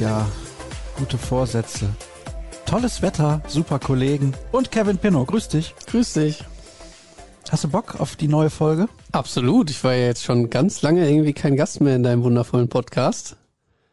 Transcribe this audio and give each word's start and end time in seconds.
Ah, 0.00 0.02
Jahr. 0.02 0.28
Gute 0.96 1.18
Vorsätze. 1.18 1.90
Tolles 2.64 3.02
Wetter, 3.02 3.42
super 3.46 3.78
Kollegen 3.78 4.32
und 4.50 4.70
Kevin 4.70 4.96
Pinnow. 4.96 5.26
Grüß 5.26 5.48
dich. 5.48 5.74
Grüß 5.88 6.14
dich. 6.14 6.42
Hast 7.50 7.64
du 7.64 7.68
Bock 7.68 8.00
auf 8.00 8.16
die 8.16 8.28
neue 8.28 8.48
Folge? 8.48 8.88
Absolut. 9.12 9.68
Ich 9.68 9.82
war 9.84 9.92
ja 9.92 10.06
jetzt 10.06 10.24
schon 10.24 10.48
ganz 10.48 10.80
lange 10.80 11.06
irgendwie 11.06 11.34
kein 11.34 11.54
Gast 11.56 11.82
mehr 11.82 11.96
in 11.96 12.02
deinem 12.02 12.22
wundervollen 12.22 12.68
Podcast. 12.68 13.36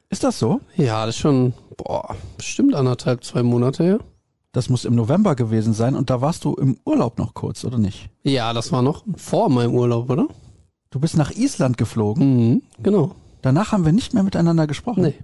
Ist 0.10 0.24
das 0.24 0.40
so? 0.40 0.62
Ja, 0.78 1.06
das 1.06 1.16
ist 1.16 1.22
schon, 1.22 1.54
boah, 1.76 2.16
bestimmt 2.38 2.74
anderthalb, 2.74 3.26
zwei 3.26 3.44
Monate 3.44 3.84
her. 3.84 4.00
Das 4.54 4.70
muss 4.70 4.86
im 4.86 4.96
November 4.96 5.36
gewesen 5.36 5.74
sein 5.74 5.96
und 5.96 6.10
da 6.10 6.22
warst 6.22 6.46
du 6.46 6.54
im 6.54 6.78
Urlaub 6.86 7.18
noch 7.18 7.34
kurz, 7.34 7.66
oder 7.66 7.80
nicht? 7.80 8.10
Ja, 8.24 8.54
das 8.54 8.72
war 8.72 8.82
noch 8.82 9.04
vor 9.18 9.50
meinem 9.50 9.76
Urlaub, 9.76 10.10
oder? 10.10 10.28
Du 10.90 11.00
bist 11.00 11.18
nach 11.18 11.32
Island 11.32 11.78
geflogen. 11.78 12.52
Mhm, 12.52 12.62
genau. 12.82 13.16
Danach 13.42 13.74
haben 13.74 13.84
wir 13.86 13.92
nicht 13.92 14.14
mehr 14.14 14.24
miteinander 14.24 14.68
gesprochen. 14.68 15.04
Nee. 15.04 15.16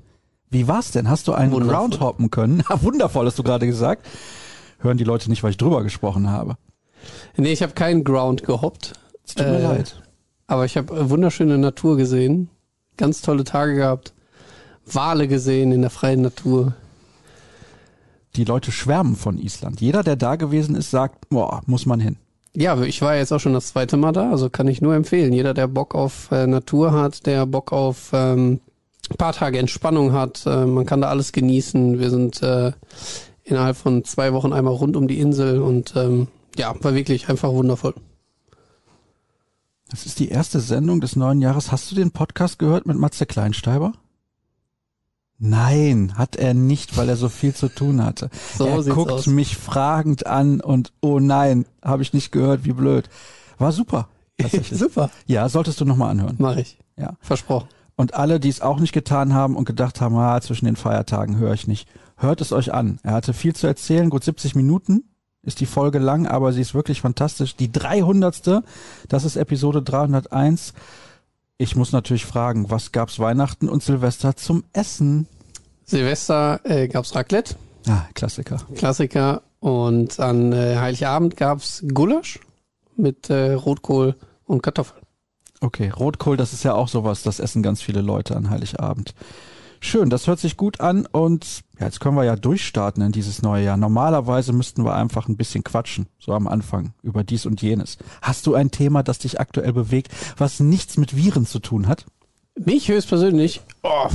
Wie 0.53 0.67
war's 0.67 0.91
denn? 0.91 1.09
Hast 1.09 1.27
du 1.27 1.33
einen 1.33 1.51
Wundervoll. 1.51 1.73
Ground 1.75 1.99
hoppen 1.99 2.31
können? 2.31 2.63
Wundervoll, 2.81 3.25
hast 3.25 3.39
du 3.39 3.43
gerade 3.43 3.65
gesagt. 3.65 4.05
Hören 4.79 4.97
die 4.97 5.03
Leute 5.03 5.29
nicht, 5.29 5.43
weil 5.43 5.51
ich 5.51 5.57
drüber 5.57 5.83
gesprochen 5.83 6.29
habe. 6.29 6.57
Nee, 7.35 7.51
ich 7.51 7.61
habe 7.63 7.73
keinen 7.73 8.03
Ground 8.03 8.43
gehoppt. 8.43 8.93
Es 9.25 9.35
tut 9.35 9.47
mir 9.47 9.57
Äh, 9.59 9.63
leid. 9.63 10.01
Aber 10.47 10.65
ich 10.65 10.77
habe 10.77 11.09
wunderschöne 11.09 11.57
Natur 11.57 11.97
gesehen. 11.97 12.49
Ganz 12.97 13.21
tolle 13.21 13.43
Tage 13.43 13.75
gehabt. 13.75 14.13
Wale 14.85 15.27
gesehen 15.27 15.71
in 15.71 15.81
der 15.81 15.89
freien 15.89 16.21
Natur. 16.21 16.73
Die 18.35 18.43
Leute 18.43 18.71
schwärmen 18.71 19.15
von 19.15 19.37
Island. 19.37 19.79
Jeder, 19.81 20.03
der 20.03 20.15
da 20.15 20.35
gewesen 20.35 20.75
ist, 20.75 20.91
sagt, 20.91 21.29
boah, 21.29 21.61
muss 21.65 21.85
man 21.85 21.99
hin. 21.99 22.17
Ja, 22.55 22.79
ich 22.81 23.01
war 23.01 23.15
jetzt 23.15 23.31
auch 23.31 23.39
schon 23.39 23.53
das 23.53 23.67
zweite 23.69 23.97
Mal 23.97 24.11
da, 24.11 24.29
also 24.29 24.49
kann 24.49 24.67
ich 24.67 24.81
nur 24.81 24.93
empfehlen. 24.95 25.33
Jeder, 25.33 25.53
der 25.55 25.67
Bock 25.67 25.95
auf 25.95 26.29
äh, 26.31 26.45
Natur 26.45 26.91
hat, 26.91 27.25
der 27.25 27.45
Bock 27.47 27.71
auf 27.71 28.11
ähm, 28.13 28.59
ein 29.13 29.17
paar 29.17 29.33
Tage 29.33 29.59
Entspannung 29.59 30.13
hat, 30.13 30.45
äh, 30.45 30.65
man 30.65 30.85
kann 30.85 31.01
da 31.01 31.09
alles 31.09 31.31
genießen. 31.31 31.99
Wir 31.99 32.09
sind 32.09 32.41
äh, 32.41 32.71
innerhalb 33.43 33.77
von 33.77 34.03
zwei 34.03 34.33
Wochen 34.33 34.53
einmal 34.53 34.73
rund 34.73 34.95
um 34.95 35.07
die 35.07 35.19
Insel 35.19 35.61
und 35.61 35.95
ähm, 35.95 36.27
ja, 36.57 36.73
war 36.81 36.95
wirklich 36.95 37.29
einfach 37.29 37.51
wundervoll. 37.51 37.93
Das 39.89 40.05
ist 40.05 40.19
die 40.19 40.29
erste 40.29 40.59
Sendung 40.59 41.01
des 41.01 41.15
neuen 41.15 41.41
Jahres. 41.41 41.71
Hast 41.71 41.91
du 41.91 41.95
den 41.95 42.11
Podcast 42.11 42.57
gehört 42.57 42.87
mit 42.87 42.97
Matze 42.97 43.25
Kleinsteiber? 43.25 43.93
Nein, 45.37 46.13
hat 46.17 46.35
er 46.35 46.53
nicht, 46.53 46.95
weil 46.95 47.09
er 47.09 47.15
so 47.15 47.29
viel 47.29 47.53
zu 47.53 47.67
tun 47.67 48.03
hatte. 48.03 48.29
So 48.57 48.65
er 48.65 48.83
guckt 48.83 49.11
aus. 49.11 49.27
mich 49.27 49.57
fragend 49.57 50.25
an 50.25 50.61
und 50.61 50.93
oh 51.01 51.19
nein, 51.19 51.65
habe 51.83 52.01
ich 52.01 52.13
nicht 52.13 52.31
gehört, 52.31 52.65
wie 52.65 52.73
blöd. 52.73 53.09
War 53.57 53.71
super. 53.71 54.07
Super, 54.71 55.11
ja, 55.27 55.47
solltest 55.47 55.79
du 55.79 55.85
nochmal 55.85 56.09
anhören. 56.09 56.35
mache 56.39 56.61
ich. 56.61 56.79
Ja. 56.97 57.13
Versprochen. 57.21 57.67
Und 58.03 58.15
alle, 58.15 58.41
die 58.41 58.49
es 58.49 58.59
auch 58.59 58.81
nicht 58.81 58.91
getan 58.91 59.33
haben 59.33 59.55
und 59.55 59.63
gedacht 59.63 60.01
haben, 60.01 60.17
ah, 60.17 60.41
zwischen 60.41 60.65
den 60.65 60.75
Feiertagen 60.75 61.37
höre 61.37 61.53
ich 61.53 61.67
nicht, 61.67 61.87
hört 62.17 62.41
es 62.41 62.51
euch 62.51 62.73
an. 62.73 62.99
Er 63.01 63.13
hatte 63.13 63.31
viel 63.31 63.55
zu 63.55 63.65
erzählen, 63.65 64.09
gut 64.09 64.25
70 64.25 64.55
Minuten 64.55 65.05
ist 65.41 65.61
die 65.61 65.65
Folge 65.65 65.99
lang, 65.99 66.27
aber 66.27 66.51
sie 66.51 66.59
ist 66.59 66.73
wirklich 66.73 66.99
fantastisch. 66.99 67.55
Die 67.55 67.71
300. 67.71 68.61
Das 69.07 69.23
ist 69.23 69.37
Episode 69.37 69.81
301. 69.81 70.73
Ich 71.57 71.77
muss 71.77 71.93
natürlich 71.93 72.25
fragen, 72.25 72.69
was 72.69 72.91
gab's 72.91 73.19
Weihnachten 73.19 73.69
und 73.69 73.81
Silvester 73.81 74.35
zum 74.35 74.65
Essen? 74.73 75.25
Silvester 75.85 76.59
äh, 76.65 76.89
gab's 76.89 77.15
Raclette, 77.15 77.55
Ah, 77.87 78.01
Klassiker. 78.15 78.57
Klassiker. 78.75 79.43
Und 79.61 80.19
an 80.19 80.51
äh, 80.51 80.75
Heiligabend 80.75 81.37
gab's 81.37 81.81
Gulasch 81.93 82.41
mit 82.97 83.29
äh, 83.29 83.53
Rotkohl 83.53 84.15
und 84.43 84.61
Kartoffeln. 84.61 85.02
Okay, 85.63 85.89
Rotkohl, 85.91 86.35
das 86.35 86.51
ist 86.51 86.63
ja 86.63 86.73
auch 86.73 86.89
sowas, 86.89 87.23
das 87.23 87.39
essen 87.39 87.63
ganz 87.63 87.81
viele 87.81 88.01
Leute 88.01 88.35
an 88.35 88.49
Heiligabend. 88.49 89.15
Schön, 89.79 90.09
das 90.09 90.27
hört 90.27 90.39
sich 90.39 90.57
gut 90.57 90.81
an 90.81 91.05
und 91.05 91.61
ja, 91.79 91.85
jetzt 91.85 92.01
können 92.01 92.17
wir 92.17 92.25
ja 92.25 92.35
durchstarten 92.35 93.01
in 93.01 93.13
dieses 93.13 93.41
neue 93.41 93.63
Jahr. 93.63 93.77
Normalerweise 93.77 94.51
müssten 94.51 94.83
wir 94.83 94.93
einfach 94.93 95.29
ein 95.29 95.37
bisschen 95.37 95.63
quatschen, 95.63 96.07
so 96.19 96.33
am 96.33 96.49
Anfang, 96.49 96.93
über 97.01 97.23
dies 97.23 97.45
und 97.45 97.61
jenes. 97.61 97.97
Hast 98.21 98.45
du 98.45 98.55
ein 98.55 98.71
Thema, 98.71 99.03
das 99.03 99.19
dich 99.19 99.39
aktuell 99.39 99.71
bewegt, 99.71 100.09
was 100.35 100.59
nichts 100.59 100.97
mit 100.97 101.15
Viren 101.15 101.45
zu 101.45 101.59
tun 101.59 101.87
hat? 101.87 102.07
Mich 102.55 102.89
höchstpersönlich, 102.89 103.61
oh, 103.83 104.09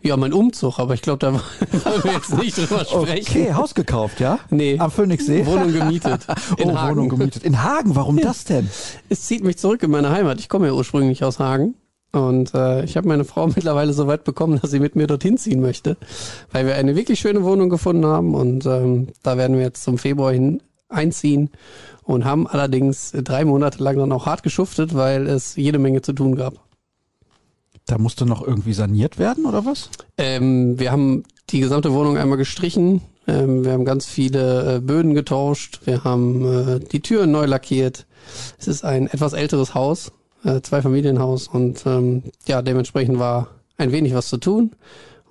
ja, 0.00 0.16
mein 0.16 0.32
Umzug, 0.32 0.78
aber 0.78 0.94
ich 0.94 1.02
glaube, 1.02 1.18
da 1.18 1.32
wollen 1.32 2.04
wir 2.04 2.12
jetzt 2.12 2.36
nicht 2.38 2.56
drüber 2.56 2.84
sprechen. 2.84 3.26
Okay, 3.28 3.54
Haus 3.54 3.74
gekauft, 3.74 4.20
ja? 4.20 4.38
Nee. 4.50 4.78
Am 4.78 4.90
Phoenixsee? 4.90 5.44
Wohnung 5.44 5.72
gemietet. 5.72 6.26
In 6.56 6.70
oh, 6.70 6.76
Hagen. 6.76 6.96
Wohnung 6.96 7.08
gemietet. 7.08 7.42
In 7.42 7.62
Hagen, 7.62 7.96
warum 7.96 8.16
das 8.18 8.44
denn? 8.44 8.68
Es 9.08 9.22
zieht 9.22 9.42
mich 9.42 9.58
zurück 9.58 9.82
in 9.82 9.90
meine 9.90 10.10
Heimat. 10.10 10.38
Ich 10.38 10.48
komme 10.48 10.68
ja 10.68 10.72
ursprünglich 10.72 11.24
aus 11.24 11.40
Hagen. 11.40 11.74
Und 12.12 12.54
äh, 12.54 12.84
ich 12.84 12.96
habe 12.96 13.08
meine 13.08 13.24
Frau 13.24 13.46
mittlerweile 13.56 13.92
so 13.92 14.06
weit 14.06 14.24
bekommen, 14.24 14.60
dass 14.60 14.70
sie 14.70 14.80
mit 14.80 14.94
mir 14.94 15.08
dorthin 15.08 15.36
ziehen 15.36 15.60
möchte, 15.60 15.96
weil 16.52 16.64
wir 16.66 16.76
eine 16.76 16.94
wirklich 16.96 17.18
schöne 17.18 17.42
Wohnung 17.42 17.68
gefunden 17.68 18.06
haben. 18.06 18.34
Und 18.34 18.66
ähm, 18.66 19.08
da 19.22 19.36
werden 19.36 19.56
wir 19.56 19.64
jetzt 19.64 19.82
zum 19.82 19.98
Februar 19.98 20.32
hin 20.32 20.62
einziehen 20.88 21.50
und 22.04 22.24
haben 22.24 22.46
allerdings 22.46 23.12
drei 23.12 23.44
Monate 23.44 23.82
lang 23.82 23.98
dann 23.98 24.12
auch 24.12 24.26
hart 24.26 24.42
geschuftet, 24.42 24.94
weil 24.94 25.26
es 25.26 25.56
jede 25.56 25.78
Menge 25.78 26.02
zu 26.02 26.12
tun 26.12 26.34
gab. 26.36 26.67
Da 27.88 27.96
musste 27.96 28.26
noch 28.26 28.46
irgendwie 28.46 28.74
saniert 28.74 29.18
werden, 29.18 29.46
oder 29.46 29.64
was? 29.64 29.88
Ähm, 30.18 30.78
wir 30.78 30.92
haben 30.92 31.24
die 31.48 31.60
gesamte 31.60 31.94
Wohnung 31.94 32.18
einmal 32.18 32.36
gestrichen. 32.36 33.00
Ähm, 33.26 33.64
wir 33.64 33.72
haben 33.72 33.86
ganz 33.86 34.04
viele 34.04 34.76
äh, 34.76 34.80
Böden 34.80 35.14
getauscht. 35.14 35.80
Wir 35.86 36.04
haben 36.04 36.44
äh, 36.44 36.80
die 36.80 37.00
Türen 37.00 37.30
neu 37.30 37.46
lackiert. 37.46 38.06
Es 38.58 38.68
ist 38.68 38.84
ein 38.84 39.06
etwas 39.06 39.32
älteres 39.32 39.74
Haus, 39.74 40.12
äh, 40.44 40.60
zwei 40.60 40.82
Familienhaus 40.82 41.48
und 41.48 41.86
ähm, 41.86 42.24
ja, 42.46 42.60
dementsprechend 42.60 43.18
war 43.18 43.48
ein 43.78 43.90
wenig 43.90 44.12
was 44.12 44.28
zu 44.28 44.36
tun. 44.36 44.72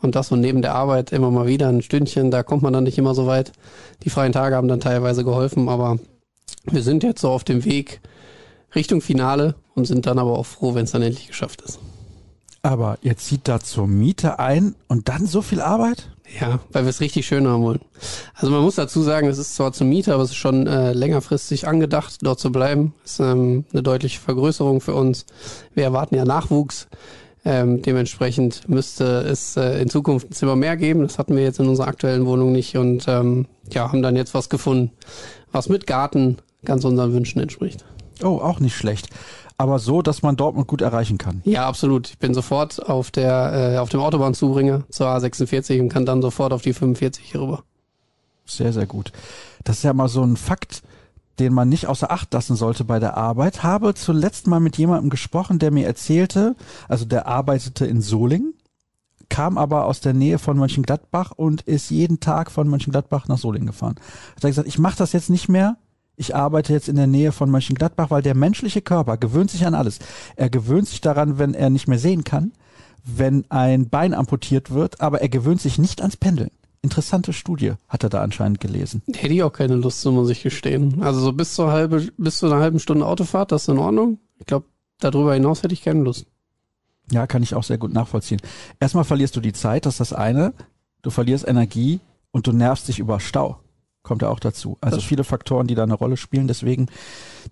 Und 0.02 0.16
das 0.16 0.30
so 0.30 0.36
neben 0.36 0.64
der 0.64 0.74
Arbeit 0.74 1.12
immer 1.12 1.30
mal 1.30 1.46
wieder 1.46 1.68
ein 1.70 1.84
Stündchen, 1.84 2.32
da 2.32 2.42
kommt 2.42 2.64
man 2.64 2.74
dann 2.74 2.86
nicht 2.86 2.98
immer 2.98 3.14
so 3.14 3.28
weit. 3.28 3.52
Die 4.04 4.10
freien 4.10 4.32
Tage 4.32 4.56
haben 4.56 4.68
dann 4.68 4.80
teilweise 4.80 5.24
geholfen, 5.24 5.70
aber 5.70 6.00
wir 6.66 6.82
sind 6.82 7.04
jetzt 7.04 7.22
so 7.22 7.30
auf 7.30 7.44
dem 7.44 7.66
Weg 7.66 8.02
Richtung 8.74 9.02
Finale 9.02 9.54
und 9.76 9.86
sind 9.86 10.08
dann 10.08 10.18
aber 10.18 10.40
auch 10.40 10.46
froh, 10.48 10.74
wenn 10.74 10.86
es 10.86 10.92
dann 10.92 11.04
endlich 11.04 11.28
geschafft 11.28 11.62
ist. 11.62 11.80
Aber 12.62 12.98
ihr 13.02 13.18
zieht 13.18 13.48
da 13.48 13.60
zur 13.60 13.88
Miete 13.88 14.40
ein 14.40 14.76
und 14.88 15.10
dann 15.10 15.26
so 15.26 15.42
viel 15.42 15.62
Arbeit? 15.62 16.10
Ja, 16.40 16.60
weil 16.72 16.84
wir 16.84 16.90
es 16.90 17.00
richtig 17.00 17.26
schön 17.26 17.48
haben 17.48 17.64
wollen. 17.64 17.80
Also 18.34 18.52
man 18.52 18.62
muss 18.62 18.76
dazu 18.76 19.02
sagen, 19.02 19.28
es 19.28 19.38
ist 19.38 19.56
zwar 19.56 19.72
zur 19.72 19.88
Miete, 19.88 20.14
aber 20.14 20.24
es 20.24 20.32
ist 20.32 20.36
schon 20.36 20.68
äh, 20.68 20.92
längerfristig 20.92 21.68
angedacht, 21.68 22.18
dort 22.22 22.40
zu 22.40 22.52
bleiben. 22.52 22.94
ist 23.06 23.20
ähm, 23.20 23.66
eine 23.72 23.84
deutliche 23.84 24.20
Vergrößerung 24.20 24.82
für 24.82 24.94
uns. 24.94 25.26
Wir 25.74 25.86
erwarten 25.86 26.16
ja 26.16 26.26
Nachwuchs. 26.26 26.88
Ähm, 27.46 27.82
dementsprechend 27.82 28.68
müsste 28.68 29.20
es 29.22 29.56
äh, 29.56 29.82
in 29.82 29.90
Zukunft 29.90 30.30
ein 30.30 30.34
Zimmer 30.34 30.58
mehr 30.58 30.76
geben. 30.76 31.04
Das 31.04 31.18
hatten 31.18 31.36
wir 31.36 31.44
jetzt 31.44 31.60
in 31.60 31.68
unserer 31.70 31.88
aktuellen 31.88 32.26
Wohnung 32.26 32.52
nicht 32.52 32.76
und 32.76 33.06
ähm, 33.08 33.46
ja, 33.72 33.90
haben 33.90 34.02
dann 34.02 34.18
jetzt 34.18 34.34
was 34.34 34.50
gefunden, 34.50 34.92
was 35.54 35.70
mit 35.70 35.88
Garten 35.88 36.40
ganz 36.66 36.84
unseren 36.84 37.14
Wünschen 37.14 37.40
entspricht. 37.40 37.86
Oh, 38.22 38.40
auch 38.40 38.60
nicht 38.60 38.76
schlecht. 38.76 39.08
Aber 39.60 39.80
so, 39.80 40.04
dass 40.04 40.22
man 40.22 40.36
Dortmund 40.36 40.68
gut 40.68 40.82
erreichen 40.82 41.18
kann. 41.18 41.42
Ja, 41.44 41.68
absolut. 41.68 42.10
Ich 42.10 42.20
bin 42.20 42.34
sofort 42.34 42.88
auf 42.88 43.10
der 43.10 43.74
äh, 43.74 43.78
auf 43.80 43.90
dem 43.90 44.02
Autobahnzubringer 44.02 44.84
zur 44.90 45.08
A46 45.08 45.80
und 45.80 45.90
kann 45.90 46.06
dann 46.06 46.22
sofort 46.22 46.54
auf 46.54 46.62
die 46.62 46.74
45 46.74 47.32
hier 47.32 47.42
rüber. 47.42 47.64
Sehr, 48.46 48.72
sehr 48.72 48.86
gut. 48.86 49.12
Das 49.64 49.78
ist 49.78 49.84
ja 49.84 49.94
mal 49.94 50.08
so 50.08 50.24
ein 50.24 50.38
Fakt, 50.38 50.84
den 51.40 51.54
man 51.54 51.70
nicht 51.70 51.88
außer 51.88 52.12
Acht 52.12 52.34
lassen 52.34 52.56
sollte 52.56 52.84
bei 52.84 53.00
der 53.00 53.18
Arbeit. 53.18 53.64
Habe 53.64 53.94
zuletzt 53.94 54.48
mal 54.48 54.60
mit 54.60 54.78
jemandem 54.78 55.10
gesprochen, 55.10 55.60
der 55.60 55.72
mir 55.72 55.86
erzählte, 55.86 56.56
also 56.88 57.06
der 57.06 57.28
arbeitete 57.28 57.86
in 57.86 58.02
Solingen, 58.02 58.54
kam 59.30 59.58
aber 59.58 59.86
aus 59.86 60.00
der 60.00 60.14
Nähe 60.14 60.40
von 60.40 60.58
Mönchengladbach 60.58 61.32
und 61.32 61.62
ist 61.64 61.90
jeden 61.90 62.20
Tag 62.20 62.52
von 62.52 62.68
Mönchengladbach 62.68 63.28
nach 63.28 63.38
Solingen 63.38 63.68
gefahren. 63.68 63.96
Hat 64.36 64.44
er 64.44 64.50
gesagt, 64.50 64.68
ich 64.68 64.80
mache 64.80 64.98
das 64.98 65.14
jetzt 65.14 65.30
nicht 65.30 65.50
mehr. 65.50 65.78
Ich 66.20 66.36
arbeite 66.36 66.74
jetzt 66.74 66.90
in 66.90 66.96
der 66.96 67.06
Nähe 67.06 67.32
von 67.32 67.52
Mönchengladbach, 67.52 68.10
weil 68.10 68.24
der 68.24 68.36
menschliche 68.36 68.82
Körper 68.82 69.18
gewöhnt 69.18 69.52
sich 69.52 69.68
an 69.68 69.76
alles. 69.76 70.00
Er 70.36 70.50
gewöhnt 70.50 70.88
sich 70.88 71.00
daran, 71.00 71.38
wenn 71.38 71.54
er 71.54 71.70
nicht 71.70 71.88
mehr 71.88 72.00
sehen 72.00 72.24
kann, 72.24 72.54
wenn 73.06 73.46
ein 73.50 73.88
Bein 73.88 74.16
amputiert 74.16 74.72
wird, 74.72 75.00
aber 75.00 75.22
er 75.22 75.30
gewöhnt 75.30 75.62
sich 75.62 75.78
nicht 75.78 76.02
ans 76.02 76.18
Pendeln. 76.18 76.50
Interessante 76.82 77.34
Studie 77.34 77.74
hat 77.88 78.04
er 78.04 78.10
da 78.10 78.24
anscheinend 78.24 78.60
gelesen. 78.60 79.04
Hätte 79.14 79.34
ich 79.34 79.44
auch 79.44 79.54
keine 79.54 79.76
Lust, 79.76 80.02
so 80.02 80.12
muss 80.12 80.32
ich 80.32 80.42
gestehen. 80.42 81.04
Also 81.04 81.20
so 81.20 81.34
bis 81.34 81.54
zur 81.54 81.72
halbe, 81.72 82.08
bis 82.18 82.40
zu 82.40 82.48
einer 82.48 82.60
halben 82.60 82.80
Stunde 82.80 83.06
Autofahrt, 83.06 83.52
das 83.52 83.64
ist 83.64 83.70
in 83.70 83.78
Ordnung. 83.78 84.18
Ich 84.40 84.48
glaube, 84.48 84.66
darüber 85.00 85.36
hinaus 85.36 85.62
hätte 85.62 85.74
ich 85.74 85.84
keine 85.84 86.02
Lust. 86.02 86.26
Ja, 87.12 87.28
kann 87.28 87.44
ich 87.44 87.54
auch 87.54 87.64
sehr 87.64 87.78
gut 87.78 87.94
nachvollziehen. 87.94 88.42
Erstmal 88.80 89.04
verlierst 89.04 89.36
du 89.36 89.40
die 89.40 89.54
Zeit, 89.54 89.86
das 89.86 89.96
ist 89.96 90.12
das 90.12 90.14
eine. 90.14 90.54
Du 91.04 91.12
verlierst 91.12 91.48
Energie 91.48 92.00
und 92.32 92.48
du 92.48 92.54
nervst 92.54 92.88
dich 92.88 92.98
über 92.98 93.20
Stau. 93.20 93.60
Kommt 94.08 94.22
ja 94.22 94.30
auch 94.30 94.40
dazu. 94.40 94.78
Also 94.80 95.02
viele 95.02 95.26
Faktoren, 95.26 95.68
die 95.68 95.76
da 95.76 95.84
eine 95.84 95.94
Rolle 95.94 96.16
spielen. 96.16 96.48
Deswegen 96.48 96.86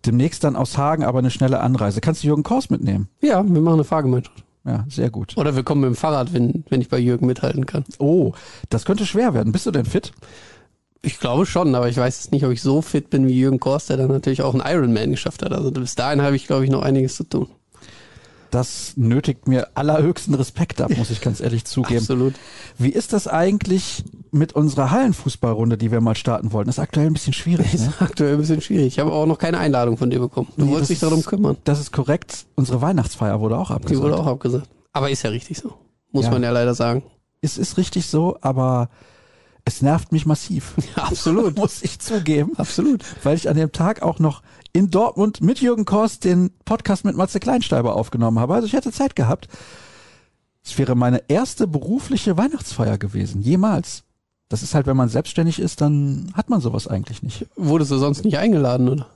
demnächst 0.05 0.45
dann 0.45 0.55
aus 0.55 0.77
Hagen, 0.77 1.03
aber 1.03 1.19
eine 1.19 1.29
schnelle 1.29 1.59
Anreise. 1.59 1.99
Kannst 1.99 2.23
du 2.23 2.27
Jürgen 2.27 2.43
Kors 2.43 2.69
mitnehmen? 2.69 3.09
Ja, 3.19 3.43
wir 3.43 3.59
machen 3.59 3.73
eine 3.73 3.83
Fahrgemeinschaft. 3.83 4.45
Ja, 4.63 4.85
sehr 4.87 5.09
gut. 5.09 5.35
Oder 5.35 5.57
wir 5.57 5.63
kommen 5.63 5.81
mit 5.81 5.89
dem 5.89 5.95
Fahrrad, 5.97 6.31
wenn, 6.31 6.63
wenn 6.69 6.79
ich 6.79 6.87
bei 6.87 6.97
Jürgen 6.97 7.25
mithalten 7.25 7.65
kann. 7.65 7.83
Oh, 7.99 8.31
das 8.69 8.85
könnte 8.85 9.05
schwer 9.05 9.33
werden. 9.33 9.51
Bist 9.51 9.65
du 9.65 9.71
denn 9.71 9.83
fit? 9.83 10.13
Ich 11.01 11.19
glaube 11.19 11.45
schon, 11.45 11.75
aber 11.75 11.89
ich 11.89 11.97
weiß 11.97 12.23
jetzt 12.23 12.31
nicht, 12.31 12.45
ob 12.45 12.51
ich 12.51 12.61
so 12.61 12.81
fit 12.81 13.09
bin 13.09 13.27
wie 13.27 13.37
Jürgen 13.37 13.59
Kors, 13.59 13.87
der 13.87 13.97
dann 13.97 14.07
natürlich 14.07 14.41
auch 14.41 14.53
einen 14.53 14.63
Ironman 14.65 15.11
geschafft 15.11 15.43
hat. 15.43 15.51
Also 15.51 15.71
bis 15.71 15.95
dahin 15.95 16.21
habe 16.21 16.37
ich, 16.37 16.47
glaube 16.47 16.63
ich, 16.63 16.71
noch 16.71 16.83
einiges 16.83 17.17
zu 17.17 17.25
tun. 17.25 17.49
Das 18.55 18.93
nötigt 18.95 19.47
mir 19.49 19.67
allerhöchsten 19.75 20.33
Respekt 20.33 20.79
ab, 20.81 20.89
muss 20.97 21.09
ich 21.09 21.19
ganz 21.19 21.41
ehrlich 21.41 21.65
zugeben. 21.65 21.99
Absolut. 21.99 22.35
Wie 22.77 22.89
ist 22.89 23.11
das 23.11 23.27
eigentlich 23.27 24.05
mit 24.31 24.53
unserer 24.53 24.91
Hallenfußballrunde, 24.91 25.77
die 25.77 25.91
wir 25.91 25.99
mal 25.99 26.15
starten 26.15 26.53
wollten? 26.53 26.67
Das 26.69 26.77
ist 26.77 26.83
aktuell 26.83 27.07
ein 27.07 27.13
bisschen 27.13 27.33
schwierig. 27.33 27.73
Ist 27.73 27.87
Ne? 27.87 27.93
aktuell 27.99 28.33
ein 28.33 28.39
bisschen 28.39 28.61
schwierig. 28.61 28.87
Ich 28.87 28.99
habe 28.99 29.11
auch 29.11 29.25
noch 29.25 29.37
keine 29.39 29.57
Einladung 29.57 29.97
von 29.97 30.09
dir 30.09 30.19
bekommen. 30.19 30.47
Du 30.55 30.65
Nee, 30.65 30.71
wolltest 30.71 30.91
dich 30.91 30.99
darum 30.99 31.19
ist- 31.19 31.25
kümmern. 31.27 31.57
Das 31.65 31.79
ist 31.81 31.91
korrekt. 31.91 32.45
Unsere 32.55 32.81
Weihnachtsfeier 32.81 33.39
wurde 33.41 33.57
auch 33.57 33.67
Die 33.67 33.73
abgesagt. 33.73 34.01
wurde 34.03 34.17
auch 34.17 34.27
abgesagt. 34.27 34.69
Aber 34.93 35.09
ist 35.09 35.23
ja 35.23 35.29
richtig 35.31 35.57
so. 35.57 35.73
Muss 36.13 36.25
Ja. 36.25 36.31
man 36.31 36.41
ja 36.41 36.51
leider 36.51 36.73
sagen. 36.75 37.03
Es 37.41 37.57
ist 37.57 37.77
richtig 37.77 38.05
so, 38.07 38.37
aber 38.39 38.89
es 39.65 39.81
nervt 39.81 40.11
mich 40.13 40.25
massiv. 40.25 40.75
Ja, 40.95 41.03
absolut. 41.09 41.57
muss 41.57 41.81
ich 41.83 41.99
zugeben. 41.99 42.53
absolut. 42.55 43.03
weil 43.23 43.35
ich 43.35 43.49
an 43.49 43.57
dem 43.57 43.71
Tag 43.73 44.01
auch 44.01 44.19
noch 44.19 44.41
in 44.75 44.91
Dortmund 44.91 45.39
mit 45.41 45.61
Jürgen 45.61 45.85
Korst 45.85 46.25
den 46.25 46.51
Podcast 46.65 47.05
mit 47.05 47.15
Matze 47.15 47.39
Kleinsteiber 47.39 47.95
aufgenommen 47.95 48.39
habe. 48.39 48.55
Also 48.55 48.67
ich 48.67 48.73
hätte 48.73 48.91
Zeit 48.91 49.15
gehabt. 49.15 49.47
Es 50.65 50.77
wäre 50.77 50.95
meine 50.95 51.21
erste 51.29 51.65
berufliche 51.65 52.37
Weihnachtsfeier 52.37 52.97
gewesen, 52.97 53.41
jemals. 53.41 54.03
Das 54.49 54.63
ist 54.63 54.75
halt, 54.75 54.85
wenn 54.85 54.97
man 54.97 55.07
selbstständig 55.07 55.59
ist, 55.59 55.79
dann 55.79 56.29
hat 56.33 56.49
man 56.49 56.59
sowas 56.59 56.87
eigentlich 56.87 57.23
nicht. 57.23 57.47
Wurdest 57.55 57.91
du 57.91 57.97
sonst 57.97 58.25
nicht 58.25 58.37
eingeladen, 58.37 58.89
oder? 58.89 59.07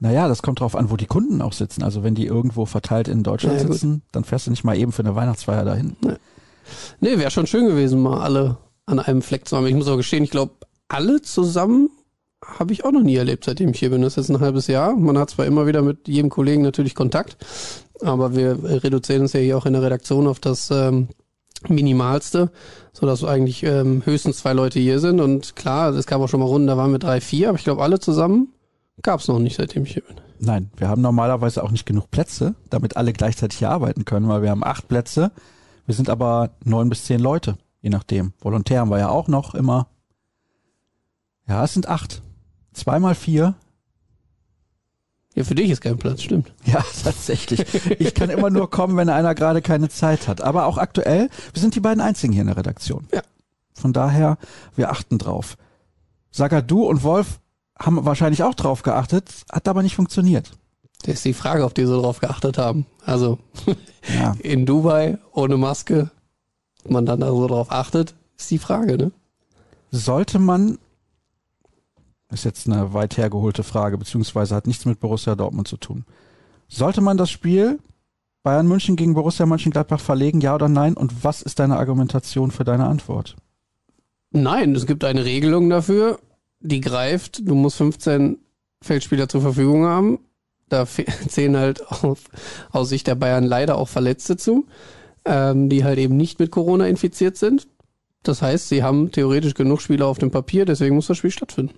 Naja, 0.00 0.26
das 0.26 0.42
kommt 0.42 0.58
drauf 0.60 0.74
an, 0.74 0.90
wo 0.90 0.96
die 0.96 1.06
Kunden 1.06 1.42
auch 1.42 1.52
sitzen. 1.52 1.84
Also 1.84 2.02
wenn 2.02 2.16
die 2.16 2.26
irgendwo 2.26 2.66
verteilt 2.66 3.06
in 3.06 3.22
Deutschland 3.22 3.56
Ja, 3.60 3.62
gut. 3.66 3.74
sitzen, 3.74 4.02
dann 4.10 4.24
fährst 4.24 4.46
du 4.48 4.50
nicht 4.50 4.64
mal 4.64 4.76
eben 4.76 4.90
für 4.90 5.02
eine 5.02 5.14
Weihnachtsfeier 5.14 5.64
dahin. 5.64 5.96
Nee, 7.00 7.18
wäre 7.18 7.30
schon 7.30 7.46
schön 7.46 7.66
gewesen, 7.66 8.00
mal 8.02 8.20
alle 8.20 8.58
an 8.84 8.98
einem 8.98 9.22
Fleck 9.22 9.46
zu 9.46 9.56
haben. 9.56 9.66
Ich 9.66 9.74
muss 9.74 9.86
auch 9.88 9.96
gestehen, 9.96 10.24
ich 10.24 10.30
glaube, 10.30 10.54
alle 10.88 11.22
zusammen 11.22 11.88
habe 12.44 12.72
ich 12.72 12.84
auch 12.84 12.92
noch 12.92 13.02
nie 13.02 13.16
erlebt, 13.16 13.44
seitdem 13.44 13.70
ich 13.70 13.78
hier 13.78 13.90
bin. 13.90 14.02
Das 14.02 14.16
ist 14.16 14.28
jetzt 14.28 14.36
ein 14.36 14.40
halbes 14.40 14.66
Jahr. 14.66 14.94
Man 14.96 15.18
hat 15.18 15.30
zwar 15.30 15.46
immer 15.46 15.66
wieder 15.66 15.82
mit 15.82 16.08
jedem 16.08 16.30
Kollegen 16.30 16.62
natürlich 16.62 16.94
Kontakt, 16.94 17.36
aber 18.00 18.34
wir 18.36 18.58
reduzieren 18.62 19.22
uns 19.22 19.32
ja 19.32 19.40
hier 19.40 19.58
auch 19.58 19.66
in 19.66 19.72
der 19.72 19.82
Redaktion 19.82 20.26
auf 20.26 20.40
das 20.40 20.70
ähm, 20.70 21.08
Minimalste, 21.66 22.50
so 22.92 23.06
dass 23.06 23.24
eigentlich 23.24 23.64
ähm, 23.64 24.02
höchstens 24.04 24.38
zwei 24.38 24.52
Leute 24.52 24.78
hier 24.78 25.00
sind. 25.00 25.20
Und 25.20 25.56
klar, 25.56 25.92
es 25.92 26.06
gab 26.06 26.20
auch 26.20 26.28
schon 26.28 26.40
mal 26.40 26.46
Runden, 26.46 26.68
da 26.68 26.76
waren 26.76 26.92
wir 26.92 26.98
drei, 26.98 27.20
vier, 27.20 27.48
aber 27.48 27.58
ich 27.58 27.64
glaube, 27.64 27.82
alle 27.82 27.98
zusammen 27.98 28.52
gab 29.02 29.20
es 29.20 29.28
noch 29.28 29.38
nicht, 29.38 29.56
seitdem 29.56 29.84
ich 29.84 29.94
hier 29.94 30.02
bin. 30.02 30.16
Nein, 30.40 30.70
wir 30.76 30.88
haben 30.88 31.02
normalerweise 31.02 31.64
auch 31.64 31.72
nicht 31.72 31.86
genug 31.86 32.10
Plätze, 32.10 32.54
damit 32.70 32.96
alle 32.96 33.12
gleichzeitig 33.12 33.58
hier 33.58 33.70
arbeiten 33.70 34.04
können, 34.04 34.28
weil 34.28 34.42
wir 34.42 34.50
haben 34.50 34.62
acht 34.62 34.86
Plätze. 34.86 35.32
Wir 35.86 35.94
sind 35.94 36.08
aber 36.08 36.50
neun 36.64 36.88
bis 36.88 37.04
zehn 37.04 37.18
Leute, 37.18 37.56
je 37.80 37.90
nachdem. 37.90 38.32
Volontär 38.40 38.80
haben 38.80 38.90
wir 38.90 38.98
ja 38.98 39.08
auch 39.08 39.26
noch 39.26 39.54
immer. 39.54 39.88
Ja, 41.48 41.64
es 41.64 41.74
sind 41.74 41.88
acht. 41.88 42.22
Zweimal 42.78 43.14
vier. 43.16 43.54
Ja, 45.34 45.44
für 45.44 45.54
dich 45.54 45.70
ist 45.70 45.80
kein 45.80 45.98
Platz, 45.98 46.22
stimmt. 46.22 46.52
Ja, 46.64 46.84
tatsächlich. 47.02 47.64
Ich 48.00 48.14
kann 48.14 48.30
immer 48.30 48.50
nur 48.50 48.70
kommen, 48.70 48.96
wenn 48.96 49.08
einer 49.08 49.34
gerade 49.34 49.62
keine 49.62 49.88
Zeit 49.88 50.28
hat. 50.28 50.40
Aber 50.40 50.66
auch 50.66 50.78
aktuell, 50.78 51.28
wir 51.52 51.60
sind 51.60 51.74
die 51.74 51.80
beiden 51.80 52.00
einzigen 52.00 52.32
hier 52.32 52.42
in 52.42 52.46
der 52.46 52.56
Redaktion. 52.56 53.08
Ja. 53.12 53.22
Von 53.74 53.92
daher, 53.92 54.38
wir 54.76 54.90
achten 54.90 55.18
drauf. 55.18 55.56
Sagadu 56.30 56.84
und 56.84 57.02
Wolf 57.02 57.40
haben 57.78 58.04
wahrscheinlich 58.04 58.42
auch 58.44 58.54
drauf 58.54 58.82
geachtet, 58.82 59.28
hat 59.50 59.66
aber 59.66 59.82
nicht 59.82 59.96
funktioniert. 59.96 60.52
Das 61.02 61.14
ist 61.14 61.24
die 61.24 61.34
Frage, 61.34 61.64
auf 61.64 61.74
die 61.74 61.86
sie 61.86 62.00
drauf 62.00 62.20
geachtet 62.20 62.58
haben. 62.58 62.86
Also 63.04 63.38
Ja. 64.14 64.36
in 64.40 64.66
Dubai 64.66 65.18
ohne 65.32 65.56
Maske, 65.56 66.10
man 66.88 67.06
dann 67.06 67.20
da 67.20 67.28
so 67.28 67.46
drauf 67.46 67.70
achtet, 67.72 68.14
ist 68.36 68.50
die 68.50 68.58
Frage, 68.58 68.96
ne? 68.96 69.12
sollte 69.90 70.38
man, 70.38 70.78
ist 72.30 72.44
jetzt 72.44 72.66
eine 72.66 72.92
weit 72.92 73.16
hergeholte 73.16 73.62
Frage, 73.62 73.98
beziehungsweise 73.98 74.54
hat 74.54 74.66
nichts 74.66 74.84
mit 74.84 75.00
Borussia 75.00 75.34
Dortmund 75.34 75.68
zu 75.68 75.76
tun. 75.76 76.04
Sollte 76.68 77.00
man 77.00 77.16
das 77.16 77.30
Spiel 77.30 77.78
Bayern 78.42 78.68
München 78.68 78.96
gegen 78.96 79.14
Borussia 79.14 79.46
Mönchengladbach 79.46 80.00
verlegen, 80.00 80.40
ja 80.40 80.54
oder 80.54 80.68
nein? 80.68 80.94
Und 80.94 81.24
was 81.24 81.42
ist 81.42 81.58
deine 81.58 81.76
Argumentation 81.76 82.50
für 82.50 82.64
deine 82.64 82.86
Antwort? 82.86 83.36
Nein, 84.30 84.74
es 84.74 84.86
gibt 84.86 85.04
eine 85.04 85.24
Regelung 85.24 85.70
dafür, 85.70 86.18
die 86.60 86.80
greift. 86.80 87.46
Du 87.48 87.54
musst 87.54 87.76
15 87.76 88.38
Feldspieler 88.82 89.28
zur 89.28 89.40
Verfügung 89.40 89.86
haben. 89.86 90.18
Da 90.68 90.86
zählen 91.28 91.56
halt 91.56 91.86
auf, 91.90 92.24
aus 92.70 92.90
Sicht 92.90 93.06
der 93.06 93.14
Bayern 93.14 93.44
leider 93.44 93.78
auch 93.78 93.88
Verletzte 93.88 94.36
zu, 94.36 94.66
ähm, 95.24 95.68
die 95.68 95.84
halt 95.84 95.98
eben 95.98 96.16
nicht 96.16 96.38
mit 96.38 96.50
Corona 96.50 96.86
infiziert 96.86 97.36
sind. 97.36 97.66
Das 98.22 98.42
heißt, 98.42 98.68
sie 98.68 98.82
haben 98.82 99.10
theoretisch 99.10 99.54
genug 99.54 99.80
Spieler 99.80 100.06
auf 100.06 100.18
dem 100.18 100.30
Papier, 100.30 100.64
deswegen 100.66 100.96
muss 100.96 101.06
das 101.06 101.16
Spiel 101.16 101.30
stattfinden. 101.30 101.74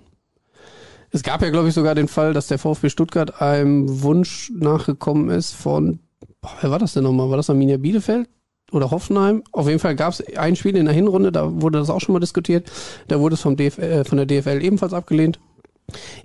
Es 1.11 1.23
gab 1.23 1.43
ja, 1.43 1.51
glaube 1.51 1.69
ich, 1.69 1.75
sogar 1.75 1.95
den 1.95 2.09
Fall, 2.09 2.33
dass 2.33 2.47
der 2.47 2.59
VfB 2.59 2.89
Stuttgart 2.89 3.41
einem 3.43 4.03
Wunsch 4.03 4.53
nachgekommen 4.55 5.29
ist 5.29 5.53
von, 5.55 5.99
boah, 6.41 6.53
wer 6.61 6.71
war 6.71 6.79
das 6.79 6.93
denn 6.93 7.03
nochmal? 7.03 7.31
War 7.31 7.37
das 7.37 7.51
Arminia 7.51 7.79
Bielefeld? 7.79 8.29
Oder 8.73 8.93
Hoffenheim. 8.93 9.43
Auf 9.51 9.67
jeden 9.67 9.81
Fall 9.81 9.97
gab 9.97 10.13
es 10.13 10.23
ein 10.37 10.55
Spiel 10.55 10.77
in 10.77 10.85
der 10.85 10.95
Hinrunde, 10.95 11.33
da 11.33 11.61
wurde 11.61 11.81
das 11.81 11.91
auch 11.91 12.01
schon 12.01 12.13
mal 12.13 12.21
diskutiert. 12.21 12.71
Da 13.09 13.19
wurde 13.19 13.35
es 13.35 13.41
vom 13.41 13.57
DFL, 13.57 13.83
äh, 13.83 14.05
von 14.05 14.17
der 14.17 14.27
DFL 14.27 14.63
ebenfalls 14.63 14.93
abgelehnt. 14.93 15.41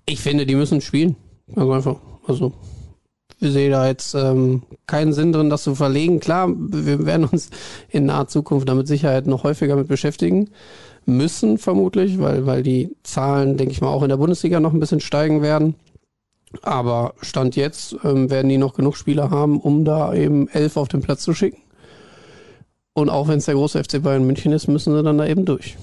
Ich 0.05 0.21
finde, 0.21 0.45
die 0.45 0.53
müssen 0.53 0.81
spielen. 0.81 1.15
Also 1.55 1.71
einfach. 1.71 1.95
Also 2.27 2.53
wir 3.39 3.51
sehen 3.51 3.71
da 3.71 3.87
jetzt 3.87 4.13
ähm, 4.13 4.61
keinen 4.85 5.13
Sinn 5.13 5.33
drin, 5.33 5.49
das 5.49 5.63
zu 5.63 5.73
verlegen. 5.73 6.19
Klar, 6.19 6.49
wir 6.55 7.05
werden 7.07 7.25
uns 7.25 7.49
in 7.89 8.05
naher 8.05 8.27
Zukunft 8.27 8.69
damit 8.69 8.87
Sicherheit 8.87 9.25
noch 9.25 9.43
häufiger 9.43 9.75
mit 9.75 9.87
beschäftigen 9.87 10.51
müssen, 11.05 11.57
vermutlich, 11.57 12.19
weil, 12.19 12.45
weil 12.45 12.63
die 12.63 12.95
Zahlen, 13.03 13.57
denke 13.57 13.71
ich 13.71 13.81
mal, 13.81 13.89
auch 13.89 14.03
in 14.03 14.09
der 14.09 14.17
Bundesliga 14.17 14.59
noch 14.59 14.73
ein 14.73 14.79
bisschen 14.79 14.99
steigen 14.99 15.41
werden. 15.41 15.75
Aber 16.61 17.13
Stand 17.21 17.55
jetzt 17.55 17.95
ähm, 18.03 18.29
werden 18.29 18.49
die 18.49 18.57
noch 18.57 18.73
genug 18.73 18.95
Spieler 18.95 19.29
haben, 19.29 19.59
um 19.59 19.85
da 19.85 20.13
eben 20.13 20.47
elf 20.49 20.77
auf 20.77 20.87
den 20.87 21.01
Platz 21.01 21.23
zu 21.23 21.33
schicken. 21.33 21.61
Und 22.93 23.09
auch 23.09 23.27
wenn 23.27 23.39
es 23.39 23.45
der 23.45 23.55
große 23.55 23.83
FC 23.83 24.01
Bayern 24.01 24.25
München 24.25 24.53
ist, 24.53 24.67
müssen 24.67 24.95
sie 24.95 25.03
dann 25.03 25.17
da 25.17 25.27
eben 25.27 25.45
durch. 25.45 25.75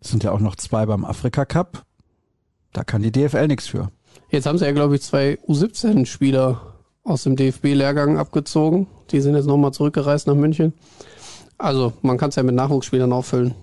Es 0.00 0.10
sind 0.10 0.22
ja 0.22 0.30
auch 0.30 0.40
noch 0.40 0.54
zwei 0.54 0.86
beim 0.86 1.04
Afrika 1.04 1.44
Cup. 1.44 1.84
Da 2.72 2.84
kann 2.84 3.02
die 3.02 3.10
DFL 3.10 3.48
nichts 3.48 3.66
für. 3.66 3.90
Jetzt 4.30 4.46
haben 4.46 4.58
sie 4.58 4.64
ja, 4.64 4.72
glaube 4.72 4.94
ich, 4.94 5.02
zwei 5.02 5.38
U17-Spieler 5.48 6.60
aus 7.02 7.24
dem 7.24 7.34
DFB-Lehrgang 7.34 8.18
abgezogen. 8.18 8.86
Die 9.10 9.20
sind 9.20 9.34
jetzt 9.34 9.46
nochmal 9.46 9.72
zurückgereist 9.72 10.26
nach 10.26 10.34
München. 10.34 10.74
Also 11.56 11.92
man 12.02 12.18
kann 12.18 12.28
es 12.28 12.36
ja 12.36 12.42
mit 12.44 12.54
Nachwuchsspielern 12.54 13.12
auffüllen. 13.12 13.54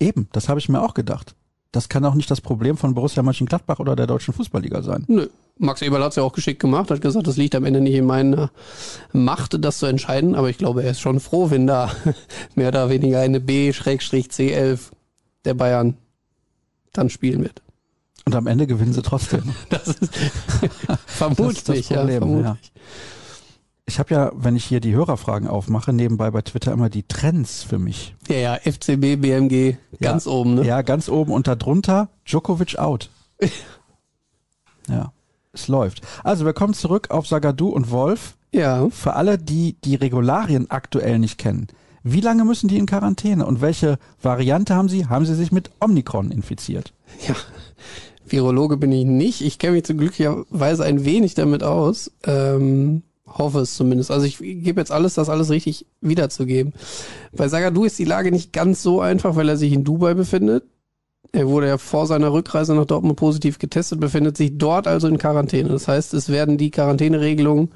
Eben, 0.00 0.28
das 0.32 0.48
habe 0.48 0.58
ich 0.58 0.68
mir 0.68 0.82
auch 0.82 0.94
gedacht. 0.94 1.36
Das 1.72 1.88
kann 1.88 2.04
auch 2.04 2.14
nicht 2.14 2.30
das 2.30 2.40
Problem 2.40 2.76
von 2.76 2.94
Borussia 2.94 3.22
Mönchengladbach 3.22 3.78
oder 3.78 3.94
der 3.94 4.08
deutschen 4.08 4.34
Fußballliga 4.34 4.82
sein. 4.82 5.04
Nö. 5.06 5.28
Max 5.58 5.82
Eberl 5.82 6.02
hat 6.02 6.10
es 6.10 6.16
ja 6.16 6.22
auch 6.22 6.32
geschickt 6.32 6.58
gemacht, 6.58 6.90
hat 6.90 7.02
gesagt, 7.02 7.26
das 7.26 7.36
liegt 7.36 7.54
am 7.54 7.66
Ende 7.66 7.82
nicht 7.82 7.94
in 7.94 8.06
meiner 8.06 8.50
Macht, 9.12 9.62
das 9.62 9.78
zu 9.78 9.86
entscheiden, 9.86 10.34
aber 10.34 10.48
ich 10.48 10.56
glaube, 10.56 10.82
er 10.82 10.92
ist 10.92 11.00
schon 11.00 11.20
froh, 11.20 11.50
wenn 11.50 11.66
da 11.66 11.92
mehr 12.54 12.68
oder 12.68 12.88
weniger 12.88 13.20
eine 13.20 13.40
B-C11 13.40 14.80
der 15.44 15.54
Bayern 15.54 15.98
dann 16.94 17.10
spielen 17.10 17.42
wird. 17.42 17.62
Und 18.24 18.34
am 18.34 18.46
Ende 18.46 18.66
gewinnen 18.66 18.94
sie 18.94 19.02
trotzdem. 19.02 19.54
Das 19.68 19.86
ist 19.88 20.10
vermutlich, 21.06 21.62
das 21.64 21.88
ja, 21.90 21.98
Problem, 21.98 22.18
vermutlich. 22.18 22.72
Ich 23.90 23.98
habe 23.98 24.14
ja, 24.14 24.30
wenn 24.36 24.54
ich 24.54 24.64
hier 24.64 24.78
die 24.78 24.94
Hörerfragen 24.94 25.48
aufmache, 25.48 25.92
nebenbei 25.92 26.30
bei 26.30 26.42
Twitter 26.42 26.70
immer 26.72 26.88
die 26.88 27.02
Trends 27.02 27.64
für 27.64 27.80
mich. 27.80 28.14
Ja, 28.28 28.36
ja, 28.36 28.54
FCB, 28.54 29.16
BMG, 29.20 29.78
ganz 30.00 30.26
Ja. 30.26 30.30
oben, 30.30 30.54
ne? 30.54 30.64
Ja, 30.64 30.82
ganz 30.82 31.08
oben 31.08 31.32
und 31.32 31.48
darunter 31.48 32.08
Djokovic 32.24 32.78
out. 32.78 33.10
ja, 34.88 35.12
es 35.52 35.66
läuft. 35.66 36.02
Also 36.22 36.44
wir 36.44 36.52
kommen 36.52 36.72
zurück 36.72 37.10
auf 37.10 37.26
Sagadu 37.26 37.70
und 37.70 37.90
Wolf. 37.90 38.36
Ja. 38.52 38.88
Für 38.90 39.14
alle, 39.14 39.38
die 39.38 39.74
die 39.82 39.96
Regularien 39.96 40.70
aktuell 40.70 41.18
nicht 41.18 41.36
kennen, 41.38 41.66
wie 42.04 42.20
lange 42.20 42.44
müssen 42.44 42.68
die 42.68 42.78
in 42.78 42.86
Quarantäne 42.86 43.44
und 43.44 43.60
welche 43.60 43.98
Variante 44.22 44.76
haben 44.76 44.88
sie? 44.88 45.06
Haben 45.06 45.26
sie 45.26 45.34
sich 45.34 45.50
mit 45.50 45.72
Omikron 45.80 46.30
infiziert? 46.30 46.92
Ja, 47.26 47.34
Virologe 48.24 48.76
bin 48.76 48.92
ich 48.92 49.04
nicht. 49.04 49.40
Ich 49.40 49.58
kenne 49.58 49.72
mich 49.72 49.84
zum 49.84 49.98
glücklicherweise 49.98 50.84
ein 50.84 51.04
wenig 51.04 51.34
damit 51.34 51.64
aus. 51.64 52.12
Ähm, 52.24 53.02
hoffe 53.30 53.60
es 53.60 53.74
zumindest. 53.74 54.10
Also 54.10 54.26
ich 54.26 54.38
gebe 54.38 54.80
jetzt 54.80 54.92
alles, 54.92 55.14
das 55.14 55.28
alles 55.28 55.50
richtig 55.50 55.86
wiederzugeben. 56.00 56.72
Bei 57.32 57.48
Sagadu 57.48 57.84
ist 57.84 57.98
die 57.98 58.04
Lage 58.04 58.32
nicht 58.32 58.52
ganz 58.52 58.82
so 58.82 59.00
einfach, 59.00 59.36
weil 59.36 59.48
er 59.48 59.56
sich 59.56 59.72
in 59.72 59.84
Dubai 59.84 60.14
befindet. 60.14 60.64
Er 61.32 61.48
wurde 61.48 61.68
ja 61.68 61.78
vor 61.78 62.06
seiner 62.06 62.32
Rückreise 62.32 62.74
nach 62.74 62.86
Dortmund 62.86 63.16
positiv 63.16 63.58
getestet, 63.58 64.00
befindet 64.00 64.36
sich 64.36 64.58
dort 64.58 64.88
also 64.88 65.06
in 65.06 65.18
Quarantäne. 65.18 65.68
Das 65.68 65.86
heißt, 65.86 66.12
es 66.14 66.28
werden 66.28 66.58
die 66.58 66.70
Quarantäneregelungen 66.70 67.70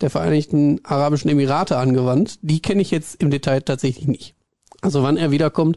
der 0.00 0.10
Vereinigten 0.10 0.80
Arabischen 0.84 1.30
Emirate 1.30 1.76
angewandt. 1.76 2.38
Die 2.42 2.60
kenne 2.60 2.82
ich 2.82 2.90
jetzt 2.90 3.20
im 3.20 3.30
Detail 3.30 3.60
tatsächlich 3.60 4.06
nicht. 4.06 4.34
Also 4.80 5.02
wann 5.02 5.16
er 5.16 5.30
wiederkommt, 5.30 5.76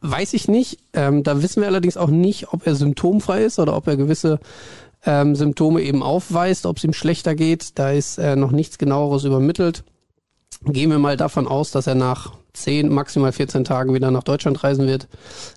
weiß 0.00 0.34
ich 0.34 0.48
nicht. 0.48 0.78
Ähm, 0.92 1.24
da 1.24 1.42
wissen 1.42 1.60
wir 1.60 1.68
allerdings 1.68 1.96
auch 1.96 2.08
nicht, 2.08 2.52
ob 2.52 2.66
er 2.66 2.74
symptomfrei 2.74 3.42
ist 3.42 3.58
oder 3.58 3.76
ob 3.76 3.86
er 3.88 3.96
gewisse 3.96 4.38
ähm, 5.08 5.34
Symptome 5.34 5.80
eben 5.80 6.02
aufweist, 6.02 6.66
ob 6.66 6.76
es 6.76 6.84
ihm 6.84 6.92
schlechter 6.92 7.34
geht. 7.34 7.78
Da 7.78 7.90
ist 7.90 8.18
äh, 8.18 8.36
noch 8.36 8.50
nichts 8.50 8.76
genaueres 8.76 9.24
übermittelt. 9.24 9.82
Gehen 10.64 10.90
wir 10.90 10.98
mal 10.98 11.16
davon 11.16 11.48
aus, 11.48 11.70
dass 11.70 11.86
er 11.86 11.94
nach 11.94 12.34
10, 12.52 12.90
maximal 12.92 13.32
14 13.32 13.64
Tagen 13.64 13.94
wieder 13.94 14.10
nach 14.10 14.22
Deutschland 14.22 14.62
reisen 14.62 14.86
wird. 14.86 15.08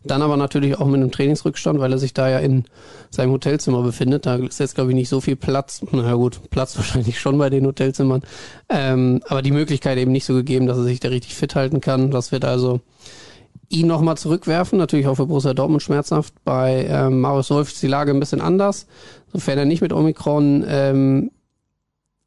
Dann 0.05 0.21
aber 0.21 0.37
natürlich 0.37 0.79
auch 0.79 0.85
mit 0.85 1.01
einem 1.01 1.11
Trainingsrückstand, 1.11 1.79
weil 1.79 1.91
er 1.91 1.97
sich 1.97 2.13
da 2.13 2.29
ja 2.29 2.39
in 2.39 2.63
seinem 3.09 3.31
Hotelzimmer 3.31 3.81
befindet. 3.81 4.25
Da 4.25 4.35
ist 4.35 4.59
jetzt, 4.59 4.75
glaube 4.75 4.91
ich, 4.91 4.95
nicht 4.95 5.09
so 5.09 5.19
viel 5.19 5.35
Platz. 5.35 5.81
Na 5.91 6.13
gut, 6.13 6.39
Platz 6.49 6.77
wahrscheinlich 6.77 7.19
schon 7.19 7.37
bei 7.37 7.49
den 7.49 7.65
Hotelzimmern. 7.65 8.21
Ähm, 8.69 9.21
aber 9.27 9.41
die 9.41 9.51
Möglichkeit 9.51 9.97
eben 9.97 10.13
nicht 10.13 10.25
so 10.25 10.33
gegeben, 10.33 10.65
dass 10.65 10.77
er 10.77 10.83
sich 10.83 11.01
da 11.01 11.09
richtig 11.09 11.35
fit 11.35 11.55
halten 11.55 11.81
kann. 11.81 12.09
Das 12.09 12.31
wird 12.31 12.45
also 12.45 12.79
ihn 13.71 13.87
nochmal 13.87 14.17
zurückwerfen. 14.17 14.77
Natürlich 14.77 15.07
auch 15.07 15.15
für 15.15 15.25
Borussia 15.25 15.53
Dortmund 15.53 15.81
schmerzhaft. 15.81 16.33
Bei 16.43 16.85
ähm, 16.89 17.21
Marius 17.21 17.49
Wolf 17.49 17.71
ist 17.71 17.81
die 17.81 17.87
Lage 17.87 18.11
ein 18.11 18.19
bisschen 18.19 18.41
anders. 18.41 18.87
Sofern 19.31 19.57
er 19.57 19.65
nicht 19.65 19.81
mit 19.81 19.93
Omikron 19.93 20.65
ähm, 20.67 21.31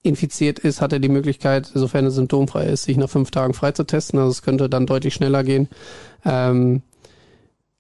infiziert 0.03 0.59
ist, 0.59 0.81
hat 0.81 0.93
er 0.93 0.99
die 0.99 1.09
Möglichkeit, 1.09 1.71
sofern 1.73 2.05
er 2.05 2.11
symptomfrei 2.11 2.67
ist, 2.67 2.85
sich 2.85 2.97
nach 2.97 3.09
fünf 3.09 3.31
Tagen 3.31 3.55
freizutesten. 3.55 4.19
Also 4.19 4.31
es 4.31 4.43
könnte 4.43 4.69
dann 4.69 4.87
deutlich 4.87 5.15
schneller 5.15 5.45
gehen. 5.45 5.69
Ähm, 6.25 6.83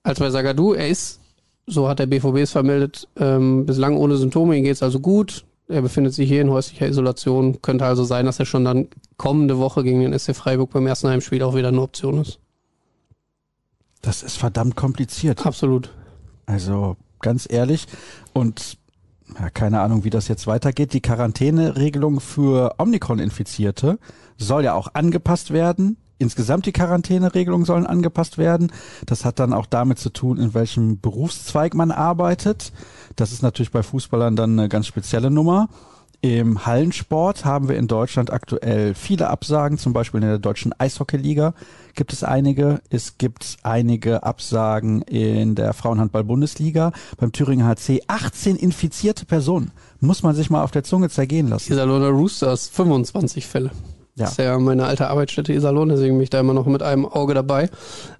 als 0.02 0.18
bei 0.18 0.30
Sagadu, 0.30 0.72
er 0.72 0.88
ist, 0.88 1.20
so 1.66 1.88
hat 1.88 1.98
der 1.98 2.06
BVB 2.06 2.36
es 2.38 2.52
vermeldet, 2.52 3.08
ähm, 3.16 3.66
bislang 3.66 3.96
ohne 3.96 4.16
Symptome, 4.16 4.56
ihm 4.56 4.64
geht 4.64 4.74
es 4.74 4.82
also 4.82 5.00
gut. 5.00 5.44
Er 5.66 5.80
befindet 5.80 6.12
sich 6.12 6.28
hier 6.28 6.42
in 6.42 6.50
häuslicher 6.50 6.86
Isolation. 6.86 7.62
Könnte 7.62 7.86
also 7.86 8.04
sein, 8.04 8.26
dass 8.26 8.38
er 8.38 8.44
schon 8.44 8.66
dann 8.66 8.88
kommende 9.16 9.58
Woche 9.58 9.82
gegen 9.82 10.00
den 10.00 10.18
SC 10.18 10.34
Freiburg 10.34 10.70
beim 10.70 10.86
ersten 10.86 11.08
Heimspiel 11.08 11.42
auch 11.42 11.54
wieder 11.54 11.68
eine 11.68 11.80
Option 11.80 12.20
ist. 12.20 12.38
Das 14.04 14.22
ist 14.22 14.36
verdammt 14.36 14.76
kompliziert. 14.76 15.46
Absolut. 15.46 15.90
Also 16.46 16.96
ganz 17.20 17.46
ehrlich. 17.50 17.86
Und 18.34 18.76
ja, 19.38 19.48
keine 19.48 19.80
Ahnung, 19.80 20.04
wie 20.04 20.10
das 20.10 20.28
jetzt 20.28 20.46
weitergeht. 20.46 20.92
Die 20.92 21.00
Quarantäneregelung 21.00 22.20
für 22.20 22.74
Omikron-Infizierte 22.78 23.98
soll 24.36 24.64
ja 24.64 24.74
auch 24.74 24.88
angepasst 24.92 25.52
werden. 25.52 25.96
Insgesamt 26.18 26.66
die 26.66 26.72
Quarantäneregelungen 26.72 27.64
sollen 27.64 27.86
angepasst 27.86 28.36
werden. 28.36 28.70
Das 29.06 29.24
hat 29.24 29.38
dann 29.38 29.54
auch 29.54 29.66
damit 29.66 29.98
zu 29.98 30.10
tun, 30.10 30.38
in 30.38 30.52
welchem 30.52 31.00
Berufszweig 31.00 31.74
man 31.74 31.90
arbeitet. 31.90 32.72
Das 33.16 33.32
ist 33.32 33.42
natürlich 33.42 33.72
bei 33.72 33.82
Fußballern 33.82 34.36
dann 34.36 34.58
eine 34.58 34.68
ganz 34.68 34.86
spezielle 34.86 35.30
Nummer. 35.30 35.68
Im 36.20 36.64
Hallensport 36.64 37.44
haben 37.44 37.68
wir 37.68 37.76
in 37.76 37.88
Deutschland 37.88 38.32
aktuell 38.32 38.94
viele 38.94 39.28
Absagen, 39.28 39.76
zum 39.76 39.92
Beispiel 39.92 40.22
in 40.22 40.28
der 40.28 40.38
deutschen 40.38 40.72
Eishockeyliga 40.78 41.54
gibt 41.94 42.12
es 42.12 42.24
einige. 42.24 42.80
Es 42.90 43.18
gibt 43.18 43.56
einige 43.62 44.22
Absagen 44.22 45.02
in 45.02 45.54
der 45.54 45.72
Frauenhandball-Bundesliga. 45.72 46.92
Beim 47.18 47.32
Thüringer 47.32 47.66
HC 47.66 48.02
18 48.06 48.56
infizierte 48.56 49.24
Personen. 49.26 49.72
Muss 50.00 50.22
man 50.22 50.34
sich 50.34 50.50
mal 50.50 50.62
auf 50.62 50.70
der 50.70 50.84
Zunge 50.84 51.08
zergehen 51.08 51.48
lassen. 51.48 51.72
Iserlohner 51.72 52.08
Roosters 52.08 52.68
25 52.68 53.46
Fälle. 53.46 53.70
Ja. 54.16 54.26
Das 54.26 54.32
ist 54.32 54.38
ja 54.38 54.58
meine 54.58 54.84
alte 54.84 55.08
Arbeitsstätte 55.08 55.52
Iserlohn, 55.52 55.88
deswegen 55.88 56.14
bin 56.14 56.22
ich 56.22 56.30
da 56.30 56.38
immer 56.38 56.54
noch 56.54 56.66
mit 56.66 56.82
einem 56.82 57.04
Auge 57.04 57.34
dabei. 57.34 57.68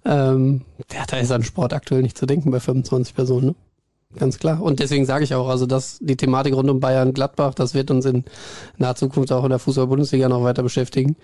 Ähm, 0.05 0.63
ja, 0.93 1.05
da 1.07 1.19
ist 1.19 1.31
an 1.31 1.45
Sport 1.45 1.73
aktuell 1.73 2.03
nicht 2.03 2.19
zu 2.19 2.27
denken 2.27 2.51
bei 2.51 2.59
25 2.59 3.15
Personen. 3.15 3.47
Ne? 3.47 3.55
Ganz 4.17 4.39
klar. 4.39 4.61
Und 4.61 4.81
deswegen 4.81 5.07
sage 5.07 5.25
ich 5.25 5.35
auch, 5.35 5.49
also 5.49 5.67
dass 5.67 5.99
die 6.01 6.17
Thematik 6.17 6.55
rund 6.55 6.69
um 6.71 6.81
Bayern 6.81 7.13
Gladbach, 7.13 7.55
das 7.55 7.75
wird 7.75 7.91
uns 7.91 8.07
in 8.07 8.25
naher 8.77 8.97
Zukunft 8.97 9.33
auch 9.33 9.45
in 9.45 9.51
der 9.51 9.59
Fußball-Bundesliga 9.59 10.29
noch 10.29 10.43
weiter 10.43 10.63
beschäftigen. 10.63 11.17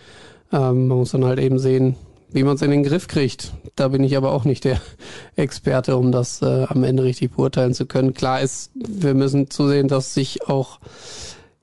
Ähm, 0.52 0.88
man 0.88 0.98
muss 0.98 1.12
dann 1.12 1.24
halt 1.24 1.40
eben 1.40 1.58
sehen, 1.58 1.96
wie 2.32 2.42
man 2.44 2.56
es 2.56 2.62
in 2.62 2.70
den 2.70 2.82
Griff 2.82 3.08
kriegt. 3.08 3.52
Da 3.76 3.88
bin 3.88 4.04
ich 4.04 4.16
aber 4.16 4.32
auch 4.32 4.44
nicht 4.44 4.64
der 4.64 4.80
Experte, 5.36 5.96
um 5.96 6.12
das 6.12 6.42
äh, 6.42 6.64
am 6.68 6.84
Ende 6.84 7.02
richtig 7.02 7.32
beurteilen 7.32 7.74
zu 7.74 7.86
können. 7.86 8.14
Klar 8.14 8.40
ist, 8.40 8.70
wir 8.74 9.14
müssen 9.14 9.50
zusehen, 9.50 9.88
dass 9.88 10.14
sich 10.14 10.48
auch 10.48 10.78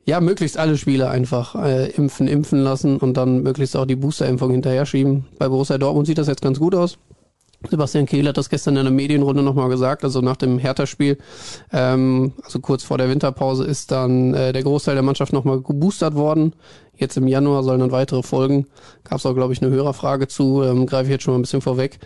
ja 0.06 0.22
möglichst 0.22 0.58
alle 0.58 0.78
Spieler 0.78 1.10
einfach 1.10 1.56
äh, 1.56 1.90
impfen, 1.92 2.28
impfen 2.28 2.62
lassen 2.62 2.98
und 2.98 3.18
dann 3.18 3.44
möglichst 3.44 3.76
auch 3.76 3.86
die 3.86 3.96
Boosterimpfung 3.96 4.52
hinterher 4.52 4.86
schieben. 4.86 5.26
Bei 5.38 5.50
Borussia 5.50 5.78
Dortmund 5.78 6.08
sieht 6.08 6.18
das 6.18 6.28
jetzt 6.28 6.42
ganz 6.42 6.60
gut 6.60 6.76
aus. 6.76 6.98
Sebastian 7.70 8.06
Kehl 8.06 8.28
hat 8.28 8.38
das 8.38 8.50
gestern 8.50 8.78
in 8.78 8.84
der 8.84 8.94
Medienrunde 8.94 9.42
nochmal 9.42 9.70
gesagt, 9.70 10.04
also 10.04 10.22
nach 10.22 10.38
dem 10.38 10.60
Hertha-Spiel, 10.60 11.18
ähm, 11.72 12.34
also 12.44 12.60
kurz 12.60 12.84
vor 12.84 12.98
der 12.98 13.10
Winterpause 13.10 13.66
ist 13.66 13.92
dann 13.92 14.34
äh, 14.34 14.54
der 14.54 14.64
Großteil 14.64 14.94
der 14.94 15.04
Mannschaft 15.04 15.34
nochmal 15.34 15.62
geboostert 15.62 16.16
worden. 16.16 16.54
Jetzt 16.96 17.18
im 17.18 17.28
Januar 17.28 17.64
sollen 17.64 17.80
dann 17.80 17.92
weitere 17.92 18.24
folgen. 18.24 18.68
Gab 19.04 19.20
es 19.20 19.26
auch, 19.26 19.34
glaube 19.34 19.54
ich, 19.54 19.62
eine 19.62 19.72
Hörerfrage 19.72 20.28
zu, 20.28 20.64
ähm, 20.64 20.86
greife 20.86 21.06
ich 21.06 21.12
jetzt 21.12 21.24
schon 21.24 21.34
mal 21.34 21.40
ein 21.40 21.44
bisschen 21.44 21.62
vorweg. 21.62 22.00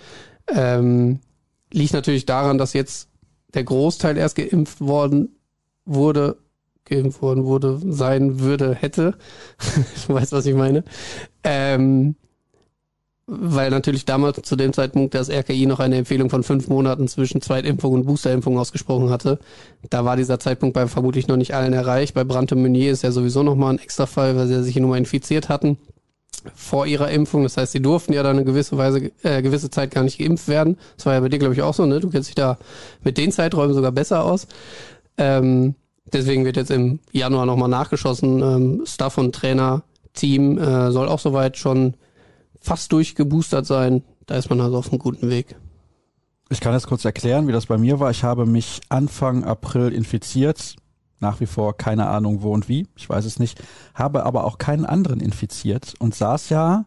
Ähm, 0.48 1.20
liegt 1.72 1.94
natürlich 1.94 2.26
daran, 2.26 2.58
dass 2.58 2.74
jetzt 2.74 3.10
der 3.54 3.64
Großteil 3.64 4.18
erst 4.18 4.36
geimpft 4.36 4.82
worden 4.82 5.36
wurde, 5.86 6.38
geimpft 6.86 7.22
worden 7.22 7.46
wurde, 7.46 7.80
sein 7.86 8.40
würde, 8.40 8.74
hätte. 8.74 9.16
du 10.08 10.14
weißt, 10.14 10.32
was 10.32 10.46
ich 10.46 10.56
meine. 10.56 10.84
Ähm, 11.44 12.16
weil 13.34 13.70
natürlich 13.70 14.04
damals 14.04 14.42
zu 14.42 14.58
dem 14.58 14.74
Zeitpunkt 14.74 15.16
das 15.16 15.30
RKI 15.30 15.66
noch 15.66 15.80
eine 15.80 15.96
Empfehlung 15.96 16.30
von 16.30 16.44
fünf 16.44 16.68
Monaten 16.68 17.08
zwischen 17.08 17.42
Zweitimpfung 17.42 17.94
und 17.94 18.06
Boosterimpfung 18.06 18.60
ausgesprochen 18.60 19.10
hatte. 19.10 19.40
Da 19.90 20.04
war 20.04 20.18
dieser 20.18 20.38
Zeitpunkt 20.38 20.74
bei 20.74 20.86
vermutlich 20.88 21.30
noch 21.30 21.38
nicht 21.38 21.56
allen 21.56 21.72
erreicht. 21.72 22.14
Bei 22.14 22.26
Brante 22.26 22.58
Meunier 22.58 22.92
ist 22.92 23.04
ja 23.04 23.12
sowieso 23.12 23.42
nochmal 23.42 23.74
ein 23.74 23.80
extra 23.80 24.06
Fall, 24.06 24.36
weil 24.36 24.48
sie 24.48 24.62
sich 24.64 24.76
nur 24.76 24.90
mal 24.90 24.98
infiziert 24.98 25.48
hatten 25.48 25.78
vor 26.56 26.86
ihrer 26.86 27.10
Impfung. 27.10 27.44
Das 27.44 27.56
heißt, 27.56 27.72
sie 27.72 27.82
durften 27.82 28.12
ja 28.12 28.22
dann 28.22 28.36
eine 28.36 28.44
gewisse 28.44 28.78
Weise, 28.78 29.12
äh, 29.24 29.42
gewisse 29.42 29.70
Zeit 29.70 29.92
gar 29.92 30.04
nicht 30.04 30.18
geimpft 30.18 30.50
werden. 30.50 30.78
Das 30.98 31.06
war 31.06 31.14
ja 31.14 31.22
bei 31.22 31.30
dir, 31.30 31.40
glaube 31.40 31.54
ich, 31.54 31.62
auch 31.62 31.74
so, 31.74 31.86
ne? 31.86 32.02
Du 32.02 32.10
kennst 32.10 32.28
dich 32.28 32.36
da 32.36 32.58
mit 33.02 33.18
den 33.18 33.32
Zeiträumen 33.32 33.74
sogar 33.74 33.94
besser 33.94 34.26
aus. 34.26 34.46
Ähm, 35.18 35.76
deswegen 36.12 36.44
wird 36.44 36.58
jetzt 36.58 36.72
im 36.72 37.00
Januar 37.14 37.46
nochmal 37.46 37.70
nachgeschossen. 37.70 38.42
Ähm, 38.42 38.84
Staff 38.86 39.18
und 39.18 39.34
Trainer, 39.34 39.84
Team 40.14 40.58
äh, 40.58 40.92
soll 40.92 41.08
auch 41.08 41.20
soweit 41.20 41.56
schon 41.56 41.94
fast 42.62 42.92
durchgeboostert 42.92 43.66
sein. 43.66 44.04
Da 44.28 44.36
ist 44.36 44.50
man 44.50 44.62
also 44.62 44.78
auf 44.78 44.90
einem 44.90 45.00
guten 45.00 45.30
Weg. 45.30 45.58
Ich 46.50 46.62
kann 46.62 46.74
jetzt 46.74 46.88
kurz 46.88 47.04
erklären, 47.06 47.48
wie 47.48 47.52
das 47.52 47.66
bei 47.66 47.78
mir 47.78 48.00
war. 48.00 48.12
Ich 48.12 48.24
habe 48.24 48.46
mich 48.46 48.82
Anfang 48.90 49.44
April 49.44 49.92
infiziert. 49.94 50.76
Nach 51.20 51.40
wie 51.40 51.46
vor 51.46 51.78
keine 51.78 52.08
Ahnung 52.08 52.42
wo 52.42 52.52
und 52.52 52.68
wie. 52.68 52.88
Ich 52.96 53.10
weiß 53.10 53.26
es 53.26 53.40
nicht. 53.40 53.62
Habe 53.94 54.26
aber 54.26 54.44
auch 54.44 54.58
keinen 54.58 54.86
anderen 54.86 55.20
infiziert 55.20 55.94
und 56.00 56.16
saß 56.16 56.50
ja 56.50 56.86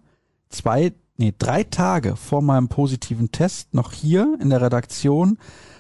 zwei, 0.49 0.93
nee, 1.17 1.33
drei 1.39 1.63
Tage 1.63 2.17
vor 2.17 2.43
meinem 2.43 2.69
positiven 2.69 3.31
Test 3.31 3.75
noch 3.75 3.93
hier 3.93 4.37
in 4.41 4.51
der 4.51 4.61
Redaktion 4.61 5.39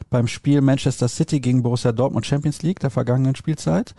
beim 0.08 0.28
Spiel 0.28 0.60
Manchester 0.60 1.08
City 1.08 1.40
gegen 1.40 1.62
Borussia 1.62 1.90
Dortmund 1.90 2.26
Champions 2.26 2.62
League 2.62 2.78
der 2.78 2.90
vergangenen 2.90 3.34
Spielzeit 3.34 3.94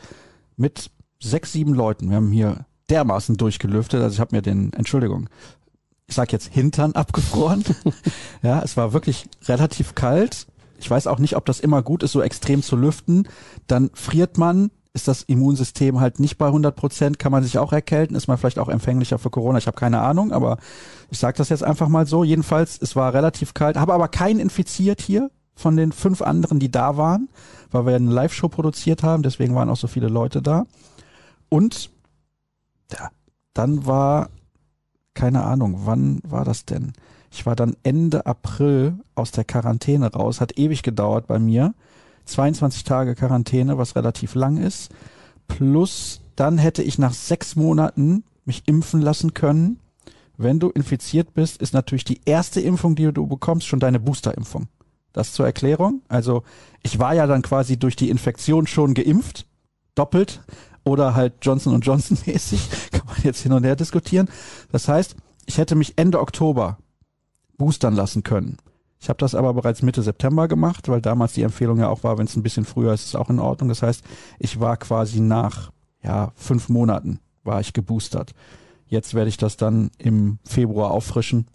mit 0.55 0.89
sechs, 1.21 1.51
sieben 1.51 1.73
Leuten. 1.73 2.09
Wir 2.09 2.15
haben 2.15 2.31
hier 2.31 2.65
dermaßen 2.89 3.35
durchgelüftet. 3.35 4.01
Also 4.01 4.15
ich 4.15 4.19
habe 4.19 4.35
mir 4.35 4.41
den, 4.41 4.71
Entschuldigung, 4.73 5.29
ich 6.07 6.15
sag 6.15 6.31
jetzt 6.31 6.53
Hintern 6.53 6.93
abgefroren. 6.93 7.63
ja, 8.43 8.62
es 8.62 8.77
war 8.77 8.93
wirklich 8.93 9.27
relativ 9.47 9.95
kalt. 9.95 10.47
Ich 10.79 10.89
weiß 10.89 11.07
auch 11.07 11.19
nicht, 11.19 11.35
ob 11.35 11.45
das 11.45 11.59
immer 11.59 11.81
gut 11.81 12.03
ist, 12.03 12.12
so 12.12 12.21
extrem 12.21 12.62
zu 12.62 12.75
lüften. 12.75 13.27
Dann 13.67 13.89
friert 13.93 14.38
man, 14.38 14.71
ist 14.93 15.07
das 15.07 15.24
Immunsystem 15.24 16.00
halt 16.00 16.19
nicht 16.19 16.38
bei 16.38 16.47
100 16.47 16.75
Prozent, 16.75 17.19
kann 17.19 17.31
man 17.31 17.43
sich 17.43 17.57
auch 17.57 17.74
erkälten, 17.74 18.15
ist 18.15 18.27
man 18.27 18.38
vielleicht 18.38 18.59
auch 18.59 18.69
empfänglicher 18.69 19.17
für 19.17 19.29
Corona. 19.29 19.57
Ich 19.57 19.67
habe 19.67 19.77
keine 19.77 20.01
Ahnung, 20.01 20.31
aber 20.31 20.57
ich 21.09 21.19
sage 21.19 21.38
das 21.38 21.50
jetzt 21.50 21.63
einfach 21.63 21.88
mal 21.88 22.05
so. 22.05 22.24
Jedenfalls, 22.24 22.79
es 22.81 22.95
war 22.95 23.13
relativ 23.13 23.53
kalt, 23.53 23.77
habe 23.77 23.93
aber 23.93 24.07
keinen 24.07 24.39
infiziert 24.39 25.01
hier 25.01 25.31
von 25.55 25.75
den 25.75 25.91
fünf 25.91 26.21
anderen, 26.21 26.59
die 26.59 26.71
da 26.71 26.97
waren, 26.97 27.29
weil 27.71 27.85
wir 27.85 27.95
eine 27.95 28.12
Live-Show 28.12 28.50
produziert 28.50 29.03
haben, 29.03 29.24
deswegen 29.24 29.55
waren 29.55 29.69
auch 29.69 29.77
so 29.77 29.88
viele 29.88 30.07
Leute 30.07 30.41
da. 30.41 30.65
Und 31.50 31.89
ja, 32.91 33.09
dann 33.53 33.85
war 33.85 34.29
keine 35.15 35.43
Ahnung, 35.43 35.81
wann 35.86 36.19
war 36.24 36.45
das 36.45 36.65
denn? 36.65 36.93
Ich 37.31 37.45
war 37.45 37.55
dann 37.55 37.75
Ende 37.84 38.25
April 38.25 39.00
aus 39.15 39.31
der 39.31 39.43
Quarantäne 39.43 40.13
raus, 40.13 40.39
hat 40.39 40.57
ewig 40.60 40.84
gedauert 40.84 41.27
bei 41.27 41.39
mir. 41.39 41.74
22 42.25 42.84
Tage 42.84 43.15
Quarantäne, 43.15 43.77
was 43.77 43.95
relativ 43.95 44.36
lang 44.36 44.57
ist. 44.57 44.91
Plus 45.48 46.22
dann 46.36 46.57
hätte 46.57 46.84
ich 46.84 46.98
nach 46.98 47.13
sechs 47.13 47.55
Monaten 47.55 48.24
mich 48.45 48.63
impfen 48.67 49.01
lassen 49.01 49.34
können. 49.34 49.79
Wenn 50.38 50.60
du 50.60 50.69
infiziert 50.69 51.34
bist, 51.34 51.62
ist 51.62 51.74
natürlich 51.74 52.03
die 52.03 52.22
erste 52.25 52.60
Impfung, 52.60 52.95
die 52.95 53.12
du 53.12 53.25
bekommst, 53.25 53.67
schon 53.67 53.79
deine 53.79 54.00
Boosterimpfung. 54.00 54.67
Das 55.13 55.31
zur 55.31 55.45
Erklärung. 55.45 56.01
Also 56.10 56.43
ich 56.84 57.00
war 57.00 57.13
ja 57.13 57.25
dann 57.25 57.41
quasi 57.41 57.77
durch 57.77 57.95
die 57.95 58.10
Infektion 58.10 58.67
schon 58.67 58.93
geimpft, 58.93 59.45
doppelt, 59.95 60.41
oder 60.86 61.15
halt 61.15 61.34
Johnson 61.42 61.82
Johnson 61.82 62.18
mäßig, 62.25 62.92
kann 62.92 63.06
man 63.06 63.18
jetzt 63.24 63.42
hin 63.42 63.51
und 63.51 63.65
her 63.65 63.75
diskutieren. 63.75 64.30
Das 64.72 64.88
heißt, 64.88 65.15
ich 65.46 65.58
hätte 65.58 65.75
mich 65.75 65.94
Ende 65.98 66.22
Oktober 66.22 66.77
boostern 67.58 67.96
lassen 67.96 68.24
können. 68.24 68.58
Ich 69.00 69.10
habe 69.10 69.18
das 69.18 69.36
aber 69.36 69.54
bereits 69.54 69.82
Mitte 69.82 70.01
September 70.01 70.48
gemacht, 70.48 70.88
weil 70.88 71.01
damals 71.01 71.34
die 71.34 71.44
Empfehlung 71.44 71.80
ja 71.80 71.89
auch 71.89 72.04
war, 72.04 72.18
wenn 72.18 72.25
es 72.25 72.36
ein 72.36 72.44
bisschen 72.44 72.65
früher 72.65 72.94
ist, 72.94 73.01
ist 73.01 73.10
es 73.10 73.15
auch 73.15 73.30
in 73.30 73.39
Ordnung. 73.39 73.70
Das 73.70 73.84
heißt, 73.84 74.04
ich 74.39 74.60
war 74.60 74.77
quasi 74.77 75.20
nach 75.20 75.72
ja 76.01 76.32
fünf 76.36 76.70
Monaten 76.70 77.20
war 77.44 77.60
ich 77.62 77.74
geboostert. 77.74 78.34
Jetzt 78.88 79.13
werde 79.13 79.30
ich 79.30 79.38
das 79.38 79.58
dann 79.58 79.92
im 79.98 80.39
Februar 80.44 80.92
auffrischen. 80.92 81.48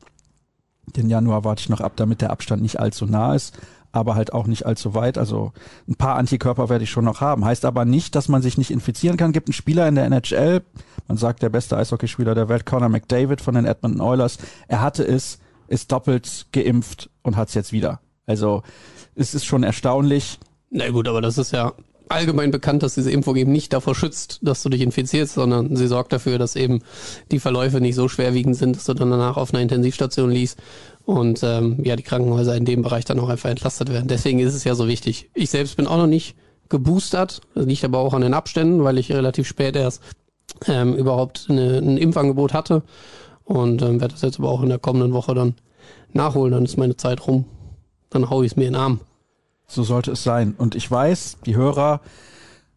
Den 0.97 1.09
Januar 1.09 1.45
warte 1.45 1.61
ich 1.61 1.69
noch 1.69 1.81
ab, 1.81 1.93
damit 1.97 2.21
der 2.21 2.31
Abstand 2.31 2.63
nicht 2.63 2.79
allzu 2.81 3.07
nah 3.07 3.35
ist. 3.35 3.59
Aber 3.93 4.15
halt 4.15 4.33
auch 4.33 4.47
nicht 4.47 4.67
allzu 4.67 4.95
weit. 4.95 5.19
Also 5.19 5.53
ein 5.89 5.97
paar 5.97 6.17
Antikörper 6.17 6.69
werde 6.69 6.85
ich 6.85 6.91
schon 6.91 7.05
noch 7.05 7.21
haben. 7.21 7.45
Heißt 7.45 7.65
aber 7.65 7.85
nicht, 7.85 8.15
dass 8.15 8.29
man 8.29 8.43
sich 8.43 8.59
nicht 8.59 8.71
infizieren 8.71 9.17
kann. 9.17 9.33
Gibt 9.33 9.49
einen 9.49 9.55
Spieler 9.55 9.89
in 9.89 9.95
der 9.95 10.05
NHL, 10.05 10.63
man 11.09 11.17
sagt 11.17 11.43
der 11.43 11.49
beste 11.49 11.77
Eishockeyspieler 11.77 12.35
der 12.35 12.49
Welt, 12.49 12.67
Conor 12.67 12.89
McDavid 12.89 13.41
von 13.41 13.55
den 13.55 13.65
Edmonton 13.65 14.01
Oilers. 14.01 14.39
Er 14.69 14.81
hatte 14.81 15.03
es, 15.05 15.39
ist 15.69 15.91
doppelt 15.93 16.47
geimpft 16.53 17.11
und 17.23 17.37
hat 17.37 17.49
es 17.49 17.55
jetzt 17.55 17.73
wieder. 17.73 18.01
Also 18.27 18.63
es 19.15 19.35
ist 19.35 19.45
schon 19.45 19.63
erstaunlich. 19.63 20.39
Na 20.71 20.89
gut, 20.91 21.09
aber 21.09 21.21
das 21.21 21.37
ist 21.37 21.53
ja 21.53 21.73
allgemein 22.11 22.51
bekannt, 22.51 22.83
dass 22.83 22.95
diese 22.95 23.11
Impfung 23.11 23.37
eben 23.37 23.53
nicht 23.53 23.73
davor 23.73 23.95
schützt, 23.95 24.41
dass 24.43 24.63
du 24.63 24.69
dich 24.69 24.81
infizierst, 24.81 25.35
sondern 25.35 25.77
sie 25.77 25.87
sorgt 25.87 26.13
dafür, 26.13 26.39
dass 26.39 26.57
eben 26.57 26.81
die 27.31 27.39
Verläufe 27.39 27.81
nicht 27.81 27.95
so 27.95 28.09
schwerwiegend 28.09 28.57
sind, 28.57 28.77
dass 28.77 28.85
du 28.85 28.95
dann 28.95 29.11
danach 29.11 29.37
auf 29.37 29.53
einer 29.53 29.63
Intensivstation 29.63 30.31
liegst 30.31 30.59
und 31.11 31.43
ähm, 31.43 31.79
ja, 31.83 31.97
die 31.97 32.05
Krankenhäuser 32.05 32.55
in 32.55 32.65
dem 32.65 32.83
Bereich 32.83 33.05
dann 33.05 33.19
auch 33.19 33.29
einfach 33.29 33.51
entlastet 33.51 33.91
werden. 33.91 34.07
Deswegen 34.07 34.39
ist 34.39 34.55
es 34.55 34.63
ja 34.63 34.77
so 34.77 34.87
wichtig. 34.87 35.29
Ich 35.35 35.51
selbst 35.51 35.77
bin 35.77 35.89
auch 35.89 35.97
noch 35.97 36.07
nicht 36.07 36.37
geboostert, 36.69 37.41
liegt 37.55 37.85
aber 37.85 37.99
auch 37.99 38.15
an 38.15 38.23
den 38.23 38.33
Abständen, 38.33 38.85
weil 38.85 38.97
ich 38.97 39.11
relativ 39.11 39.49
spät 39.49 39.75
erst 39.75 40.03
ähm, 40.69 40.95
überhaupt 40.95 41.47
eine, 41.49 41.79
ein 41.79 41.97
Impfangebot 41.97 42.55
hatte 42.55 42.85
und 43.43 43.83
ähm, 43.83 44.01
werde 44.01 44.15
das 44.15 44.23
jetzt 44.23 44.39
aber 44.39 44.51
auch 44.51 44.63
in 44.63 44.69
der 44.69 44.79
kommenden 44.79 45.13
Woche 45.13 45.35
dann 45.35 45.57
nachholen, 46.13 46.53
dann 46.53 46.65
ist 46.65 46.77
meine 46.77 46.97
Zeit 46.97 47.27
rum, 47.27 47.45
dann 48.11 48.31
hau 48.31 48.45
ich 48.45 48.53
es 48.53 48.57
mir 48.57 48.69
in 48.69 48.75
den 48.75 48.81
Arm. 48.81 49.01
So 49.67 49.83
sollte 49.83 50.13
es 50.13 50.23
sein. 50.23 50.55
Und 50.57 50.77
ich 50.77 50.89
weiß, 50.89 51.39
die 51.45 51.57
Hörer, 51.57 52.03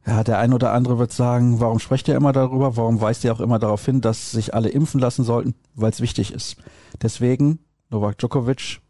ja, 0.07 0.23
der 0.23 0.39
ein 0.39 0.53
oder 0.53 0.73
andere 0.73 0.97
wird 0.97 1.11
sagen, 1.11 1.59
warum 1.59 1.77
sprecht 1.77 2.07
ihr 2.07 2.15
immer 2.15 2.33
darüber? 2.33 2.77
Warum 2.77 2.99
weist 2.99 3.23
ihr 3.23 3.31
auch 3.31 3.39
immer 3.39 3.59
darauf 3.59 3.85
hin, 3.85 4.01
dass 4.01 4.31
sich 4.31 4.55
alle 4.55 4.69
impfen 4.69 4.99
lassen 4.99 5.23
sollten? 5.23 5.53
Weil 5.75 5.91
es 5.91 6.01
wichtig 6.01 6.33
ist. 6.33 6.57
Deswegen, 6.99 7.59
Novak 7.93 8.17
Djokovic, 8.17 8.81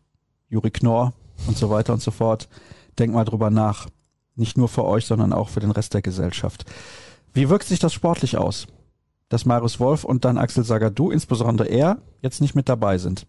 Juri 0.50 0.72
Knorr 0.72 1.14
und 1.48 1.58
so 1.58 1.70
weiter 1.70 1.94
und 1.94 2.02
so 2.02 2.12
fort, 2.12 2.48
denkt 2.98 3.14
mal 3.14 3.26
drüber 3.26 3.50
nach. 3.50 3.88
Nicht 4.36 4.58
nur 4.58 4.68
für 4.68 4.86
euch, 4.86 5.06
sondern 5.06 5.34
auch 5.34 5.50
für 5.50 5.60
den 5.60 5.72
Rest 5.72 5.94
der 5.94 6.02
Gesellschaft. 6.02 6.66
Wie 7.34 7.50
wirkt 7.50 7.68
sich 7.68 7.80
das 7.80 7.94
sportlich 7.94 8.38
aus? 8.38 8.66
Dass 9.30 9.46
Marius 9.46 9.80
Wolf 9.80 10.04
und 10.04 10.26
dann 10.26 10.38
Axel 10.38 10.64
Sagadou, 10.64 11.12
insbesondere 11.12 11.68
er, 11.68 11.98
jetzt 12.22 12.42
nicht 12.42 12.56
mit 12.56 12.70
dabei 12.70 12.98
sind. 12.98 13.28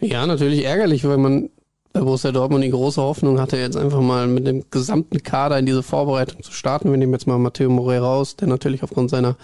Ja, 0.00 0.26
natürlich 0.26 0.64
ärgerlich, 0.64 1.04
weil 1.04 1.18
man 1.18 1.50
bei 1.92 2.00
Borussia 2.00 2.32
Dortmund 2.32 2.64
die 2.64 2.70
große 2.70 3.00
Hoffnung 3.00 3.40
hatte, 3.40 3.58
jetzt 3.58 3.76
einfach 3.76 4.00
mal 4.00 4.26
mit 4.26 4.46
dem 4.46 4.64
gesamten 4.70 5.22
Kader 5.22 5.58
in 5.58 5.66
diese 5.66 5.82
Vorbereitung 5.82 6.42
zu 6.42 6.52
starten. 6.52 6.90
Wir 6.90 6.98
nehmen 6.98 7.12
jetzt 7.12 7.26
mal 7.26 7.38
Matteo 7.38 7.70
Morey 7.70 7.98
raus, 7.98 8.36
der 8.36 8.48
natürlich 8.48 8.82
aufgrund 8.82 9.10
seiner 9.10 9.36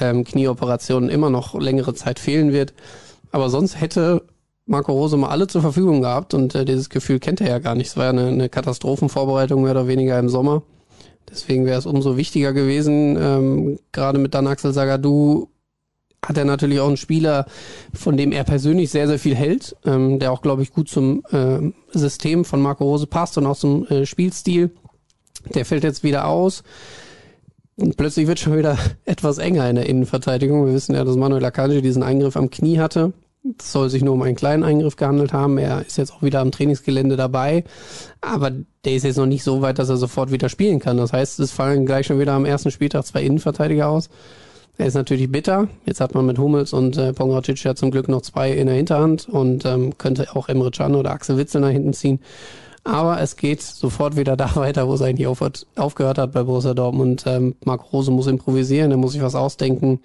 ähm, 0.00 0.24
Knieoperation 0.24 1.08
immer 1.08 1.30
noch 1.30 1.54
längere 1.58 1.94
Zeit 1.94 2.18
fehlen 2.18 2.52
wird. 2.52 2.74
Aber 3.30 3.50
sonst 3.50 3.80
hätte 3.80 4.24
Marco 4.68 4.92
Rose 4.92 5.16
mal 5.16 5.30
alle 5.30 5.46
zur 5.46 5.62
Verfügung 5.62 6.02
gehabt 6.02 6.34
und 6.34 6.54
äh, 6.54 6.64
dieses 6.64 6.90
Gefühl 6.90 7.18
kennt 7.18 7.40
er 7.40 7.48
ja 7.48 7.58
gar 7.58 7.74
nicht. 7.74 7.88
Es 7.88 7.96
war 7.96 8.04
ja 8.04 8.10
eine, 8.10 8.28
eine 8.28 8.48
Katastrophenvorbereitung 8.48 9.62
mehr 9.62 9.72
oder 9.72 9.88
weniger 9.88 10.18
im 10.18 10.28
Sommer. 10.28 10.62
Deswegen 11.30 11.66
wäre 11.66 11.78
es 11.78 11.86
umso 11.86 12.16
wichtiger 12.16 12.52
gewesen, 12.52 13.16
ähm, 13.20 13.78
gerade 13.92 14.18
mit 14.18 14.34
dann 14.34 14.46
Axel 14.46 14.72
Sagadou 14.72 15.48
hat 16.24 16.36
er 16.36 16.44
natürlich 16.44 16.80
auch 16.80 16.88
einen 16.88 16.96
Spieler, 16.96 17.46
von 17.94 18.16
dem 18.16 18.32
er 18.32 18.44
persönlich 18.44 18.90
sehr, 18.90 19.06
sehr 19.06 19.18
viel 19.18 19.34
hält, 19.34 19.76
ähm, 19.84 20.18
der 20.18 20.32
auch, 20.32 20.42
glaube 20.42 20.62
ich, 20.62 20.72
gut 20.72 20.88
zum 20.88 21.22
äh, 21.30 21.72
System 21.92 22.44
von 22.44 22.60
Marco 22.60 22.84
Rose 22.84 23.06
passt 23.06 23.38
und 23.38 23.46
auch 23.46 23.56
zum 23.56 23.86
äh, 23.86 24.04
Spielstil. 24.04 24.70
Der 25.54 25.64
fällt 25.64 25.84
jetzt 25.84 26.02
wieder 26.02 26.26
aus. 26.26 26.62
Und 27.76 27.96
plötzlich 27.96 28.26
wird 28.26 28.40
schon 28.40 28.58
wieder 28.58 28.76
etwas 29.04 29.38
enger 29.38 29.70
in 29.70 29.76
der 29.76 29.86
Innenverteidigung. 29.86 30.66
Wir 30.66 30.74
wissen 30.74 30.94
ja, 30.94 31.04
dass 31.04 31.16
Manuel 31.16 31.44
Akanji 31.44 31.80
diesen 31.80 32.02
Eingriff 32.02 32.36
am 32.36 32.50
Knie 32.50 32.78
hatte. 32.80 33.12
Es 33.58 33.72
soll 33.72 33.88
sich 33.88 34.02
nur 34.02 34.14
um 34.14 34.22
einen 34.22 34.36
kleinen 34.36 34.64
Eingriff 34.64 34.96
gehandelt 34.96 35.32
haben. 35.32 35.58
Er 35.58 35.84
ist 35.86 35.96
jetzt 35.96 36.12
auch 36.12 36.22
wieder 36.22 36.40
am 36.40 36.50
Trainingsgelände 36.50 37.16
dabei. 37.16 37.64
Aber 38.20 38.50
der 38.84 38.94
ist 38.94 39.04
jetzt 39.04 39.16
noch 39.16 39.26
nicht 39.26 39.44
so 39.44 39.62
weit, 39.62 39.78
dass 39.78 39.88
er 39.88 39.96
sofort 39.96 40.30
wieder 40.32 40.48
spielen 40.48 40.80
kann. 40.80 40.96
Das 40.96 41.12
heißt, 41.12 41.40
es 41.40 41.52
fallen 41.52 41.86
gleich 41.86 42.06
schon 42.06 42.18
wieder 42.18 42.32
am 42.32 42.44
ersten 42.44 42.70
Spieltag 42.70 43.06
zwei 43.06 43.22
Innenverteidiger 43.22 43.88
aus. 43.88 44.10
Er 44.76 44.86
ist 44.86 44.94
natürlich 44.94 45.30
bitter. 45.30 45.68
Jetzt 45.86 46.00
hat 46.00 46.14
man 46.14 46.24
mit 46.24 46.38
Hummels 46.38 46.72
und 46.72 46.96
äh, 46.96 47.12
Pongracic 47.12 47.62
ja 47.64 47.74
zum 47.74 47.90
Glück 47.90 48.08
noch 48.08 48.22
zwei 48.22 48.52
in 48.52 48.68
der 48.68 48.76
Hinterhand 48.76 49.28
und 49.28 49.64
ähm, 49.66 49.98
könnte 49.98 50.36
auch 50.36 50.48
Emre 50.48 50.70
Can 50.70 50.94
oder 50.94 51.10
Axel 51.10 51.36
Witzel 51.36 51.60
nach 51.60 51.70
hinten 51.70 51.92
ziehen. 51.92 52.20
Aber 52.84 53.20
es 53.20 53.36
geht 53.36 53.60
sofort 53.60 54.16
wieder 54.16 54.36
da 54.36 54.54
weiter, 54.54 54.86
wo 54.86 54.94
es 54.94 55.02
eigentlich 55.02 55.26
aufhört, 55.26 55.66
aufgehört 55.74 56.18
hat 56.18 56.32
bei 56.32 56.44
Borussia 56.44 56.74
Dortmund. 56.74 57.24
Ähm, 57.26 57.56
Marco 57.64 57.88
Rose 57.88 58.12
muss 58.12 58.28
improvisieren, 58.28 58.92
er 58.92 58.96
muss 58.96 59.12
sich 59.12 59.22
was 59.22 59.34
ausdenken. 59.34 60.00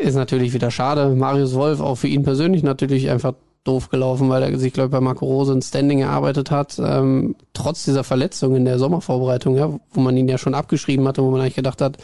Ist 0.00 0.14
natürlich 0.14 0.54
wieder 0.54 0.70
schade. 0.70 1.14
Marius 1.14 1.54
Wolf, 1.54 1.80
auch 1.80 1.96
für 1.96 2.08
ihn 2.08 2.22
persönlich 2.22 2.62
natürlich 2.62 3.10
einfach 3.10 3.34
doof 3.64 3.90
gelaufen, 3.90 4.30
weil 4.30 4.42
er 4.42 4.58
sich, 4.58 4.72
glaube 4.72 4.86
ich, 4.86 4.92
bei 4.92 5.00
Marco 5.00 5.26
Rose 5.26 5.52
ein 5.52 5.60
Standing 5.60 6.00
erarbeitet 6.00 6.50
hat, 6.50 6.80
ähm, 6.82 7.36
trotz 7.52 7.84
dieser 7.84 8.04
Verletzung 8.04 8.56
in 8.56 8.64
der 8.64 8.78
Sommervorbereitung, 8.78 9.56
ja, 9.56 9.78
wo 9.92 10.00
man 10.00 10.16
ihn 10.16 10.28
ja 10.28 10.38
schon 10.38 10.54
abgeschrieben 10.54 11.06
hatte, 11.06 11.22
wo 11.22 11.30
man 11.30 11.42
eigentlich 11.42 11.56
gedacht 11.56 11.82
hat, 11.82 11.98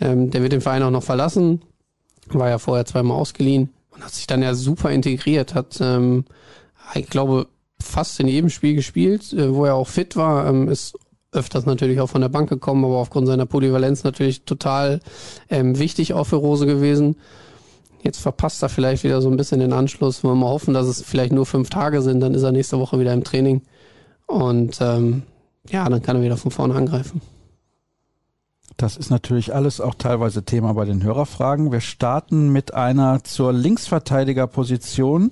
ähm, 0.00 0.32
der 0.32 0.42
wird 0.42 0.52
den 0.52 0.60
Verein 0.60 0.82
auch 0.82 0.90
noch 0.90 1.04
verlassen, 1.04 1.62
war 2.28 2.48
ja 2.48 2.58
vorher 2.58 2.84
zweimal 2.86 3.16
ausgeliehen 3.16 3.70
und 3.90 4.04
hat 4.04 4.12
sich 4.12 4.26
dann 4.26 4.42
ja 4.42 4.54
super 4.54 4.90
integriert, 4.90 5.54
hat, 5.54 5.78
ähm, 5.80 6.24
ich 6.94 7.08
glaube, 7.08 7.46
fast 7.80 8.18
in 8.18 8.26
jedem 8.26 8.50
Spiel 8.50 8.74
gespielt, 8.74 9.32
äh, 9.32 9.54
wo 9.54 9.64
er 9.64 9.76
auch 9.76 9.88
fit 9.88 10.16
war, 10.16 10.48
ähm, 10.48 10.68
ist 10.68 10.98
öfters 11.36 11.66
natürlich 11.66 12.00
auch 12.00 12.08
von 12.08 12.20
der 12.20 12.28
Bank 12.28 12.48
gekommen, 12.48 12.84
aber 12.84 12.96
aufgrund 12.96 13.26
seiner 13.26 13.46
Polyvalenz 13.46 14.04
natürlich 14.04 14.42
total 14.42 15.00
ähm, 15.50 15.78
wichtig 15.78 16.14
auch 16.14 16.24
für 16.24 16.36
Rose 16.36 16.66
gewesen. 16.66 17.16
Jetzt 18.02 18.20
verpasst 18.20 18.62
er 18.62 18.68
vielleicht 18.68 19.04
wieder 19.04 19.20
so 19.20 19.28
ein 19.28 19.36
bisschen 19.36 19.60
den 19.60 19.72
Anschluss. 19.72 20.22
Wollen 20.22 20.38
wir 20.38 20.46
mal 20.46 20.52
hoffen, 20.52 20.74
dass 20.74 20.86
es 20.86 21.02
vielleicht 21.02 21.32
nur 21.32 21.46
fünf 21.46 21.70
Tage 21.70 22.02
sind, 22.02 22.20
dann 22.20 22.34
ist 22.34 22.42
er 22.42 22.52
nächste 22.52 22.78
Woche 22.78 23.00
wieder 23.00 23.12
im 23.12 23.24
Training. 23.24 23.62
Und 24.26 24.78
ähm, 24.80 25.22
ja, 25.70 25.88
dann 25.88 26.02
kann 26.02 26.16
er 26.16 26.22
wieder 26.22 26.36
von 26.36 26.50
vorne 26.50 26.74
angreifen. 26.74 27.20
Das 28.76 28.98
ist 28.98 29.08
natürlich 29.08 29.54
alles 29.54 29.80
auch 29.80 29.94
teilweise 29.94 30.44
Thema 30.44 30.74
bei 30.74 30.84
den 30.84 31.02
Hörerfragen. 31.02 31.72
Wir 31.72 31.80
starten 31.80 32.52
mit 32.52 32.74
einer 32.74 33.24
zur 33.24 33.54
Linksverteidigerposition. 33.54 35.30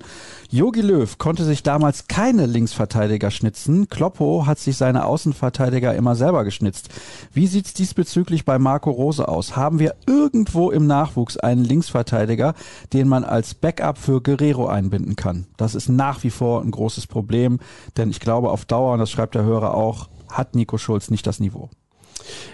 Jogi 0.49 0.81
Löw 0.81 1.15
konnte 1.19 1.43
sich 1.43 1.61
damals 1.61 2.07
keine 2.07 2.47
Linksverteidiger 2.47 3.29
schnitzen. 3.29 3.87
Kloppo 3.87 4.47
hat 4.47 4.57
sich 4.57 4.77
seine 4.77 5.05
Außenverteidiger 5.05 5.93
immer 5.93 6.15
selber 6.15 6.43
geschnitzt. 6.43 6.89
Wie 7.33 7.45
sieht's 7.45 7.75
diesbezüglich 7.75 8.45
bei 8.45 8.57
Marco 8.57 8.89
Rose 8.89 9.27
aus? 9.27 9.55
Haben 9.55 9.77
wir 9.77 9.93
irgendwo 10.07 10.71
im 10.71 10.87
Nachwuchs 10.87 11.37
einen 11.37 11.63
Linksverteidiger, 11.63 12.55
den 12.93 13.07
man 13.07 13.23
als 13.23 13.53
Backup 13.53 13.99
für 13.99 14.21
Guerrero 14.23 14.65
einbinden 14.65 15.15
kann? 15.15 15.45
Das 15.55 15.75
ist 15.75 15.87
nach 15.87 16.23
wie 16.23 16.31
vor 16.31 16.63
ein 16.63 16.71
großes 16.71 17.05
Problem, 17.05 17.59
denn 17.95 18.09
ich 18.09 18.19
glaube 18.19 18.49
auf 18.49 18.65
Dauer, 18.65 18.93
und 18.93 18.99
das 18.99 19.11
schreibt 19.11 19.35
der 19.35 19.43
Hörer 19.43 19.75
auch, 19.75 20.09
hat 20.31 20.55
Nico 20.55 20.79
Schulz 20.79 21.11
nicht 21.11 21.27
das 21.27 21.39
Niveau. 21.39 21.69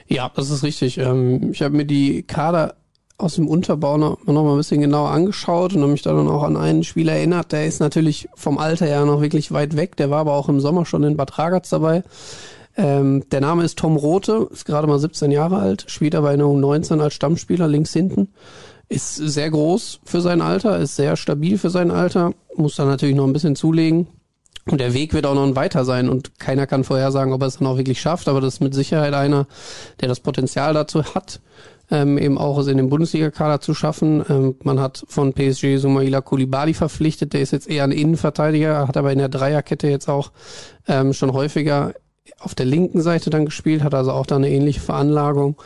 Ja, 0.07 0.31
das 0.33 0.49
ist 0.49 0.63
richtig. 0.63 0.97
Ähm, 0.97 1.51
ich 1.51 1.61
habe 1.61 1.75
mir 1.75 1.85
die 1.85 2.23
Kader 2.23 2.75
aus 3.17 3.35
dem 3.35 3.47
Unterbau 3.47 3.97
noch, 3.97 4.25
noch 4.25 4.43
mal 4.43 4.51
ein 4.51 4.57
bisschen 4.57 4.81
genauer 4.81 5.11
angeschaut 5.11 5.73
und 5.73 5.81
habe 5.81 5.91
mich 5.91 6.01
dann 6.01 6.27
auch 6.27 6.43
an 6.43 6.57
einen 6.57 6.83
Spieler 6.83 7.13
erinnert. 7.13 7.51
Der 7.51 7.65
ist 7.65 7.79
natürlich 7.79 8.27
vom 8.35 8.57
Alter 8.57 8.87
ja 8.87 9.05
noch 9.05 9.21
wirklich 9.21 9.51
weit 9.51 9.75
weg. 9.75 9.95
Der 9.97 10.09
war 10.09 10.19
aber 10.19 10.33
auch 10.33 10.49
im 10.49 10.59
Sommer 10.59 10.85
schon 10.85 11.03
in 11.03 11.17
Bad 11.17 11.37
Ragaz 11.37 11.69
dabei. 11.69 12.03
Ähm, 12.77 13.23
der 13.31 13.41
Name 13.41 13.63
ist 13.63 13.77
Tom 13.77 13.95
Rote, 13.95 14.47
ist 14.51 14.65
gerade 14.65 14.87
mal 14.87 14.99
17 14.99 15.29
Jahre 15.29 15.57
alt, 15.57 15.85
spielt 15.87 16.15
aber 16.15 16.31
in 16.31 16.39
der 16.39 16.47
U19 16.47 17.01
als 17.01 17.13
Stammspieler 17.13 17.67
links 17.67 17.93
hinten. 17.93 18.29
Ist 18.87 19.15
sehr 19.15 19.49
groß 19.49 20.01
für 20.03 20.21
sein 20.21 20.41
Alter, 20.41 20.79
ist 20.79 20.95
sehr 20.95 21.15
stabil 21.15 21.57
für 21.57 21.69
sein 21.69 21.91
Alter, 21.91 22.33
muss 22.55 22.75
da 22.75 22.85
natürlich 22.85 23.15
noch 23.15 23.25
ein 23.25 23.33
bisschen 23.33 23.55
zulegen. 23.55 24.07
Und 24.69 24.79
der 24.79 24.93
Weg 24.93 25.13
wird 25.13 25.25
auch 25.25 25.33
noch 25.33 25.45
ein 25.45 25.55
weiter 25.55 25.85
sein 25.85 26.07
und 26.07 26.39
keiner 26.39 26.67
kann 26.67 26.83
vorhersagen, 26.83 27.33
ob 27.33 27.41
er 27.41 27.47
es 27.47 27.57
dann 27.57 27.67
auch 27.67 27.77
wirklich 27.77 27.99
schafft, 27.99 28.27
aber 28.27 28.41
das 28.41 28.55
ist 28.55 28.59
mit 28.59 28.75
Sicherheit 28.75 29.13
einer, 29.13 29.47
der 29.99 30.07
das 30.07 30.19
Potenzial 30.19 30.73
dazu 30.73 31.03
hat, 31.15 31.41
ähm, 31.89 32.17
eben 32.17 32.37
auch 32.37 32.59
es 32.59 32.67
in 32.67 32.77
den 32.77 32.89
Bundesliga-Kader 32.89 33.59
zu 33.59 33.73
schaffen. 33.73 34.23
Ähm, 34.29 34.55
man 34.63 34.79
hat 34.79 35.03
von 35.07 35.33
PSG 35.33 35.77
Sumaila 35.77 36.21
Koulibaly 36.21 36.75
verpflichtet, 36.75 37.33
der 37.33 37.41
ist 37.41 37.51
jetzt 37.51 37.67
eher 37.67 37.83
ein 37.83 37.91
Innenverteidiger, 37.91 38.87
hat 38.87 38.97
aber 38.97 39.11
in 39.11 39.17
der 39.17 39.29
Dreierkette 39.29 39.87
jetzt 39.87 40.07
auch 40.07 40.31
ähm, 40.87 41.13
schon 41.13 41.33
häufiger 41.33 41.93
auf 42.39 42.53
der 42.53 42.67
linken 42.67 43.01
Seite 43.01 43.31
dann 43.31 43.45
gespielt, 43.45 43.83
hat 43.83 43.95
also 43.95 44.11
auch 44.11 44.27
da 44.27 44.35
eine 44.35 44.49
ähnliche 44.49 44.79
Veranlagung. 44.79 45.59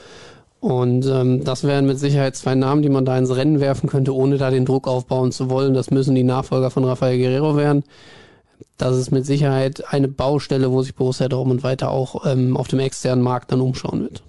Und 0.62 1.06
ähm, 1.06 1.44
das 1.44 1.64
wären 1.64 1.86
mit 1.86 2.00
Sicherheit 2.00 2.36
zwei 2.38 2.56
Namen, 2.56 2.82
die 2.82 2.90
man 2.90 3.06
da 3.06 3.18
ins 3.18 3.36
Rennen 3.36 3.60
werfen 3.60 3.88
könnte, 3.88 4.16
ohne 4.16 4.38
da 4.38 4.50
den 4.50 4.66
Druck 4.66 4.88
aufbauen 4.88 5.32
zu 5.32 5.50
wollen. 5.50 5.74
Das 5.74 5.92
müssen 5.92 6.16
die 6.16 6.24
Nachfolger 6.24 6.72
von 6.72 6.86
Rafael 6.86 7.20
Guerrero 7.20 7.56
werden 7.58 7.84
das 8.78 8.98
ist 8.98 9.12
mit 9.12 9.26
Sicherheit 9.26 9.84
eine 9.94 10.08
Baustelle, 10.08 10.72
wo 10.72 10.82
sich 10.82 10.96
Borussia 10.96 11.28
Dortmund 11.28 11.63
weiter 11.63 11.91
auch 11.91 12.26
ähm, 12.26 12.58
auf 12.58 12.68
dem 12.68 12.80
externen 12.80 13.24
Markt 13.24 13.52
dann 13.52 13.62
umschauen 13.62 14.02
wird. 14.02 14.24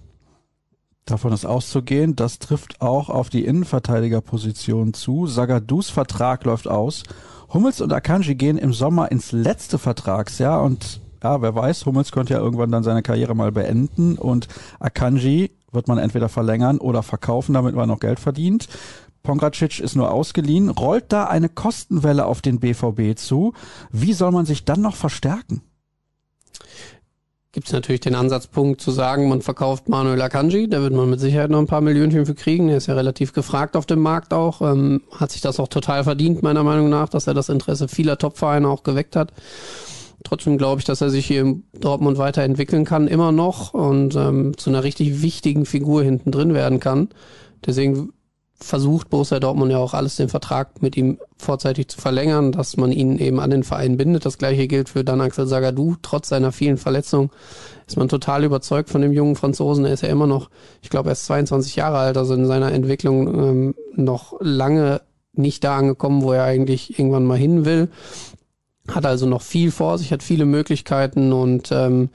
Davon 1.05 1.33
ist 1.33 1.45
auszugehen, 1.45 2.17
das 2.17 2.41
trifft 2.41 2.81
auch 2.81 3.11
auf 3.11 3.29
die 3.29 3.45
Innenverteidigerposition 3.45 4.93
zu. 4.93 5.27
Sagadus 5.27 5.89
Vertrag 5.89 6.45
läuft 6.45 6.67
aus. 6.67 7.05
Hummels 7.53 7.81
und 7.81 7.93
Akanji 7.93 8.35
gehen 8.35 8.59
im 8.59 8.73
Sommer 8.73 9.13
ins 9.13 9.31
letzte 9.31 9.79
Vertragsjahr 9.79 10.63
und 10.63 11.01
ja, 11.23 11.41
wer 11.43 11.55
weiß, 11.55 11.87
Hummels 11.87 12.13
könnte 12.13 12.35
ja 12.35 12.41
irgendwann 12.41 12.71
dann 12.71 12.83
seine 12.83 13.03
Karriere 13.03 13.35
mal 13.35 13.53
beenden 13.53 14.19
und 14.19 14.49
Akanji 14.81 15.53
wird 15.73 15.89
man 15.89 15.99
entweder 15.99 16.29
verlängern 16.29 16.79
oder 16.79 17.03
verkaufen, 17.03 17.55
damit 17.55 17.75
man 17.75 17.89
noch 17.89 18.01
Geld 18.01 18.19
verdient. 18.19 18.69
Pongracic 19.27 19.81
ist 19.81 19.97
nur 19.97 20.13
ausgeliehen. 20.13 20.71
Rollt 20.71 21.07
da 21.09 21.25
eine 21.25 21.49
Kostenwelle 21.49 22.27
auf 22.27 22.43
den 22.43 22.61
BVB 22.61 23.19
zu? 23.19 23.55
Wie 23.91 24.13
soll 24.13 24.31
man 24.31 24.47
sich 24.47 24.65
dann 24.65 24.81
noch 24.81 24.95
verstärken? 24.95 25.63
gibt 27.53 27.69
es 27.69 27.73
natürlich 27.73 28.03
den 28.03 28.15
Ansatzpunkt 28.15 28.83
zu 28.83 28.91
sagen, 28.91 29.31
man 29.31 29.41
verkauft 29.41 29.89
Manuel 29.89 30.21
Akanji, 30.21 30.69
da 30.69 30.83
wird 30.83 30.93
man 30.93 31.09
mit 31.09 31.21
Sicherheit 31.21 31.49
noch 31.49 31.59
ein 31.59 31.67
paar 31.67 31.81
Millionchen 31.81 32.27
für 32.27 32.35
kriegen. 32.35 32.69
Er 32.69 32.77
ist 32.77 32.87
ja 32.87 32.93
relativ 32.93 33.33
gefragt 33.33 33.79
auf 33.79 33.87
dem 33.87 34.01
Markt 34.01 34.35
auch, 34.35 34.61
ähm, 34.61 35.01
hat 35.11 35.33
sich 35.33 35.41
das 35.41 35.59
auch 35.59 35.69
total 35.69 36.05
verdient, 36.05 36.43
meiner 36.43 36.63
Meinung 36.65 36.91
nach, 36.91 37.09
dass 37.09 37.27
er 37.27 37.33
das 37.33 37.49
Interesse 37.49 37.89
vieler 37.89 38.19
Topvereine 38.19 38.69
auch 38.69 38.83
geweckt 38.83 39.17
hat. 39.17 39.33
Trotzdem 40.23 40.59
glaube 40.59 40.81
ich, 40.81 40.85
dass 40.85 41.01
er 41.01 41.09
sich 41.09 41.25
hier 41.25 41.41
in 41.41 41.63
Dortmund 41.81 42.19
weiterentwickeln 42.19 42.85
kann, 42.85 43.09
immer 43.09 43.33
noch 43.33 43.73
und 43.73 44.15
ähm, 44.17 44.53
zu 44.59 44.69
einer 44.69 44.85
richtig 44.85 45.23
wichtigen 45.23 45.65
Figur 45.65 46.03
hinten 46.03 46.33
drin 46.33 46.53
werden 46.53 46.79
kann. 46.79 47.09
Deswegen 47.65 48.13
versucht 48.59 49.11
Borussia 49.11 49.39
Dortmund 49.39 49.71
ja 49.71 49.79
auch 49.79 49.95
alles, 49.95 50.17
den 50.17 50.29
Vertrag 50.29 50.83
mit 50.83 50.97
ihm 50.97 51.19
vorzeitig 51.37 51.89
zu 51.89 52.01
verlängern, 52.01 52.53
dass 52.53 52.77
man 52.77 52.91
ihn 52.91 53.19
eben 53.19 53.39
an 53.39 53.51
den 53.51 53.65
Verein 53.65 53.97
bindet. 53.97 54.25
Das 54.25 54.39
gleiche 54.39 54.67
gilt 54.67 54.89
für 54.89 55.05
Dan 55.05 55.21
Axel 55.21 55.47
Sagadou. 55.47 55.97
Trotz 56.01 56.29
seiner 56.29 56.53
vielen 56.53 56.79
Verletzungen 56.79 57.31
ist 57.87 57.97
man 57.97 58.09
total 58.09 58.45
überzeugt 58.45 58.89
von 58.89 59.03
dem 59.03 59.13
jungen 59.13 59.37
Franzosen. 59.37 59.85
Er 59.85 59.93
ist 59.93 60.03
ja 60.03 60.09
immer 60.09 60.27
noch, 60.27 60.51
ich 60.83 60.91
glaube, 60.91 61.11
er 61.11 61.13
ist 61.13 61.27
22 61.27 61.77
Jahre 61.77 61.99
alt, 61.99 62.17
also 62.17 62.35
in 62.35 62.47
seiner 62.47 62.73
Entwicklung 62.73 63.29
ähm, 63.29 63.75
noch 63.95 64.35
lange 64.41 65.03
nicht 65.33 65.63
da 65.63 65.77
angekommen, 65.77 66.23
wo 66.23 66.33
er 66.33 66.45
eigentlich 66.45 66.99
irgendwann 66.99 67.25
mal 67.25 67.39
hin 67.39 67.67
will 67.67 67.91
hat 68.89 69.07
also 69.07 69.27
noch 69.27 69.43
viel 69.43 69.71
vor 69.71 69.99
sich, 69.99 70.13
hat 70.13 70.23
viele 70.23 70.45
Möglichkeiten 70.45 71.33
und 71.33 71.71
ähm, 71.73 72.11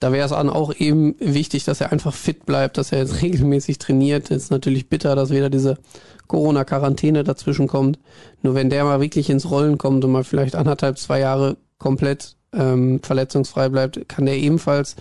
da 0.00 0.12
wäre 0.12 0.26
es 0.26 0.32
auch 0.32 0.74
eben 0.74 1.14
wichtig, 1.20 1.64
dass 1.64 1.80
er 1.80 1.92
einfach 1.92 2.14
fit 2.14 2.44
bleibt, 2.46 2.78
dass 2.78 2.92
er 2.92 2.98
jetzt 2.98 3.22
regelmäßig 3.22 3.78
trainiert. 3.78 4.30
Ist 4.30 4.50
natürlich 4.50 4.88
bitter, 4.88 5.14
dass 5.16 5.30
wieder 5.30 5.50
diese 5.50 5.78
Corona-Quarantäne 6.26 7.24
dazwischen 7.24 7.66
kommt. 7.66 7.98
Nur 8.42 8.54
wenn 8.54 8.70
der 8.70 8.84
mal 8.84 9.00
wirklich 9.00 9.30
ins 9.30 9.50
Rollen 9.50 9.78
kommt 9.78 10.04
und 10.04 10.12
mal 10.12 10.24
vielleicht 10.24 10.56
anderthalb, 10.56 10.98
zwei 10.98 11.20
Jahre 11.20 11.56
komplett 11.78 12.36
ähm, 12.52 13.00
verletzungsfrei 13.02 13.68
bleibt, 13.68 14.08
kann 14.08 14.26
der 14.26 14.36
ebenfalls 14.36 14.96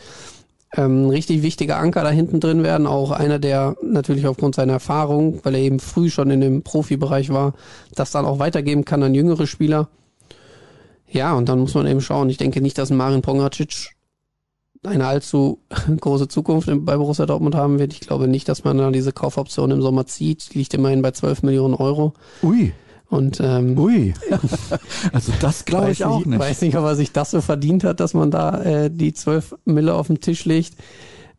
ähm, 0.77 1.09
richtig 1.09 1.41
wichtiger 1.41 1.77
Anker 1.77 2.03
da 2.03 2.09
hinten 2.09 2.39
drin 2.39 2.63
werden. 2.63 2.87
Auch 2.87 3.11
einer, 3.11 3.39
der 3.39 3.75
natürlich 3.81 4.27
aufgrund 4.27 4.55
seiner 4.55 4.73
Erfahrung, 4.73 5.39
weil 5.43 5.55
er 5.55 5.61
eben 5.61 5.79
früh 5.79 6.09
schon 6.09 6.29
in 6.31 6.41
dem 6.41 6.63
Profibereich 6.63 7.31
war, 7.31 7.53
das 7.93 8.11
dann 8.11 8.25
auch 8.25 8.39
weitergeben 8.39 8.85
kann 8.85 9.03
an 9.03 9.15
jüngere 9.15 9.47
Spieler. 9.47 9.89
Ja, 11.09 11.33
und 11.33 11.47
dann 11.47 11.59
muss 11.59 11.75
man 11.75 11.87
eben 11.87 12.01
schauen. 12.01 12.29
Ich 12.29 12.37
denke 12.37 12.61
nicht, 12.61 12.77
dass 12.77 12.89
Marin 12.89 13.21
Pongracic 13.21 13.94
eine 14.85 15.07
allzu 15.07 15.59
große 15.99 16.27
Zukunft 16.27 16.69
bei 16.71 16.97
Borussia 16.97 17.25
Dortmund 17.25 17.55
haben 17.55 17.79
wird. 17.79 17.93
Ich 17.93 18.01
glaube 18.01 18.27
nicht, 18.27 18.47
dass 18.49 18.63
man 18.63 18.77
da 18.77 18.91
diese 18.91 19.11
Kaufoption 19.11 19.71
im 19.71 19.81
Sommer 19.81 20.05
zieht. 20.05 20.53
Die 20.53 20.59
liegt 20.59 20.73
immerhin 20.73 21.01
bei 21.01 21.11
12 21.11 21.43
Millionen 21.43 21.73
Euro. 21.73 22.13
Ui. 22.43 22.73
Und 23.09 23.39
ähm, 23.39 23.77
Ui. 23.77 24.13
also 25.13 25.31
das 25.39 25.65
glaube 25.65 25.91
ich 25.91 26.05
auch 26.05 26.19
nicht. 26.19 26.27
nicht. 26.27 26.39
Weiß 26.39 26.61
nicht, 26.61 26.75
ob 26.75 26.85
er 26.85 26.95
sich 26.95 27.11
das 27.11 27.31
so 27.31 27.41
verdient 27.41 27.83
hat, 27.83 27.99
dass 27.99 28.13
man 28.13 28.31
da 28.31 28.61
äh, 28.61 28.91
die 28.91 29.13
12 29.13 29.55
Mille 29.65 29.93
auf 29.93 30.07
den 30.07 30.19
Tisch 30.19 30.45
legt. 30.45 30.75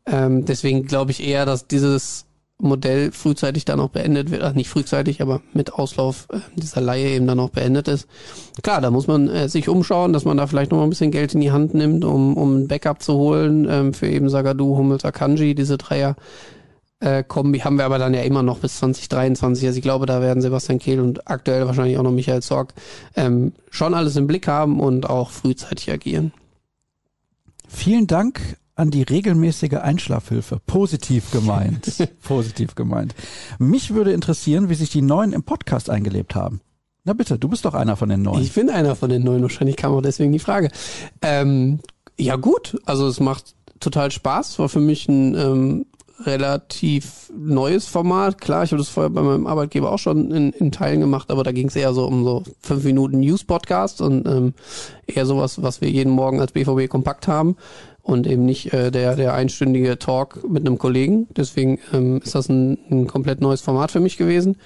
Ähm, 0.06 0.44
deswegen 0.44 0.86
glaube 0.86 1.10
ich 1.10 1.22
eher, 1.22 1.46
dass 1.46 1.66
dieses 1.66 2.25
Modell 2.58 3.12
frühzeitig 3.12 3.66
dann 3.66 3.80
auch 3.80 3.90
beendet 3.90 4.30
wird, 4.30 4.42
ach 4.42 4.54
nicht 4.54 4.70
frühzeitig, 4.70 5.20
aber 5.20 5.42
mit 5.52 5.74
Auslauf 5.74 6.26
äh, 6.30 6.38
dieser 6.54 6.80
Laie 6.80 7.10
eben 7.10 7.26
dann 7.26 7.38
auch 7.38 7.50
beendet 7.50 7.86
ist. 7.86 8.08
Klar, 8.62 8.80
da 8.80 8.90
muss 8.90 9.06
man 9.06 9.28
äh, 9.28 9.48
sich 9.48 9.68
umschauen, 9.68 10.12
dass 10.12 10.24
man 10.24 10.38
da 10.38 10.46
vielleicht 10.46 10.70
noch 10.70 10.78
mal 10.78 10.84
ein 10.84 10.90
bisschen 10.90 11.10
Geld 11.10 11.34
in 11.34 11.40
die 11.40 11.52
Hand 11.52 11.74
nimmt, 11.74 12.04
um, 12.04 12.36
um 12.36 12.56
ein 12.56 12.68
Backup 12.68 13.02
zu 13.02 13.14
holen 13.14 13.66
ähm, 13.70 13.92
für 13.92 14.08
eben 14.08 14.30
Sagadu, 14.30 14.76
Hummels, 14.76 15.04
Akanji, 15.04 15.54
diese 15.54 15.76
Dreier. 15.76 16.16
Äh, 16.98 17.24
Kombi 17.24 17.58
haben 17.58 17.76
wir 17.76 17.84
aber 17.84 17.98
dann 17.98 18.14
ja 18.14 18.22
immer 18.22 18.42
noch 18.42 18.58
bis 18.58 18.78
2023. 18.78 19.66
Also 19.66 19.76
ich 19.76 19.82
glaube, 19.82 20.06
da 20.06 20.22
werden 20.22 20.40
Sebastian 20.40 20.78
Kehl 20.78 21.00
und 21.00 21.28
aktuell 21.28 21.66
wahrscheinlich 21.66 21.98
auch 21.98 22.02
noch 22.02 22.10
Michael 22.10 22.40
Zorg 22.40 22.72
ähm, 23.16 23.52
schon 23.70 23.92
alles 23.92 24.16
im 24.16 24.26
Blick 24.26 24.48
haben 24.48 24.80
und 24.80 25.10
auch 25.10 25.30
frühzeitig 25.30 25.90
agieren. 25.90 26.32
Vielen 27.68 28.06
Dank 28.06 28.56
an 28.76 28.90
die 28.90 29.02
regelmäßige 29.02 29.78
Einschlafhilfe. 29.82 30.60
Positiv 30.66 31.30
gemeint. 31.32 32.08
Positiv 32.22 32.74
gemeint. 32.74 33.14
Mich 33.58 33.94
würde 33.94 34.12
interessieren, 34.12 34.68
wie 34.68 34.74
sich 34.74 34.90
die 34.90 35.02
Neuen 35.02 35.32
im 35.32 35.42
Podcast 35.42 35.90
eingelebt 35.90 36.34
haben. 36.34 36.60
Na 37.04 37.14
bitte, 37.14 37.38
du 37.38 37.48
bist 37.48 37.64
doch 37.64 37.74
einer 37.74 37.96
von 37.96 38.10
den 38.10 38.22
Neuen. 38.22 38.42
Ich 38.42 38.52
bin 38.52 38.68
einer 38.68 38.94
von 38.94 39.08
den 39.08 39.24
Neuen, 39.24 39.42
wahrscheinlich 39.42 39.76
kam 39.76 39.92
auch 39.92 40.02
deswegen 40.02 40.32
die 40.32 40.38
Frage. 40.38 40.68
Ähm, 41.22 41.80
ja 42.18 42.36
gut, 42.36 42.78
also 42.84 43.06
es 43.06 43.18
macht 43.18 43.54
total 43.80 44.10
Spaß, 44.10 44.58
war 44.58 44.68
für 44.68 44.80
mich 44.80 45.08
ein 45.08 45.34
ähm, 45.34 45.86
relativ 46.24 47.30
neues 47.36 47.86
Format. 47.86 48.40
Klar, 48.40 48.64
ich 48.64 48.72
habe 48.72 48.78
das 48.78 48.88
vorher 48.88 49.10
bei 49.10 49.22
meinem 49.22 49.46
Arbeitgeber 49.46 49.92
auch 49.92 49.98
schon 49.98 50.30
in, 50.32 50.52
in 50.52 50.72
Teilen 50.72 51.00
gemacht, 51.00 51.30
aber 51.30 51.44
da 51.44 51.52
ging 51.52 51.68
es 51.68 51.76
eher 51.76 51.94
so 51.94 52.06
um 52.06 52.24
so 52.24 52.42
fünf 52.60 52.84
Minuten 52.84 53.20
News-Podcast 53.20 54.00
und 54.00 54.26
ähm, 54.26 54.54
eher 55.06 55.26
sowas, 55.26 55.62
was 55.62 55.80
wir 55.80 55.88
jeden 55.88 56.12
Morgen 56.12 56.40
als 56.40 56.52
BVB 56.52 56.88
kompakt 56.88 57.28
haben 57.28 57.56
und 58.06 58.28
eben 58.28 58.46
nicht 58.46 58.72
äh, 58.72 58.92
der, 58.92 59.16
der 59.16 59.34
einstündige 59.34 59.98
Talk 59.98 60.48
mit 60.48 60.64
einem 60.64 60.78
Kollegen. 60.78 61.26
Deswegen 61.36 61.80
ähm, 61.92 62.20
ist 62.22 62.36
das 62.36 62.48
ein, 62.48 62.78
ein 62.88 63.08
komplett 63.08 63.40
neues 63.40 63.62
Format 63.62 63.90
für 63.90 63.98
mich 63.98 64.16
gewesen. 64.16 64.58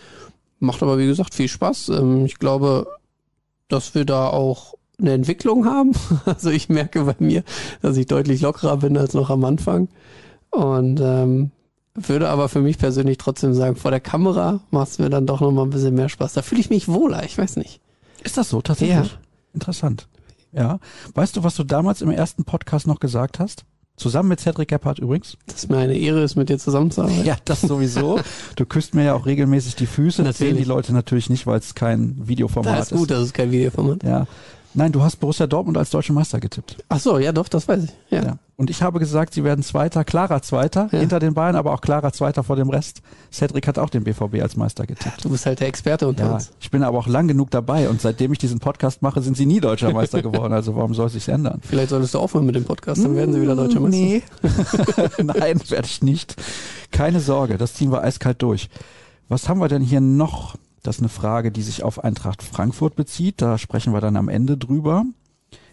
Macht 0.59 0.83
aber, 0.83 0.99
wie 0.99 1.07
gesagt, 1.07 1.35
viel 1.35 1.49
Spaß. 1.49 1.89
Ähm, 1.89 2.27
ich 2.27 2.39
glaube, 2.39 2.87
dass 3.69 3.95
wir 3.95 4.05
da 4.05 4.29
auch 4.29 4.75
eine 4.99 5.13
Entwicklung 5.13 5.65
haben. 5.65 5.93
Also 6.27 6.51
ich 6.51 6.69
merke 6.69 7.03
bei 7.05 7.17
mir, 7.19 7.43
dass 7.81 7.97
ich 7.97 8.07
deutlich 8.07 8.43
lockerer 8.43 8.77
bin 8.77 8.99
als 8.99 9.15
noch 9.15 9.31
am 9.31 9.43
Anfang. 9.47 9.89
Und 10.51 11.01
ähm, 11.01 11.51
würde 11.95 12.29
aber 12.29 12.51
für 12.51 12.61
mich 12.61 12.77
persönlich 12.77 13.17
trotzdem 13.17 13.55
sagen, 13.55 13.75
vor 13.75 13.91
der 13.91 14.01
Kamera 14.01 14.61
macht 14.71 14.89
es 14.89 14.99
mir 14.99 15.09
dann 15.09 15.27
doch 15.27 15.41
nochmal 15.41 15.65
ein 15.65 15.71
bisschen 15.71 15.95
mehr 15.95 16.11
Spaß. 16.11 16.35
Da 16.35 16.43
fühle 16.43 16.61
ich 16.61 16.69
mich 16.69 16.89
wohler, 16.89 17.25
ich 17.25 17.39
weiß 17.39 17.57
nicht. 17.57 17.81
Ist 18.23 18.37
das 18.37 18.51
so 18.51 18.61
tatsächlich? 18.61 19.13
Ja. 19.13 19.19
Interessant. 19.55 20.09
Ja. 20.53 20.79
Weißt 21.15 21.37
du, 21.37 21.45
was 21.45 21.55
du 21.55 21.65
damals 21.65 22.03
im 22.03 22.11
ersten 22.11 22.45
Podcast 22.45 22.87
noch 22.87 23.01
gesagt 23.01 23.39
hast? 23.39 23.65
Zusammen 23.97 24.31
mit 24.31 24.41
Cedric 24.41 24.69
Gebhardt 24.69 24.99
übrigens. 24.99 25.37
Das 25.47 25.57
ist 25.57 25.71
mir 25.71 25.77
eine 25.77 25.95
Ehre, 25.95 26.23
ist 26.23 26.35
mit 26.35 26.49
dir 26.49 26.59
zusammenzuarbeiten. 26.59 27.25
Ja, 27.27 27.37
das 27.45 27.61
sowieso. 27.61 28.19
Du 28.57 28.65
küsst 28.65 28.95
mir 28.95 29.05
ja 29.05 29.15
auch 29.15 29.27
regelmäßig 29.27 29.77
die 29.77 29.87
Füße. 29.87 30.23
Das 30.23 30.37
Natürlich. 30.37 30.55
sehen 30.55 30.63
die 30.65 30.69
Leute 30.69 30.95
natürlich 30.95 31.29
nicht, 31.29 31.47
weil 31.47 31.59
es 31.59 31.75
kein 31.75 32.17
Videoformat 32.27 32.79
Das 32.79 32.93
ist 32.93 32.97
gut, 32.97 33.11
dass 33.11 33.21
es 33.21 33.33
kein 33.35 33.51
Videoformat. 33.51 34.03
Ja. 34.03 34.27
Nein, 34.73 34.93
du 34.93 35.03
hast 35.03 35.17
Borussia 35.17 35.47
Dortmund 35.49 35.77
als 35.77 35.91
deutscher 35.91 36.13
Meister 36.13 36.39
getippt. 36.39 36.77
Ach 36.89 37.01
so, 37.01 37.19
ja 37.19 37.33
doch, 37.33 37.49
das 37.49 37.67
weiß 37.67 37.85
ich. 37.85 37.91
Ja. 38.11 38.23
Ja. 38.23 38.39
Und 38.57 38.71
ich 38.71 38.83
habe 38.83 38.99
gesagt, 39.01 39.33
sie 39.35 39.43
werden 39.43 39.65
Zweiter, 39.65 40.05
klarer 40.05 40.43
Zweiter 40.43 40.89
Ja. 40.93 40.99
hinter 41.01 41.19
den 41.19 41.35
Bayern, 41.35 41.57
aber 41.57 41.73
auch 41.73 41.81
klarer 41.81 42.13
Zweiter 42.13 42.45
vor 42.45 42.55
dem 42.57 42.69
Rest. 42.71 43.01
Cedric 43.33 43.67
hat 43.67 43.79
auch 43.79 43.89
den 43.91 44.05
BVB 44.05 44.41
als 44.43 44.57
Meister 44.57 44.87
getippt. 44.87 45.25
Du 45.25 45.31
bist 45.31 45.47
halt 45.47 45.59
der 45.61 45.67
Experte 45.69 46.07
unter 46.07 46.27
Ja, 46.27 46.35
uns. 46.35 46.53
ich 46.61 46.71
bin 46.71 46.83
aber 46.85 46.99
auch 46.99 47.07
lang 47.09 47.27
genug 47.27 47.51
dabei 47.51 47.89
und 47.89 48.01
seitdem 48.01 48.33
ich 48.33 48.39
diesen 48.39 48.61
Podcast 48.61 49.03
mache, 49.03 49.23
sind 49.23 49.37
sie 49.37 49.47
nie 49.47 49.61
deutscher 49.61 49.93
Meister 49.93 50.23
geworden. 50.23 50.53
Also 50.53 50.77
warum 50.77 50.95
soll 50.95 51.07
es 51.07 51.15
sich 51.15 51.29
ändern? 51.29 51.61
Vielleicht 51.63 51.89
solltest 51.91 52.15
du 52.15 52.19
aufhören 52.19 52.47
mit 52.47 52.55
dem 52.55 52.65
Podcast, 52.65 53.03
dann 53.03 53.17
werden 53.17 53.33
sie 53.35 53.41
wieder 53.43 53.57
deutscher 53.57 53.81
Meister. 53.81 53.97
Nee. 53.97 54.23
Nein, 55.23 55.61
werde 55.69 55.87
ich 55.87 56.03
nicht. 56.03 56.37
Keine 56.93 57.21
Sorge, 57.21 57.57
das 57.59 57.75
ziehen 57.75 57.91
wir 57.91 58.03
eiskalt 58.03 58.41
durch. 58.43 58.69
Was 59.29 59.49
haben 59.49 59.61
wir 59.61 59.69
denn 59.69 59.83
hier 59.83 60.01
noch? 60.01 60.57
Das 60.83 60.97
ist 60.97 61.03
eine 61.03 61.09
Frage, 61.09 61.53
die 61.53 61.63
sich 61.63 61.83
auf 61.83 62.03
Eintracht 62.03 62.43
Frankfurt 62.43 62.97
bezieht. 62.97 63.43
Da 63.43 63.59
sprechen 63.59 63.93
wir 63.93 64.01
dann 64.01 64.17
am 64.17 64.29
Ende 64.29 64.57
drüber. 64.57 65.05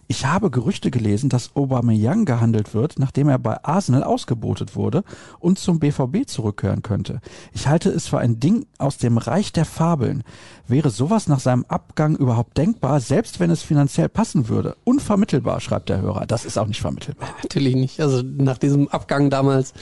Ich 0.10 0.26
habe 0.26 0.50
Gerüchte 0.50 0.89
gelesen, 0.89 1.30
dass 1.30 1.56
Aubameyang 1.56 2.24
gehandelt 2.24 2.74
wird, 2.74 2.98
nachdem 2.98 3.28
er 3.28 3.39
bei 3.39 3.62
Arsenal 3.65 4.04
ausgebotet 4.04 4.76
wurde 4.76 5.04
und 5.39 5.60
zum 5.60 5.80
BVB 5.80 6.26
zurückkehren 6.26 6.82
könnte. 6.82 7.20
Ich 7.52 7.67
halte 7.67 7.89
es 7.89 8.08
für 8.08 8.17
ein 8.17 8.39
Ding 8.39 8.65
aus 8.78 8.98
dem 8.98 9.17
Reich 9.17 9.52
der 9.52 9.65
Fabeln. 9.65 10.24
Wäre 10.65 10.91
sowas 10.91 11.28
nach 11.28 11.41
seinem 11.41 11.65
Abgang 11.67 12.15
überhaupt 12.15 12.58
denkbar, 12.58 13.02
selbst 13.02 13.41
wenn 13.41 13.50
es 13.50 13.63
finanziell 13.63 14.08
passen 14.08 14.48
würde? 14.48 14.78
Unvermittelbar, 14.86 15.60
schreibt 15.60 15.89
der 15.89 16.00
Hörer. 16.00 16.26
Das 16.26 16.46
ist 16.46 16.58
auch 16.58 16.67
nicht 16.67 16.82
vermittelbar. 16.82 17.28
Natürlich 17.43 17.76
nicht. 17.76 18.00
Also 18.00 18.22
nach 18.24 18.58
diesem 18.58 18.88
Abgang 18.88 19.30
damals 19.30 19.74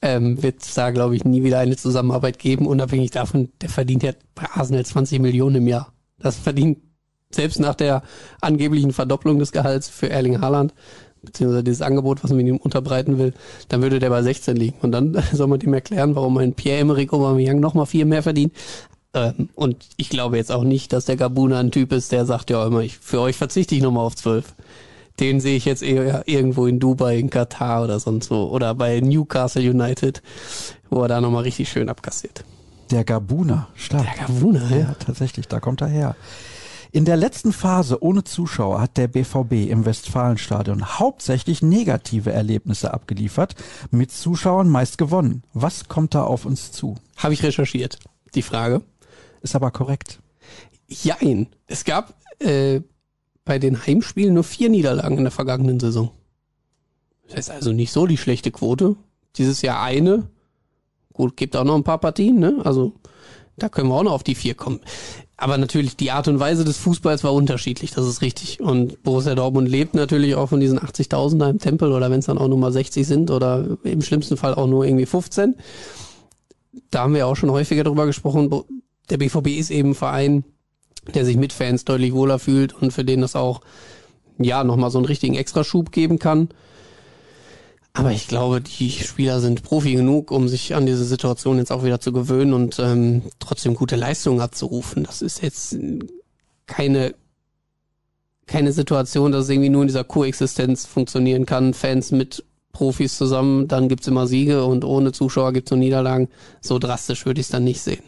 ähm, 0.00 0.42
wird 0.42 0.62
es 0.62 0.74
da, 0.74 0.90
glaube 0.90 1.16
ich, 1.16 1.24
nie 1.24 1.42
wieder 1.42 1.58
eine 1.58 1.76
Zusammenarbeit 1.76 2.38
geben, 2.38 2.66
unabhängig 2.66 3.10
davon, 3.10 3.50
der 3.60 3.68
verdient 3.68 4.02
ja 4.02 4.12
bei 4.34 4.44
Arsenal 4.50 4.84
20 4.84 5.20
Millionen 5.20 5.56
im 5.56 5.68
Jahr. 5.68 5.92
Das 6.18 6.36
verdient 6.36 6.78
selbst 7.30 7.60
nach 7.60 7.74
der 7.74 8.02
angeblichen 8.40 8.92
Verdopplung 8.92 9.38
des 9.38 9.52
Gehalts 9.52 9.88
für 9.88 10.08
Erling 10.08 10.40
Haaland, 10.40 10.72
beziehungsweise 11.22 11.64
dieses 11.64 11.82
Angebot, 11.82 12.22
was 12.22 12.30
man 12.30 12.46
ihm 12.46 12.56
unterbreiten 12.56 13.18
will, 13.18 13.34
dann 13.68 13.82
würde 13.82 13.98
der 13.98 14.10
bei 14.10 14.22
16 14.22 14.56
liegen. 14.56 14.78
Und 14.82 14.92
dann 14.92 15.22
soll 15.32 15.48
man 15.48 15.60
ihm 15.60 15.74
erklären, 15.74 16.14
warum 16.14 16.38
ein 16.38 16.54
Pierre-Emerick 16.54 17.12
Aubameyang 17.12 17.60
noch 17.60 17.74
mal 17.74 17.86
viel 17.86 18.04
mehr 18.04 18.22
verdient. 18.22 18.52
Ähm, 19.14 19.48
und 19.54 19.84
ich 19.96 20.10
glaube 20.10 20.36
jetzt 20.36 20.52
auch 20.52 20.64
nicht, 20.64 20.92
dass 20.92 21.06
der 21.06 21.16
Gabuna 21.16 21.58
ein 21.58 21.70
Typ 21.70 21.92
ist, 21.92 22.12
der 22.12 22.24
sagt, 22.24 22.50
ja 22.50 22.66
immer, 22.66 22.80
ich, 22.80 22.98
für 22.98 23.20
euch 23.20 23.36
verzichte 23.36 23.74
ich 23.74 23.82
nochmal 23.82 24.04
auf 24.04 24.16
12 24.16 24.54
den 25.20 25.40
sehe 25.40 25.56
ich 25.56 25.64
jetzt 25.64 25.82
eher 25.82 26.22
irgendwo 26.26 26.66
in 26.66 26.78
Dubai, 26.78 27.18
in 27.18 27.30
Katar 27.30 27.84
oder 27.84 28.00
sonst 28.00 28.30
wo. 28.30 28.44
Oder 28.44 28.74
bei 28.74 29.00
Newcastle 29.00 29.68
United, 29.68 30.22
wo 30.90 31.02
er 31.02 31.08
da 31.08 31.20
nochmal 31.20 31.42
richtig 31.42 31.68
schön 31.68 31.88
abkassiert. 31.88 32.44
Der 32.90 33.04
Gabuna, 33.04 33.68
stark. 33.74 34.04
Der 34.04 34.26
Gabuna, 34.26 34.70
ja. 34.70 34.76
Ja, 34.76 34.94
tatsächlich, 34.98 35.48
da 35.48 35.60
kommt 35.60 35.80
er 35.80 35.88
her. 35.88 36.16
In 36.90 37.04
der 37.04 37.16
letzten 37.18 37.52
Phase 37.52 38.02
ohne 38.02 38.24
Zuschauer 38.24 38.80
hat 38.80 38.96
der 38.96 39.08
BVB 39.08 39.70
im 39.70 39.84
Westfalenstadion 39.84 40.98
hauptsächlich 40.98 41.60
negative 41.60 42.32
Erlebnisse 42.32 42.94
abgeliefert, 42.94 43.56
mit 43.90 44.10
Zuschauern 44.10 44.68
meist 44.68 44.96
gewonnen. 44.96 45.42
Was 45.52 45.88
kommt 45.88 46.14
da 46.14 46.24
auf 46.24 46.46
uns 46.46 46.72
zu? 46.72 46.96
Habe 47.18 47.34
ich 47.34 47.42
recherchiert, 47.42 47.98
die 48.34 48.42
Frage. 48.42 48.80
Ist 49.42 49.54
aber 49.54 49.70
korrekt. 49.70 50.20
Jein. 50.88 51.48
Es 51.66 51.84
gab 51.84 52.14
äh, 52.40 52.80
bei 53.48 53.58
den 53.58 53.86
Heimspielen 53.86 54.34
nur 54.34 54.44
vier 54.44 54.68
Niederlagen 54.68 55.16
in 55.16 55.24
der 55.24 55.30
vergangenen 55.32 55.80
Saison. 55.80 56.10
Das 57.28 57.40
ist 57.40 57.50
also 57.50 57.72
nicht 57.72 57.90
so 57.90 58.06
die 58.06 58.18
schlechte 58.18 58.50
Quote. 58.50 58.96
Dieses 59.36 59.62
Jahr 59.62 59.82
eine. 59.82 60.28
Gut, 61.14 61.36
gibt 61.36 61.56
auch 61.56 61.64
noch 61.64 61.74
ein 61.74 61.82
paar 61.82 61.98
Partien, 61.98 62.38
ne? 62.38 62.60
Also 62.64 62.92
da 63.56 63.70
können 63.70 63.88
wir 63.88 63.94
auch 63.94 64.02
noch 64.02 64.12
auf 64.12 64.22
die 64.22 64.34
vier 64.34 64.54
kommen. 64.54 64.80
Aber 65.38 65.56
natürlich, 65.56 65.96
die 65.96 66.10
Art 66.10 66.28
und 66.28 66.38
Weise 66.38 66.64
des 66.64 66.76
Fußballs 66.76 67.24
war 67.24 67.32
unterschiedlich, 67.32 67.92
das 67.92 68.06
ist 68.06 68.20
richtig. 68.20 68.60
Und 68.60 69.02
Borussia 69.02 69.34
Dortmund 69.34 69.68
lebt 69.68 69.94
natürlich 69.94 70.34
auch 70.34 70.50
von 70.50 70.60
diesen 70.60 70.78
80.000 70.78 71.38
da 71.38 71.48
im 71.48 71.58
Tempel 71.58 71.92
oder 71.92 72.10
wenn 72.10 72.18
es 72.18 72.26
dann 72.26 72.38
auch 72.38 72.48
nur 72.48 72.58
mal 72.58 72.72
60 72.72 73.06
sind 73.06 73.30
oder 73.30 73.78
im 73.82 74.02
schlimmsten 74.02 74.36
Fall 74.36 74.54
auch 74.54 74.66
nur 74.66 74.84
irgendwie 74.84 75.06
15. 75.06 75.54
Da 76.90 77.00
haben 77.00 77.14
wir 77.14 77.26
auch 77.26 77.36
schon 77.36 77.50
häufiger 77.50 77.84
drüber 77.84 78.04
gesprochen. 78.04 78.50
Der 79.08 79.16
BVB 79.16 79.58
ist 79.58 79.70
eben 79.70 79.90
ein 79.90 79.94
Verein, 79.94 80.44
der 81.14 81.24
sich 81.24 81.36
mit 81.36 81.52
Fans 81.52 81.84
deutlich 81.84 82.12
wohler 82.12 82.38
fühlt 82.38 82.72
und 82.72 82.92
für 82.92 83.04
den 83.04 83.20
das 83.20 83.36
auch, 83.36 83.60
ja, 84.38 84.64
nochmal 84.64 84.90
so 84.90 84.98
einen 84.98 85.06
richtigen 85.06 85.34
Extraschub 85.34 85.92
geben 85.92 86.18
kann. 86.18 86.48
Aber 87.92 88.12
ich 88.12 88.28
glaube, 88.28 88.60
die 88.60 88.90
Spieler 88.90 89.40
sind 89.40 89.62
Profi 89.62 89.94
genug, 89.94 90.30
um 90.30 90.46
sich 90.46 90.74
an 90.74 90.86
diese 90.86 91.04
Situation 91.04 91.58
jetzt 91.58 91.72
auch 91.72 91.82
wieder 91.82 92.00
zu 92.00 92.12
gewöhnen 92.12 92.52
und 92.52 92.78
ähm, 92.78 93.22
trotzdem 93.40 93.74
gute 93.74 93.96
Leistungen 93.96 94.40
abzurufen. 94.40 95.02
Das 95.04 95.22
ist 95.22 95.42
jetzt 95.42 95.76
keine 96.66 97.14
keine 98.48 98.72
Situation, 98.72 99.30
dass 99.30 99.44
es 99.44 99.50
irgendwie 99.50 99.68
nur 99.68 99.82
in 99.82 99.88
dieser 99.88 100.04
Koexistenz 100.04 100.86
funktionieren 100.86 101.46
kann. 101.46 101.74
Fans 101.74 102.10
mit 102.10 102.44
Profis 102.72 103.16
zusammen, 103.16 103.68
dann 103.68 103.88
gibt's 103.88 104.08
immer 104.08 104.26
Siege 104.26 104.64
und 104.64 104.84
ohne 104.84 105.12
Zuschauer 105.12 105.52
gibt's 105.52 105.70
nur 105.70 105.78
Niederlagen. 105.78 106.28
So 106.60 106.78
drastisch 106.78 107.26
würde 107.26 107.40
ich 107.40 107.46
es 107.46 107.52
dann 107.52 107.64
nicht 107.64 107.80
sehen. 107.80 108.02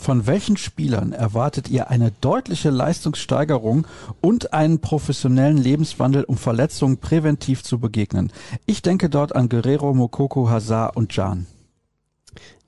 Von 0.00 0.26
welchen 0.26 0.56
Spielern 0.56 1.12
erwartet 1.12 1.68
ihr 1.68 1.90
eine 1.90 2.10
deutliche 2.22 2.70
Leistungssteigerung 2.70 3.86
und 4.22 4.54
einen 4.54 4.80
professionellen 4.80 5.58
Lebenswandel, 5.58 6.24
um 6.24 6.38
Verletzungen 6.38 6.96
präventiv 6.96 7.62
zu 7.62 7.78
begegnen? 7.78 8.32
Ich 8.64 8.80
denke 8.80 9.10
dort 9.10 9.36
an 9.36 9.50
Guerrero, 9.50 9.92
Mokoko, 9.92 10.48
Hazard 10.48 10.96
und 10.96 11.14
Jan. 11.14 11.46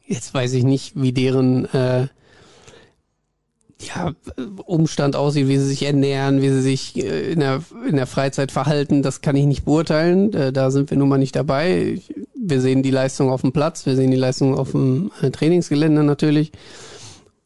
Jetzt 0.06 0.34
weiß 0.34 0.52
ich 0.52 0.64
nicht, 0.64 1.00
wie 1.00 1.12
deren 1.12 1.64
äh, 1.72 2.08
ja, 3.80 4.12
Umstand 4.66 5.16
aussieht, 5.16 5.48
wie 5.48 5.56
sie 5.56 5.68
sich 5.68 5.84
ernähren, 5.84 6.42
wie 6.42 6.50
sie 6.50 6.60
sich 6.60 7.02
äh, 7.02 7.32
in 7.32 7.40
der, 7.40 7.62
in 7.88 7.96
der 7.96 8.06
Freizeit 8.06 8.52
verhalten. 8.52 9.02
Das 9.02 9.22
kann 9.22 9.36
ich 9.36 9.46
nicht 9.46 9.64
beurteilen. 9.64 10.34
Äh, 10.34 10.52
da 10.52 10.70
sind 10.70 10.90
wir 10.90 10.98
nun 10.98 11.08
mal 11.08 11.16
nicht 11.16 11.34
dabei. 11.34 11.98
Wir 12.34 12.60
sehen 12.60 12.82
die 12.82 12.90
Leistung 12.90 13.30
auf 13.30 13.40
dem 13.40 13.52
Platz, 13.52 13.86
wir 13.86 13.96
sehen 13.96 14.10
die 14.10 14.18
Leistung 14.18 14.54
auf 14.54 14.72
dem 14.72 15.10
äh, 15.22 15.30
Trainingsgelände 15.30 16.02
natürlich. 16.02 16.52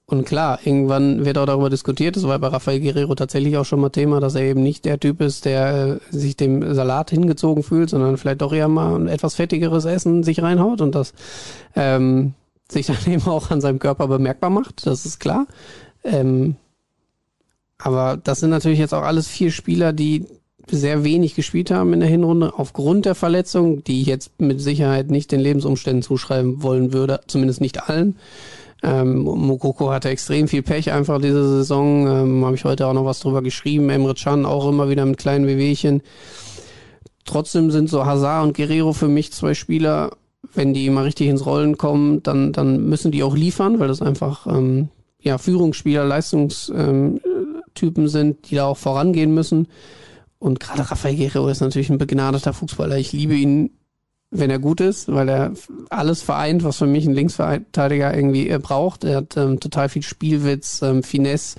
Und 0.09 0.25
klar, 0.25 0.61
irgendwann 0.63 1.25
wird 1.25 1.37
auch 1.37 1.47
darüber 1.47 1.69
diskutiert, 1.69 2.15
das 2.15 2.23
war 2.23 2.39
bei 2.39 2.47
Rafael 2.47 2.81
Guerrero 2.81 3.17
tatsächlich 3.17 3.57
auch 3.57 3.65
schon 3.65 3.81
mal 3.81 3.91
Thema, 3.91 4.21
dass 4.21 4.37
er 4.37 4.43
eben 4.43 4.63
nicht 4.63 4.85
der 4.85 5.01
Typ 5.01 5.21
ist, 5.21 5.45
der 5.45 6.01
äh, 6.13 6.17
sich 6.17 6.37
dem 6.37 6.75
Salat 6.75 7.11
hingezogen 7.11 7.65
fühlt, 7.65 7.91
sondern 7.91 8.17
vielleicht 8.17 8.41
doch 8.41 8.53
eher 8.53 8.69
mal 8.69 8.95
ein 8.95 9.09
etwas 9.09 9.35
fettigeres 9.35 9.85
Essen 9.85 10.23
sich 10.23 10.43
reinhaut 10.43 10.81
und 10.81 10.95
das 10.95 11.13
ähm, 11.75 12.35
sich 12.69 12.87
dann 12.87 12.99
eben 13.07 13.27
auch 13.27 13.51
an 13.51 13.61
seinem 13.61 13.81
Körper 13.81 14.07
bemerkbar 14.07 14.51
macht, 14.51 14.87
das 14.87 15.07
ist 15.07 15.19
klar. 15.19 15.49
Ähm, 16.05 16.55
aber 17.79 18.17
das 18.17 18.39
sind 18.41 18.51
natürlich 18.51 18.79
jetzt 18.79 18.95
auch 18.95 19.03
alles 19.03 19.27
vier 19.27 19.51
Spieler, 19.51 19.93
die 19.93 20.25
sehr 20.71 21.03
wenig 21.03 21.35
gespielt 21.35 21.71
haben 21.73 21.93
in 21.93 22.01
der 22.01 22.09
Hinrunde 22.09 22.55
aufgrund 22.57 23.07
der 23.07 23.15
Verletzung, 23.17 23.83
die 23.85 24.03
ich 24.03 24.07
jetzt 24.07 24.41
mit 24.41 24.61
Sicherheit 24.61 25.11
nicht 25.11 25.33
den 25.33 25.41
Lebensumständen 25.41 26.03
zuschreiben 26.03 26.63
wollen 26.63 26.93
würde, 26.93 27.21
zumindest 27.27 27.61
nicht 27.61 27.89
allen. 27.89 28.17
Ähm, 28.83 29.23
Mokoko 29.23 29.91
hatte 29.91 30.11
extrem 30.11 30.49
viel 30.49 30.63
Pech 30.63 30.93
einfach 30.93 31.21
diese 31.21 31.49
Saison. 31.49 32.07
Ähm, 32.07 32.45
Habe 32.45 32.57
ich 32.57 32.65
heute 32.65 32.87
auch 32.87 32.93
noch 32.93 33.05
was 33.05 33.21
drüber 33.21 33.43
geschrieben. 33.43 33.91
Emre 33.91 34.15
Can 34.15 34.45
auch 34.45 34.69
immer 34.69 34.89
wieder 34.89 35.07
mit 35.07 35.19
kleinen 35.19 35.47
Wehwehchen. 35.47 36.03
Trotzdem 37.25 37.71
sind 37.71 37.91
so 37.91 38.07
Hazard 38.07 38.45
und 38.45 38.57
Guerrero 38.57 38.93
für 38.93 39.09
mich 39.09 39.33
zwei 39.33 39.55
Spieler, 39.55 40.13
wenn 40.55 40.75
die 40.75 40.89
mal 40.91 41.05
richtig 41.05 41.29
ins 41.29 41.45
Rollen 41.45 41.77
kommen, 41.77 42.23
dann, 42.23 42.53
dann 42.53 42.89
müssen 42.89 43.11
die 43.11 43.25
auch 43.25 43.35
liefern, 43.35 43.81
weil 43.81 43.89
das 43.89 44.01
einfach 44.01 44.47
ähm, 44.47 44.91
ja, 45.21 45.39
Führungsspieler, 45.39 46.05
Leistungstypen 46.05 48.09
sind, 48.09 48.51
die 48.51 48.55
da 48.55 48.67
auch 48.67 48.77
vorangehen 48.77 49.35
müssen. 49.35 49.67
Und 50.39 50.61
gerade 50.61 50.89
Rafael 50.89 51.17
Guerrero 51.17 51.49
ist 51.49 51.61
natürlich 51.61 51.91
ein 51.91 51.99
begnadeter 51.99 52.53
Fußballer. 52.53 52.97
Ich 52.99 53.13
liebe 53.13 53.35
ihn 53.35 53.71
wenn 54.31 54.51
er 54.51 54.59
gut 54.59 54.81
ist, 54.81 55.13
weil 55.13 55.29
er 55.29 55.53
alles 55.89 56.23
vereint, 56.23 56.65
was 56.65 56.79
für 56.79 56.87
mich 56.87 57.07
ein 57.07 57.15
Linksverteidiger 57.15 58.15
irgendwie 58.15 58.49
äh, 58.49 58.59
braucht. 58.59 59.05
Er 59.05 59.19
hat 59.19 59.37
ähm, 59.37 59.61
total 59.61 59.89
viel 59.89 60.03
Spielwitz, 60.03 60.83
ähm, 60.83 61.03
Finesse, 61.03 61.59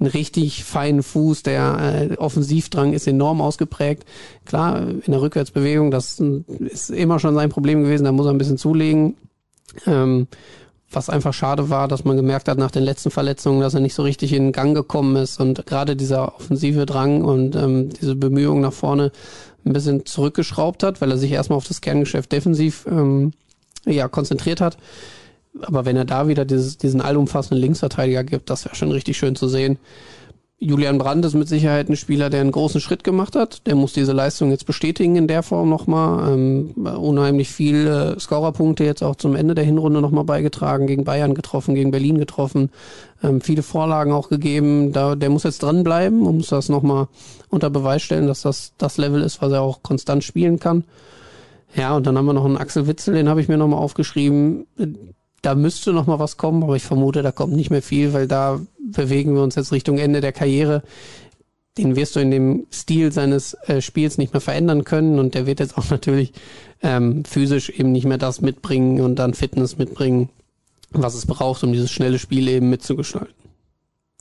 einen 0.00 0.10
richtig 0.10 0.64
feinen 0.64 1.02
Fuß, 1.02 1.44
der 1.44 2.08
äh, 2.10 2.16
Offensivdrang 2.16 2.92
ist 2.92 3.06
enorm 3.06 3.40
ausgeprägt. 3.40 4.04
Klar, 4.44 4.80
in 4.88 5.12
der 5.12 5.22
Rückwärtsbewegung, 5.22 5.90
das 5.90 6.20
ist 6.58 6.90
immer 6.90 7.20
schon 7.20 7.34
sein 7.34 7.50
Problem 7.50 7.84
gewesen, 7.84 8.04
da 8.04 8.12
muss 8.12 8.26
er 8.26 8.32
ein 8.32 8.38
bisschen 8.38 8.58
zulegen. 8.58 9.16
Ähm, 9.86 10.26
was 10.90 11.10
einfach 11.10 11.34
schade 11.34 11.68
war, 11.68 11.86
dass 11.86 12.04
man 12.04 12.16
gemerkt 12.16 12.48
hat 12.48 12.56
nach 12.56 12.70
den 12.70 12.82
letzten 12.82 13.10
Verletzungen, 13.10 13.60
dass 13.60 13.74
er 13.74 13.80
nicht 13.80 13.94
so 13.94 14.02
richtig 14.02 14.32
in 14.32 14.52
Gang 14.52 14.74
gekommen 14.74 15.16
ist 15.16 15.38
und 15.38 15.66
gerade 15.66 15.96
dieser 15.96 16.34
offensive 16.36 16.86
Drang 16.86 17.22
und 17.22 17.54
ähm, 17.56 17.90
diese 17.90 18.16
Bemühungen 18.16 18.62
nach 18.62 18.72
vorne 18.72 19.12
ein 19.64 19.72
bisschen 19.72 20.06
zurückgeschraubt 20.06 20.82
hat, 20.82 21.00
weil 21.00 21.10
er 21.10 21.18
sich 21.18 21.32
erstmal 21.32 21.56
auf 21.56 21.68
das 21.68 21.80
Kerngeschäft 21.80 22.32
defensiv 22.32 22.86
ähm, 22.90 23.32
ja, 23.84 24.08
konzentriert 24.08 24.60
hat. 24.60 24.76
Aber 25.62 25.84
wenn 25.84 25.96
er 25.96 26.04
da 26.04 26.28
wieder 26.28 26.44
dieses, 26.44 26.78
diesen 26.78 27.00
allumfassenden 27.00 27.60
Linksverteidiger 27.60 28.24
gibt, 28.24 28.50
das 28.50 28.64
wäre 28.64 28.76
schon 28.76 28.92
richtig 28.92 29.16
schön 29.16 29.34
zu 29.34 29.48
sehen. 29.48 29.78
Julian 30.60 30.98
Brandt 30.98 31.24
ist 31.24 31.34
mit 31.34 31.46
Sicherheit 31.46 31.88
ein 31.88 31.94
Spieler, 31.94 32.30
der 32.30 32.40
einen 32.40 32.50
großen 32.50 32.80
Schritt 32.80 33.04
gemacht 33.04 33.36
hat. 33.36 33.64
Der 33.68 33.76
muss 33.76 33.92
diese 33.92 34.12
Leistung 34.12 34.50
jetzt 34.50 34.66
bestätigen 34.66 35.14
in 35.14 35.28
der 35.28 35.44
Form 35.44 35.68
nochmal. 35.68 36.32
Ähm, 36.32 36.72
unheimlich 36.72 37.48
viele 37.48 38.18
Scorerpunkte 38.18 38.82
jetzt 38.82 39.04
auch 39.04 39.14
zum 39.14 39.36
Ende 39.36 39.54
der 39.54 39.64
Hinrunde 39.64 40.00
nochmal 40.00 40.24
beigetragen, 40.24 40.88
gegen 40.88 41.04
Bayern 41.04 41.34
getroffen, 41.34 41.76
gegen 41.76 41.92
Berlin 41.92 42.18
getroffen, 42.18 42.70
ähm, 43.22 43.40
viele 43.40 43.62
Vorlagen 43.62 44.10
auch 44.10 44.30
gegeben. 44.30 44.92
Da, 44.92 45.14
der 45.14 45.30
muss 45.30 45.44
jetzt 45.44 45.62
dranbleiben 45.62 46.26
und 46.26 46.38
muss 46.38 46.48
das 46.48 46.68
nochmal 46.68 47.06
unter 47.50 47.70
Beweis 47.70 48.02
stellen, 48.02 48.26
dass 48.26 48.42
das 48.42 48.72
das 48.78 48.98
Level 48.98 49.22
ist, 49.22 49.40
was 49.40 49.52
er 49.52 49.62
auch 49.62 49.84
konstant 49.84 50.24
spielen 50.24 50.58
kann. 50.58 50.82
Ja, 51.76 51.94
und 51.94 52.04
dann 52.04 52.18
haben 52.18 52.26
wir 52.26 52.32
noch 52.32 52.44
einen 52.44 52.56
Axel 52.56 52.88
Witzel, 52.88 53.14
den 53.14 53.28
habe 53.28 53.40
ich 53.40 53.46
mir 53.46 53.58
nochmal 53.58 53.78
aufgeschrieben 53.78 54.66
da 55.42 55.54
müsste 55.54 55.92
noch 55.92 56.06
mal 56.06 56.18
was 56.18 56.36
kommen, 56.36 56.62
aber 56.62 56.76
ich 56.76 56.82
vermute, 56.82 57.22
da 57.22 57.32
kommt 57.32 57.54
nicht 57.54 57.70
mehr 57.70 57.82
viel, 57.82 58.12
weil 58.12 58.26
da 58.26 58.60
bewegen 58.92 59.34
wir 59.34 59.42
uns 59.42 59.54
jetzt 59.54 59.72
Richtung 59.72 59.98
Ende 59.98 60.20
der 60.20 60.32
Karriere. 60.32 60.82
Den 61.76 61.94
wirst 61.96 62.16
du 62.16 62.20
in 62.20 62.30
dem 62.30 62.66
Stil 62.72 63.12
seines 63.12 63.54
äh, 63.66 63.80
Spiels 63.80 64.18
nicht 64.18 64.32
mehr 64.32 64.40
verändern 64.40 64.84
können 64.84 65.18
und 65.18 65.34
der 65.34 65.46
wird 65.46 65.60
jetzt 65.60 65.78
auch 65.78 65.88
natürlich 65.90 66.32
ähm, 66.82 67.24
physisch 67.24 67.70
eben 67.70 67.92
nicht 67.92 68.06
mehr 68.06 68.18
das 68.18 68.40
mitbringen 68.40 69.00
und 69.00 69.16
dann 69.16 69.34
Fitness 69.34 69.78
mitbringen, 69.78 70.28
was 70.90 71.14
es 71.14 71.26
braucht, 71.26 71.62
um 71.62 71.72
dieses 71.72 71.90
schnelle 71.90 72.18
Spiel 72.18 72.48
eben 72.48 72.70
mitzugestalten. 72.70 73.34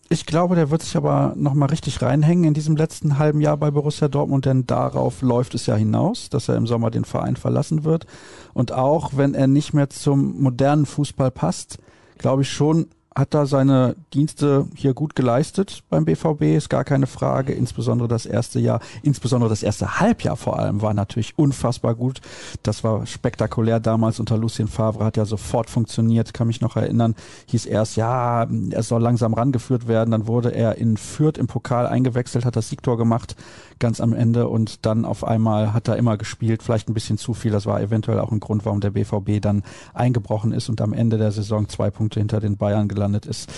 Ich 0.09 0.25
glaube, 0.25 0.55
der 0.55 0.69
wird 0.69 0.83
sich 0.83 0.95
aber 0.95 1.33
nochmal 1.35 1.69
richtig 1.69 2.01
reinhängen 2.01 2.45
in 2.45 2.53
diesem 2.53 2.77
letzten 2.77 3.17
halben 3.17 3.41
Jahr 3.41 3.57
bei 3.57 3.71
Borussia 3.71 4.07
Dortmund, 4.07 4.45
denn 4.45 4.65
darauf 4.65 5.21
läuft 5.21 5.53
es 5.53 5.65
ja 5.65 5.75
hinaus, 5.75 6.29
dass 6.29 6.47
er 6.47 6.55
im 6.55 6.65
Sommer 6.65 6.91
den 6.91 7.03
Verein 7.03 7.35
verlassen 7.35 7.83
wird. 7.83 8.07
Und 8.53 8.71
auch 8.71 9.11
wenn 9.17 9.33
er 9.33 9.47
nicht 9.47 9.73
mehr 9.73 9.89
zum 9.89 10.41
modernen 10.41 10.85
Fußball 10.85 11.29
passt, 11.29 11.79
glaube 12.17 12.43
ich 12.43 12.49
schon, 12.49 12.87
hat 13.17 13.33
da 13.33 13.47
seine 13.47 13.95
Dienste 14.13 14.67
hier 14.75 14.93
gut 14.93 15.15
geleistet 15.15 15.83
beim 15.89 16.05
BVB, 16.05 16.55
ist 16.55 16.69
gar 16.69 16.83
keine 16.83 17.07
Frage. 17.07 17.51
Insbesondere 17.51 18.07
das 18.07 18.27
erste 18.27 18.59
Jahr, 18.59 18.79
insbesondere 19.01 19.49
das 19.49 19.63
erste 19.63 19.99
Halbjahr 19.99 20.37
vor 20.37 20.59
allem 20.59 20.83
war 20.83 20.93
natürlich 20.93 21.33
unfassbar 21.35 21.95
gut. 21.95 22.21
Das 22.61 22.83
war 22.83 23.07
spektakulär 23.07 23.79
damals 23.79 24.19
unter 24.19 24.37
Lucien 24.37 24.67
Favre, 24.67 25.03
hat 25.03 25.17
ja 25.17 25.25
sofort 25.25 25.71
funktioniert, 25.71 26.35
kann 26.35 26.45
mich 26.45 26.61
noch 26.61 26.75
erinnern. 26.75 27.15
Hieß 27.47 27.65
erst, 27.65 27.97
ja, 27.97 28.47
er 28.69 28.83
soll 28.83 29.01
langsam 29.01 29.33
rangeführt 29.33 29.87
werden. 29.87 30.11
Dann 30.11 30.27
wurde 30.27 30.53
er 30.53 30.75
in 30.75 30.95
Fürth 30.95 31.39
im 31.39 31.47
Pokal 31.47 31.87
eingewechselt, 31.87 32.45
hat 32.45 32.55
das 32.55 32.69
Siegtor 32.69 32.97
gemacht 32.97 33.35
ganz 33.79 34.01
am 34.01 34.13
Ende 34.13 34.47
und 34.47 34.85
dann 34.87 35.05
auf 35.05 35.23
einmal 35.23 35.71
hat 35.71 35.87
er 35.87 35.97
immer 35.97 36.17
gespielt, 36.17 36.63
vielleicht 36.63 36.89
ein 36.89 36.95
bisschen 36.95 37.17
zu 37.17 37.35
viel. 37.35 37.51
Das 37.51 37.67
war 37.67 37.79
eventuell 37.79 38.19
auch 38.19 38.31
ein 38.31 38.39
Grund, 38.39 38.65
warum 38.65 38.81
der 38.81 38.89
BVB 38.91 39.39
dann 39.39 39.61
eingebrochen 39.93 40.51
ist 40.51 40.67
und 40.69 40.81
am 40.81 40.93
Ende 40.93 41.19
der 41.19 41.31
Saison 41.31 41.69
zwei 41.69 41.91
Punkte 41.91 42.19
hinter 42.19 42.39
den 42.39 42.57
Bayern 42.57 42.87
gelandet 42.87 43.06
ist. 43.15 43.49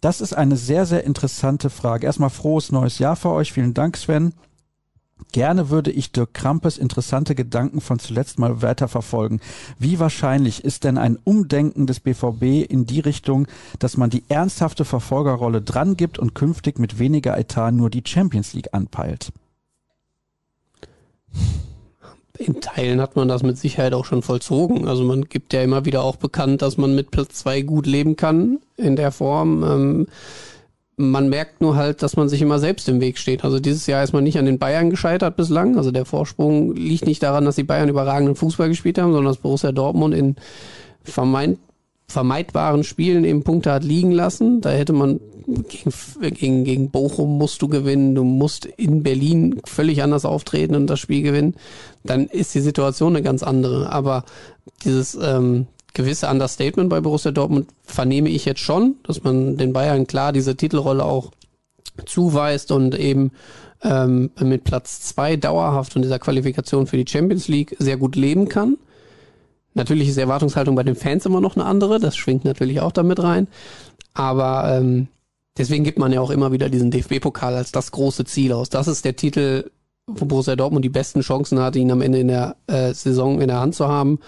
Das 0.00 0.20
ist 0.20 0.32
eine 0.32 0.56
sehr, 0.56 0.86
sehr 0.86 1.04
interessante 1.04 1.68
Frage. 1.68 2.06
Erstmal 2.06 2.30
frohes 2.30 2.72
neues 2.72 2.98
Jahr 2.98 3.16
für 3.16 3.30
euch. 3.30 3.52
Vielen 3.52 3.74
Dank, 3.74 3.96
Sven. 3.96 4.32
Gerne 5.32 5.70
würde 5.70 5.90
ich 5.90 6.12
Dirk 6.12 6.34
Krampes 6.34 6.78
interessante 6.78 7.34
Gedanken 7.34 7.80
von 7.80 7.98
zuletzt 7.98 8.38
mal 8.38 8.62
weiterverfolgen. 8.62 9.40
Wie 9.78 10.00
wahrscheinlich 10.00 10.64
ist 10.64 10.84
denn 10.84 10.98
ein 10.98 11.18
Umdenken 11.22 11.86
des 11.86 12.00
BVB 12.00 12.68
in 12.68 12.86
die 12.86 13.00
Richtung, 13.00 13.46
dass 13.78 13.96
man 13.96 14.10
die 14.10 14.24
ernsthafte 14.28 14.84
Verfolgerrolle 14.84 15.62
dran 15.62 15.96
gibt 15.96 16.18
und 16.18 16.34
künftig 16.34 16.78
mit 16.78 16.98
weniger 16.98 17.38
Etat 17.38 17.72
nur 17.72 17.90
die 17.90 18.02
Champions 18.04 18.54
League 18.54 18.72
anpeilt? 18.72 19.32
In 22.40 22.62
Teilen 22.62 23.02
hat 23.02 23.16
man 23.16 23.28
das 23.28 23.42
mit 23.42 23.58
Sicherheit 23.58 23.92
auch 23.92 24.06
schon 24.06 24.22
vollzogen. 24.22 24.88
Also 24.88 25.04
man 25.04 25.26
gibt 25.26 25.52
ja 25.52 25.62
immer 25.62 25.84
wieder 25.84 26.02
auch 26.02 26.16
bekannt, 26.16 26.62
dass 26.62 26.78
man 26.78 26.94
mit 26.94 27.10
Platz 27.10 27.34
zwei 27.34 27.60
gut 27.60 27.84
leben 27.84 28.16
kann 28.16 28.60
in 28.78 28.96
der 28.96 29.12
Form. 29.12 29.62
Ähm 29.62 30.06
man 30.96 31.30
merkt 31.30 31.62
nur 31.62 31.76
halt, 31.76 32.02
dass 32.02 32.16
man 32.16 32.28
sich 32.28 32.42
immer 32.42 32.58
selbst 32.58 32.88
im 32.88 33.00
Weg 33.00 33.18
steht. 33.18 33.42
Also 33.42 33.58
dieses 33.58 33.86
Jahr 33.86 34.04
ist 34.04 34.12
man 34.12 34.22
nicht 34.22 34.38
an 34.38 34.44
den 34.44 34.58
Bayern 34.58 34.90
gescheitert 34.90 35.34
bislang. 35.36 35.78
Also 35.78 35.90
der 35.90 36.04
Vorsprung 36.04 36.74
liegt 36.74 37.06
nicht 37.06 37.22
daran, 37.22 37.46
dass 37.46 37.56
die 37.56 37.62
Bayern 37.62 37.88
überragenden 37.88 38.36
Fußball 38.36 38.68
gespielt 38.68 38.98
haben, 38.98 39.12
sondern 39.12 39.32
dass 39.32 39.38
Borussia 39.38 39.72
Dortmund 39.72 40.14
in 40.14 40.36
vermeint, 41.02 41.58
vermeidbaren 42.10 42.84
Spielen 42.84 43.24
eben 43.24 43.42
Punkte 43.42 43.72
hat 43.72 43.84
liegen 43.84 44.10
lassen. 44.10 44.60
Da 44.60 44.70
hätte 44.70 44.92
man 44.92 45.20
gegen, 45.46 45.92
gegen, 46.34 46.64
gegen 46.64 46.90
Bochum 46.90 47.38
musst 47.38 47.62
du 47.62 47.68
gewinnen, 47.68 48.14
du 48.14 48.24
musst 48.24 48.66
in 48.66 49.02
Berlin 49.02 49.60
völlig 49.64 50.02
anders 50.02 50.24
auftreten 50.24 50.74
und 50.74 50.86
das 50.88 51.00
Spiel 51.00 51.22
gewinnen. 51.22 51.54
Dann 52.04 52.26
ist 52.26 52.54
die 52.54 52.60
Situation 52.60 53.14
eine 53.14 53.22
ganz 53.22 53.42
andere. 53.42 53.90
Aber 53.90 54.24
dieses 54.84 55.18
ähm, 55.20 55.66
gewisse 55.94 56.28
Understatement 56.28 56.90
bei 56.90 57.00
Borussia 57.00 57.30
Dortmund 57.30 57.68
vernehme 57.84 58.28
ich 58.28 58.44
jetzt 58.44 58.60
schon, 58.60 58.96
dass 59.04 59.22
man 59.22 59.56
den 59.56 59.72
Bayern 59.72 60.06
klar 60.06 60.32
diese 60.32 60.56
Titelrolle 60.56 61.04
auch 61.04 61.30
zuweist 62.06 62.70
und 62.72 62.98
eben 62.98 63.32
ähm, 63.82 64.30
mit 64.40 64.64
Platz 64.64 65.00
zwei 65.00 65.36
dauerhaft 65.36 65.96
und 65.96 66.02
dieser 66.02 66.18
Qualifikation 66.18 66.86
für 66.86 66.96
die 66.96 67.10
Champions 67.10 67.48
League 67.48 67.76
sehr 67.78 67.96
gut 67.96 68.16
leben 68.16 68.48
kann. 68.48 68.76
Natürlich 69.74 70.08
ist 70.08 70.16
die 70.16 70.22
Erwartungshaltung 70.22 70.74
bei 70.74 70.82
den 70.82 70.96
Fans 70.96 71.26
immer 71.26 71.40
noch 71.40 71.56
eine 71.56 71.64
andere, 71.64 72.00
das 72.00 72.16
schwingt 72.16 72.44
natürlich 72.44 72.80
auch 72.80 72.92
damit 72.92 73.22
rein. 73.22 73.48
Aber 74.14 74.76
ähm, 74.76 75.08
deswegen 75.56 75.84
gibt 75.84 75.98
man 75.98 76.12
ja 76.12 76.20
auch 76.20 76.30
immer 76.30 76.52
wieder 76.52 76.68
diesen 76.68 76.90
DFB-Pokal 76.90 77.54
als 77.54 77.72
das 77.72 77.92
große 77.92 78.24
Ziel 78.24 78.52
aus. 78.52 78.68
Das 78.68 78.88
ist 78.88 79.04
der 79.04 79.16
Titel, 79.16 79.70
wo 80.06 80.24
Borussia 80.24 80.56
Dortmund 80.56 80.84
die 80.84 80.90
besten 80.90 81.20
Chancen 81.20 81.60
hatte, 81.60 81.78
ihn 81.78 81.92
am 81.92 82.02
Ende 82.02 82.18
in 82.18 82.28
der 82.28 82.56
äh, 82.66 82.92
Saison 82.92 83.40
in 83.40 83.48
der 83.48 83.60
Hand 83.60 83.74
zu 83.74 83.86
haben. 83.86 84.18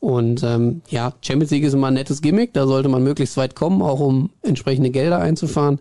Und 0.00 0.42
ähm, 0.42 0.82
ja, 0.88 1.12
Champions 1.20 1.50
League 1.50 1.64
ist 1.64 1.74
immer 1.74 1.88
ein 1.88 1.94
nettes 1.94 2.22
Gimmick, 2.22 2.52
da 2.54 2.66
sollte 2.66 2.88
man 2.88 3.02
möglichst 3.02 3.36
weit 3.36 3.54
kommen, 3.54 3.82
auch 3.82 4.00
um 4.00 4.30
entsprechende 4.42 4.90
Gelder 4.90 5.18
einzufahren. 5.18 5.80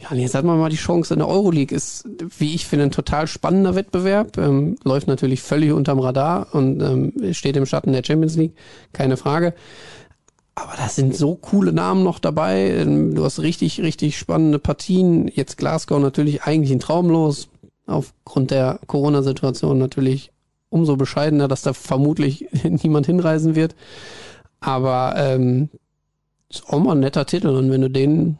Ja, 0.00 0.10
und 0.10 0.18
jetzt 0.18 0.34
hat 0.34 0.46
man 0.46 0.58
mal 0.58 0.70
die 0.70 0.76
Chance 0.76 1.12
in 1.12 1.18
der 1.20 1.28
Euroleague. 1.28 1.76
Ist, 1.76 2.08
wie 2.38 2.54
ich 2.54 2.66
finde, 2.66 2.86
ein 2.86 2.90
total 2.90 3.26
spannender 3.26 3.74
Wettbewerb. 3.74 4.38
Ähm, 4.38 4.76
läuft 4.82 5.08
natürlich 5.08 5.42
völlig 5.42 5.72
unterm 5.72 5.98
Radar 5.98 6.54
und 6.54 6.80
ähm, 6.80 7.34
steht 7.34 7.56
im 7.56 7.66
Schatten 7.66 7.92
der 7.92 8.02
Champions 8.04 8.36
League, 8.36 8.54
keine 8.92 9.18
Frage. 9.18 9.54
Aber 10.54 10.72
da 10.76 10.88
sind 10.88 11.14
so 11.14 11.34
coole 11.36 11.72
Namen 11.72 12.02
noch 12.02 12.18
dabei. 12.18 12.70
Ähm, 12.70 13.14
du 13.14 13.24
hast 13.24 13.40
richtig, 13.40 13.80
richtig 13.82 14.18
spannende 14.18 14.58
Partien. 14.58 15.28
Jetzt 15.28 15.58
Glasgow 15.58 16.00
natürlich 16.00 16.42
eigentlich 16.44 16.72
ein 16.72 16.80
Traumlos. 16.80 17.48
Aufgrund 17.86 18.50
der 18.52 18.80
Corona-Situation 18.86 19.76
natürlich 19.76 20.32
umso 20.70 20.96
bescheidener, 20.96 21.48
dass 21.48 21.62
da 21.62 21.74
vermutlich 21.74 22.48
niemand 22.62 23.04
hinreisen 23.04 23.54
wird. 23.54 23.74
Aber 24.60 25.14
ähm, 25.16 25.68
ist 26.48 26.68
auch 26.68 26.80
mal 26.80 26.92
ein 26.92 27.00
netter 27.00 27.26
Titel. 27.26 27.48
Und 27.48 27.70
wenn 27.70 27.82
du 27.82 27.90
den 27.90 28.38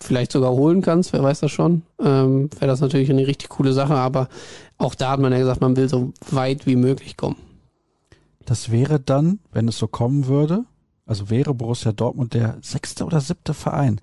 vielleicht 0.00 0.32
sogar 0.32 0.52
holen 0.52 0.82
kannst, 0.82 1.12
wer 1.12 1.22
weiß 1.22 1.40
das 1.40 1.50
schon, 1.50 1.82
ähm, 2.00 2.50
wäre 2.58 2.66
das 2.66 2.80
natürlich 2.80 3.10
eine 3.10 3.26
richtig 3.26 3.48
coole 3.48 3.72
Sache. 3.72 3.94
Aber 3.94 4.28
auch 4.76 4.94
da 4.94 5.12
hat 5.12 5.20
man 5.20 5.32
ja 5.32 5.38
gesagt, 5.38 5.60
man 5.60 5.76
will 5.76 5.88
so 5.88 6.12
weit 6.30 6.66
wie 6.66 6.76
möglich 6.76 7.16
kommen. 7.16 7.36
Das 8.44 8.70
wäre 8.70 9.00
dann, 9.00 9.40
wenn 9.52 9.68
es 9.68 9.78
so 9.78 9.88
kommen 9.88 10.26
würde, 10.26 10.64
also 11.04 11.30
wäre 11.30 11.54
Borussia 11.54 11.92
Dortmund 11.92 12.34
der 12.34 12.58
sechste 12.62 13.04
oder 13.04 13.20
siebte 13.20 13.54
Verein, 13.54 14.00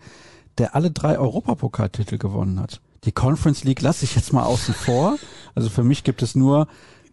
der 0.58 0.76
alle 0.76 0.92
drei 0.92 1.18
Europapokaltitel 1.18 2.18
gewonnen 2.18 2.60
hat. 2.60 2.82
Die 3.06 3.12
Conference 3.12 3.64
League 3.64 3.82
lasse 3.82 4.06
ich 4.06 4.16
jetzt 4.16 4.34
mal 4.34 4.44
außen 4.44 4.74
vor. 4.74 5.18
Also 5.54 5.70
für 5.70 5.84
mich 5.84 6.04
gibt 6.04 6.22
es 6.22 6.36
nur 6.36 6.68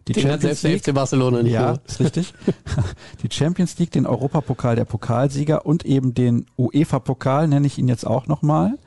die 0.07 0.13
den 0.13 0.23
Champions 0.23 0.41
selbst 0.41 0.63
League. 0.63 0.83
der 0.83 0.93
FC 0.93 0.95
Barcelona 0.95 1.43
nicht. 1.43 1.53
Ja, 1.53 1.71
mehr. 1.71 1.81
ist 1.85 1.99
richtig. 1.99 2.33
die 3.23 3.29
Champions 3.31 3.77
League, 3.79 3.91
den 3.91 4.05
Europapokal 4.05 4.75
der 4.75 4.85
Pokalsieger 4.85 5.65
und 5.65 5.85
eben 5.85 6.13
den 6.13 6.45
UEFA-Pokal 6.57 7.47
nenne 7.47 7.67
ich 7.67 7.77
ihn 7.77 7.87
jetzt 7.87 8.05
auch 8.05 8.27
nochmal. 8.27 8.77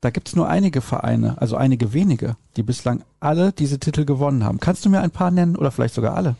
Da 0.00 0.10
gibt's 0.10 0.36
nur 0.36 0.48
einige 0.48 0.80
Vereine, 0.82 1.40
also 1.40 1.56
einige 1.56 1.92
wenige, 1.94 2.36
die 2.56 2.62
bislang 2.62 3.04
alle 3.20 3.52
diese 3.52 3.78
Titel 3.78 4.04
gewonnen 4.04 4.44
haben. 4.44 4.60
Kannst 4.60 4.84
du 4.84 4.90
mir 4.90 5.00
ein 5.00 5.10
paar 5.10 5.30
nennen 5.30 5.56
oder 5.56 5.70
vielleicht 5.70 5.94
sogar 5.94 6.14
alle? 6.14 6.36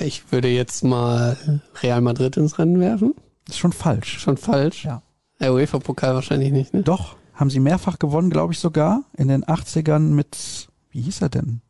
Ich 0.00 0.30
würde 0.30 0.48
jetzt 0.48 0.84
mal 0.84 1.60
Real 1.82 2.00
Madrid 2.00 2.36
ins 2.36 2.58
Rennen 2.58 2.78
werfen. 2.78 3.14
Das 3.46 3.56
ist 3.56 3.60
schon 3.60 3.72
falsch. 3.72 4.18
Schon 4.18 4.36
falsch? 4.36 4.84
Ja. 4.84 5.02
Der 5.40 5.52
UEFA-Pokal 5.54 6.14
wahrscheinlich 6.14 6.52
nicht, 6.52 6.74
ne? 6.74 6.82
Doch, 6.82 7.16
haben 7.34 7.50
sie 7.50 7.60
mehrfach 7.60 7.98
gewonnen, 7.98 8.30
glaube 8.30 8.52
ich 8.52 8.58
sogar. 8.58 9.04
In 9.16 9.28
den 9.28 9.44
80ern 9.44 10.10
mit, 10.10 10.68
wie 10.90 11.00
hieß 11.00 11.22
er 11.22 11.28
denn? 11.28 11.60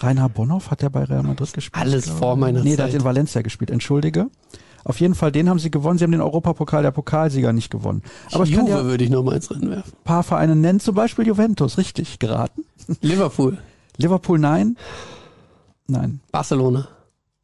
Rainer 0.00 0.28
Bonhoff 0.28 0.70
hat 0.70 0.82
der 0.82 0.90
bei 0.90 1.04
Real 1.04 1.22
Madrid 1.22 1.52
gespielt. 1.52 1.82
Alles 1.82 2.08
vor 2.08 2.36
meiner 2.36 2.62
nee, 2.62 2.70
Zeit. 2.70 2.78
der 2.78 2.86
hat 2.86 2.94
in 2.94 3.04
Valencia 3.04 3.42
gespielt, 3.42 3.70
entschuldige. 3.70 4.28
Auf 4.84 5.00
jeden 5.00 5.16
Fall, 5.16 5.32
den 5.32 5.48
haben 5.48 5.58
sie 5.58 5.70
gewonnen. 5.70 5.98
Sie 5.98 6.04
haben 6.04 6.12
den 6.12 6.20
Europapokal 6.20 6.82
der 6.82 6.92
Pokalsieger 6.92 7.52
nicht 7.52 7.70
gewonnen. 7.70 8.02
Aber 8.30 8.44
Juve 8.44 8.50
ich 8.50 8.56
kann 8.56 8.66
ja 8.66 8.84
würde 8.84 9.02
ich 9.02 9.10
nochmal 9.10 9.34
ins 9.34 9.50
Rennen 9.50 9.70
werfen. 9.70 9.92
paar 10.04 10.22
Vereine 10.22 10.54
nennen, 10.54 10.78
zum 10.78 10.94
Beispiel 10.94 11.26
Juventus, 11.26 11.76
richtig 11.76 12.20
geraten. 12.20 12.64
Liverpool. 13.00 13.58
Liverpool, 13.96 14.38
nein. 14.38 14.76
Nein. 15.88 16.20
Barcelona. 16.30 16.88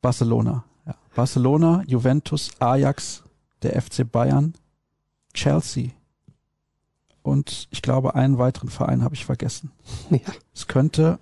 Barcelona, 0.01 0.65
ja. 0.87 0.95
Barcelona, 1.15 1.83
Juventus, 1.87 2.51
Ajax, 2.59 3.23
der 3.62 3.81
FC 3.81 4.11
Bayern, 4.11 4.55
Chelsea. 5.35 5.91
Und 7.23 7.69
ich 7.71 7.83
glaube, 7.83 8.15
einen 8.15 8.38
weiteren 8.38 8.69
Verein 8.69 9.03
habe 9.03 9.15
ich 9.15 9.25
vergessen. 9.25 9.71
Ja. 10.11 10.19
Es 10.55 10.67
könnte 10.67 11.19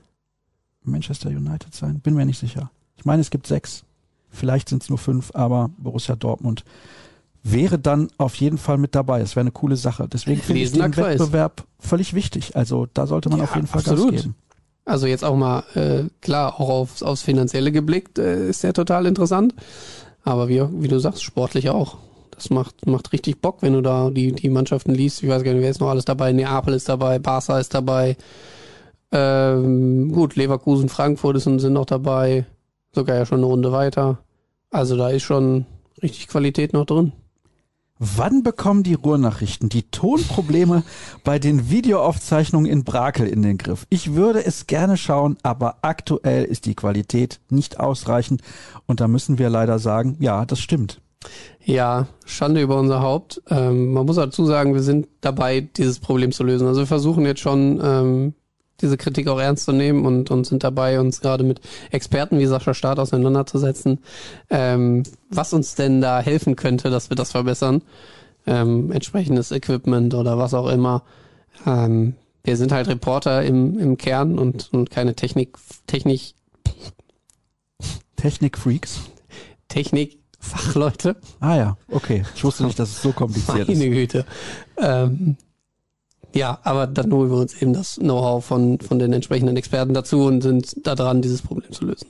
Manchester 0.82 1.28
United 1.28 1.74
sein? 1.74 2.00
Bin 2.00 2.14
mir 2.14 2.24
nicht 2.24 2.38
sicher. 2.38 2.70
Ich 2.96 3.04
meine, 3.04 3.20
es 3.20 3.30
gibt 3.30 3.46
sechs. 3.46 3.84
Vielleicht 4.30 4.68
sind 4.68 4.82
es 4.82 4.88
nur 4.88 4.98
fünf, 4.98 5.30
aber 5.34 5.70
Borussia 5.78 6.16
Dortmund 6.16 6.64
wäre 7.42 7.78
dann 7.78 8.08
auf 8.18 8.34
jeden 8.36 8.58
Fall 8.58 8.78
mit 8.78 8.94
dabei. 8.94 9.20
Es 9.20 9.34
wäre 9.34 9.42
eine 9.42 9.50
coole 9.50 9.76
Sache. 9.76 10.06
Deswegen 10.08 10.40
finde 10.40 10.62
ich 10.62 10.72
den 10.72 10.90
Kreis. 10.90 11.18
Wettbewerb 11.18 11.64
völlig 11.78 12.14
wichtig. 12.14 12.56
Also 12.56 12.86
da 12.92 13.06
sollte 13.06 13.30
man 13.30 13.38
ja, 13.38 13.44
auf 13.44 13.54
jeden 13.54 13.66
Fall 13.66 13.80
absolut. 13.80 14.12
Gas 14.12 14.22
geben. 14.22 14.34
Also 14.84 15.06
jetzt 15.06 15.24
auch 15.24 15.36
mal 15.36 15.64
äh, 15.74 16.04
klar, 16.20 16.60
auch 16.60 16.68
aufs, 16.68 17.02
aufs 17.02 17.22
Finanzielle 17.22 17.72
geblickt 17.72 18.18
äh, 18.18 18.48
ist 18.48 18.62
der 18.62 18.72
total 18.72 19.06
interessant. 19.06 19.54
Aber 20.22 20.48
wie, 20.48 20.62
wie 20.82 20.88
du 20.88 20.98
sagst, 20.98 21.22
sportlich 21.22 21.70
auch. 21.70 21.96
Das 22.30 22.50
macht, 22.50 22.86
macht 22.86 23.12
richtig 23.12 23.40
Bock, 23.40 23.58
wenn 23.60 23.74
du 23.74 23.82
da 23.82 24.10
die, 24.10 24.32
die 24.32 24.48
Mannschaften 24.48 24.94
liest. 24.94 25.22
Ich 25.22 25.28
weiß 25.28 25.42
gar 25.42 25.52
nicht, 25.52 25.62
wer 25.62 25.70
ist 25.70 25.80
noch 25.80 25.90
alles 25.90 26.04
dabei. 26.04 26.32
Neapel 26.32 26.74
ist 26.74 26.88
dabei, 26.88 27.18
Barca 27.18 27.58
ist 27.58 27.74
dabei, 27.74 28.16
ähm, 29.12 30.12
gut, 30.12 30.36
Leverkusen, 30.36 30.88
Frankfurt 30.88 31.36
ist, 31.36 31.44
sind 31.44 31.72
noch 31.72 31.86
dabei. 31.86 32.46
Sogar 32.92 33.16
ja 33.16 33.26
schon 33.26 33.38
eine 33.38 33.46
Runde 33.46 33.72
weiter. 33.72 34.18
Also 34.70 34.96
da 34.96 35.10
ist 35.10 35.22
schon 35.22 35.66
richtig 36.02 36.28
Qualität 36.28 36.72
noch 36.72 36.86
drin. 36.86 37.12
Wann 38.02 38.42
bekommen 38.42 38.82
die 38.82 38.94
Ruhrnachrichten 38.94 39.68
die 39.68 39.82
Tonprobleme 39.82 40.84
bei 41.24 41.38
den 41.38 41.68
Videoaufzeichnungen 41.68 42.70
in 42.70 42.82
Brakel 42.82 43.26
in 43.26 43.42
den 43.42 43.58
Griff? 43.58 43.86
Ich 43.90 44.14
würde 44.14 44.42
es 44.42 44.66
gerne 44.66 44.96
schauen, 44.96 45.36
aber 45.42 45.76
aktuell 45.82 46.44
ist 46.44 46.64
die 46.64 46.74
Qualität 46.74 47.40
nicht 47.50 47.78
ausreichend 47.78 48.40
und 48.86 49.00
da 49.00 49.08
müssen 49.08 49.38
wir 49.38 49.50
leider 49.50 49.78
sagen, 49.78 50.16
ja, 50.18 50.46
das 50.46 50.60
stimmt. 50.60 51.02
Ja, 51.62 52.06
Schande 52.24 52.62
über 52.62 52.78
unser 52.78 53.02
Haupt. 53.02 53.42
Ähm, 53.50 53.92
man 53.92 54.06
muss 54.06 54.16
dazu 54.16 54.46
sagen, 54.46 54.72
wir 54.72 54.82
sind 54.82 55.06
dabei, 55.20 55.60
dieses 55.60 55.98
Problem 55.98 56.32
zu 56.32 56.42
lösen. 56.42 56.66
Also 56.66 56.80
wir 56.80 56.86
versuchen 56.86 57.26
jetzt 57.26 57.40
schon 57.40 57.78
ähm, 57.84 58.34
diese 58.80 58.96
Kritik 58.96 59.28
auch 59.28 59.40
ernst 59.40 59.64
zu 59.64 59.72
nehmen 59.72 60.06
und, 60.06 60.30
und 60.30 60.46
sind 60.46 60.64
dabei, 60.64 61.00
uns 61.00 61.20
gerade 61.20 61.44
mit 61.44 61.60
Experten 61.90 62.38
wie 62.38 62.46
Sascha 62.46 62.74
Staat 62.74 62.98
auseinanderzusetzen, 62.98 63.98
ähm, 64.50 65.02
was 65.28 65.52
uns 65.52 65.74
denn 65.74 66.00
da 66.00 66.20
helfen 66.20 66.56
könnte, 66.56 66.90
dass 66.90 67.10
wir 67.10 67.16
das 67.16 67.32
verbessern. 67.32 67.82
Ähm, 68.46 68.90
entsprechendes 68.90 69.52
Equipment 69.52 70.14
oder 70.14 70.38
was 70.38 70.54
auch 70.54 70.68
immer. 70.68 71.02
Ähm, 71.66 72.14
wir 72.42 72.56
sind 72.56 72.72
halt 72.72 72.88
Reporter 72.88 73.44
im, 73.44 73.78
im 73.78 73.98
Kern 73.98 74.38
und, 74.38 74.72
und 74.72 74.90
keine 74.90 75.14
Technik, 75.14 75.58
Technik, 75.86 76.34
Technik-Freaks. 78.16 79.00
Technik-Fachleute. 79.68 81.16
Ah 81.38 81.56
ja, 81.56 81.76
okay. 81.88 82.24
Ich 82.34 82.44
wusste 82.44 82.64
nicht, 82.64 82.78
dass 82.78 82.90
es 82.90 83.02
so 83.02 83.12
kompliziert 83.12 83.68
Meine 83.68 83.72
ist. 83.72 83.78
Meine 83.78 83.90
Güte. 83.90 84.26
Ähm, 84.78 85.36
ja, 86.34 86.58
aber 86.62 86.86
dann 86.86 87.12
holen 87.12 87.30
wir 87.30 87.38
uns 87.38 87.60
eben 87.60 87.72
das 87.72 87.96
Know-how 87.96 88.44
von, 88.44 88.78
von 88.80 88.98
den 88.98 89.12
entsprechenden 89.12 89.56
Experten 89.56 89.94
dazu 89.94 90.24
und 90.24 90.42
sind 90.42 90.86
da 90.86 90.94
dran, 90.94 91.22
dieses 91.22 91.42
Problem 91.42 91.72
zu 91.72 91.84
lösen. 91.84 92.06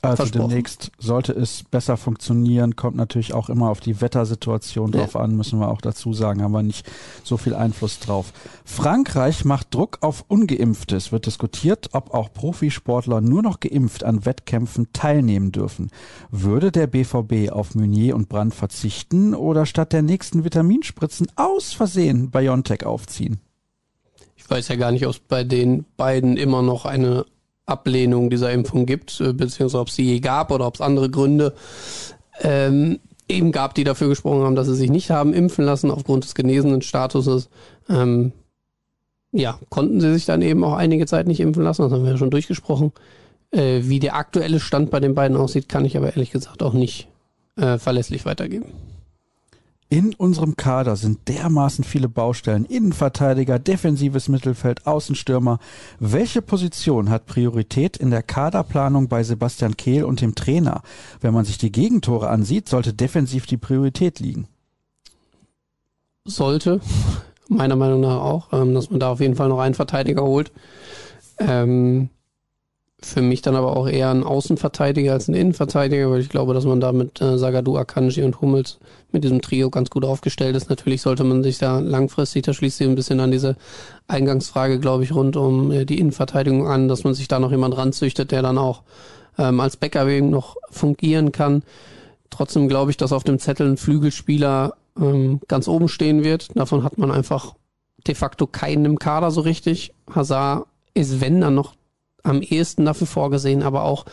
Also 0.00 0.26
demnächst 0.26 0.92
sollte 0.98 1.32
es 1.32 1.64
besser 1.64 1.96
funktionieren, 1.96 2.76
kommt 2.76 2.96
natürlich 2.96 3.34
auch 3.34 3.48
immer 3.48 3.68
auf 3.68 3.80
die 3.80 4.00
Wettersituation 4.00 4.92
drauf 4.92 5.14
ja. 5.14 5.20
an, 5.20 5.36
müssen 5.36 5.58
wir 5.58 5.68
auch 5.68 5.80
dazu 5.80 6.12
sagen, 6.12 6.42
haben 6.42 6.52
wir 6.52 6.62
nicht 6.62 6.88
so 7.24 7.36
viel 7.36 7.54
Einfluss 7.54 7.98
drauf. 7.98 8.32
Frankreich 8.64 9.44
macht 9.44 9.74
Druck 9.74 9.98
auf 10.02 10.24
Ungeimpfte. 10.28 10.96
Es 10.96 11.10
wird 11.10 11.26
diskutiert, 11.26 11.90
ob 11.92 12.14
auch 12.14 12.32
Profisportler 12.32 13.20
nur 13.20 13.42
noch 13.42 13.58
geimpft 13.60 14.04
an 14.04 14.24
Wettkämpfen 14.24 14.92
teilnehmen 14.92 15.50
dürfen. 15.50 15.90
Würde 16.30 16.70
der 16.70 16.86
BVB 16.86 17.50
auf 17.50 17.74
Meunier 17.74 18.14
und 18.14 18.28
Brand 18.28 18.54
verzichten 18.54 19.34
oder 19.34 19.66
statt 19.66 19.92
der 19.92 20.02
nächsten 20.02 20.44
Vitaminspritzen 20.44 21.26
aus 21.34 21.72
Versehen 21.72 22.30
BioNTech 22.30 22.86
aufziehen? 22.86 23.40
Ich 24.36 24.48
weiß 24.48 24.68
ja 24.68 24.76
gar 24.76 24.92
nicht, 24.92 25.06
ob 25.06 25.12
es 25.12 25.18
bei 25.18 25.42
den 25.42 25.84
beiden 25.96 26.36
immer 26.36 26.62
noch 26.62 26.84
eine 26.84 27.26
Ablehnung 27.68 28.30
dieser 28.30 28.52
Impfung 28.52 28.86
gibt, 28.86 29.20
äh, 29.20 29.32
beziehungsweise 29.32 29.80
ob 29.80 29.88
es 29.88 29.96
sie 29.96 30.04
je 30.04 30.20
gab 30.20 30.50
oder 30.50 30.66
ob 30.66 30.74
es 30.74 30.80
andere 30.80 31.10
Gründe 31.10 31.54
ähm, 32.40 32.98
eben 33.28 33.52
gab, 33.52 33.74
die 33.74 33.84
dafür 33.84 34.08
gesprochen 34.08 34.42
haben, 34.42 34.56
dass 34.56 34.66
sie 34.66 34.74
sich 34.74 34.90
nicht 34.90 35.10
haben 35.10 35.34
impfen 35.34 35.64
lassen 35.64 35.90
aufgrund 35.90 36.24
des 36.24 36.34
genesenen 36.34 36.82
Statuses. 36.82 37.48
Ähm, 37.88 38.32
ja, 39.32 39.58
konnten 39.68 40.00
sie 40.00 40.12
sich 40.14 40.24
dann 40.24 40.42
eben 40.42 40.64
auch 40.64 40.74
einige 40.74 41.06
Zeit 41.06 41.26
nicht 41.26 41.40
impfen 41.40 41.62
lassen, 41.62 41.82
das 41.82 41.92
haben 41.92 42.04
wir 42.04 42.12
ja 42.12 42.16
schon 42.16 42.30
durchgesprochen. 42.30 42.92
Äh, 43.50 43.80
wie 43.82 43.98
der 43.98 44.16
aktuelle 44.16 44.60
Stand 44.60 44.90
bei 44.90 45.00
den 45.00 45.14
beiden 45.14 45.36
aussieht, 45.36 45.68
kann 45.68 45.84
ich 45.84 45.96
aber 45.96 46.08
ehrlich 46.08 46.30
gesagt 46.30 46.62
auch 46.62 46.72
nicht 46.72 47.08
äh, 47.56 47.78
verlässlich 47.78 48.24
weitergeben. 48.24 48.66
In 49.90 50.14
unserem 50.14 50.54
Kader 50.54 50.96
sind 50.96 51.28
dermaßen 51.28 51.82
viele 51.82 52.10
Baustellen. 52.10 52.66
Innenverteidiger, 52.66 53.58
defensives 53.58 54.28
Mittelfeld, 54.28 54.86
Außenstürmer. 54.86 55.60
Welche 55.98 56.42
Position 56.42 57.08
hat 57.08 57.24
Priorität 57.24 57.96
in 57.96 58.10
der 58.10 58.22
Kaderplanung 58.22 59.08
bei 59.08 59.22
Sebastian 59.22 59.78
Kehl 59.78 60.04
und 60.04 60.20
dem 60.20 60.34
Trainer? 60.34 60.82
Wenn 61.22 61.32
man 61.32 61.46
sich 61.46 61.56
die 61.56 61.72
Gegentore 61.72 62.28
ansieht, 62.28 62.68
sollte 62.68 62.92
defensiv 62.92 63.46
die 63.46 63.56
Priorität 63.56 64.20
liegen. 64.20 64.46
Sollte, 66.26 66.82
meiner 67.48 67.76
Meinung 67.76 68.02
nach 68.02 68.20
auch, 68.20 68.52
ähm, 68.52 68.74
dass 68.74 68.90
man 68.90 69.00
da 69.00 69.10
auf 69.10 69.20
jeden 69.20 69.36
Fall 69.36 69.48
noch 69.48 69.60
einen 69.60 69.74
Verteidiger 69.74 70.22
holt. 70.22 70.52
Ähm, 71.38 72.10
für 73.00 73.22
mich 73.22 73.42
dann 73.42 73.54
aber 73.54 73.76
auch 73.76 73.88
eher 73.88 74.10
ein 74.10 74.24
Außenverteidiger 74.24 75.12
als 75.12 75.28
ein 75.28 75.34
Innenverteidiger, 75.34 76.10
weil 76.10 76.20
ich 76.20 76.28
glaube, 76.28 76.52
dass 76.52 76.64
man 76.64 76.80
da 76.80 76.92
mit 76.92 77.20
äh, 77.20 77.38
Sagadu, 77.38 77.76
Akanji 77.76 78.24
und 78.24 78.40
Hummels 78.40 78.78
mit 79.12 79.22
diesem 79.22 79.40
Trio 79.40 79.70
ganz 79.70 79.88
gut 79.88 80.04
aufgestellt 80.04 80.56
ist. 80.56 80.68
Natürlich 80.68 81.02
sollte 81.02 81.22
man 81.22 81.44
sich 81.44 81.58
da 81.58 81.78
langfristig, 81.78 82.42
da 82.44 82.52
schließt 82.52 82.78
sich 82.78 82.88
ein 82.88 82.96
bisschen 82.96 83.20
an 83.20 83.30
diese 83.30 83.56
Eingangsfrage, 84.08 84.80
glaube 84.80 85.04
ich, 85.04 85.14
rund 85.14 85.36
um 85.36 85.70
äh, 85.70 85.84
die 85.84 86.00
Innenverteidigung 86.00 86.66
an, 86.66 86.88
dass 86.88 87.04
man 87.04 87.14
sich 87.14 87.28
da 87.28 87.38
noch 87.38 87.52
jemand 87.52 87.76
ranzüchtet, 87.76 88.32
der 88.32 88.42
dann 88.42 88.58
auch 88.58 88.82
ähm, 89.38 89.60
als 89.60 89.76
Backup 89.76 90.08
eben 90.08 90.30
noch 90.30 90.56
fungieren 90.70 91.30
kann. 91.30 91.62
Trotzdem 92.30 92.68
glaube 92.68 92.90
ich, 92.90 92.96
dass 92.96 93.12
auf 93.12 93.22
dem 93.22 93.38
Zettel 93.38 93.68
ein 93.68 93.76
Flügelspieler 93.76 94.74
ähm, 95.00 95.38
ganz 95.46 95.68
oben 95.68 95.88
stehen 95.88 96.24
wird. 96.24 96.48
Davon 96.56 96.82
hat 96.82 96.98
man 96.98 97.12
einfach 97.12 97.54
de 98.06 98.16
facto 98.16 98.48
keinen 98.48 98.84
im 98.84 98.98
Kader 98.98 99.30
so 99.30 99.40
richtig. 99.40 99.92
Hazard 100.12 100.66
ist, 100.94 101.20
wenn 101.20 101.40
dann 101.40 101.54
noch 101.54 101.77
am 102.22 102.42
ehesten 102.42 102.84
dafür 102.84 103.06
vorgesehen, 103.06 103.62
aber 103.62 103.84
auch 103.84 104.04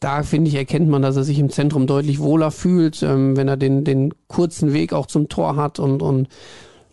da 0.00 0.22
finde 0.22 0.48
ich, 0.48 0.54
erkennt 0.56 0.88
man, 0.88 1.02
dass 1.02 1.16
er 1.16 1.24
sich 1.24 1.38
im 1.38 1.50
Zentrum 1.50 1.86
deutlich 1.86 2.20
wohler 2.20 2.50
fühlt, 2.50 3.02
ähm, 3.02 3.36
wenn 3.36 3.48
er 3.48 3.56
den, 3.56 3.84
den 3.84 4.14
kurzen 4.28 4.72
Weg 4.72 4.92
auch 4.92 5.06
zum 5.06 5.28
Tor 5.28 5.56
hat 5.56 5.78
und, 5.78 6.02
und 6.02 6.28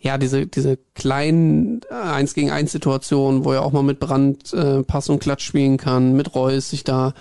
ja, 0.00 0.18
diese, 0.18 0.46
diese 0.46 0.78
kleinen 0.94 1.80
äh, 1.90 1.94
eins 1.94 2.34
gegen 2.34 2.50
eins 2.50 2.70
Situationen, 2.70 3.44
wo 3.44 3.52
er 3.52 3.62
auch 3.62 3.72
mal 3.72 3.82
mit 3.82 3.98
Brand 3.98 4.52
äh, 4.52 4.82
Pass 4.84 5.08
und 5.08 5.20
Klatsch 5.20 5.44
spielen 5.44 5.76
kann, 5.76 6.14
mit 6.14 6.34
Reus 6.34 6.70
sich 6.70 6.84
da 6.84 7.14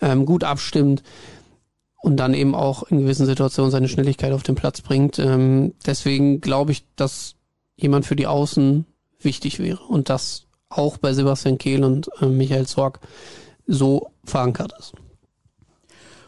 ähm, 0.00 0.26
gut 0.26 0.42
abstimmt 0.42 1.02
und 2.02 2.16
dann 2.16 2.34
eben 2.34 2.54
auch 2.54 2.82
in 2.84 3.00
gewissen 3.00 3.26
Situationen 3.26 3.70
seine 3.70 3.88
Schnelligkeit 3.88 4.32
auf 4.32 4.42
den 4.42 4.56
Platz 4.56 4.80
bringt. 4.80 5.18
Ähm, 5.18 5.74
deswegen 5.86 6.40
glaube 6.40 6.72
ich, 6.72 6.84
dass 6.96 7.36
jemand 7.76 8.06
für 8.06 8.16
die 8.16 8.26
Außen 8.26 8.86
wichtig 9.20 9.58
wäre 9.58 9.82
und 9.84 10.10
das 10.10 10.46
auch 10.76 10.98
bei 10.98 11.12
Sebastian 11.12 11.58
Kehl 11.58 11.84
und 11.84 12.10
äh, 12.20 12.26
Michael 12.26 12.66
Zorg 12.66 13.00
so 13.66 14.10
verankert 14.24 14.72
ist. 14.78 14.94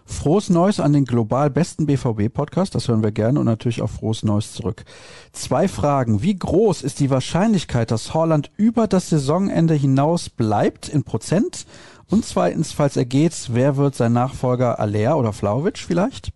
Frohes 0.09 0.51
Neues 0.51 0.78
an 0.78 0.92
den 0.92 1.05
global 1.05 1.51
besten 1.51 1.86
BVB-Podcast, 1.86 2.76
das 2.76 2.86
hören 2.86 3.03
wir 3.03 3.11
gerne 3.11 3.40
und 3.40 3.47
natürlich 3.47 3.82
auch 3.82 3.90
frohes 3.90 4.22
Neues 4.22 4.53
zurück. 4.53 4.84
Zwei 5.32 5.66
Fragen. 5.66 6.22
Wie 6.22 6.36
groß 6.36 6.82
ist 6.82 7.01
die 7.01 7.11
Wahrscheinlichkeit, 7.11 7.90
dass 7.90 8.14
Holland 8.14 8.53
über 8.57 8.86
das 8.86 9.11
Saisonende 9.11 9.74
hinaus 9.74 10.30
bleibt 10.30 10.88
in 10.88 11.03
Prozent? 11.03 11.66
Und 12.09 12.24
zweitens, 12.24 12.70
falls 12.70 12.97
er 12.97 13.05
geht, 13.05 13.34
wer 13.53 13.76
wird 13.76 13.97
sein 13.97 14.12
Nachfolger 14.12 14.78
Aller 14.78 15.18
oder 15.18 15.32
Flauwitsch 15.32 15.84
vielleicht? 15.84 16.30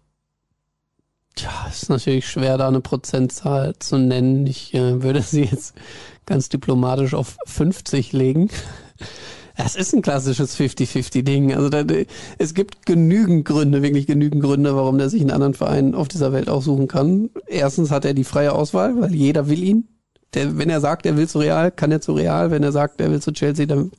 Tja, 1.37 1.51
ist 1.71 1.89
natürlich 1.89 2.29
schwer, 2.29 2.59
da 2.59 2.67
eine 2.67 2.81
Prozentzahl 2.81 3.77
zu 3.79 3.99
nennen. 3.99 4.49
Ich 4.49 4.75
äh, 4.75 5.01
würde 5.01 5.23
sie 5.27 5.45
jetzt 5.45 5.77
ganz 6.31 6.49
diplomatisch 6.49 7.13
auf 7.13 7.37
50 7.45 8.13
legen. 8.13 8.49
Das 9.57 9.75
ist 9.75 9.93
ein 9.93 10.01
klassisches 10.01 10.57
50-50-Ding. 10.57 11.55
Also 11.55 11.69
da, 11.69 11.85
es 12.39 12.55
gibt 12.55 12.87
genügend 12.87 13.45
Gründe, 13.45 13.83
wirklich 13.83 14.07
genügend 14.07 14.43
Gründe, 14.43 14.77
warum 14.77 14.97
der 14.97 15.11
sich 15.11 15.21
einen 15.21 15.33
anderen 15.33 15.55
Verein 15.55 15.95
auf 15.95 16.07
dieser 16.07 16.33
Welt 16.33 16.49
aussuchen 16.49 16.87
kann. 16.87 17.31
Erstens 17.47 17.91
hat 17.91 18.05
er 18.05 18.15
die 18.15 18.25
freie 18.25 18.53
Auswahl, 18.53 18.99
weil 18.99 19.13
jeder 19.13 19.49
will 19.49 19.63
ihn. 19.63 19.89
Der, 20.33 20.57
wenn 20.57 20.71
er 20.71 20.81
sagt, 20.81 21.05
er 21.05 21.17
will 21.17 21.29
zu 21.29 21.41
Real, 21.41 21.73
kann 21.73 21.91
er 21.91 22.01
zu 22.01 22.13
Real. 22.13 22.53
Wenn 22.53 22.63
er 22.63 22.73
sagt, 22.73 23.01
er 23.01 23.11
will 23.11 23.21
zu 23.21 23.33
Chelsea, 23.33 23.67
dann 23.67 23.91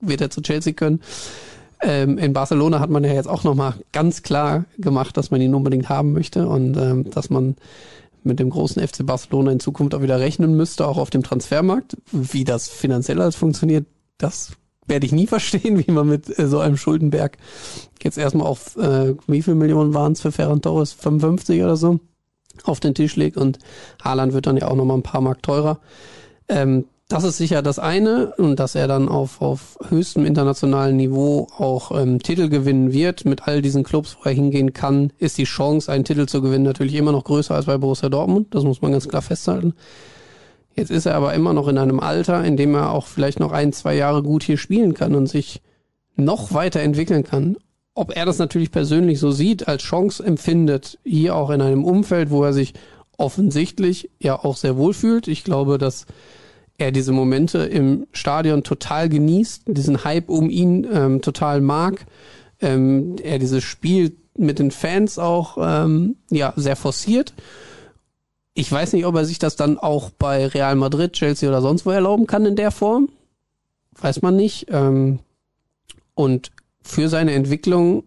wird 0.00 0.20
er 0.20 0.30
zu 0.30 0.42
Chelsea 0.42 0.72
können. 0.72 1.00
Ähm, 1.80 2.18
in 2.18 2.32
Barcelona 2.32 2.80
hat 2.80 2.90
man 2.90 3.04
ja 3.04 3.12
jetzt 3.12 3.28
auch 3.28 3.44
nochmal 3.44 3.74
ganz 3.92 4.24
klar 4.24 4.64
gemacht, 4.78 5.16
dass 5.16 5.30
man 5.30 5.40
ihn 5.40 5.54
unbedingt 5.54 5.88
haben 5.88 6.12
möchte 6.12 6.48
und 6.48 6.76
ähm, 6.76 7.08
dass 7.10 7.30
man 7.30 7.54
mit 8.22 8.38
dem 8.38 8.50
großen 8.50 8.86
FC 8.86 9.04
Barcelona 9.04 9.52
in 9.52 9.60
Zukunft 9.60 9.94
auch 9.94 10.02
wieder 10.02 10.20
rechnen 10.20 10.56
müsste, 10.56 10.86
auch 10.86 10.98
auf 10.98 11.10
dem 11.10 11.22
Transfermarkt. 11.22 11.96
Wie 12.12 12.44
das 12.44 12.68
finanziell 12.68 13.20
alles 13.20 13.36
funktioniert, 13.36 13.86
das 14.18 14.52
werde 14.86 15.06
ich 15.06 15.12
nie 15.12 15.26
verstehen, 15.28 15.84
wie 15.86 15.92
man 15.92 16.08
mit 16.08 16.38
äh, 16.38 16.46
so 16.46 16.58
einem 16.58 16.76
Schuldenberg 16.76 17.36
jetzt 18.02 18.18
erstmal 18.18 18.46
auf, 18.46 18.76
äh, 18.76 19.14
wie 19.26 19.42
viel 19.42 19.54
Millionen 19.54 19.94
waren 19.94 20.12
es 20.12 20.20
für 20.20 20.32
Ferran 20.32 20.62
Torres? 20.62 20.92
55 20.92 21.62
oder 21.62 21.76
so 21.76 22.00
auf 22.64 22.80
den 22.80 22.94
Tisch 22.94 23.14
legt 23.16 23.36
und 23.36 23.58
Haaland 24.02 24.32
wird 24.32 24.46
dann 24.46 24.56
ja 24.56 24.68
auch 24.68 24.74
nochmal 24.74 24.96
ein 24.96 25.02
paar 25.02 25.20
Mark 25.20 25.42
teurer. 25.42 25.80
Ähm, 26.48 26.86
das 27.08 27.24
ist 27.24 27.38
sicher 27.38 27.62
das 27.62 27.78
eine 27.78 28.34
und 28.36 28.60
dass 28.60 28.74
er 28.74 28.86
dann 28.86 29.08
auf, 29.08 29.40
auf 29.40 29.78
höchstem 29.88 30.26
internationalen 30.26 30.96
Niveau 30.96 31.48
auch 31.56 31.90
ähm, 31.98 32.22
Titel 32.22 32.50
gewinnen 32.50 32.92
wird 32.92 33.24
mit 33.24 33.48
all 33.48 33.62
diesen 33.62 33.82
Clubs, 33.82 34.18
wo 34.18 34.28
er 34.28 34.34
hingehen 34.34 34.74
kann, 34.74 35.10
ist 35.18 35.38
die 35.38 35.44
Chance, 35.44 35.90
einen 35.90 36.04
Titel 36.04 36.26
zu 36.26 36.42
gewinnen, 36.42 36.64
natürlich 36.64 36.94
immer 36.94 37.12
noch 37.12 37.24
größer 37.24 37.54
als 37.54 37.64
bei 37.64 37.78
Borussia 37.78 38.10
Dortmund. 38.10 38.54
Das 38.54 38.62
muss 38.64 38.82
man 38.82 38.92
ganz 38.92 39.08
klar 39.08 39.22
festhalten. 39.22 39.72
Jetzt 40.76 40.90
ist 40.90 41.06
er 41.06 41.14
aber 41.14 41.32
immer 41.32 41.54
noch 41.54 41.66
in 41.68 41.78
einem 41.78 41.98
Alter, 41.98 42.44
in 42.44 42.58
dem 42.58 42.74
er 42.74 42.92
auch 42.92 43.06
vielleicht 43.06 43.40
noch 43.40 43.52
ein, 43.52 43.72
zwei 43.72 43.96
Jahre 43.96 44.22
gut 44.22 44.42
hier 44.42 44.58
spielen 44.58 44.92
kann 44.92 45.14
und 45.14 45.28
sich 45.28 45.62
noch 46.14 46.52
weiter 46.52 46.80
entwickeln 46.80 47.24
kann. 47.24 47.56
Ob 47.94 48.14
er 48.14 48.26
das 48.26 48.38
natürlich 48.38 48.70
persönlich 48.70 49.18
so 49.18 49.30
sieht, 49.30 49.66
als 49.66 49.82
Chance 49.82 50.22
empfindet, 50.22 50.98
hier 51.04 51.34
auch 51.34 51.48
in 51.50 51.62
einem 51.62 51.84
Umfeld, 51.84 52.30
wo 52.30 52.44
er 52.44 52.52
sich 52.52 52.74
offensichtlich 53.16 54.10
ja 54.20 54.38
auch 54.38 54.56
sehr 54.58 54.76
wohl 54.76 54.92
fühlt. 54.92 55.26
Ich 55.26 55.42
glaube, 55.42 55.78
dass 55.78 56.06
er 56.78 56.92
diese 56.92 57.12
Momente 57.12 57.58
im 57.58 58.06
Stadion 58.12 58.62
total 58.62 59.08
genießt, 59.08 59.64
diesen 59.66 60.04
Hype 60.04 60.30
um 60.30 60.48
ihn 60.48 60.86
ähm, 60.90 61.20
total 61.20 61.60
mag, 61.60 62.06
ähm, 62.60 63.16
er 63.22 63.40
dieses 63.40 63.64
Spiel 63.64 64.16
mit 64.36 64.60
den 64.60 64.70
Fans 64.70 65.18
auch 65.18 65.58
ähm, 65.60 66.16
ja 66.30 66.52
sehr 66.56 66.76
forciert. 66.76 67.34
Ich 68.54 68.70
weiß 68.70 68.92
nicht, 68.92 69.06
ob 69.06 69.16
er 69.16 69.24
sich 69.24 69.40
das 69.40 69.56
dann 69.56 69.78
auch 69.78 70.10
bei 70.10 70.46
Real 70.46 70.76
Madrid, 70.76 71.12
Chelsea 71.12 71.48
oder 71.48 71.60
sonst 71.60 71.84
wo 71.84 71.90
erlauben 71.90 72.26
kann 72.28 72.46
in 72.46 72.56
der 72.56 72.70
Form. 72.70 73.08
Weiß 74.00 74.22
man 74.22 74.36
nicht. 74.36 74.66
Ähm, 74.70 75.18
und 76.14 76.52
für 76.80 77.08
seine 77.08 77.32
Entwicklung 77.32 78.04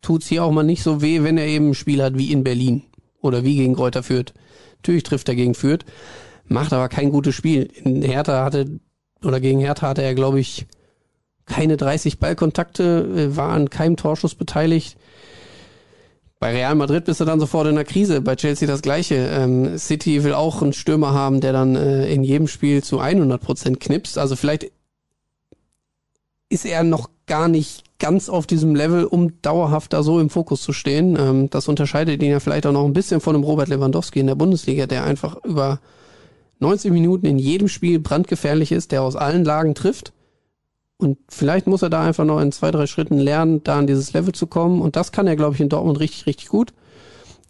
tut's 0.00 0.28
hier 0.28 0.44
auch 0.44 0.52
mal 0.52 0.62
nicht 0.62 0.82
so 0.82 1.02
weh, 1.02 1.22
wenn 1.24 1.38
er 1.38 1.46
eben 1.46 1.70
ein 1.70 1.74
Spiel 1.74 2.02
hat 2.02 2.16
wie 2.16 2.32
in 2.32 2.44
Berlin 2.44 2.82
oder 3.20 3.42
wie 3.42 3.56
gegen 3.56 3.74
Kräuter 3.74 4.04
führt. 4.04 4.34
Natürlich 4.78 5.02
trifft 5.02 5.28
er 5.28 5.34
gegen 5.34 5.54
Fürth 5.54 5.84
macht 6.46 6.72
aber 6.72 6.88
kein 6.88 7.10
gutes 7.10 7.34
Spiel. 7.34 7.70
In 7.84 8.02
Hertha 8.02 8.44
hatte, 8.44 8.80
oder 9.24 9.40
gegen 9.40 9.60
Hertha 9.60 9.88
hatte 9.88 10.02
er, 10.02 10.14
glaube 10.14 10.40
ich, 10.40 10.66
keine 11.46 11.76
30 11.76 12.18
Ballkontakte, 12.18 13.30
äh, 13.32 13.36
war 13.36 13.50
an 13.50 13.70
keinem 13.70 13.96
Torschuss 13.96 14.34
beteiligt. 14.34 14.96
Bei 16.40 16.52
Real 16.52 16.74
Madrid 16.74 17.04
bist 17.04 17.20
du 17.20 17.24
dann 17.24 17.40
sofort 17.40 17.68
in 17.68 17.74
der 17.74 17.84
Krise. 17.84 18.20
Bei 18.20 18.36
Chelsea 18.36 18.68
das 18.68 18.82
Gleiche. 18.82 19.14
Ähm, 19.14 19.78
City 19.78 20.24
will 20.24 20.34
auch 20.34 20.60
einen 20.60 20.72
Stürmer 20.72 21.14
haben, 21.14 21.40
der 21.40 21.52
dann 21.52 21.74
äh, 21.76 22.12
in 22.12 22.22
jedem 22.22 22.48
Spiel 22.48 22.82
zu 22.82 22.98
100 22.98 23.40
Prozent 23.40 23.80
knipst. 23.80 24.18
Also 24.18 24.36
vielleicht 24.36 24.70
ist 26.50 26.66
er 26.66 26.82
noch 26.82 27.08
gar 27.26 27.48
nicht 27.48 27.84
ganz 27.98 28.28
auf 28.28 28.46
diesem 28.46 28.74
Level, 28.74 29.04
um 29.04 29.40
dauerhaft 29.40 29.94
da 29.94 30.02
so 30.02 30.20
im 30.20 30.28
Fokus 30.28 30.60
zu 30.62 30.72
stehen. 30.72 31.16
Ähm, 31.18 31.48
das 31.48 31.68
unterscheidet 31.68 32.22
ihn 32.22 32.30
ja 32.30 32.40
vielleicht 32.40 32.66
auch 32.66 32.72
noch 32.72 32.84
ein 32.84 32.92
bisschen 32.92 33.20
von 33.20 33.34
einem 33.34 33.44
Robert 33.44 33.68
Lewandowski 33.68 34.20
in 34.20 34.26
der 34.26 34.34
Bundesliga, 34.34 34.86
der 34.86 35.04
einfach 35.04 35.42
über 35.44 35.80
90 36.64 36.92
Minuten 36.92 37.26
in 37.26 37.38
jedem 37.38 37.68
Spiel 37.68 37.98
brandgefährlich 37.98 38.72
ist, 38.72 38.90
der 38.90 39.02
aus 39.02 39.16
allen 39.16 39.44
Lagen 39.44 39.74
trifft. 39.74 40.12
Und 40.96 41.18
vielleicht 41.28 41.66
muss 41.66 41.82
er 41.82 41.90
da 41.90 42.02
einfach 42.02 42.24
noch 42.24 42.40
in 42.40 42.52
zwei, 42.52 42.70
drei 42.70 42.86
Schritten 42.86 43.18
lernen, 43.18 43.62
da 43.64 43.78
an 43.78 43.86
dieses 43.86 44.12
Level 44.14 44.32
zu 44.32 44.46
kommen. 44.46 44.80
Und 44.80 44.96
das 44.96 45.12
kann 45.12 45.26
er, 45.26 45.36
glaube 45.36 45.54
ich, 45.54 45.60
in 45.60 45.68
Dortmund 45.68 46.00
richtig, 46.00 46.26
richtig 46.26 46.48
gut. 46.48 46.72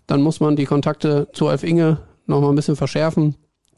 Dann 0.07 0.21
muss 0.21 0.41
man 0.41 0.57
die 0.57 0.65
Kontakte 0.65 1.29
zu 1.33 1.47
Alf 1.47 1.62
Inge 1.62 1.99
noch 2.27 2.41
mal 2.41 2.49
ein 2.49 2.57
bisschen 2.57 2.77
verschärfen. 2.77 3.37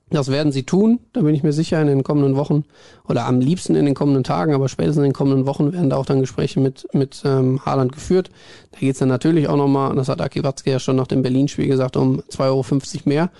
Das 0.08 0.28
werden 0.28 0.52
sie 0.52 0.62
tun, 0.62 1.00
da 1.12 1.20
bin 1.22 1.34
ich 1.34 1.42
mir 1.42 1.52
sicher, 1.52 1.80
in 1.82 1.88
den 1.88 2.04
kommenden 2.04 2.36
Wochen 2.36 2.64
oder 3.08 3.26
am 3.26 3.40
liebsten 3.40 3.74
in 3.74 3.86
den 3.86 3.96
kommenden 3.96 4.22
Tagen, 4.22 4.54
aber 4.54 4.68
spätestens 4.68 4.98
in 4.98 5.10
den 5.10 5.12
kommenden 5.12 5.46
Wochen 5.46 5.72
werden 5.72 5.90
da 5.90 5.96
auch 5.96 6.06
dann 6.06 6.20
Gespräche 6.20 6.60
mit, 6.60 6.86
mit 6.92 7.22
ähm, 7.24 7.60
Haaland 7.66 7.90
geführt. 7.90 8.30
Da 8.70 8.78
geht's 8.78 9.00
dann 9.00 9.08
natürlich 9.08 9.48
auch 9.48 9.56
nochmal, 9.56 9.96
das 9.96 10.08
hat 10.08 10.20
Aki 10.20 10.44
Watzke 10.44 10.70
ja 10.70 10.78
schon 10.78 10.94
nach 10.94 11.08
dem 11.08 11.22
Berlin-Spiel 11.22 11.66
gesagt, 11.66 11.96
um 11.96 12.20
2,50 12.20 12.40
Euro 12.40 12.64
mehr. 13.04 13.30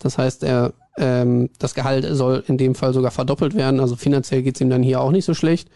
Das 0.00 0.18
heißt, 0.18 0.42
er 0.42 0.72
ähm, 0.98 1.50
das 1.58 1.74
Gehalt 1.74 2.06
soll 2.10 2.44
in 2.46 2.58
dem 2.58 2.74
Fall 2.74 2.92
sogar 2.92 3.10
verdoppelt 3.10 3.54
werden. 3.54 3.80
Also 3.80 3.96
finanziell 3.96 4.42
geht's 4.42 4.60
ihm 4.60 4.70
dann 4.70 4.82
hier 4.82 5.00
auch 5.00 5.10
nicht 5.12 5.24
so 5.24 5.34
schlecht. 5.34 5.68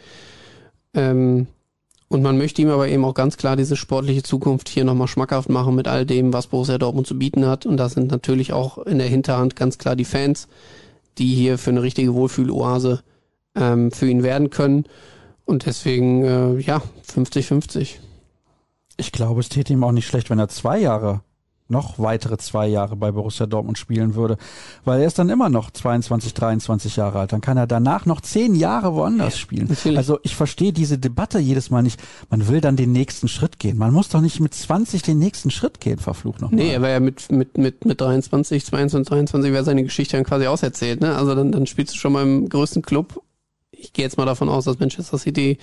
Ähm, 0.95 1.47
Und 2.09 2.20
man 2.23 2.37
möchte 2.37 2.61
ihm 2.61 2.68
aber 2.68 2.89
eben 2.89 3.07
auch 3.07 3.14
ganz 3.14 3.39
klar 3.39 3.57
diese 3.57 3.75
sportliche 3.75 4.23
Zukunft 4.23 4.68
hier 4.68 4.85
nochmal 4.85 5.09
schmackhaft 5.09 5.49
machen 5.49 5.75
mit 5.75 5.89
all 5.89 6.05
dem, 6.05 6.35
was 6.35 6.49
Borussia 6.49 6.77
Dortmund 6.77 7.07
zu 7.07 7.18
bieten 7.18 7.47
hat. 7.47 7.64
Und 7.64 7.79
da 7.79 7.89
sind 7.89 8.11
natürlich 8.11 8.53
auch 8.53 8.77
in 8.77 8.99
der 8.99 9.09
Hinterhand 9.09 9.57
ganz 9.57 9.79
klar 9.79 9.97
die 9.97 10.05
Fans, 10.05 10.47
die 11.16 11.35
hier 11.35 11.57
für 11.57 11.70
eine 11.70 11.83
richtige 11.83 12.12
Wohlfühloase 12.12 13.03
ähm, 13.55 13.91
für 13.93 14.09
ihn 14.09 14.23
werden 14.23 14.51
können. 14.51 14.85
Und 15.47 15.64
deswegen, 15.64 16.25
äh, 16.25 16.59
ja, 16.59 16.83
50-50. 17.11 17.97
Ich 18.99 19.11
glaube, 19.12 19.41
es 19.41 19.49
täte 19.49 19.73
ihm 19.73 19.83
auch 19.83 19.93
nicht 19.93 20.07
schlecht, 20.07 20.29
wenn 20.29 20.39
er 20.39 20.49
zwei 20.49 20.79
Jahre 20.79 21.23
noch 21.73 21.99
weitere 21.99 22.39
zwei 22.39 22.68
Jahre 22.68 22.95
bei 22.95 23.11
Borussia 23.11 23.47
Dortmund 23.47 23.79
spielen 23.79 24.14
würde, 24.14 24.37
weil 24.85 25.01
er 25.01 25.09
ist 25.09 25.18
dann 25.18 25.29
immer 25.29 25.49
noch 25.49 25.73
22, 25.73 26.35
23 26.35 26.95
Jahre 26.97 27.18
alt. 27.18 27.33
Dann 27.33 27.41
kann 27.41 27.57
er 27.57 27.66
danach 27.66 28.07
noch 28.07 28.20
zehn 28.20 28.55
Jahre 28.55 28.95
woanders 28.95 29.37
spielen. 29.37 29.66
Natürlich. 29.68 29.99
Also 29.99 30.20
ich 30.23 30.37
verstehe 30.37 30.73
diese 30.73 30.99
Debatte 30.99 31.41
jedes 31.41 31.70
Mal 31.70 31.83
nicht. 31.83 32.01
Man 32.31 32.47
will 32.47 32.61
dann 32.61 32.77
den 32.77 32.93
nächsten 32.93 33.27
Schritt 33.27 33.59
gehen. 33.59 33.77
Man 33.77 33.93
muss 33.93 34.09
doch 34.09 34.20
nicht 34.20 34.39
mit 34.39 34.55
20 34.55 35.03
den 35.03 35.18
nächsten 35.18 35.51
Schritt 35.51 35.81
gehen, 35.81 35.99
verflucht 35.99 36.41
noch. 36.41 36.53
Nee, 36.53 36.73
er 36.73 36.83
war 36.83 36.91
ja 36.91 37.01
mit, 37.01 37.33
mit, 37.33 37.59
mit, 37.59 37.85
mit 37.85 38.01
23, 38.01 38.64
22, 38.64 39.09
23 39.09 39.53
wäre 39.53 39.64
seine 39.64 39.83
Geschichte 39.83 40.16
dann 40.16 40.25
quasi 40.25 40.47
auserzählt. 40.47 41.01
Ne? 41.01 41.16
Also 41.16 41.35
dann, 41.35 41.51
dann 41.51 41.66
spielst 41.66 41.95
du 41.95 41.99
schon 41.99 42.12
mal 42.12 42.23
im 42.23 42.49
größten 42.49 42.83
Club 42.83 43.20
ich 43.83 43.93
gehe 43.93 44.05
jetzt 44.05 44.16
mal 44.16 44.27
davon 44.27 44.49
aus, 44.49 44.64
dass 44.64 44.79
Manchester 44.79 45.18
City 45.18 45.59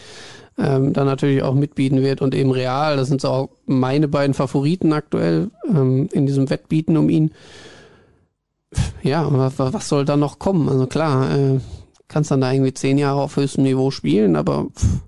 ähm, 0.60 0.94
da 0.94 1.06
natürlich 1.06 1.42
auch 1.44 1.54
mitbieten 1.54 2.02
wird 2.02 2.22
und 2.22 2.36
eben 2.36 2.52
Real, 2.52 2.98
das 2.98 3.08
sind 3.08 3.22
so 3.22 3.30
auch 3.30 3.50
meine 3.66 4.08
beiden 4.08 4.34
Favoriten 4.34 4.94
aktuell 4.94 5.50
ähm, 5.68 6.10
in 6.12 6.26
diesem 6.26 6.50
Wettbieten 6.50 6.98
um 6.98 7.10
ihn. 7.10 7.32
Ja, 9.02 9.28
was 9.32 9.90
soll 9.90 10.06
da 10.06 10.18
noch 10.18 10.38
kommen? 10.38 10.70
Also 10.70 10.86
klar, 10.86 11.34
äh, 11.36 11.60
kannst 12.08 12.30
dann 12.32 12.42
da 12.42 12.52
irgendwie 12.52 12.74
zehn 12.74 12.98
Jahre 12.98 13.22
auf 13.22 13.38
höchstem 13.38 13.64
Niveau 13.64 13.90
spielen, 13.90 14.36
aber 14.36 14.68
pff, 14.76 15.00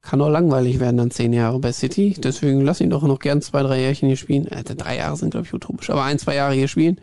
kann 0.00 0.22
auch 0.22 0.30
langweilig 0.30 0.80
werden 0.80 0.96
dann 0.96 1.10
zehn 1.10 1.32
Jahre 1.32 1.58
bei 1.58 1.72
City. 1.72 2.16
Deswegen 2.18 2.62
lass 2.62 2.80
ihn 2.80 2.90
doch 2.90 3.02
noch 3.02 3.18
gern 3.18 3.42
zwei, 3.42 3.62
drei 3.62 3.80
Jährchen 3.80 4.08
hier 4.08 4.16
spielen. 4.16 4.46
Äh, 4.46 4.64
drei 4.64 4.96
Jahre 4.96 5.16
sind, 5.16 5.30
glaube 5.30 5.46
ich, 5.46 5.54
utopisch, 5.54 5.90
aber 5.90 6.02
ein, 6.02 6.18
zwei 6.18 6.34
Jahre 6.34 6.54
hier 6.54 6.68
spielen 6.68 7.00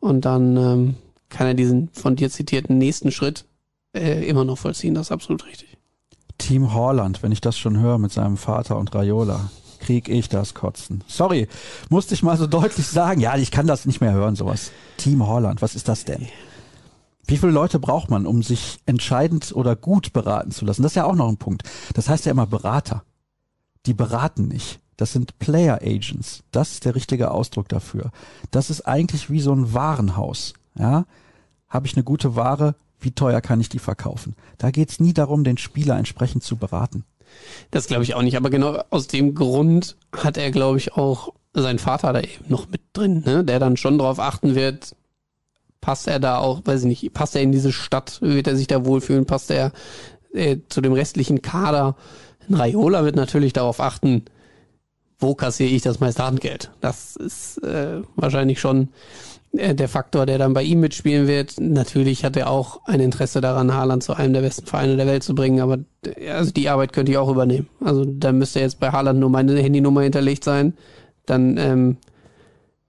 und 0.00 0.26
dann 0.26 0.56
ähm, 0.56 0.94
kann 1.30 1.46
er 1.46 1.54
diesen 1.54 1.88
von 1.92 2.14
dir 2.14 2.30
zitierten 2.30 2.76
nächsten 2.76 3.10
Schritt 3.10 3.46
äh, 3.96 4.28
immer 4.28 4.44
noch 4.44 4.58
vollziehen. 4.58 4.94
Das 4.94 5.06
ist 5.06 5.12
absolut 5.12 5.46
richtig. 5.46 5.78
Team 6.38 6.74
Horland, 6.74 7.22
wenn 7.22 7.32
ich 7.32 7.40
das 7.40 7.58
schon 7.58 7.78
höre 7.78 7.98
mit 7.98 8.12
seinem 8.12 8.36
Vater 8.36 8.76
und 8.78 8.94
Raiola, 8.94 9.50
krieg 9.80 10.08
ich 10.08 10.28
das 10.28 10.54
Kotzen. 10.54 11.04
Sorry, 11.06 11.48
musste 11.90 12.14
ich 12.14 12.22
mal 12.22 12.36
so 12.36 12.46
deutlich 12.46 12.86
sagen. 12.86 13.20
Ja, 13.20 13.36
ich 13.36 13.50
kann 13.50 13.66
das 13.66 13.86
nicht 13.86 14.00
mehr 14.00 14.12
hören, 14.12 14.36
sowas. 14.36 14.72
Team 14.96 15.26
Holland, 15.26 15.62
was 15.62 15.74
ist 15.74 15.88
das 15.88 16.04
denn? 16.04 16.26
Wie 17.26 17.38
viele 17.38 17.52
Leute 17.52 17.78
braucht 17.78 18.10
man, 18.10 18.26
um 18.26 18.42
sich 18.42 18.78
entscheidend 18.86 19.52
oder 19.54 19.76
gut 19.76 20.12
beraten 20.12 20.50
zu 20.50 20.64
lassen? 20.64 20.82
Das 20.82 20.92
ist 20.92 20.96
ja 20.96 21.04
auch 21.04 21.14
noch 21.14 21.28
ein 21.28 21.38
Punkt. 21.38 21.62
Das 21.94 22.08
heißt 22.08 22.26
ja 22.26 22.32
immer 22.32 22.46
Berater. 22.46 23.04
Die 23.86 23.94
beraten 23.94 24.48
nicht. 24.48 24.80
Das 24.96 25.12
sind 25.12 25.38
Player 25.38 25.80
Agents. 25.82 26.44
Das 26.50 26.72
ist 26.72 26.84
der 26.84 26.94
richtige 26.94 27.30
Ausdruck 27.30 27.68
dafür. 27.68 28.10
Das 28.50 28.70
ist 28.70 28.82
eigentlich 28.82 29.30
wie 29.30 29.40
so 29.40 29.52
ein 29.52 29.72
Warenhaus. 29.72 30.54
Ja, 30.78 31.06
habe 31.68 31.86
ich 31.86 31.96
eine 31.96 32.04
gute 32.04 32.36
Ware, 32.36 32.76
wie 33.04 33.12
teuer 33.12 33.40
kann 33.40 33.60
ich 33.60 33.68
die 33.68 33.78
verkaufen. 33.78 34.34
Da 34.58 34.70
geht's 34.70 35.00
nie 35.00 35.12
darum, 35.12 35.44
den 35.44 35.58
Spieler 35.58 35.96
entsprechend 35.96 36.42
zu 36.42 36.56
beraten. 36.56 37.04
Das 37.70 37.86
glaube 37.86 38.04
ich 38.04 38.14
auch 38.14 38.22
nicht, 38.22 38.36
aber 38.36 38.50
genau 38.50 38.82
aus 38.90 39.06
dem 39.06 39.34
Grund 39.34 39.96
hat 40.12 40.36
er, 40.36 40.50
glaube 40.50 40.78
ich, 40.78 40.92
auch 40.94 41.32
seinen 41.52 41.78
Vater 41.78 42.12
da 42.12 42.20
eben 42.20 42.44
noch 42.48 42.68
mit 42.68 42.80
drin, 42.92 43.22
ne? 43.24 43.44
der 43.44 43.58
dann 43.58 43.76
schon 43.76 43.98
darauf 43.98 44.18
achten 44.18 44.54
wird, 44.54 44.94
passt 45.80 46.08
er 46.08 46.18
da 46.18 46.38
auch, 46.38 46.62
weiß 46.64 46.80
ich 46.80 46.86
nicht, 46.86 47.12
passt 47.12 47.36
er 47.36 47.42
in 47.42 47.52
diese 47.52 47.72
Stadt, 47.72 48.20
wird 48.22 48.46
er 48.46 48.56
sich 48.56 48.66
da 48.66 48.84
wohlfühlen, 48.84 49.26
passt 49.26 49.50
er 49.50 49.72
äh, 50.32 50.58
zu 50.68 50.80
dem 50.80 50.92
restlichen 50.92 51.42
Kader. 51.42 51.96
Raiola 52.50 53.04
wird 53.04 53.16
natürlich 53.16 53.52
darauf 53.52 53.80
achten, 53.80 54.24
wo 55.18 55.34
kassiere 55.34 55.70
ich 55.70 55.82
das 55.82 56.00
meiste 56.00 56.24
Handgeld. 56.24 56.70
Das 56.80 57.16
ist 57.16 57.58
äh, 57.62 58.02
wahrscheinlich 58.16 58.60
schon 58.60 58.88
der 59.56 59.88
Faktor, 59.88 60.26
der 60.26 60.38
dann 60.38 60.52
bei 60.52 60.62
ihm 60.62 60.80
mitspielen 60.80 61.28
wird. 61.28 61.60
Natürlich 61.60 62.24
hat 62.24 62.36
er 62.36 62.50
auch 62.50 62.80
ein 62.86 63.00
Interesse 63.00 63.40
daran, 63.40 63.72
Haaland 63.72 64.02
zu 64.02 64.14
einem 64.14 64.32
der 64.32 64.40
besten 64.40 64.66
Vereine 64.66 64.96
der 64.96 65.06
Welt 65.06 65.22
zu 65.22 65.34
bringen, 65.34 65.60
aber 65.60 65.78
also 66.28 66.50
die 66.50 66.68
Arbeit 66.68 66.92
könnte 66.92 67.12
ich 67.12 67.18
auch 67.18 67.30
übernehmen. 67.30 67.68
Also 67.80 68.04
da 68.04 68.32
müsste 68.32 68.60
jetzt 68.60 68.80
bei 68.80 68.90
Haaland 68.90 69.20
nur 69.20 69.30
meine 69.30 69.56
Handynummer 69.60 70.02
hinterlegt 70.02 70.44
sein. 70.44 70.74
Dann 71.26 71.56
ähm, 71.56 71.96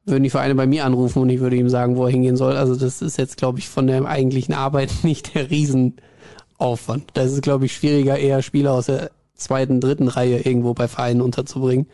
würden 0.06 0.24
die 0.24 0.30
Vereine 0.30 0.56
bei 0.56 0.66
mir 0.66 0.86
anrufen 0.86 1.22
und 1.22 1.30
ich 1.30 1.40
würde 1.40 1.56
ihm 1.56 1.70
sagen, 1.70 1.98
wo 1.98 2.06
er 2.06 2.12
hingehen 2.12 2.38
soll. 2.38 2.56
Also 2.56 2.76
das 2.76 3.02
ist 3.02 3.18
jetzt, 3.18 3.38
glaube 3.38 3.60
ich, 3.60 3.70
von 3.70 3.88
der 3.88 4.06
eigentlichen 4.06 4.56
Arbeit 4.56 4.92
nicht 5.04 5.36
der 5.36 5.52
Riesenaufwand. 5.52 7.12
Das 7.14 7.32
ist, 7.32 7.44
glaube 7.44 7.66
ich, 7.66 7.76
schwieriger, 7.76 8.18
eher 8.18 8.42
Spieler 8.42 8.74
aus 8.74 8.88
der 8.88 9.12
zweiten, 9.36 9.82
dritten 9.82 10.08
Reihe 10.08 10.40
irgendwo 10.40 10.74
bei 10.74 10.88
Vereinen 10.88 11.22
unterzubringen. 11.22 11.88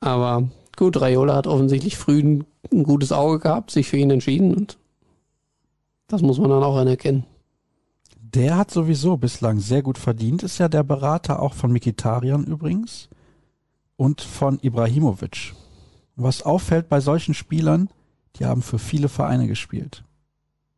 Aber 0.00 0.48
gut, 0.80 1.00
Raiola 1.00 1.36
hat 1.36 1.46
offensichtlich 1.46 1.96
früh 1.96 2.20
ein, 2.20 2.44
ein 2.72 2.82
gutes 2.82 3.12
Auge 3.12 3.38
gehabt, 3.38 3.70
sich 3.70 3.86
für 3.86 3.98
ihn 3.98 4.10
entschieden 4.10 4.54
und 4.54 4.78
das 6.08 6.22
muss 6.22 6.38
man 6.38 6.50
dann 6.50 6.64
auch 6.64 6.76
anerkennen. 6.76 7.24
Der 8.16 8.56
hat 8.56 8.70
sowieso 8.70 9.16
bislang 9.16 9.60
sehr 9.60 9.82
gut 9.82 9.98
verdient, 9.98 10.42
ist 10.42 10.58
ja 10.58 10.68
der 10.68 10.82
Berater 10.82 11.40
auch 11.40 11.52
von 11.52 11.70
Mikitarian 11.70 12.44
übrigens 12.44 13.08
und 13.96 14.22
von 14.22 14.58
Ibrahimovic. 14.62 15.54
Was 16.16 16.42
auffällt 16.42 16.88
bei 16.88 17.00
solchen 17.00 17.34
Spielern, 17.34 17.90
die 18.36 18.46
haben 18.46 18.62
für 18.62 18.78
viele 18.78 19.08
Vereine 19.08 19.48
gespielt. 19.48 20.04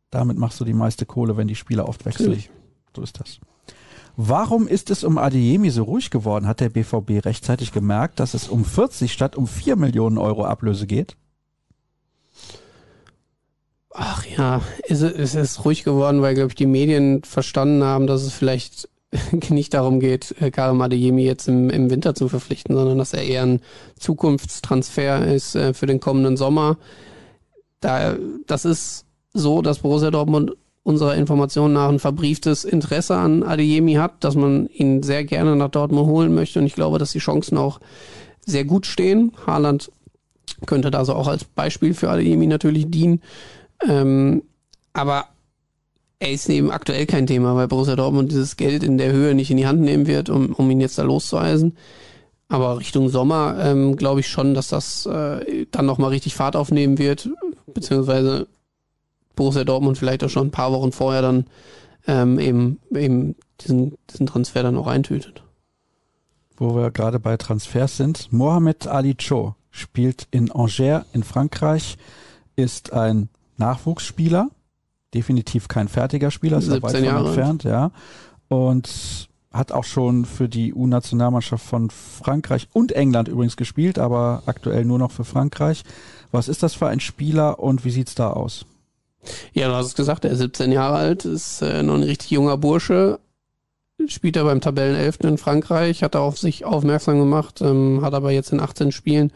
Damit 0.09 0.37
machst 0.37 0.59
du 0.59 0.65
die 0.65 0.73
meiste 0.73 1.05
Kohle, 1.05 1.37
wenn 1.37 1.47
die 1.47 1.55
Spieler 1.55 1.87
oft 1.87 2.05
wechseln. 2.05 2.29
Natürlich. 2.29 2.51
So 2.95 3.01
ist 3.01 3.19
das. 3.19 3.39
Warum 4.15 4.67
ist 4.67 4.91
es 4.91 5.03
um 5.03 5.17
Adeyemi 5.17 5.71
so 5.71 5.83
ruhig 5.83 6.11
geworden? 6.11 6.47
Hat 6.47 6.59
der 6.59 6.69
BVB 6.69 7.25
rechtzeitig 7.25 7.71
gemerkt, 7.71 8.19
dass 8.19 8.35
es 8.35 8.47
um 8.47 8.63
40 8.63 9.11
statt 9.11 9.35
um 9.35 9.47
4 9.47 9.75
Millionen 9.75 10.17
Euro 10.17 10.45
Ablöse 10.45 10.85
geht? 10.85 11.15
Ach 13.95 14.25
ja, 14.25 14.61
es 14.87 15.01
ist 15.01 15.65
ruhig 15.65 15.83
geworden, 15.83 16.21
weil, 16.21 16.33
glaube 16.33 16.49
ich, 16.49 16.55
die 16.55 16.65
Medien 16.65 17.23
verstanden 17.23 17.83
haben, 17.83 18.07
dass 18.07 18.23
es 18.23 18.33
vielleicht 18.33 18.89
nicht 19.49 19.73
darum 19.73 19.99
geht, 19.99 20.35
äh, 20.39 20.51
Karim 20.51 20.81
Adeyemi 20.81 21.23
jetzt 21.23 21.47
im, 21.47 21.69
im 21.69 21.89
Winter 21.89 22.15
zu 22.15 22.29
verpflichten, 22.29 22.75
sondern 22.75 22.97
dass 22.97 23.13
er 23.13 23.23
eher 23.23 23.43
ein 23.43 23.61
Zukunftstransfer 23.99 25.27
ist 25.27 25.55
äh, 25.55 25.73
für 25.73 25.85
den 25.85 25.99
kommenden 25.99 26.37
Sommer. 26.37 26.77
Da, 27.79 28.15
das 28.47 28.65
ist 28.65 29.05
so, 29.33 29.61
dass 29.61 29.79
Borussia 29.79 30.09
Dortmund 30.09 30.53
unserer 30.83 31.15
Information 31.15 31.73
nach 31.73 31.89
ein 31.89 31.99
verbrieftes 31.99 32.65
Interesse 32.65 33.15
an 33.15 33.43
Adeyemi 33.43 33.93
hat, 33.93 34.23
dass 34.23 34.35
man 34.35 34.67
ihn 34.67 35.01
sehr 35.01 35.23
gerne 35.23 35.55
nach 35.55 35.69
Dortmund 35.69 36.07
holen 36.07 36.35
möchte 36.35 36.59
und 36.59 36.65
ich 36.65 36.75
glaube, 36.75 36.99
dass 36.99 37.13
die 37.13 37.19
Chancen 37.19 37.57
auch 37.57 37.79
sehr 38.45 38.65
gut 38.65 38.85
stehen. 38.85 39.31
Haaland 39.47 39.91
könnte 40.65 40.91
da 40.91 41.05
so 41.05 41.13
auch 41.13 41.27
als 41.27 41.45
Beispiel 41.45 41.93
für 41.93 42.09
Adeyemi 42.09 42.47
natürlich 42.47 42.89
dienen. 42.89 43.21
Ähm, 43.87 44.43
aber 44.91 45.25
er 46.19 46.31
ist 46.31 46.49
eben 46.49 46.71
aktuell 46.71 47.05
kein 47.05 47.27
Thema, 47.27 47.55
weil 47.55 47.67
Borussia 47.67 47.95
Dortmund 47.95 48.31
dieses 48.31 48.57
Geld 48.57 48.83
in 48.83 48.97
der 48.97 49.11
Höhe 49.11 49.33
nicht 49.35 49.51
in 49.51 49.57
die 49.57 49.67
Hand 49.67 49.81
nehmen 49.81 50.07
wird, 50.07 50.29
um, 50.29 50.53
um 50.53 50.69
ihn 50.69 50.81
jetzt 50.81 50.97
da 50.97 51.03
loszueisen. 51.03 51.77
Aber 52.49 52.79
Richtung 52.79 53.09
Sommer 53.09 53.57
ähm, 53.59 53.95
glaube 53.95 54.19
ich 54.19 54.27
schon, 54.27 54.53
dass 54.53 54.67
das 54.67 55.05
äh, 55.05 55.65
dann 55.71 55.85
nochmal 55.85 56.11
richtig 56.11 56.35
Fahrt 56.35 56.55
aufnehmen 56.55 56.97
wird, 56.97 57.29
beziehungsweise 57.73 58.47
Borussia 59.35 59.63
Dortmund 59.63 59.97
vielleicht 59.97 60.23
auch 60.23 60.29
schon 60.29 60.47
ein 60.47 60.51
paar 60.51 60.71
Wochen 60.71 60.91
vorher 60.91 61.21
dann 61.21 61.45
ähm, 62.07 62.39
eben, 62.39 62.79
eben 62.91 63.35
diesen, 63.61 63.97
diesen 64.09 64.27
Transfer 64.27 64.63
dann 64.63 64.77
auch 64.77 64.87
eintütet. 64.87 65.43
Wo 66.57 66.75
wir 66.75 66.91
gerade 66.91 67.19
bei 67.19 67.37
Transfers 67.37 67.97
sind, 67.97 68.31
Mohamed 68.31 68.87
Ali 68.87 69.15
Cho 69.15 69.55
spielt 69.71 70.27
in 70.31 70.51
Angers 70.51 71.05
in 71.13 71.23
Frankreich, 71.23 71.97
ist 72.55 72.93
ein 72.93 73.29
Nachwuchsspieler, 73.57 74.49
definitiv 75.13 75.67
kein 75.67 75.87
fertiger 75.87 76.29
Spieler, 76.29 76.59
ist 76.59 76.69
weit 76.69 76.81
von 76.81 77.03
entfernt, 77.03 77.63
ja. 77.63 77.91
Und 78.49 79.29
hat 79.51 79.71
auch 79.71 79.83
schon 79.83 80.25
für 80.25 80.49
die 80.49 80.73
U-Nationalmannschaft 80.73 81.65
von 81.65 81.89
Frankreich 81.89 82.67
und 82.73 82.91
England 82.91 83.27
übrigens 83.27 83.55
gespielt, 83.55 83.99
aber 83.99 84.43
aktuell 84.47 84.83
nur 84.83 84.99
noch 84.99 85.11
für 85.11 85.25
Frankreich. 85.25 85.83
Was 86.31 86.47
ist 86.47 86.63
das 86.63 86.73
für 86.73 86.87
ein 86.87 86.99
Spieler 86.99 87.59
und 87.59 87.85
wie 87.85 87.91
sieht's 87.91 88.15
da 88.15 88.31
aus? 88.31 88.65
Ja, 89.53 89.67
du 89.67 89.73
hast 89.73 89.87
es 89.87 89.95
gesagt, 89.95 90.25
er 90.25 90.31
ist 90.31 90.39
17 90.39 90.71
Jahre 90.71 90.95
alt, 90.97 91.25
ist 91.25 91.61
äh, 91.61 91.83
noch 91.83 91.95
ein 91.95 92.03
richtig 92.03 92.31
junger 92.31 92.57
Bursche, 92.57 93.19
spielt 94.07 94.35
er 94.35 94.43
beim 94.43 94.61
Tabellenelften 94.61 95.29
in 95.29 95.37
Frankreich, 95.37 96.03
hat 96.03 96.15
er 96.15 96.21
auf 96.21 96.37
sich 96.37 96.65
aufmerksam 96.65 97.19
gemacht, 97.19 97.61
ähm, 97.61 97.99
hat 98.01 98.13
aber 98.13 98.31
jetzt 98.31 98.51
in 98.51 98.59
18 98.59 98.91
Spielen, 98.91 99.31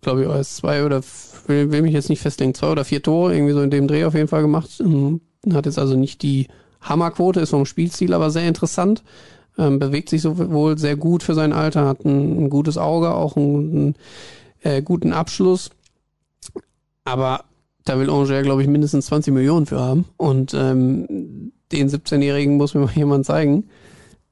glaube 0.00 0.22
ich, 0.22 0.28
als 0.28 0.56
zwei 0.56 0.84
oder 0.84 1.02
will, 1.46 1.70
will 1.70 1.82
mich 1.82 1.92
jetzt 1.92 2.08
nicht 2.08 2.20
festlegen, 2.20 2.54
zwei 2.54 2.70
oder 2.70 2.84
vier 2.84 3.02
Tore, 3.02 3.34
irgendwie 3.34 3.52
so 3.52 3.62
in 3.62 3.70
dem 3.70 3.88
Dreh 3.88 4.04
auf 4.04 4.14
jeden 4.14 4.28
Fall 4.28 4.42
gemacht. 4.42 4.80
Ähm, 4.80 5.20
hat 5.52 5.66
jetzt 5.66 5.78
also 5.78 5.96
nicht 5.96 6.22
die 6.22 6.48
Hammerquote, 6.80 7.40
ist 7.40 7.50
vom 7.50 7.66
Spielziel 7.66 8.14
aber 8.14 8.30
sehr 8.30 8.46
interessant. 8.46 9.02
Ähm, 9.58 9.78
bewegt 9.78 10.08
sich 10.08 10.22
sowohl 10.22 10.78
sehr 10.78 10.96
gut 10.96 11.22
für 11.22 11.34
sein 11.34 11.52
Alter, 11.52 11.86
hat 11.86 12.04
ein, 12.04 12.44
ein 12.44 12.50
gutes 12.50 12.78
Auge, 12.78 13.14
auch 13.14 13.36
einen, 13.36 13.70
einen 13.70 13.94
äh, 14.62 14.82
guten 14.82 15.12
Abschluss. 15.12 15.70
Aber 17.04 17.44
da 17.84 17.98
will 17.98 18.10
Angers, 18.10 18.42
glaube 18.42 18.62
ich, 18.62 18.68
mindestens 18.68 19.06
20 19.06 19.32
Millionen 19.34 19.66
für 19.66 19.80
haben. 19.80 20.04
Und 20.16 20.54
ähm, 20.54 21.52
den 21.72 21.88
17-Jährigen 21.88 22.56
muss 22.56 22.74
mir 22.74 22.80
mal 22.80 22.92
jemand 22.94 23.26
zeigen, 23.26 23.68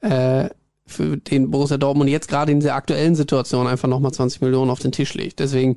äh, 0.00 0.48
für 0.86 1.16
den 1.16 1.50
Borussia 1.50 1.78
Dortmund 1.78 2.10
jetzt 2.10 2.28
gerade 2.28 2.50
in 2.50 2.60
der 2.60 2.74
aktuellen 2.74 3.14
Situation 3.14 3.68
einfach 3.68 3.88
nochmal 3.88 4.12
20 4.12 4.40
Millionen 4.40 4.70
auf 4.70 4.80
den 4.80 4.92
Tisch 4.92 5.14
legt. 5.14 5.38
Deswegen 5.38 5.76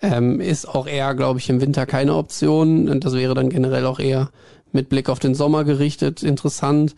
ähm, 0.00 0.40
ist 0.40 0.66
auch 0.66 0.86
er, 0.86 1.14
glaube 1.14 1.38
ich, 1.38 1.50
im 1.50 1.60
Winter 1.60 1.84
keine 1.84 2.14
Option. 2.14 2.88
Und 2.88 3.04
das 3.04 3.12
wäre 3.12 3.34
dann 3.34 3.50
generell 3.50 3.84
auch 3.84 4.00
eher 4.00 4.30
mit 4.72 4.88
Blick 4.88 5.10
auf 5.10 5.18
den 5.18 5.34
Sommer 5.34 5.64
gerichtet 5.64 6.22
interessant. 6.22 6.94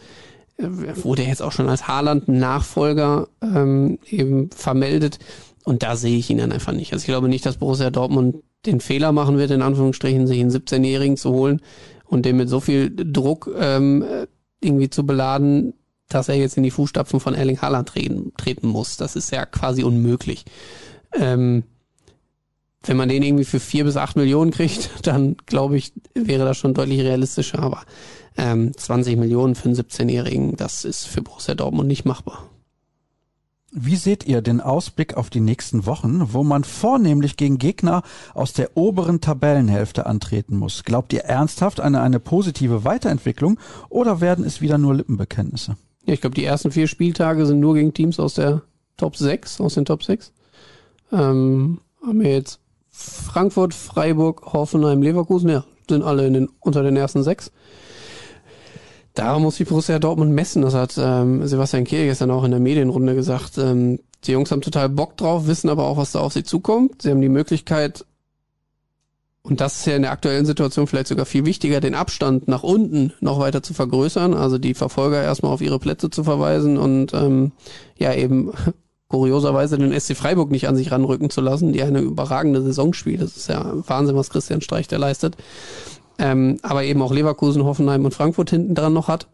Äh, 0.58 0.68
wurde 1.02 1.22
jetzt 1.22 1.42
auch 1.42 1.52
schon 1.52 1.68
als 1.68 1.88
Haaland-Nachfolger 1.88 3.28
ähm, 3.42 3.98
eben 4.08 4.50
vermeldet. 4.50 5.18
Und 5.64 5.82
da 5.82 5.96
sehe 5.96 6.16
ich 6.16 6.30
ihn 6.30 6.38
dann 6.38 6.52
einfach 6.52 6.72
nicht. 6.72 6.92
Also 6.92 7.02
ich 7.02 7.08
glaube 7.08 7.28
nicht, 7.28 7.44
dass 7.44 7.56
Borussia 7.56 7.90
Dortmund 7.90 8.36
den 8.66 8.80
Fehler 8.80 9.12
machen 9.12 9.38
wird, 9.38 9.50
in 9.50 9.62
Anführungsstrichen, 9.62 10.26
sich 10.26 10.40
einen 10.40 10.50
17-Jährigen 10.50 11.16
zu 11.16 11.30
holen 11.30 11.60
und 12.04 12.24
den 12.24 12.36
mit 12.36 12.48
so 12.48 12.60
viel 12.60 12.92
Druck 12.94 13.50
ähm, 13.58 14.04
irgendwie 14.60 14.90
zu 14.90 15.06
beladen, 15.06 15.74
dass 16.08 16.28
er 16.28 16.36
jetzt 16.36 16.56
in 16.56 16.62
die 16.62 16.70
Fußstapfen 16.70 17.20
von 17.20 17.34
Erling 17.34 17.60
Haaland 17.60 17.88
treten, 17.88 18.32
treten 18.36 18.68
muss. 18.68 18.96
Das 18.96 19.16
ist 19.16 19.30
ja 19.30 19.44
quasi 19.44 19.82
unmöglich. 19.82 20.44
Ähm, 21.12 21.64
wenn 22.84 22.96
man 22.96 23.08
den 23.08 23.22
irgendwie 23.22 23.44
für 23.44 23.58
vier 23.58 23.84
bis 23.84 23.96
acht 23.96 24.16
Millionen 24.16 24.52
kriegt, 24.52 24.90
dann 25.02 25.36
glaube 25.46 25.76
ich, 25.76 25.92
wäre 26.14 26.44
das 26.44 26.56
schon 26.56 26.74
deutlich 26.74 27.00
realistischer. 27.00 27.58
Aber 27.58 27.82
ähm, 28.36 28.72
20 28.76 29.16
Millionen 29.16 29.54
für 29.54 29.66
einen 29.66 29.76
17-Jährigen, 29.76 30.56
das 30.56 30.84
ist 30.84 31.06
für 31.06 31.22
Borussia 31.22 31.54
Dortmund 31.54 31.88
nicht 31.88 32.04
machbar. 32.04 32.48
Wie 33.78 33.96
seht 33.96 34.24
ihr 34.24 34.40
den 34.40 34.62
Ausblick 34.62 35.18
auf 35.18 35.28
die 35.28 35.40
nächsten 35.40 35.84
Wochen, 35.84 36.32
wo 36.32 36.42
man 36.42 36.64
vornehmlich 36.64 37.36
gegen 37.36 37.58
Gegner 37.58 38.02
aus 38.32 38.54
der 38.54 38.74
oberen 38.74 39.20
Tabellenhälfte 39.20 40.06
antreten 40.06 40.56
muss? 40.56 40.82
Glaubt 40.82 41.12
ihr 41.12 41.24
ernsthaft 41.24 41.80
an 41.80 41.94
eine, 41.94 42.00
eine 42.00 42.18
positive 42.18 42.84
Weiterentwicklung 42.84 43.60
oder 43.90 44.22
werden 44.22 44.46
es 44.46 44.62
wieder 44.62 44.78
nur 44.78 44.94
Lippenbekenntnisse? 44.94 45.76
Ja, 46.06 46.14
ich 46.14 46.22
glaube, 46.22 46.34
die 46.34 46.44
ersten 46.46 46.70
vier 46.70 46.86
Spieltage 46.86 47.44
sind 47.44 47.60
nur 47.60 47.74
gegen 47.74 47.92
Teams 47.92 48.18
aus 48.18 48.32
der 48.32 48.62
Top 48.96 49.14
6, 49.14 49.60
aus 49.60 49.74
den 49.74 49.84
Top 49.84 50.02
6. 50.02 50.32
Ähm, 51.12 51.82
haben 52.00 52.20
wir 52.20 52.32
jetzt 52.32 52.60
Frankfurt, 52.88 53.74
Freiburg, 53.74 54.54
Hoffenheim, 54.54 55.02
Leverkusen, 55.02 55.50
ja, 55.50 55.64
sind 55.86 56.02
alle 56.02 56.26
in 56.26 56.32
den, 56.32 56.48
unter 56.60 56.82
den 56.82 56.96
ersten 56.96 57.22
sechs. 57.22 57.52
Da 59.16 59.38
muss 59.38 59.56
die 59.56 59.64
Borussia 59.64 59.98
Dortmund 59.98 60.32
messen. 60.32 60.60
Das 60.60 60.74
hat 60.74 60.94
ähm, 60.98 61.46
Sebastian 61.46 61.84
Kehl 61.84 62.04
gestern 62.04 62.30
auch 62.30 62.44
in 62.44 62.50
der 62.50 62.60
Medienrunde 62.60 63.14
gesagt. 63.14 63.56
Ähm, 63.56 63.98
die 64.24 64.32
Jungs 64.32 64.52
haben 64.52 64.60
total 64.60 64.90
Bock 64.90 65.16
drauf, 65.16 65.46
wissen 65.46 65.70
aber 65.70 65.84
auch, 65.84 65.96
was 65.96 66.12
da 66.12 66.20
auf 66.20 66.34
sie 66.34 66.44
zukommt. 66.44 67.00
Sie 67.00 67.10
haben 67.10 67.22
die 67.22 67.30
Möglichkeit, 67.30 68.04
und 69.40 69.62
das 69.62 69.78
ist 69.78 69.86
ja 69.86 69.96
in 69.96 70.02
der 70.02 70.10
aktuellen 70.10 70.44
Situation 70.44 70.86
vielleicht 70.86 71.06
sogar 71.06 71.24
viel 71.24 71.46
wichtiger, 71.46 71.80
den 71.80 71.94
Abstand 71.94 72.46
nach 72.46 72.62
unten 72.62 73.14
noch 73.20 73.38
weiter 73.38 73.62
zu 73.62 73.72
vergrößern, 73.72 74.34
also 74.34 74.58
die 74.58 74.74
Verfolger 74.74 75.22
erstmal 75.22 75.52
auf 75.52 75.62
ihre 75.62 75.78
Plätze 75.78 76.10
zu 76.10 76.22
verweisen 76.22 76.76
und 76.76 77.14
ähm, 77.14 77.52
ja 77.96 78.12
eben 78.12 78.52
kurioserweise 79.08 79.78
den 79.78 79.98
SC 79.98 80.14
Freiburg 80.14 80.50
nicht 80.50 80.68
an 80.68 80.76
sich 80.76 80.90
ranrücken 80.92 81.30
zu 81.30 81.40
lassen, 81.40 81.72
die 81.72 81.82
eine 81.82 82.00
überragende 82.00 82.60
Saison 82.60 82.92
spielt. 82.92 83.22
Das 83.22 83.36
ist 83.36 83.48
ja 83.48 83.72
Wahnsinn, 83.86 84.16
was 84.16 84.30
Christian 84.30 84.60
Streich 84.60 84.88
da 84.88 84.98
leistet 84.98 85.36
ähm, 86.18 86.58
aber 86.62 86.84
eben 86.84 87.02
auch 87.02 87.12
Leverkusen, 87.12 87.64
Hoffenheim 87.64 88.04
und 88.04 88.14
Frankfurt 88.14 88.50
hinten 88.50 88.74
dran 88.74 88.92
noch 88.92 89.08
hat. 89.08 89.28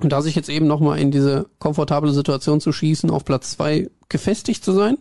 Und 0.00 0.12
da 0.12 0.22
sich 0.22 0.36
jetzt 0.36 0.48
eben 0.48 0.66
nochmal 0.66 0.98
in 1.00 1.10
diese 1.10 1.46
komfortable 1.58 2.12
Situation 2.12 2.60
zu 2.60 2.72
schießen, 2.72 3.10
auf 3.10 3.24
Platz 3.24 3.50
zwei 3.50 3.90
gefestigt 4.08 4.64
zu 4.64 4.72
sein 4.72 4.98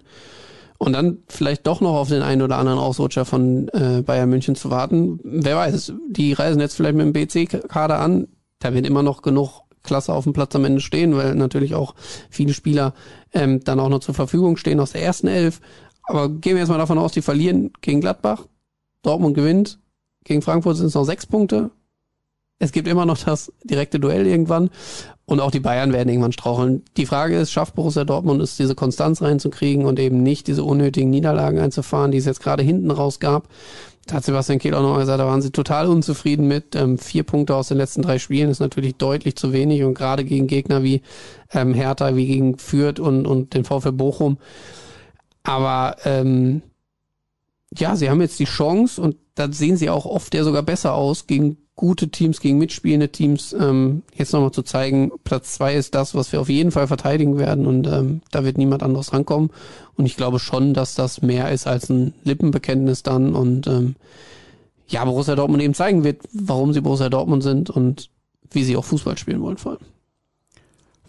und 0.79 0.93
dann 0.93 1.19
vielleicht 1.27 1.67
doch 1.67 1.81
noch 1.81 1.95
auf 1.95 2.09
den 2.09 2.21
einen 2.21 2.41
oder 2.41 2.57
anderen 2.57 2.79
Ausrutscher 2.79 3.25
von 3.25 3.67
äh, 3.69 4.01
Bayern 4.03 4.29
München 4.29 4.55
zu 4.55 4.69
warten. 4.69 5.19
Wer 5.23 5.55
weiß, 5.55 5.93
die 6.09 6.33
reisen 6.33 6.59
jetzt 6.59 6.75
vielleicht 6.75 6.95
mit 6.95 7.05
dem 7.05 7.13
BC-Kader 7.13 7.99
an. 7.99 8.27
Da 8.59 8.73
wird 8.73 8.87
immer 8.87 9.03
noch 9.03 9.21
genug 9.21 9.61
Klasse 9.83 10.13
auf 10.13 10.23
dem 10.23 10.33
Platz 10.33 10.55
am 10.55 10.65
Ende 10.65 10.81
stehen, 10.81 11.15
weil 11.15 11.35
natürlich 11.35 11.73
auch 11.73 11.95
viele 12.29 12.53
Spieler 12.53 12.93
ähm, 13.33 13.63
dann 13.63 13.79
auch 13.79 13.89
noch 13.89 13.99
zur 13.99 14.15
Verfügung 14.15 14.57
stehen 14.57 14.79
aus 14.79 14.91
der 14.91 15.03
ersten 15.03 15.27
Elf. 15.27 15.61
Aber 16.03 16.29
gehen 16.29 16.55
wir 16.55 16.59
jetzt 16.59 16.69
mal 16.69 16.77
davon 16.77 16.97
aus, 16.97 17.11
die 17.11 17.21
verlieren 17.21 17.71
gegen 17.81 18.01
Gladbach. 18.01 18.45
Dortmund 19.01 19.35
gewinnt, 19.35 19.79
gegen 20.27 20.41
Frankfurt 20.41 20.77
sind 20.77 20.87
es 20.87 20.93
noch 20.93 21.05
sechs 21.05 21.25
Punkte. 21.25 21.71
Es 22.59 22.71
gibt 22.71 22.87
immer 22.87 23.05
noch 23.05 23.17
das 23.17 23.51
direkte 23.63 23.99
Duell 23.99 24.25
irgendwann. 24.25 24.69
Und 25.25 25.41
auch 25.41 25.51
die 25.51 25.59
Bayern 25.59 25.91
werden 25.91 26.07
irgendwann 26.07 26.31
straucheln. 26.31 26.83
Die 26.95 27.05
Frage 27.05 27.37
ist, 27.37 27.51
schafft 27.51 27.75
Borussia 27.75 28.05
Dortmund 28.05 28.41
es, 28.41 28.55
diese 28.55 28.75
Konstanz 28.75 29.21
reinzukriegen 29.21 29.85
und 29.85 29.99
eben 29.99 30.23
nicht 30.23 30.47
diese 30.47 30.63
unnötigen 30.63 31.09
Niederlagen 31.09 31.59
einzufahren, 31.59 32.11
die 32.11 32.17
es 32.17 32.25
jetzt 32.25 32.41
gerade 32.41 32.63
hinten 32.63 32.91
raus 32.91 33.19
gab. 33.19 33.49
Da 34.05 34.15
hat 34.15 34.23
Sebastian 34.23 34.59
Kehl 34.59 34.73
auch 34.73 34.81
noch 34.81 34.97
gesagt, 34.97 35.19
da 35.19 35.25
waren 35.25 35.41
sie 35.41 35.51
total 35.51 35.87
unzufrieden 35.87 36.47
mit. 36.47 36.75
Ähm, 36.75 36.97
vier 36.97 37.23
Punkte 37.23 37.55
aus 37.55 37.67
den 37.67 37.77
letzten 37.77 38.03
drei 38.03 38.19
Spielen 38.19 38.49
ist 38.49 38.61
natürlich 38.61 38.95
deutlich 38.95 39.35
zu 39.35 39.51
wenig 39.51 39.83
und 39.83 39.95
gerade 39.95 40.23
gegen 40.23 40.47
Gegner 40.47 40.81
wie 40.81 41.01
ähm, 41.51 41.73
Hertha, 41.73 42.15
wie 42.15 42.25
gegen 42.25 42.57
Fürth 42.57 43.01
und, 43.01 43.27
und 43.27 43.53
den 43.53 43.65
VfL 43.65 43.91
Bochum. 43.91 44.37
Aber 45.43 45.97
ähm, 46.05 46.61
ja, 47.75 47.95
sie 47.95 48.09
haben 48.09 48.21
jetzt 48.21 48.39
die 48.39 48.45
Chance 48.45 49.01
und 49.01 49.17
da 49.35 49.51
sehen 49.51 49.77
sie 49.77 49.89
auch 49.89 50.05
oft 50.05 50.33
ja 50.33 50.43
sogar 50.43 50.63
besser 50.63 50.93
aus 50.93 51.27
gegen 51.27 51.57
gute 51.75 52.09
Teams, 52.09 52.39
gegen 52.39 52.57
mitspielende 52.57 53.09
Teams. 53.09 53.53
Ähm, 53.53 54.03
jetzt 54.15 54.33
nochmal 54.33 54.51
zu 54.51 54.63
zeigen, 54.63 55.11
Platz 55.23 55.53
zwei 55.53 55.75
ist 55.75 55.93
das, 55.93 56.15
was 56.15 56.31
wir 56.31 56.41
auf 56.41 56.49
jeden 56.49 56.71
Fall 56.71 56.87
verteidigen 56.87 57.37
werden 57.37 57.67
und 57.67 57.87
ähm, 57.87 58.21
da 58.31 58.43
wird 58.43 58.57
niemand 58.57 58.83
anderes 58.83 59.13
rankommen. 59.13 59.51
Und 59.95 60.05
ich 60.05 60.17
glaube 60.17 60.39
schon, 60.39 60.73
dass 60.73 60.95
das 60.95 61.21
mehr 61.21 61.51
ist 61.51 61.67
als 61.67 61.89
ein 61.89 62.13
Lippenbekenntnis 62.23 63.03
dann 63.03 63.35
und 63.35 63.67
ähm, 63.67 63.95
ja, 64.87 65.03
Borussia 65.05 65.35
Dortmund 65.35 65.61
eben 65.61 65.73
zeigen 65.73 66.03
wird, 66.03 66.21
warum 66.33 66.73
sie 66.73 66.81
Borussia 66.81 67.09
Dortmund 67.09 67.43
sind 67.43 67.69
und 67.69 68.09
wie 68.49 68.63
sie 68.63 68.77
auch 68.77 68.85
Fußball 68.85 69.17
spielen 69.17 69.41
wollen 69.41 69.57
vor 69.57 69.73
allem. 69.73 69.81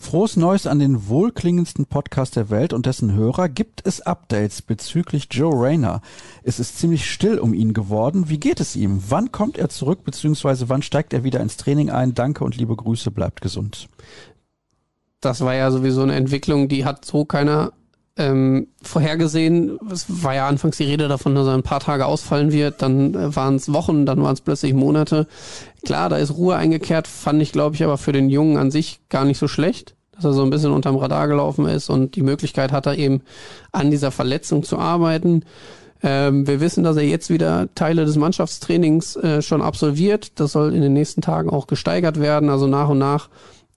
Frohes 0.01 0.36
Neues 0.36 0.66
an 0.66 0.78
den 0.78 1.09
wohlklingendsten 1.09 1.86
Podcast 1.86 2.36
der 2.36 2.51
Welt 2.51 2.72
und 2.72 2.86
dessen 2.86 3.12
Hörer. 3.12 3.49
Gibt 3.49 3.84
es 3.84 4.01
Updates 4.01 4.62
bezüglich 4.62 5.26
Joe 5.30 5.53
Rayner? 5.53 6.01
Es 6.42 6.61
ist 6.61 6.78
ziemlich 6.78 7.11
still 7.11 7.38
um 7.38 7.53
ihn 7.53 7.74
geworden. 7.74 8.28
Wie 8.28 8.38
geht 8.38 8.61
es 8.61 8.76
ihm? 8.76 9.03
Wann 9.09 9.32
kommt 9.32 9.59
er 9.59 9.68
zurück, 9.68 10.05
beziehungsweise 10.05 10.68
wann 10.68 10.82
steigt 10.82 11.12
er 11.12 11.24
wieder 11.24 11.40
ins 11.40 11.57
Training 11.57 11.90
ein? 11.90 12.14
Danke 12.14 12.44
und 12.44 12.57
liebe 12.57 12.76
Grüße, 12.76 13.11
bleibt 13.11 13.40
gesund. 13.40 13.88
Das 15.20 15.40
war 15.40 15.55
ja 15.55 15.70
sowieso 15.70 16.03
eine 16.03 16.14
Entwicklung, 16.14 16.68
die 16.68 16.84
hat 16.84 17.05
so 17.05 17.24
keiner 17.24 17.72
ähm, 18.18 18.66
vorhergesehen. 18.82 19.78
Es 19.90 20.06
war 20.08 20.34
ja 20.34 20.48
anfangs 20.48 20.76
die 20.76 20.84
Rede 20.84 21.08
davon, 21.08 21.34
dass 21.34 21.46
er 21.46 21.54
ein 21.54 21.62
paar 21.62 21.80
Tage 21.80 22.04
ausfallen 22.04 22.52
wird, 22.52 22.82
dann 22.82 23.14
äh, 23.14 23.34
waren 23.34 23.54
es 23.54 23.72
Wochen, 23.72 24.04
dann 24.04 24.22
waren 24.22 24.34
es 24.34 24.40
plötzlich 24.40 24.74
Monate. 24.74 25.26
Klar, 25.84 26.08
da 26.08 26.16
ist 26.16 26.36
Ruhe 26.36 26.56
eingekehrt, 26.56 27.06
fand 27.06 27.40
ich, 27.40 27.52
glaube 27.52 27.76
ich, 27.76 27.84
aber 27.84 27.96
für 27.96 28.12
den 28.12 28.28
Jungen 28.28 28.56
an 28.56 28.70
sich 28.70 29.00
gar 29.08 29.24
nicht 29.24 29.38
so 29.38 29.46
schlecht, 29.46 29.94
dass 30.12 30.24
er 30.24 30.32
so 30.32 30.42
ein 30.42 30.50
bisschen 30.50 30.72
unterm 30.72 30.96
Radar 30.96 31.28
gelaufen 31.28 31.66
ist 31.66 31.88
und 31.88 32.16
die 32.16 32.22
Möglichkeit 32.22 32.72
hat 32.72 32.86
er 32.86 32.98
eben 32.98 33.22
an 33.70 33.90
dieser 33.90 34.10
Verletzung 34.10 34.64
zu 34.64 34.78
arbeiten. 34.78 35.44
Ähm, 36.02 36.46
wir 36.46 36.60
wissen, 36.60 36.84
dass 36.84 36.96
er 36.96 37.04
jetzt 37.04 37.30
wieder 37.30 37.68
Teile 37.74 38.04
des 38.04 38.16
Mannschaftstrainings 38.16 39.16
äh, 39.16 39.42
schon 39.42 39.62
absolviert. 39.62 40.32
Das 40.40 40.52
soll 40.52 40.74
in 40.74 40.82
den 40.82 40.92
nächsten 40.92 41.22
Tagen 41.22 41.50
auch 41.50 41.66
gesteigert 41.66 42.20
werden. 42.20 42.50
Also 42.50 42.66
nach 42.68 42.88
und 42.88 42.98
nach 42.98 43.28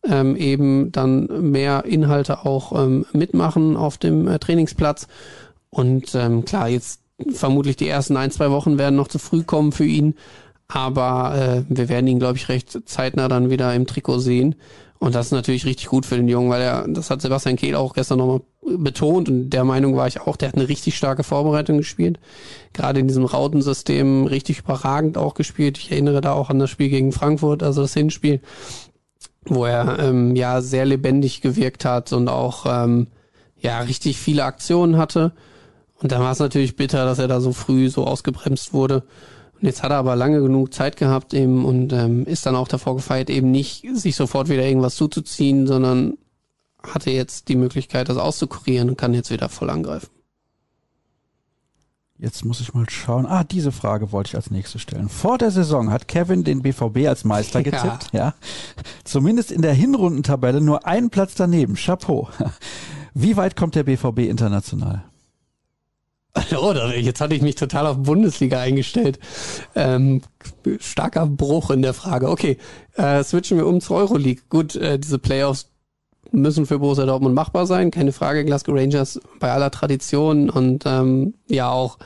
ähm, 0.07 0.35
eben 0.35 0.91
dann 0.91 1.51
mehr 1.51 1.85
Inhalte 1.85 2.45
auch 2.45 2.71
ähm, 2.77 3.05
mitmachen 3.13 3.77
auf 3.77 3.97
dem 3.97 4.27
äh, 4.27 4.39
Trainingsplatz. 4.39 5.07
Und 5.69 6.15
ähm, 6.15 6.45
klar, 6.45 6.69
jetzt 6.69 7.01
vermutlich 7.29 7.75
die 7.75 7.87
ersten 7.87 8.17
ein, 8.17 8.31
zwei 8.31 8.51
Wochen 8.51 8.77
werden 8.77 8.95
noch 8.95 9.07
zu 9.07 9.19
früh 9.19 9.43
kommen 9.43 9.71
für 9.71 9.85
ihn. 9.85 10.15
Aber 10.67 11.35
äh, 11.35 11.63
wir 11.67 11.89
werden 11.89 12.07
ihn, 12.07 12.19
glaube 12.19 12.37
ich, 12.37 12.49
recht 12.49 12.79
zeitnah 12.85 13.27
dann 13.27 13.49
wieder 13.49 13.73
im 13.75 13.85
Trikot 13.85 14.19
sehen. 14.19 14.55
Und 14.99 15.15
das 15.15 15.27
ist 15.27 15.31
natürlich 15.31 15.65
richtig 15.65 15.87
gut 15.87 16.05
für 16.05 16.15
den 16.15 16.27
Jungen, 16.27 16.51
weil 16.51 16.61
er, 16.61 16.87
das 16.87 17.09
hat 17.09 17.21
Sebastian 17.21 17.55
Kehl 17.55 17.75
auch 17.75 17.93
gestern 17.93 18.19
nochmal 18.19 18.41
betont 18.61 19.29
und 19.29 19.49
der 19.49 19.63
Meinung 19.63 19.95
war 19.95 20.07
ich 20.07 20.21
auch, 20.21 20.37
der 20.37 20.49
hat 20.49 20.55
eine 20.55 20.69
richtig 20.69 20.95
starke 20.95 21.23
Vorbereitung 21.23 21.77
gespielt. 21.77 22.19
Gerade 22.73 22.99
in 22.99 23.07
diesem 23.07 23.25
Rautensystem 23.25 24.27
richtig 24.27 24.59
überragend 24.59 25.17
auch 25.17 25.33
gespielt. 25.33 25.79
Ich 25.79 25.91
erinnere 25.91 26.21
da 26.21 26.33
auch 26.33 26.51
an 26.51 26.59
das 26.59 26.69
Spiel 26.69 26.89
gegen 26.89 27.11
Frankfurt, 27.11 27.63
also 27.63 27.81
das 27.81 27.95
Hinspiel 27.95 28.41
wo 29.45 29.65
er 29.65 29.99
ähm, 29.99 30.35
ja 30.35 30.61
sehr 30.61 30.85
lebendig 30.85 31.41
gewirkt 31.41 31.85
hat 31.85 32.13
und 32.13 32.27
auch 32.27 32.65
ähm, 32.67 33.07
ja 33.57 33.79
richtig 33.81 34.17
viele 34.17 34.43
Aktionen 34.43 34.97
hatte. 34.97 35.33
Und 36.01 36.11
dann 36.11 36.21
war 36.21 36.31
es 36.31 36.39
natürlich 36.39 36.75
bitter, 36.75 37.05
dass 37.05 37.19
er 37.19 37.27
da 37.27 37.41
so 37.41 37.53
früh 37.53 37.89
so 37.89 38.05
ausgebremst 38.05 38.73
wurde. 38.73 39.03
Und 39.59 39.67
jetzt 39.67 39.83
hat 39.83 39.91
er 39.91 39.97
aber 39.97 40.15
lange 40.15 40.41
genug 40.41 40.73
Zeit 40.73 40.97
gehabt 40.97 41.33
eben 41.33 41.65
und 41.65 41.93
ähm, 41.93 42.25
ist 42.25 42.45
dann 42.45 42.55
auch 42.55 42.67
davor 42.67 42.95
gefeit, 42.95 43.29
eben 43.29 43.51
nicht 43.51 43.85
sich 43.93 44.15
sofort 44.15 44.49
wieder 44.49 44.63
irgendwas 44.63 44.95
zuzuziehen, 44.95 45.67
sondern 45.67 46.17
hatte 46.81 47.11
jetzt 47.11 47.47
die 47.47 47.55
Möglichkeit, 47.55 48.09
das 48.09 48.17
auszukurieren 48.17 48.89
und 48.89 48.97
kann 48.97 49.13
jetzt 49.13 49.29
wieder 49.29 49.49
voll 49.49 49.69
angreifen. 49.69 50.09
Jetzt 52.21 52.45
muss 52.45 52.61
ich 52.61 52.75
mal 52.75 52.87
schauen. 52.87 53.25
Ah, 53.25 53.43
diese 53.43 53.71
Frage 53.71 54.11
wollte 54.11 54.27
ich 54.29 54.35
als 54.35 54.51
nächstes 54.51 54.83
stellen. 54.83 55.09
Vor 55.09 55.39
der 55.39 55.49
Saison 55.49 55.89
hat 55.89 56.07
Kevin 56.07 56.43
den 56.43 56.61
BVB 56.61 57.07
als 57.07 57.23
Meister 57.23 57.63
getippt, 57.63 58.09
ja. 58.13 58.19
ja. 58.19 58.33
Zumindest 59.03 59.51
in 59.51 59.63
der 59.63 59.73
Hinrundentabelle 59.73 60.61
nur 60.61 60.85
einen 60.85 61.09
Platz 61.09 61.33
daneben. 61.33 61.73
Chapeau. 61.73 62.29
Wie 63.15 63.37
weit 63.37 63.55
kommt 63.55 63.73
der 63.73 63.83
BVB 63.83 64.19
international? 64.19 65.03
Oh, 66.55 66.73
jetzt 66.73 67.19
hatte 67.19 67.35
ich 67.35 67.41
mich 67.41 67.55
total 67.55 67.87
auf 67.87 67.97
Bundesliga 67.97 68.61
eingestellt. 68.61 69.19
Ähm, 69.75 70.21
starker 70.79 71.25
Bruch 71.25 71.71
in 71.71 71.81
der 71.81 71.93
Frage. 71.93 72.29
Okay, 72.29 72.57
äh, 72.93 73.21
switchen 73.21 73.57
wir 73.57 73.67
um 73.67 73.81
zur 73.81 73.97
Euroleague. 73.97 74.43
Gut, 74.47 74.77
äh, 74.77 74.97
diese 74.97 75.19
Playoffs 75.19 75.71
müssen 76.31 76.65
für 76.65 76.79
Borussia 76.79 77.05
Dortmund 77.05 77.35
machbar 77.35 77.65
sein, 77.65 77.91
keine 77.91 78.11
Frage. 78.11 78.45
Glasgow 78.45 78.75
Rangers 78.75 79.19
bei 79.39 79.51
aller 79.51 79.71
Tradition 79.71 80.49
und 80.49 80.83
ähm, 80.85 81.33
ja 81.47 81.69
auch 81.69 81.97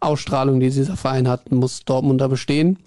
Ausstrahlung, 0.00 0.60
die 0.60 0.70
dieser 0.70 0.96
Verein 0.96 1.28
hat, 1.28 1.50
muss 1.52 1.84
Dortmund 1.84 2.20
da 2.20 2.28
bestehen. 2.28 2.78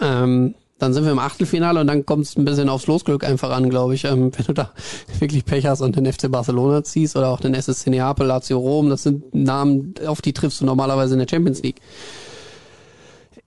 Ähm, 0.00 0.54
dann 0.82 0.92
sind 0.92 1.04
wir 1.04 1.12
im 1.12 1.20
Achtelfinale 1.20 1.80
und 1.80 1.86
dann 1.86 2.04
kommt 2.04 2.26
es 2.26 2.36
ein 2.36 2.44
bisschen 2.44 2.68
aufs 2.68 2.88
Losglück 2.88 3.22
einfach 3.22 3.50
an, 3.50 3.70
glaube 3.70 3.94
ich. 3.94 4.04
Ähm, 4.04 4.32
wenn 4.36 4.46
du 4.46 4.52
da 4.52 4.72
wirklich 5.20 5.44
Pech 5.44 5.66
hast 5.66 5.80
und 5.80 5.94
den 5.94 6.12
FC 6.12 6.30
Barcelona 6.30 6.82
ziehst 6.82 7.14
oder 7.14 7.28
auch 7.28 7.38
den 7.38 7.54
SSC 7.54 7.90
Neapel, 7.90 8.26
Lazio 8.26 8.58
Rom, 8.58 8.90
das 8.90 9.04
sind 9.04 9.32
Namen, 9.32 9.94
auf 10.04 10.22
die 10.22 10.32
triffst 10.32 10.60
du 10.60 10.64
normalerweise 10.64 11.14
in 11.14 11.20
der 11.20 11.28
Champions 11.28 11.62
League. 11.62 11.80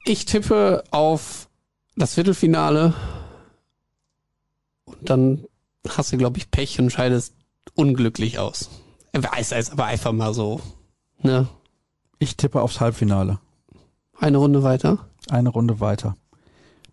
Ich 0.05 0.26
tippe 0.26 0.84
auf 0.91 1.49
das 1.97 2.13
Viertelfinale 2.13 2.93
und 4.86 5.09
dann 5.09 5.43
hast 5.89 6.11
du, 6.11 6.17
glaube 6.17 6.38
ich, 6.38 6.51
Pech 6.51 6.79
und 6.79 6.91
scheidest 6.91 7.33
unglücklich 7.73 8.39
aus. 8.39 8.69
Weiß 9.13 9.51
es 9.53 9.71
aber 9.71 9.86
einfach 9.86 10.11
mal 10.11 10.33
so. 10.33 10.61
Ne? 11.21 11.47
Ich 12.19 12.38
tippe 12.38 12.61
aufs 12.61 12.79
Halbfinale. 12.79 13.39
Eine 14.17 14.38
Runde 14.38 14.63
weiter. 14.63 14.99
Eine 15.29 15.49
Runde 15.49 15.79
weiter. 15.79 16.15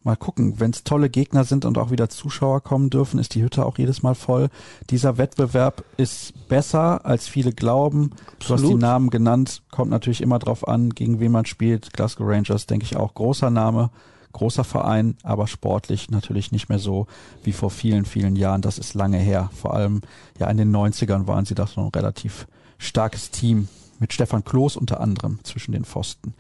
Mal 0.05 0.17
gucken, 0.17 0.59
wenn 0.59 0.73
es 0.73 0.83
tolle 0.83 1.09
Gegner 1.11 1.45
sind 1.45 1.65
und 1.65 1.79
auch 1.79 1.93
wieder 1.93 2.09
Zuschauer 2.09 2.61
kommen 2.61 2.91
dürfen, 2.91 3.21
ist 3.21 3.37
die 3.37 3.43
Hütte 3.43 3.65
auch 3.65 3.79
jedes 3.79 4.03
Mal 4.03 4.17
voll. 4.17 4.49
Dieser 4.91 5.17
Wettbewerb 5.17 5.85
ist 5.97 6.49
besser, 6.49 7.07
als 7.07 7.29
viele 7.29 7.53
glauben. 7.53 8.11
Absolut. 8.13 8.41
Du 8.41 8.55
hast 8.55 8.73
die 8.73 8.81
Namen 8.81 9.11
genannt, 9.11 9.63
kommt 9.71 9.93
natürlich 9.93 10.21
immer 10.21 10.41
drauf 10.41 10.67
an, 10.67 10.91
gegen 10.91 11.21
wen 11.21 11.31
man 11.31 11.47
spielt. 11.47 11.93
Glasgow 11.93 12.27
Rangers, 12.27 12.67
denke 12.67 12.85
ich 12.85 12.97
auch, 12.97 13.15
großer 13.15 13.51
Name, 13.51 13.91
großer 14.33 14.65
Verein, 14.65 15.17
aber 15.23 15.47
sportlich 15.47 16.11
natürlich 16.11 16.53
nicht 16.53 16.69
mehr 16.69 16.79
so 16.79 17.07
wie 17.45 17.53
vor 17.53 17.71
vielen, 17.71 18.05
vielen 18.05 18.37
Jahren. 18.37 18.63
Das 18.63 18.79
ist 18.79 18.95
lange 18.95 19.19
her. 19.19 19.51
Vor 19.55 19.75
allem 19.75 20.01
ja 20.39 20.49
in 20.49 20.57
den 20.57 20.75
90ern 20.75 21.27
waren 21.27 21.45
sie 21.45 21.55
das 21.55 21.77
noch 21.77 21.85
ein 21.85 21.91
relativ 21.95 22.47
starkes 22.79 23.31
Team 23.31 23.69
mit 23.99 24.13
Stefan 24.13 24.45
Kloß 24.45 24.77
unter 24.77 25.01
anderem 25.01 25.39
zwischen 25.45 25.73
den 25.73 25.85
Pfosten. 25.85 26.35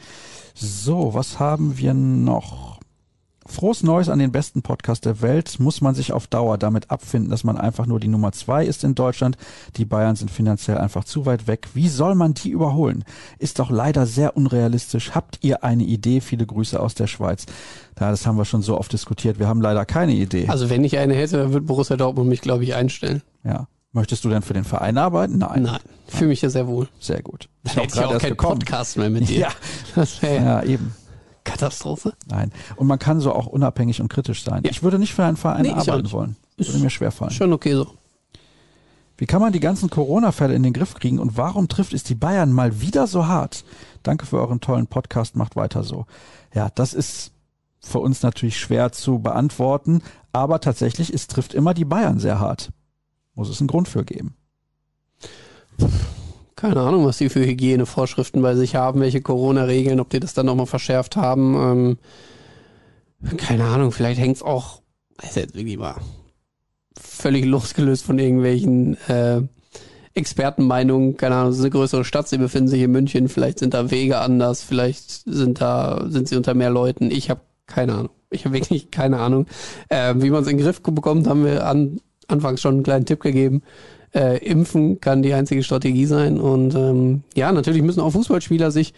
So, 0.54 1.14
was 1.14 1.38
haben 1.38 1.78
wir 1.78 1.94
noch? 1.94 2.71
Frohes 3.46 3.82
Neues 3.82 4.08
an 4.08 4.18
den 4.18 4.32
besten 4.32 4.62
Podcast 4.62 5.04
der 5.04 5.20
Welt. 5.20 5.58
Muss 5.58 5.80
man 5.80 5.94
sich 5.94 6.12
auf 6.12 6.26
Dauer 6.26 6.58
damit 6.58 6.90
abfinden, 6.90 7.30
dass 7.30 7.44
man 7.44 7.58
einfach 7.58 7.86
nur 7.86 8.00
die 8.00 8.08
Nummer 8.08 8.32
zwei 8.32 8.64
ist 8.64 8.84
in 8.84 8.94
Deutschland. 8.94 9.36
Die 9.76 9.84
Bayern 9.84 10.16
sind 10.16 10.30
finanziell 10.30 10.78
einfach 10.78 11.04
zu 11.04 11.26
weit 11.26 11.46
weg. 11.46 11.68
Wie 11.74 11.88
soll 11.88 12.14
man 12.14 12.34
die 12.34 12.50
überholen? 12.50 13.04
Ist 13.38 13.58
doch 13.58 13.70
leider 13.70 14.06
sehr 14.06 14.36
unrealistisch. 14.36 15.12
Habt 15.14 15.38
ihr 15.42 15.64
eine 15.64 15.84
Idee? 15.84 16.20
Viele 16.20 16.46
Grüße 16.46 16.78
aus 16.78 16.94
der 16.94 17.06
Schweiz. 17.06 17.46
Ja, 18.00 18.10
das 18.10 18.26
haben 18.26 18.38
wir 18.38 18.44
schon 18.44 18.62
so 18.62 18.78
oft 18.78 18.92
diskutiert. 18.92 19.38
Wir 19.38 19.48
haben 19.48 19.60
leider 19.60 19.84
keine 19.84 20.12
Idee. 20.12 20.48
Also 20.48 20.70
wenn 20.70 20.84
ich 20.84 20.98
eine 20.98 21.14
hätte, 21.14 21.38
dann 21.38 21.52
würde 21.52 21.66
Borussia 21.66 21.96
Dortmund 21.96 22.28
mich, 22.28 22.40
glaube 22.40 22.64
ich, 22.64 22.74
einstellen. 22.74 23.22
Ja. 23.44 23.68
Möchtest 23.94 24.24
du 24.24 24.30
denn 24.30 24.40
für 24.40 24.54
den 24.54 24.64
Verein 24.64 24.96
arbeiten? 24.96 25.38
Nein. 25.38 25.64
Nein. 25.64 25.80
Fühle 26.06 26.28
mich 26.28 26.40
ja 26.40 26.48
sehr 26.48 26.66
wohl. 26.66 26.88
Sehr 26.98 27.22
gut. 27.22 27.50
Ich 27.64 27.76
hätte 27.76 27.98
ich 27.98 28.04
auch 28.04 28.18
keinen 28.18 28.36
Podcast 28.38 28.96
mehr 28.96 29.10
mit 29.10 29.28
dir. 29.28 29.40
Ja. 29.40 29.48
Das 29.94 30.22
ja, 30.22 30.62
eben. 30.62 30.94
Katastrophe. 31.44 32.14
Nein. 32.28 32.52
Und 32.76 32.86
man 32.86 32.98
kann 32.98 33.20
so 33.20 33.32
auch 33.32 33.46
unabhängig 33.46 34.00
und 34.00 34.08
kritisch 34.08 34.44
sein. 34.44 34.62
Ja. 34.64 34.70
Ich 34.70 34.82
würde 34.82 34.98
nicht 34.98 35.14
für 35.14 35.24
einen 35.24 35.36
Verein 35.36 35.62
nee, 35.62 35.70
arbeiten 35.70 36.12
wollen. 36.12 36.36
Würde 36.56 36.78
mir 36.78 36.90
schwerfallen. 36.90 37.32
Schon 37.32 37.52
okay 37.52 37.74
so. 37.74 37.94
Wie 39.16 39.26
kann 39.26 39.40
man 39.40 39.52
die 39.52 39.60
ganzen 39.60 39.90
Corona-Fälle 39.90 40.54
in 40.54 40.62
den 40.62 40.72
Griff 40.72 40.94
kriegen 40.94 41.18
und 41.18 41.36
warum 41.36 41.68
trifft 41.68 41.92
es 41.92 42.02
die 42.02 42.14
Bayern 42.14 42.52
mal 42.52 42.80
wieder 42.80 43.06
so 43.06 43.26
hart? 43.26 43.64
Danke 44.02 44.26
für 44.26 44.38
euren 44.38 44.60
tollen 44.60 44.86
Podcast, 44.86 45.36
macht 45.36 45.54
weiter 45.54 45.84
so. 45.84 46.06
Ja, 46.54 46.70
das 46.74 46.92
ist 46.94 47.32
für 47.80 47.98
uns 47.98 48.22
natürlich 48.22 48.58
schwer 48.58 48.92
zu 48.92 49.18
beantworten, 49.18 50.02
aber 50.32 50.60
tatsächlich, 50.60 51.12
es 51.12 51.26
trifft 51.26 51.54
immer 51.54 51.74
die 51.74 51.84
Bayern 51.84 52.18
sehr 52.18 52.40
hart. 52.40 52.70
Muss 53.34 53.48
es 53.48 53.60
einen 53.60 53.68
Grund 53.68 53.88
für 53.88 54.04
geben. 54.04 54.34
Keine 56.56 56.80
Ahnung, 56.80 57.06
was 57.06 57.18
die 57.18 57.28
für 57.28 57.44
Hygienevorschriften 57.44 58.42
bei 58.42 58.54
sich 58.54 58.74
haben, 58.76 59.00
welche 59.00 59.22
Corona-Regeln, 59.22 60.00
ob 60.00 60.10
die 60.10 60.20
das 60.20 60.34
dann 60.34 60.46
nochmal 60.46 60.66
verschärft 60.66 61.16
haben. 61.16 61.98
Ähm, 63.22 63.36
keine 63.38 63.64
Ahnung, 63.64 63.92
vielleicht 63.92 64.20
hängt 64.20 64.36
es 64.36 64.42
auch, 64.42 64.82
ist 65.22 65.36
jetzt 65.36 65.54
wirklich 65.54 65.78
mal 65.78 65.96
völlig 66.98 67.44
losgelöst 67.44 68.04
von 68.04 68.18
irgendwelchen 68.18 68.96
äh, 69.08 69.42
Expertenmeinungen. 70.14 71.16
Keine 71.16 71.36
Ahnung, 71.36 71.50
es 71.50 71.56
ist 71.56 71.62
eine 71.62 71.70
größere 71.70 72.04
Stadt, 72.04 72.28
sie 72.28 72.38
befinden 72.38 72.68
sich 72.68 72.82
in 72.82 72.92
München, 72.92 73.28
vielleicht 73.28 73.58
sind 73.58 73.74
da 73.74 73.90
Wege 73.90 74.18
anders, 74.18 74.62
vielleicht 74.62 75.22
sind 75.24 75.60
da, 75.60 76.04
sind 76.08 76.28
sie 76.28 76.36
unter 76.36 76.54
mehr 76.54 76.70
Leuten. 76.70 77.10
Ich 77.10 77.30
habe 77.30 77.40
keine 77.66 77.94
Ahnung. 77.94 78.10
Ich 78.30 78.44
habe 78.44 78.54
wirklich 78.54 78.90
keine 78.90 79.18
Ahnung. 79.20 79.46
Äh, 79.88 80.14
wie 80.18 80.30
man 80.30 80.42
es 80.42 80.48
in 80.48 80.58
den 80.58 80.64
Griff 80.64 80.82
bekommt, 80.82 81.26
haben 81.26 81.44
wir 81.44 81.66
an, 81.66 82.00
anfangs 82.28 82.60
schon 82.60 82.74
einen 82.74 82.82
kleinen 82.82 83.06
Tipp 83.06 83.20
gegeben 83.20 83.62
äh, 84.14 84.38
Impfen 84.44 85.00
kann 85.00 85.22
die 85.22 85.34
einzige 85.34 85.62
Strategie 85.62 86.06
sein. 86.06 86.40
Und 86.40 86.74
ähm, 86.74 87.22
ja, 87.34 87.52
natürlich 87.52 87.82
müssen 87.82 88.00
auch 88.00 88.10
Fußballspieler 88.10 88.70
sich 88.70 88.94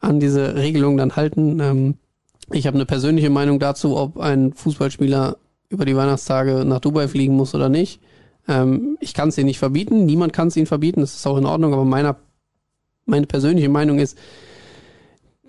an 0.00 0.20
diese 0.20 0.54
Regelung 0.54 0.96
dann 0.96 1.16
halten. 1.16 1.60
Ähm, 1.60 1.94
ich 2.52 2.66
habe 2.66 2.76
eine 2.76 2.86
persönliche 2.86 3.30
Meinung 3.30 3.58
dazu, 3.58 3.96
ob 3.96 4.18
ein 4.18 4.52
Fußballspieler 4.52 5.36
über 5.68 5.84
die 5.84 5.96
Weihnachtstage 5.96 6.64
nach 6.64 6.80
Dubai 6.80 7.08
fliegen 7.08 7.34
muss 7.34 7.54
oder 7.54 7.68
nicht. 7.68 8.00
Ähm, 8.48 8.96
ich 9.00 9.14
kann 9.14 9.30
es 9.30 9.38
ihnen 9.38 9.46
nicht 9.46 9.58
verbieten, 9.58 10.04
niemand 10.06 10.32
kann 10.32 10.48
es 10.48 10.56
ihnen 10.56 10.66
verbieten, 10.66 11.00
das 11.00 11.16
ist 11.16 11.26
auch 11.26 11.38
in 11.38 11.46
Ordnung, 11.46 11.72
aber 11.72 11.84
meiner, 11.84 12.16
meine 13.04 13.26
persönliche 13.26 13.68
Meinung 13.68 13.98
ist, 13.98 14.16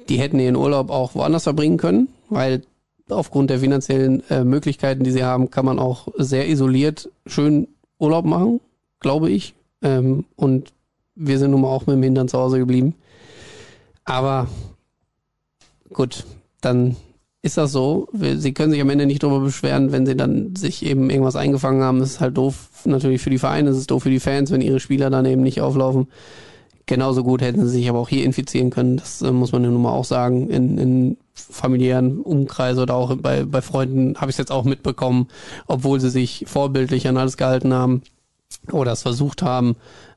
die 0.10 0.18
hätten 0.18 0.40
ihren 0.40 0.56
Urlaub 0.56 0.90
auch 0.90 1.14
woanders 1.14 1.44
verbringen 1.44 1.78
können, 1.78 2.08
weil 2.30 2.64
aufgrund 3.10 3.52
der 3.52 3.60
finanziellen 3.60 4.24
äh, 4.30 4.44
Möglichkeiten, 4.44 5.04
die 5.04 5.12
sie 5.12 5.24
haben, 5.24 5.52
kann 5.52 5.66
man 5.66 5.78
auch 5.78 6.08
sehr 6.18 6.50
isoliert 6.50 7.12
schön 7.28 7.68
Urlaub 8.00 8.26
machen 8.26 8.60
glaube 9.00 9.30
ich. 9.30 9.54
Ähm, 9.82 10.26
und 10.36 10.74
wir 11.16 11.40
sind 11.40 11.52
nun 11.52 11.62
mal 11.62 11.70
auch 11.70 11.88
mit 11.88 11.96
dem 11.96 12.04
Hintern 12.04 12.28
zu 12.28 12.38
Hause 12.38 12.60
geblieben. 12.60 12.96
Aber 14.06 14.48
gut, 15.92 16.26
dann 16.62 16.96
ist 17.42 17.58
das 17.58 17.72
so. 17.72 18.08
Sie 18.14 18.54
können 18.54 18.72
sich 18.72 18.82
am 18.82 18.90
Ende 18.90 19.06
nicht 19.06 19.24
darüber 19.24 19.40
beschweren, 19.40 19.92
wenn 19.92 20.06
sie 20.06 20.16
dann 20.16 20.56
sich 20.56 20.86
eben 20.86 21.10
irgendwas 21.10 21.36
eingefangen 21.36 21.84
haben. 21.84 22.00
Das 22.00 22.12
ist 22.12 22.20
halt 22.20 22.38
doof 22.38 22.70
natürlich 22.86 23.22
für 23.22 23.30
die 23.30 23.38
Vereine, 23.38 23.70
es 23.70 23.78
ist 23.78 23.92
doof 23.92 24.04
für 24.04 24.10
die 24.10 24.20
Fans, 24.20 24.52
wenn 24.52 24.62
ihre 24.62 24.80
Spieler 24.80 25.10
dann 25.10 25.26
eben 25.26 25.44
nicht 25.44 25.62
auflaufen. 25.62 26.08
Genauso 26.86 27.24
gut 27.24 27.42
hätten 27.42 27.66
sie 27.66 27.72
sich 27.72 27.90
aber 27.90 28.00
auch 28.00 28.10
hier 28.10 28.24
infizieren 28.24 28.70
können. 28.70 28.98
Das 28.98 29.22
äh, 29.22 29.32
muss 29.32 29.52
man 29.52 29.64
ja 29.64 29.70
nun 29.70 29.82
mal 29.82 29.92
auch 29.92 30.06
sagen. 30.06 30.50
In, 30.50 30.78
in 30.78 31.18
familiären 31.34 32.22
Umkreise 32.22 32.82
oder 32.82 32.96
auch 32.96 33.16
bei, 33.18 33.44
bei 33.44 33.62
Freunden 33.62 34.16
habe 34.16 34.32
ich 34.32 34.36
es 34.36 34.40
jetzt 34.40 34.52
auch 34.52 34.64
mitbekommen, 34.64 35.28
obwohl 35.68 36.00
sie 36.00 36.10
sich 36.10 36.46
vorbildlich 36.48 37.08
an 37.08 37.18
alles 37.18 37.36
gehalten 37.38 37.74
haben 37.74 38.02
oder 38.72 38.92
es 38.92 39.02
versucht 39.02 39.42
haben. 39.42 39.76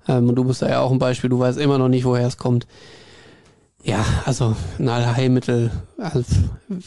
Ähm, 0.08 0.28
und 0.28 0.34
du 0.36 0.44
bist 0.44 0.62
da 0.62 0.68
ja 0.68 0.80
auch 0.80 0.90
ein 0.90 0.98
Beispiel, 0.98 1.30
du 1.30 1.38
weißt 1.38 1.58
immer 1.58 1.78
noch 1.78 1.88
nicht, 1.88 2.04
woher 2.04 2.26
es 2.26 2.36
kommt. 2.36 2.66
Ja, 3.82 4.04
also 4.26 4.54
ein 4.78 4.88
Allheilmittel. 4.88 5.70
Also, 5.96 6.22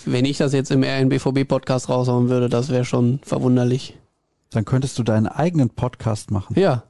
wenn 0.06 0.26
ich 0.26 0.38
das 0.38 0.54
jetzt 0.54 0.70
im 0.70 0.84
RNBVB-Podcast 0.84 1.90
raushauen 1.90 2.30
würde, 2.30 2.50
das 2.50 2.70
wäre 2.70 2.86
schon 2.86 3.20
verwunderlich. 3.24 3.98
Dann 4.52 4.66
könntest 4.66 5.00
du 5.00 5.04
deinen 5.04 5.28
eigenen 5.28 5.72
Podcast 5.72 6.30
machen. 6.30 6.58
Ja. 6.60 6.84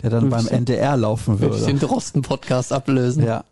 Der 0.00 0.10
dann 0.10 0.30
beim 0.30 0.46
NDR 0.46 0.96
laufen 0.96 1.40
würde. 1.40 1.60
Den 1.66 1.80
Drosten-Podcast 1.80 2.72
ablösen. 2.72 3.24
Ja. 3.24 3.42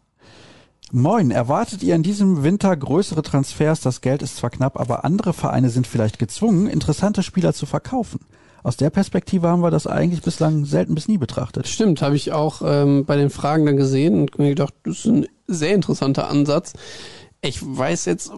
Moin, 0.93 1.33
erwartet 1.33 1.83
ihr 1.83 1.97
in 1.97 2.05
diesem 2.05 2.45
Winter 2.45 2.77
größere 2.77 3.23
Transfers? 3.23 3.81
Das 3.81 4.01
Geld 4.01 4.23
ist 4.23 4.37
zwar 4.37 4.51
knapp, 4.51 4.79
aber 4.79 5.05
andere 5.05 5.33
Vereine 5.33 5.71
sind 5.71 5.89
vielleicht 5.89 6.21
gezwungen, 6.21 6.69
interessante 6.69 7.25
Spieler 7.25 7.53
zu 7.53 7.67
verkaufen 7.67 8.21
aus 8.67 8.77
der 8.77 8.91
Perspektive 8.91 9.47
haben 9.47 9.63
wir 9.63 9.71
das 9.71 9.87
eigentlich 9.87 10.23
bislang 10.23 10.65
selten 10.65 10.97
bis 10.97 11.07
nie 11.07 11.19
betrachtet. 11.19 11.69
Stimmt, 11.69 12.03
habe 12.03 12.17
ich 12.17 12.33
auch 12.33 12.63
ähm, 12.65 13.05
bei 13.05 13.15
den 13.17 13.31
Fragen 13.31 13.65
dann 13.65 13.77
gesehen 13.77 14.23
und 14.23 14.39
mir 14.41 14.49
gedacht, 14.49 14.75
das 14.83 14.99
ist 14.99 15.07
ein 15.07 15.27
sehr 15.47 15.73
interessanter 15.73 16.29
Ansatz. 16.29 16.73
Ich 17.43 17.61
weiß 17.63 18.07
jetzt 18.07 18.33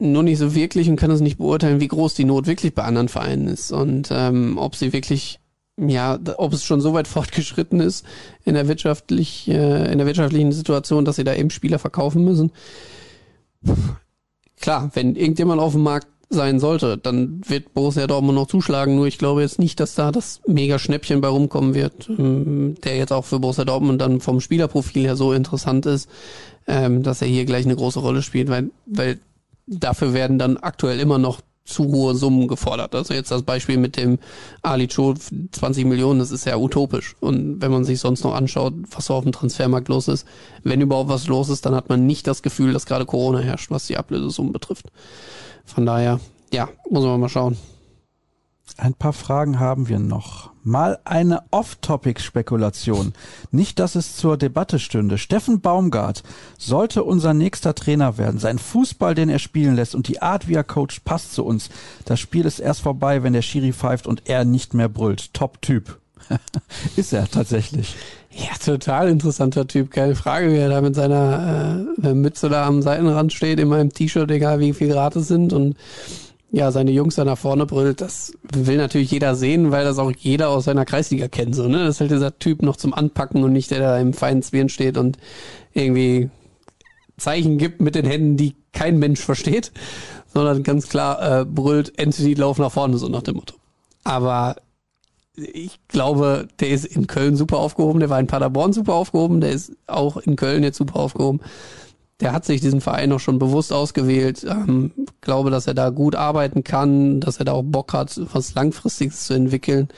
nur 0.00 0.24
nicht 0.24 0.38
so 0.38 0.56
wirklich 0.56 0.90
und 0.90 0.96
kann 0.96 1.12
es 1.12 1.20
nicht 1.20 1.38
beurteilen, 1.38 1.78
wie 1.78 1.86
groß 1.86 2.14
die 2.14 2.24
Not 2.24 2.48
wirklich 2.48 2.74
bei 2.74 2.82
anderen 2.82 3.08
Vereinen 3.08 3.46
ist 3.46 3.70
und 3.70 4.08
ähm, 4.10 4.58
ob 4.58 4.74
sie 4.74 4.92
wirklich 4.92 5.38
ja, 5.76 6.18
ob 6.38 6.52
es 6.54 6.64
schon 6.64 6.80
so 6.80 6.92
weit 6.92 7.06
fortgeschritten 7.08 7.78
ist 7.78 8.04
in 8.44 8.54
der 8.54 8.66
wirtschaftlich, 8.66 9.46
äh, 9.46 9.92
in 9.92 9.98
der 9.98 10.08
wirtschaftlichen 10.08 10.50
Situation, 10.50 11.04
dass 11.04 11.14
sie 11.14 11.24
da 11.24 11.36
eben 11.36 11.50
Spieler 11.50 11.78
verkaufen 11.78 12.24
müssen. 12.24 12.50
Klar, 14.60 14.90
wenn 14.94 15.14
irgendjemand 15.14 15.60
auf 15.60 15.74
dem 15.74 15.84
Markt 15.84 16.08
sein 16.30 16.60
sollte, 16.60 16.98
dann 16.98 17.40
wird 17.46 17.72
Borussia 17.72 18.06
Dortmund 18.06 18.36
noch 18.36 18.46
zuschlagen. 18.46 18.96
Nur 18.96 19.06
ich 19.06 19.18
glaube 19.18 19.40
jetzt 19.40 19.58
nicht, 19.58 19.80
dass 19.80 19.94
da 19.94 20.12
das 20.12 20.40
mega 20.46 20.78
Schnäppchen 20.78 21.20
bei 21.20 21.28
rumkommen 21.28 21.74
wird, 21.74 22.08
ähm, 22.10 22.76
der 22.84 22.96
jetzt 22.96 23.12
auch 23.12 23.24
für 23.24 23.38
Borussia 23.38 23.64
Dortmund 23.64 24.00
dann 24.00 24.20
vom 24.20 24.40
Spielerprofil 24.40 25.04
her 25.04 25.16
so 25.16 25.32
interessant 25.32 25.86
ist, 25.86 26.08
ähm, 26.66 27.02
dass 27.02 27.22
er 27.22 27.28
hier 27.28 27.46
gleich 27.46 27.64
eine 27.64 27.76
große 27.76 28.00
Rolle 28.00 28.22
spielt, 28.22 28.48
weil, 28.50 28.70
weil 28.84 29.18
dafür 29.66 30.12
werden 30.12 30.38
dann 30.38 30.58
aktuell 30.58 31.00
immer 31.00 31.18
noch 31.18 31.40
zu 31.68 31.84
hohe 31.84 32.14
Summen 32.14 32.48
gefordert. 32.48 32.94
Also 32.94 33.14
jetzt 33.14 33.30
das 33.30 33.42
Beispiel 33.42 33.76
mit 33.76 33.96
dem 33.96 34.18
Ali 34.62 34.88
Cho 34.88 35.14
20 35.52 35.84
Millionen, 35.84 36.18
das 36.18 36.30
ist 36.30 36.46
ja 36.46 36.56
utopisch. 36.56 37.14
Und 37.20 37.60
wenn 37.60 37.70
man 37.70 37.84
sich 37.84 38.00
sonst 38.00 38.24
noch 38.24 38.34
anschaut, 38.34 38.72
was 38.90 39.06
so 39.06 39.14
auf 39.14 39.24
dem 39.24 39.32
Transfermarkt 39.32 39.88
los 39.88 40.08
ist, 40.08 40.26
wenn 40.64 40.80
überhaupt 40.80 41.10
was 41.10 41.26
los 41.28 41.50
ist, 41.50 41.66
dann 41.66 41.74
hat 41.74 41.90
man 41.90 42.06
nicht 42.06 42.26
das 42.26 42.42
Gefühl, 42.42 42.72
dass 42.72 42.86
gerade 42.86 43.04
Corona 43.04 43.40
herrscht, 43.40 43.70
was 43.70 43.86
die 43.86 43.98
Ablösesummen 43.98 44.52
betrifft. 44.52 44.86
Von 45.68 45.86
daher, 45.86 46.18
ja, 46.52 46.68
muss 46.90 47.04
man 47.04 47.20
mal 47.20 47.28
schauen. 47.28 47.56
Ein 48.76 48.94
paar 48.94 49.12
Fragen 49.12 49.58
haben 49.58 49.88
wir 49.88 49.98
noch. 49.98 50.50
Mal 50.62 50.98
eine 51.04 51.42
Off-Topic-Spekulation. 51.50 53.12
Nicht, 53.50 53.78
dass 53.78 53.94
es 53.94 54.16
zur 54.16 54.36
Debatte 54.36 54.78
stünde. 54.78 55.18
Steffen 55.18 55.60
Baumgart 55.60 56.22
sollte 56.58 57.04
unser 57.04 57.34
nächster 57.34 57.74
Trainer 57.74 58.18
werden. 58.18 58.38
Sein 58.38 58.58
Fußball, 58.58 59.14
den 59.14 59.30
er 59.30 59.38
spielen 59.38 59.74
lässt 59.74 59.94
und 59.94 60.08
die 60.08 60.22
Art, 60.22 60.48
wie 60.48 60.54
er 60.54 60.64
coacht, 60.64 61.04
passt 61.04 61.32
zu 61.34 61.44
uns. 61.44 61.70
Das 62.04 62.20
Spiel 62.20 62.44
ist 62.44 62.60
erst 62.60 62.82
vorbei, 62.82 63.22
wenn 63.22 63.32
der 63.32 63.42
Schiri 63.42 63.72
pfeift 63.72 64.06
und 64.06 64.28
er 64.28 64.44
nicht 64.44 64.74
mehr 64.74 64.88
brüllt. 64.88 65.32
Top-Typ. 65.34 65.98
ist 66.96 67.12
er 67.12 67.28
tatsächlich. 67.28 67.96
Ja, 68.38 68.50
total 68.64 69.08
interessanter 69.08 69.66
Typ, 69.66 69.90
keine 69.90 70.14
Frage, 70.14 70.52
wie 70.52 70.58
er 70.58 70.68
da 70.68 70.80
mit 70.80 70.94
seiner 70.94 71.86
äh, 72.00 72.14
Mütze 72.14 72.48
da 72.48 72.66
am 72.66 72.82
Seitenrand 72.82 73.32
steht, 73.32 73.58
in 73.58 73.66
meinem 73.66 73.92
T-Shirt, 73.92 74.30
egal 74.30 74.60
wie 74.60 74.72
viel 74.72 74.88
Grad 74.88 75.16
es 75.16 75.26
sind 75.26 75.52
und 75.52 75.76
ja, 76.52 76.70
seine 76.70 76.92
Jungs 76.92 77.16
da 77.16 77.24
nach 77.24 77.36
vorne 77.36 77.66
brüllt, 77.66 78.00
das 78.00 78.32
will 78.52 78.76
natürlich 78.76 79.10
jeder 79.10 79.34
sehen, 79.34 79.72
weil 79.72 79.84
das 79.84 79.98
auch 79.98 80.12
jeder 80.16 80.50
aus 80.50 80.66
seiner 80.66 80.84
Kreisliga 80.84 81.26
kennt, 81.26 81.56
so, 81.56 81.66
ne? 81.66 81.78
Das 81.78 81.96
ist 81.96 82.00
halt 82.00 82.12
dieser 82.12 82.38
Typ 82.38 82.62
noch 82.62 82.76
zum 82.76 82.94
Anpacken 82.94 83.42
und 83.42 83.52
nicht 83.52 83.72
der 83.72 83.80
da 83.80 83.98
im 83.98 84.14
feinen 84.14 84.42
Zwirn 84.42 84.68
steht 84.68 84.96
und 84.98 85.18
irgendwie 85.74 86.30
Zeichen 87.16 87.58
gibt 87.58 87.80
mit 87.80 87.96
den 87.96 88.06
Händen, 88.06 88.36
die 88.36 88.54
kein 88.72 88.98
Mensch 89.00 89.20
versteht, 89.20 89.72
sondern 90.32 90.62
ganz 90.62 90.88
klar 90.88 91.40
äh, 91.40 91.44
brüllt, 91.44 91.98
Entity, 91.98 92.34
lauf 92.34 92.58
nach 92.58 92.70
vorne, 92.70 92.98
so 92.98 93.08
nach 93.08 93.22
dem 93.22 93.34
Motto. 93.34 93.56
Aber 94.04 94.56
ich 95.38 95.80
glaube, 95.88 96.48
der 96.60 96.70
ist 96.70 96.84
in 96.84 97.06
Köln 97.06 97.36
super 97.36 97.58
aufgehoben, 97.58 98.00
der 98.00 98.10
war 98.10 98.20
in 98.20 98.26
Paderborn 98.26 98.72
super 98.72 98.94
aufgehoben, 98.94 99.40
der 99.40 99.52
ist 99.52 99.72
auch 99.86 100.16
in 100.16 100.36
Köln 100.36 100.62
jetzt 100.62 100.78
super 100.78 100.96
aufgehoben 100.96 101.40
der 102.20 102.32
hat 102.32 102.44
sich 102.44 102.60
diesen 102.60 102.80
Verein 102.80 103.12
auch 103.12 103.20
schon 103.20 103.38
bewusst 103.38 103.72
ausgewählt. 103.72 104.44
Ähm, 104.44 104.92
glaube, 105.20 105.50
dass 105.50 105.66
er 105.66 105.74
da 105.74 105.90
gut 105.90 106.16
arbeiten 106.16 106.64
kann, 106.64 107.20
dass 107.20 107.38
er 107.38 107.44
da 107.44 107.52
auch 107.52 107.62
Bock 107.62 107.92
hat, 107.92 108.20
was 108.32 108.54
Langfristiges 108.54 109.26
zu 109.26 109.34
entwickeln. 109.34 109.88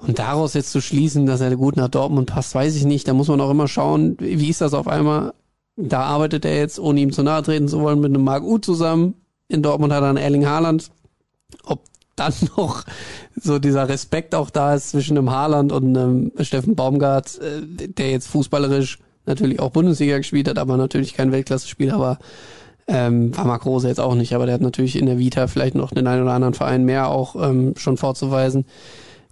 Und 0.00 0.18
daraus 0.18 0.54
jetzt 0.54 0.72
zu 0.72 0.80
schließen, 0.80 1.26
dass 1.26 1.40
er 1.40 1.54
gut 1.56 1.76
nach 1.76 1.88
Dortmund 1.88 2.30
passt, 2.30 2.54
weiß 2.54 2.74
ich 2.74 2.84
nicht. 2.84 3.06
Da 3.06 3.12
muss 3.12 3.28
man 3.28 3.40
auch 3.40 3.50
immer 3.50 3.68
schauen, 3.68 4.16
wie 4.18 4.48
ist 4.48 4.60
das 4.60 4.74
auf 4.74 4.88
einmal? 4.88 5.34
Da 5.76 6.02
arbeitet 6.02 6.44
er 6.44 6.56
jetzt, 6.56 6.78
ohne 6.78 7.00
ihm 7.00 7.12
zu 7.12 7.22
nahe 7.22 7.42
treten 7.42 7.68
zu 7.68 7.80
wollen, 7.80 8.00
mit 8.00 8.12
einem 8.12 8.24
Marc 8.24 8.42
U 8.42 8.58
zusammen. 8.58 9.14
In 9.48 9.62
Dortmund 9.62 9.92
hat 9.92 10.02
er 10.02 10.08
einen 10.08 10.18
Erling 10.18 10.46
Haaland. 10.46 10.90
Ob 11.64 11.82
dann 12.20 12.32
noch 12.56 12.84
so 13.40 13.58
dieser 13.58 13.88
Respekt 13.88 14.34
auch 14.34 14.50
da 14.50 14.74
ist 14.74 14.90
zwischen 14.90 15.18
einem 15.18 15.30
Haaland 15.30 15.72
und 15.72 15.96
einem 15.96 16.32
Steffen 16.40 16.76
Baumgart, 16.76 17.38
äh, 17.38 17.88
der 17.88 18.10
jetzt 18.10 18.28
fußballerisch 18.28 18.98
natürlich 19.26 19.60
auch 19.60 19.70
Bundesliga 19.70 20.18
gespielt 20.18 20.48
hat, 20.48 20.58
aber 20.58 20.76
natürlich 20.76 21.14
kein 21.14 21.32
Weltklasse-Spieler, 21.32 21.94
aber 21.94 22.18
ähm, 22.86 23.36
war 23.36 23.44
Marc 23.44 23.66
Rose 23.66 23.88
jetzt 23.88 24.00
auch 24.00 24.14
nicht, 24.14 24.34
aber 24.34 24.46
der 24.46 24.54
hat 24.54 24.62
natürlich 24.62 24.96
in 24.96 25.06
der 25.06 25.18
Vita 25.18 25.46
vielleicht 25.46 25.74
noch 25.74 25.92
den 25.92 26.06
einen 26.06 26.22
oder 26.22 26.32
anderen 26.32 26.54
Verein 26.54 26.84
mehr 26.84 27.08
auch 27.08 27.36
ähm, 27.36 27.74
schon 27.76 27.96
vorzuweisen 27.96 28.64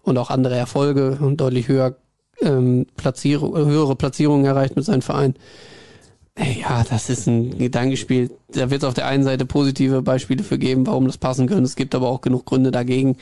und 0.02 0.16
auch 0.18 0.30
andere 0.30 0.56
Erfolge 0.56 1.18
und 1.20 1.40
deutlich 1.40 1.68
höher 1.68 1.96
ähm, 2.40 2.86
Platzierung, 2.96 3.56
höhere 3.56 3.96
Platzierungen 3.96 4.44
erreicht 4.44 4.76
mit 4.76 4.84
seinem 4.84 5.02
Verein. 5.02 5.34
Ja, 6.38 6.84
das 6.88 7.10
ist 7.10 7.26
ein 7.26 7.58
Gedankenspiel. 7.58 8.30
Da 8.52 8.70
wird 8.70 8.82
es 8.82 8.88
auf 8.88 8.94
der 8.94 9.06
einen 9.06 9.24
Seite 9.24 9.44
positive 9.44 10.02
Beispiele 10.02 10.44
für 10.44 10.58
geben, 10.58 10.86
warum 10.86 11.06
das 11.06 11.18
passen 11.18 11.48
könnte. 11.48 11.64
Es 11.64 11.74
gibt 11.74 11.94
aber 11.94 12.08
auch 12.08 12.20
genug 12.20 12.46
Gründe 12.46 12.70
dagegen. 12.70 13.16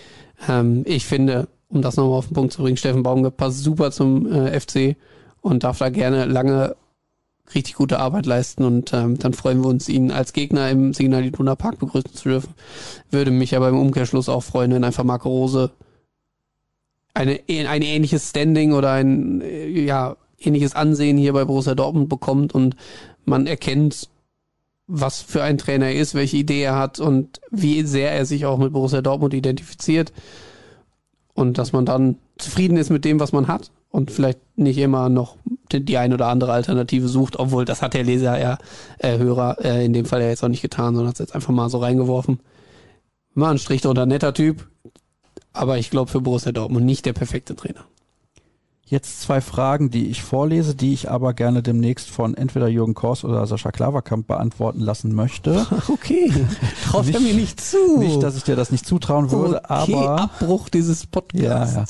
Ähm, 0.49 0.83
ich 0.85 1.07
finde, 1.07 1.49
um 1.69 1.81
das 1.81 1.97
nochmal 1.97 2.19
auf 2.19 2.27
den 2.29 2.35
Punkt 2.35 2.53
zu 2.53 2.62
bringen, 2.62 2.77
Steffen 2.77 3.03
Baumgart 3.03 3.37
passt 3.37 3.62
super 3.62 3.91
zum 3.91 4.31
äh, 4.31 4.61
FC 4.61 4.97
und 5.41 5.64
darf 5.64 5.79
da 5.79 5.89
gerne 5.89 6.27
lange 6.27 6.77
richtig 7.55 7.75
gute 7.77 8.01
Arbeit 8.01 8.27
leisten 8.27 8.64
und 8.64 8.93
ähm, 8.93 9.19
dann 9.19 9.33
freuen 9.33 9.62
wir 9.62 9.69
uns, 9.69 9.89
ihn 9.89 10.11
als 10.11 10.33
Gegner 10.33 10.69
im 10.69 10.93
Signal 10.93 11.25
Iduna 11.25 11.55
Park 11.55 11.79
begrüßen 11.79 12.12
zu 12.12 12.29
dürfen. 12.29 12.55
Würde 13.11 13.31
mich 13.31 13.57
aber 13.57 13.69
im 13.69 13.79
Umkehrschluss 13.79 14.29
auch 14.29 14.43
freuen, 14.43 14.73
wenn 14.73 14.85
einfach 14.85 15.05
Marco 15.05 15.29
Rose 15.29 15.71
eine, 17.14 17.41
ein 17.49 17.83
ähnliches 17.83 18.29
Standing 18.29 18.73
oder 18.73 18.93
ein 18.93 19.43
ja, 19.73 20.17
ähnliches 20.39 20.74
Ansehen 20.74 21.16
hier 21.16 21.32
bei 21.32 21.45
Borussia 21.45 21.74
Dortmund 21.74 22.09
bekommt 22.09 22.55
und 22.55 22.76
man 23.24 23.47
erkennt, 23.47 24.09
was 24.87 25.20
für 25.20 25.43
ein 25.43 25.59
Trainer 25.59 25.87
er 25.87 25.97
ist, 25.97 26.14
welche 26.14 26.37
Idee 26.37 26.62
er 26.62 26.76
hat 26.76 27.01
und 27.01 27.41
wie 27.51 27.82
sehr 27.82 28.12
er 28.12 28.24
sich 28.24 28.47
auch 28.47 28.59
mit 28.59 28.72
Borussia 28.72 29.03
Dortmund 29.03 29.34
identifiziert 29.34 30.12
und 31.34 31.59
dass 31.59 31.72
man 31.72 31.84
dann 31.84 32.18
zufrieden 32.39 32.76
ist 32.76 32.91
mit 32.91 33.05
dem, 33.05 33.18
was 33.18 33.32
man 33.32 33.49
hat 33.49 33.70
und 33.91 34.11
vielleicht 34.11 34.39
nicht 34.57 34.78
immer 34.78 35.09
noch 35.09 35.37
die, 35.72 35.99
ein 35.99 36.12
oder 36.12 36.28
andere 36.28 36.53
Alternative 36.53 37.09
sucht, 37.09 37.39
obwohl 37.39 37.64
das 37.64 37.82
hat 37.82 37.95
der 37.95 38.05
Leser, 38.05 38.39
ja, 38.41 38.59
äh, 38.99 39.18
Hörer, 39.18 39.64
äh, 39.64 39.84
in 39.84 39.93
dem 39.93 40.05
Fall 40.05 40.20
ja 40.20 40.28
jetzt 40.28 40.45
auch 40.45 40.49
nicht 40.49 40.62
getan, 40.62 40.95
sondern 40.95 41.09
hat 41.09 41.14
es 41.16 41.20
jetzt 41.20 41.34
einfach 41.34 41.53
mal 41.53 41.68
so 41.68 41.78
reingeworfen. 41.78 42.41
War 43.34 43.51
ein 43.51 43.59
Strich 43.59 43.82
drunter, 43.82 44.07
netter 44.07 44.34
Typ, 44.34 44.68
aber 45.53 45.78
ich 45.78 45.91
glaube 45.91 46.11
für 46.11 46.20
Borussia 46.20 46.53
Dortmund 46.53 46.87
nicht 46.87 47.07
der 47.07 47.12
perfekte 47.12 47.57
Trainer. 47.57 47.84
Jetzt 48.89 49.20
zwei 49.20 49.41
Fragen, 49.41 49.91
die 49.91 50.07
ich 50.07 50.22
vorlese, 50.22 50.76
die 50.76 50.93
ich 50.93 51.11
aber 51.11 51.34
gerne 51.34 51.61
demnächst 51.61 52.09
von 52.09 52.34
entweder 52.34 52.68
Jürgen 52.68 52.95
Kors 52.95 53.24
oder 53.24 53.45
Sascha 53.45 53.72
Klaverkamp 53.72 54.28
beantworten 54.28 54.80
lassen 54.80 55.14
möchte. 55.14 55.66
Okay, 55.89 56.32
traut 56.84 57.09
er 57.09 57.20
mir 57.20 57.34
nicht 57.34 57.61
zu. 57.61 57.99
Nicht, 57.99 58.22
dass 58.22 58.37
ich 58.37 58.45
dir 58.45 58.55
das 58.55 58.70
nicht 58.70 58.87
zutrauen 58.87 59.30
würde, 59.30 59.62
okay, 59.68 59.95
aber 59.95 60.20
Abbruch 60.20 60.68
dieses 60.68 61.07
Podcasts. 61.07 61.74
Ja, 61.74 61.82
ja. 61.82 61.87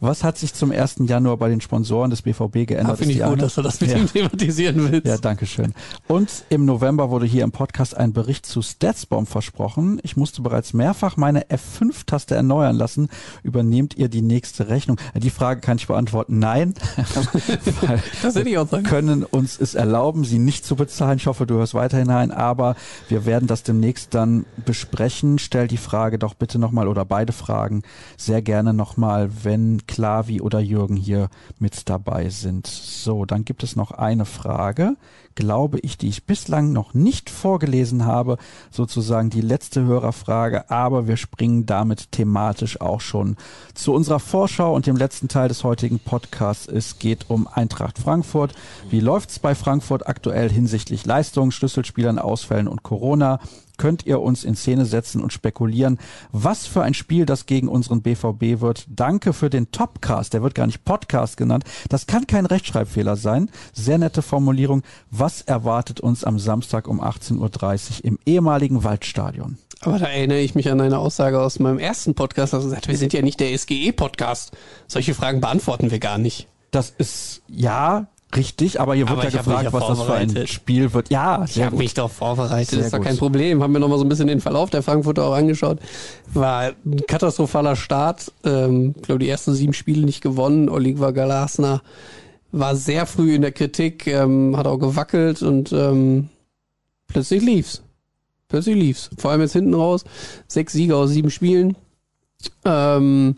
Was 0.00 0.24
hat 0.24 0.36
sich 0.36 0.52
zum 0.52 0.72
1. 0.72 0.96
Januar 1.06 1.36
bei 1.38 1.48
den 1.48 1.60
Sponsoren 1.60 2.10
des 2.10 2.22
BVB 2.22 2.66
geändert? 2.66 2.94
Ah, 2.94 2.96
Finde 2.96 3.14
ich 3.14 3.20
gut, 3.20 3.28
eine? 3.28 3.36
dass 3.38 3.54
du 3.54 3.62
das 3.62 3.80
mit 3.80 3.90
ja. 3.90 3.96
ihm 3.96 4.06
thematisieren 4.06 4.92
willst. 4.92 5.06
Ja, 5.06 5.16
danke 5.16 5.46
schön. 5.46 5.72
Und 6.06 6.44
im 6.50 6.66
November 6.66 7.10
wurde 7.10 7.24
hier 7.24 7.44
im 7.44 7.52
Podcast 7.52 7.96
ein 7.96 8.12
Bericht 8.12 8.44
zu 8.44 8.60
Statsbomb 8.60 9.28
versprochen. 9.28 9.98
Ich 10.02 10.16
musste 10.16 10.42
bereits 10.42 10.74
mehrfach 10.74 11.16
meine 11.16 11.46
F5-Taste 11.46 12.34
erneuern 12.34 12.76
lassen. 12.76 13.08
Übernehmt 13.42 13.96
ihr 13.96 14.08
die 14.08 14.22
nächste 14.22 14.68
Rechnung? 14.68 14.98
Die 15.14 15.30
Frage 15.30 15.60
kann 15.60 15.78
ich 15.78 15.86
beantworten. 15.86 16.38
Nein. 16.38 16.74
das 18.22 18.34
hätte 18.34 18.48
ich 18.48 18.58
auch 18.58 18.68
sagen. 18.68 18.84
können 18.84 19.24
uns 19.24 19.58
es 19.58 19.74
erlauben, 19.74 20.24
sie 20.24 20.38
nicht 20.38 20.66
zu 20.66 20.76
bezahlen. 20.76 21.16
Ich 21.16 21.26
hoffe, 21.26 21.46
du 21.46 21.54
hörst 21.54 21.74
weiterhin 21.74 22.10
ein, 22.10 22.32
aber 22.32 22.76
wir 23.08 23.24
werden 23.24 23.46
das 23.48 23.62
demnächst 23.62 24.14
dann 24.14 24.44
besprechen. 24.64 25.38
Stell 25.38 25.68
die 25.68 25.76
Frage 25.78 26.18
doch 26.18 26.34
bitte 26.34 26.58
nochmal 26.58 26.88
oder 26.88 27.04
beide 27.04 27.32
Fragen 27.32 27.82
sehr 28.16 28.42
gerne 28.42 28.74
nochmal, 28.74 29.30
wenn 29.42 29.85
Klavi 29.86 30.40
oder 30.40 30.60
Jürgen 30.60 30.96
hier 30.96 31.28
mit 31.58 31.88
dabei 31.88 32.28
sind. 32.28 32.66
So, 32.66 33.24
dann 33.24 33.44
gibt 33.44 33.62
es 33.62 33.76
noch 33.76 33.90
eine 33.90 34.24
Frage, 34.24 34.96
glaube 35.36 35.78
ich, 35.80 35.98
die 35.98 36.08
ich 36.08 36.24
bislang 36.24 36.72
noch 36.72 36.94
nicht 36.94 37.30
vorgelesen 37.30 38.06
habe, 38.06 38.38
sozusagen 38.70 39.30
die 39.30 39.40
letzte 39.40 39.84
Hörerfrage, 39.84 40.70
aber 40.70 41.06
wir 41.06 41.16
springen 41.16 41.66
damit 41.66 42.10
thematisch 42.10 42.80
auch 42.80 43.00
schon 43.00 43.36
zu 43.74 43.92
unserer 43.92 44.18
Vorschau 44.18 44.74
und 44.74 44.86
dem 44.86 44.96
letzten 44.96 45.28
Teil 45.28 45.48
des 45.48 45.62
heutigen 45.62 46.00
Podcasts. 46.00 46.66
Es 46.66 46.98
geht 46.98 47.30
um 47.30 47.46
Eintracht 47.46 47.98
Frankfurt. 47.98 48.54
Wie 48.90 49.00
läuft's 49.00 49.38
bei 49.38 49.54
Frankfurt 49.54 50.08
aktuell 50.08 50.50
hinsichtlich 50.50 51.04
Leistung, 51.06 51.50
Schlüsselspielern, 51.50 52.18
Ausfällen 52.18 52.66
und 52.66 52.82
Corona? 52.82 53.38
Könnt 53.76 54.06
ihr 54.06 54.20
uns 54.20 54.44
in 54.44 54.54
Szene 54.54 54.86
setzen 54.86 55.22
und 55.22 55.32
spekulieren, 55.32 55.98
was 56.32 56.66
für 56.66 56.82
ein 56.82 56.94
Spiel 56.94 57.26
das 57.26 57.46
gegen 57.46 57.68
unseren 57.68 58.02
BVB 58.02 58.60
wird. 58.60 58.86
Danke 58.88 59.32
für 59.32 59.50
den 59.50 59.70
Topcast. 59.70 60.34
Der 60.34 60.42
wird 60.42 60.54
gar 60.54 60.66
nicht 60.66 60.84
Podcast 60.84 61.36
genannt. 61.36 61.64
Das 61.88 62.06
kann 62.06 62.26
kein 62.26 62.46
Rechtschreibfehler 62.46 63.16
sein. 63.16 63.50
Sehr 63.72 63.98
nette 63.98 64.22
Formulierung. 64.22 64.82
Was 65.10 65.42
erwartet 65.42 66.00
uns 66.00 66.24
am 66.24 66.38
Samstag 66.38 66.88
um 66.88 67.00
18.30 67.00 67.38
Uhr 67.98 68.04
im 68.04 68.18
ehemaligen 68.26 68.84
Waldstadion? 68.84 69.58
Aber 69.80 69.98
da 69.98 70.06
erinnere 70.06 70.40
ich 70.40 70.54
mich 70.54 70.70
an 70.70 70.80
eine 70.80 70.98
Aussage 70.98 71.40
aus 71.40 71.58
meinem 71.58 71.78
ersten 71.78 72.14
Podcast, 72.14 72.54
also 72.54 72.68
gesagt, 72.68 72.88
wir 72.88 72.96
sind 72.96 73.12
ja 73.12 73.22
nicht 73.22 73.40
der 73.40 73.56
SGE-Podcast. 73.56 74.52
Solche 74.86 75.14
Fragen 75.14 75.40
beantworten 75.40 75.90
wir 75.90 75.98
gar 75.98 76.18
nicht. 76.18 76.48
Das 76.70 76.90
ist, 76.90 77.42
ja, 77.46 78.08
Richtig, 78.36 78.80
aber 78.80 78.94
hier 78.94 79.08
wird 79.08 79.24
ja 79.24 79.30
gefragt, 79.30 79.72
was 79.72 79.86
das 79.86 80.02
für 80.02 80.14
ein 80.14 80.46
Spiel 80.46 80.92
wird. 80.92 81.10
Ja, 81.10 81.44
ich 81.44 81.62
habe 81.62 81.76
mich 81.76 81.94
doch 81.94 82.10
vorbereitet, 82.10 82.68
sehr 82.68 82.80
ist 82.80 82.92
doch 82.92 83.00
kein 83.00 83.16
Problem. 83.16 83.62
Haben 83.62 83.72
wir 83.72 83.80
noch 83.80 83.88
mal 83.88 83.98
so 83.98 84.04
ein 84.04 84.08
bisschen 84.08 84.26
den 84.26 84.40
Verlauf 84.40 84.70
der 84.70 84.82
Frankfurter 84.82 85.24
auch 85.24 85.34
angeschaut. 85.34 85.78
War 86.34 86.72
ein 86.84 87.06
katastrophaler 87.06 87.76
Start. 87.76 88.32
Ähm, 88.44 88.94
ich 88.96 89.02
glaube, 89.02 89.20
die 89.20 89.28
ersten 89.28 89.54
sieben 89.54 89.72
Spiele 89.72 90.04
nicht 90.04 90.20
gewonnen. 90.20 90.68
Oliver 90.68 91.12
Galasner 91.12 91.82
war 92.52 92.76
sehr 92.76 93.06
früh 93.06 93.34
in 93.34 93.42
der 93.42 93.52
Kritik, 93.52 94.06
ähm, 94.06 94.56
hat 94.56 94.66
auch 94.66 94.78
gewackelt 94.78 95.42
und 95.42 95.72
ähm, 95.72 96.28
plötzlich 97.08 97.42
lief's. 97.42 97.82
Plötzlich 98.48 98.76
lief's. 98.76 99.10
Vor 99.18 99.30
allem 99.30 99.40
jetzt 99.40 99.54
hinten 99.54 99.74
raus. 99.74 100.04
Sechs 100.46 100.72
Siege 100.72 100.96
aus 100.96 101.10
sieben 101.10 101.30
Spielen. 101.30 101.76
Ähm, 102.64 103.36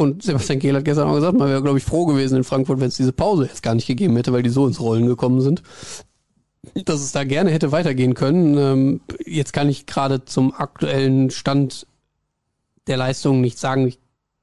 und 0.00 0.22
Sebastian 0.22 0.60
Kehl 0.60 0.74
hat 0.74 0.86
gestern 0.86 1.08
auch 1.08 1.14
gesagt, 1.14 1.36
man 1.36 1.50
wäre, 1.50 1.62
glaube 1.62 1.76
ich, 1.76 1.84
froh 1.84 2.06
gewesen 2.06 2.38
in 2.38 2.44
Frankfurt, 2.44 2.80
wenn 2.80 2.88
es 2.88 2.96
diese 2.96 3.12
Pause 3.12 3.44
jetzt 3.44 3.62
gar 3.62 3.74
nicht 3.74 3.86
gegeben 3.86 4.16
hätte, 4.16 4.32
weil 4.32 4.42
die 4.42 4.48
so 4.48 4.66
ins 4.66 4.80
Rollen 4.80 5.04
gekommen 5.04 5.42
sind. 5.42 5.62
Dass 6.86 7.02
es 7.02 7.12
da 7.12 7.24
gerne 7.24 7.50
hätte 7.50 7.70
weitergehen 7.70 8.14
können. 8.14 8.56
Ähm, 8.56 9.00
jetzt 9.26 9.52
kann 9.52 9.68
ich 9.68 9.84
gerade 9.84 10.24
zum 10.24 10.54
aktuellen 10.54 11.28
Stand 11.28 11.86
der 12.86 12.96
Leistung 12.96 13.42
nicht 13.42 13.58
sagen. 13.58 13.88
Ich 13.88 13.98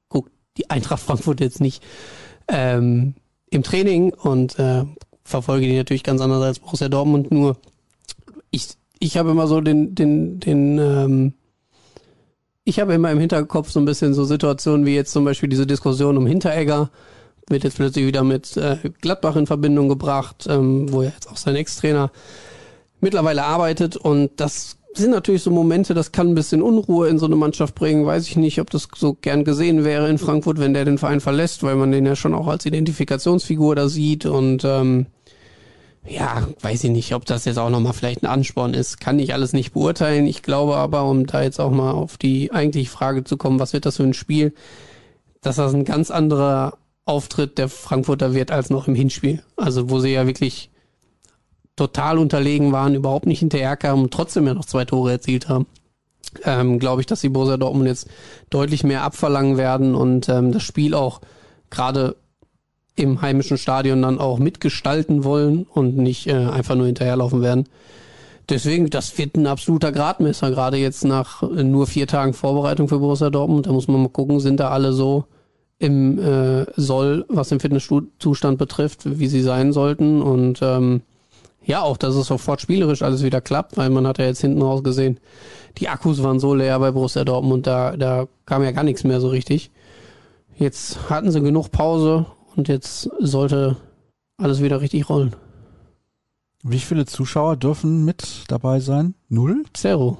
gucke 0.08 0.30
die 0.56 0.70
Eintracht 0.70 1.02
Frankfurt 1.02 1.40
jetzt 1.40 1.60
nicht 1.60 1.82
ähm, 2.46 3.14
im 3.50 3.64
Training 3.64 4.12
und 4.12 4.60
äh, 4.60 4.84
verfolge 5.24 5.66
die 5.66 5.76
natürlich 5.76 6.04
ganz 6.04 6.20
anders 6.20 6.44
als 6.44 6.60
Borussia 6.60 6.88
Dortmund. 6.88 7.32
Nur 7.32 7.56
ich, 8.52 8.68
ich 9.00 9.16
habe 9.16 9.32
immer 9.32 9.48
so 9.48 9.60
den, 9.60 9.96
den, 9.96 10.38
den 10.38 10.78
ähm, 10.78 11.34
ich 12.68 12.78
habe 12.80 12.92
immer 12.92 13.10
im 13.10 13.18
Hinterkopf 13.18 13.70
so 13.70 13.80
ein 13.80 13.86
bisschen 13.86 14.12
so 14.12 14.24
Situationen 14.24 14.84
wie 14.84 14.94
jetzt 14.94 15.12
zum 15.12 15.24
Beispiel 15.24 15.48
diese 15.48 15.66
Diskussion 15.66 16.18
um 16.18 16.26
Hinteregger. 16.26 16.90
Wird 17.48 17.64
jetzt 17.64 17.76
plötzlich 17.76 18.04
wieder 18.04 18.24
mit 18.24 18.58
äh, 18.58 18.76
Gladbach 19.00 19.36
in 19.36 19.46
Verbindung 19.46 19.88
gebracht, 19.88 20.46
ähm, 20.50 20.92
wo 20.92 21.02
ja 21.02 21.08
jetzt 21.08 21.30
auch 21.30 21.38
sein 21.38 21.56
Ex-Trainer 21.56 22.10
mittlerweile 23.00 23.44
arbeitet. 23.44 23.96
Und 23.96 24.32
das 24.36 24.76
sind 24.92 25.12
natürlich 25.12 25.42
so 25.42 25.50
Momente, 25.50 25.94
das 25.94 26.12
kann 26.12 26.28
ein 26.28 26.34
bisschen 26.34 26.60
Unruhe 26.60 27.08
in 27.08 27.18
so 27.18 27.24
eine 27.24 27.36
Mannschaft 27.36 27.74
bringen. 27.74 28.04
Weiß 28.04 28.28
ich 28.28 28.36
nicht, 28.36 28.60
ob 28.60 28.68
das 28.68 28.86
so 28.94 29.16
gern 29.18 29.44
gesehen 29.44 29.84
wäre 29.84 30.10
in 30.10 30.18
Frankfurt, 30.18 30.60
wenn 30.60 30.74
der 30.74 30.84
den 30.84 30.98
Verein 30.98 31.20
verlässt, 31.20 31.62
weil 31.62 31.76
man 31.76 31.90
den 31.90 32.04
ja 32.04 32.16
schon 32.16 32.34
auch 32.34 32.48
als 32.48 32.66
Identifikationsfigur 32.66 33.76
da 33.76 33.88
sieht. 33.88 34.26
Und 34.26 34.62
ähm, 34.66 35.06
ja, 36.08 36.48
weiß 36.60 36.84
ich 36.84 36.90
nicht, 36.90 37.14
ob 37.14 37.24
das 37.24 37.44
jetzt 37.44 37.58
auch 37.58 37.70
nochmal 37.70 37.92
vielleicht 37.92 38.22
ein 38.22 38.26
Ansporn 38.26 38.74
ist. 38.74 39.00
Kann 39.00 39.18
ich 39.18 39.32
alles 39.32 39.52
nicht 39.52 39.72
beurteilen. 39.72 40.26
Ich 40.26 40.42
glaube 40.42 40.76
aber, 40.76 41.04
um 41.04 41.26
da 41.26 41.42
jetzt 41.42 41.60
auch 41.60 41.70
mal 41.70 41.92
auf 41.92 42.16
die 42.16 42.52
eigentliche 42.52 42.90
Frage 42.90 43.24
zu 43.24 43.36
kommen, 43.36 43.60
was 43.60 43.72
wird 43.72 43.86
das 43.86 43.96
für 43.96 44.04
ein 44.04 44.14
Spiel, 44.14 44.54
dass 45.40 45.56
das 45.56 45.74
ein 45.74 45.84
ganz 45.84 46.10
anderer 46.10 46.78
Auftritt 47.04 47.58
der 47.58 47.68
Frankfurter 47.68 48.34
wird 48.34 48.50
als 48.50 48.70
noch 48.70 48.88
im 48.88 48.94
Hinspiel. 48.94 49.42
Also 49.56 49.90
wo 49.90 49.98
sie 50.00 50.12
ja 50.12 50.26
wirklich 50.26 50.70
total 51.76 52.18
unterlegen 52.18 52.72
waren, 52.72 52.94
überhaupt 52.94 53.26
nicht 53.26 53.38
hinterher 53.38 53.76
kamen 53.76 54.04
und 54.04 54.12
trotzdem 54.12 54.46
ja 54.46 54.54
noch 54.54 54.64
zwei 54.64 54.84
Tore 54.84 55.12
erzielt 55.12 55.48
haben. 55.48 55.66
Ähm, 56.44 56.78
glaube 56.78 57.00
ich, 57.00 57.06
dass 57.06 57.22
die 57.22 57.30
Borussia 57.30 57.56
Dortmund 57.56 57.86
jetzt 57.86 58.08
deutlich 58.50 58.84
mehr 58.84 59.02
abverlangen 59.02 59.56
werden 59.56 59.94
und 59.94 60.28
ähm, 60.28 60.52
das 60.52 60.62
Spiel 60.62 60.94
auch 60.94 61.20
gerade 61.70 62.16
im 62.98 63.22
heimischen 63.22 63.58
Stadion 63.58 64.02
dann 64.02 64.18
auch 64.18 64.38
mitgestalten 64.38 65.24
wollen 65.24 65.66
und 65.72 65.96
nicht 65.96 66.26
äh, 66.26 66.34
einfach 66.34 66.74
nur 66.74 66.86
hinterherlaufen 66.86 67.42
werden. 67.42 67.68
Deswegen, 68.48 68.88
das 68.88 69.18
wird 69.18 69.36
ein 69.36 69.46
absoluter 69.46 69.92
Gradmesser, 69.92 70.50
gerade 70.50 70.78
jetzt 70.78 71.04
nach 71.04 71.42
äh, 71.42 71.62
nur 71.62 71.86
vier 71.86 72.06
Tagen 72.06 72.32
Vorbereitung 72.32 72.88
für 72.88 72.98
Borussia 72.98 73.30
Dortmund. 73.30 73.66
Da 73.66 73.72
muss 73.72 73.88
man 73.88 74.02
mal 74.02 74.08
gucken, 74.08 74.40
sind 74.40 74.58
da 74.58 74.70
alle 74.70 74.92
so 74.92 75.24
im 75.78 76.18
äh, 76.18 76.66
Soll, 76.76 77.24
was 77.28 77.50
den 77.50 77.60
Fitnesszustand 77.60 78.58
betrifft, 78.58 79.18
wie 79.18 79.28
sie 79.28 79.42
sein 79.42 79.72
sollten. 79.72 80.22
Und 80.22 80.60
ähm, 80.62 81.02
ja, 81.64 81.82
auch, 81.82 81.98
dass 81.98 82.14
es 82.14 82.26
sofort 82.26 82.60
spielerisch 82.62 83.02
alles 83.02 83.22
wieder 83.22 83.40
klappt, 83.40 83.76
weil 83.76 83.90
man 83.90 84.06
hat 84.06 84.18
ja 84.18 84.24
jetzt 84.24 84.40
hinten 84.40 84.62
raus 84.62 84.82
gesehen, 84.82 85.20
die 85.76 85.88
Akkus 85.88 86.22
waren 86.22 86.40
so 86.40 86.54
leer 86.54 86.78
bei 86.80 86.90
Borussia 86.90 87.24
Dortmund, 87.24 87.66
da, 87.66 87.96
da 87.96 88.26
kam 88.46 88.64
ja 88.64 88.72
gar 88.72 88.82
nichts 88.84 89.04
mehr 89.04 89.20
so 89.20 89.28
richtig. 89.28 89.70
Jetzt 90.56 91.10
hatten 91.10 91.30
sie 91.30 91.40
genug 91.40 91.70
Pause 91.70 92.26
und 92.58 92.66
jetzt 92.68 93.08
sollte 93.20 93.76
alles 94.36 94.60
wieder 94.60 94.80
richtig 94.80 95.08
rollen. 95.08 95.34
Wie 96.64 96.80
viele 96.80 97.06
Zuschauer 97.06 97.56
dürfen 97.56 98.04
mit 98.04 98.44
dabei 98.48 98.80
sein? 98.80 99.14
Null? 99.28 99.62
Zero. 99.74 100.18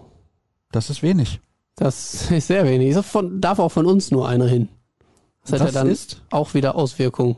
Das 0.71 0.89
ist 0.89 1.03
wenig. 1.03 1.41
Das 1.75 2.31
ist 2.31 2.47
sehr 2.47 2.65
wenig. 2.65 2.95
Das 2.95 3.07
von, 3.07 3.41
darf 3.41 3.59
auch 3.59 3.71
von 3.71 3.87
uns 3.87 4.13
nur 4.13 4.29
einer 4.29 4.47
hin. 4.47 4.69
Das, 5.43 5.51
das 5.51 5.61
hat 5.61 5.69
ja 5.69 5.81
dann 5.81 5.91
ist? 5.91 6.23
auch 6.31 6.55
wieder 6.55 6.77
Auswirkungen. 6.77 7.37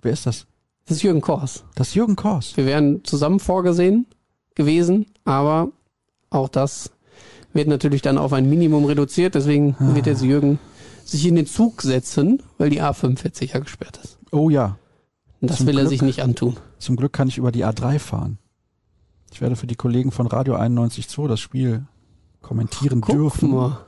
Wer 0.00 0.12
ist 0.12 0.26
das? 0.26 0.46
Das 0.86 0.98
ist 0.98 1.02
Jürgen 1.02 1.20
Kors. 1.20 1.64
Das 1.74 1.88
ist 1.88 1.94
Jürgen 1.94 2.14
Kors. 2.16 2.56
Wir 2.56 2.66
wären 2.66 3.04
zusammen 3.04 3.40
vorgesehen 3.40 4.06
gewesen, 4.54 5.06
aber 5.24 5.72
auch 6.30 6.48
das 6.48 6.90
wird 7.52 7.66
natürlich 7.66 8.02
dann 8.02 8.16
auf 8.16 8.32
ein 8.32 8.48
Minimum 8.48 8.84
reduziert. 8.84 9.34
Deswegen 9.34 9.74
ah. 9.80 9.94
wird 9.94 10.06
jetzt 10.06 10.22
Jürgen 10.22 10.60
sich 11.04 11.26
in 11.26 11.34
den 11.34 11.46
Zug 11.46 11.82
setzen, 11.82 12.42
weil 12.58 12.70
die 12.70 12.80
A45 12.80 13.54
ja 13.54 13.58
gesperrt 13.58 13.98
ist. 14.02 14.19
Oh 14.32 14.50
ja. 14.50 14.78
Und 15.40 15.50
das 15.50 15.58
zum 15.58 15.66
will 15.66 15.74
Glück, 15.74 15.86
er 15.86 15.88
sich 15.88 16.02
nicht 16.02 16.22
antun. 16.22 16.56
Zum 16.78 16.96
Glück 16.96 17.12
kann 17.12 17.28
ich 17.28 17.38
über 17.38 17.52
die 17.52 17.64
A3 17.64 17.98
fahren. 17.98 18.38
Ich 19.32 19.40
werde 19.40 19.56
für 19.56 19.66
die 19.66 19.76
Kollegen 19.76 20.10
von 20.10 20.26
Radio 20.26 20.56
91.2 20.56 21.28
das 21.28 21.40
Spiel 21.40 21.86
kommentieren 22.42 23.00
Guck 23.00 23.14
dürfen. 23.14 23.50
Mal. 23.52 23.78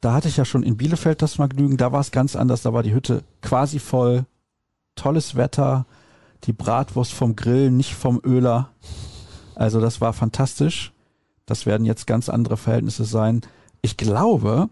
Da 0.00 0.14
hatte 0.14 0.28
ich 0.28 0.36
ja 0.36 0.44
schon 0.44 0.62
in 0.62 0.76
Bielefeld 0.76 1.20
das 1.20 1.34
Vergnügen, 1.34 1.76
da 1.76 1.92
war 1.92 2.00
es 2.00 2.10
ganz 2.10 2.34
anders, 2.34 2.62
da 2.62 2.72
war 2.72 2.82
die 2.82 2.94
Hütte 2.94 3.22
quasi 3.42 3.78
voll, 3.78 4.24
tolles 4.94 5.36
Wetter, 5.36 5.86
die 6.44 6.54
Bratwurst 6.54 7.12
vom 7.12 7.36
Grill, 7.36 7.70
nicht 7.70 7.94
vom 7.94 8.20
Öler. 8.24 8.70
Also 9.54 9.80
das 9.80 10.00
war 10.00 10.14
fantastisch. 10.14 10.92
Das 11.44 11.66
werden 11.66 11.84
jetzt 11.84 12.06
ganz 12.06 12.28
andere 12.28 12.56
Verhältnisse 12.56 13.04
sein. 13.04 13.42
Ich 13.82 13.96
glaube, 13.96 14.70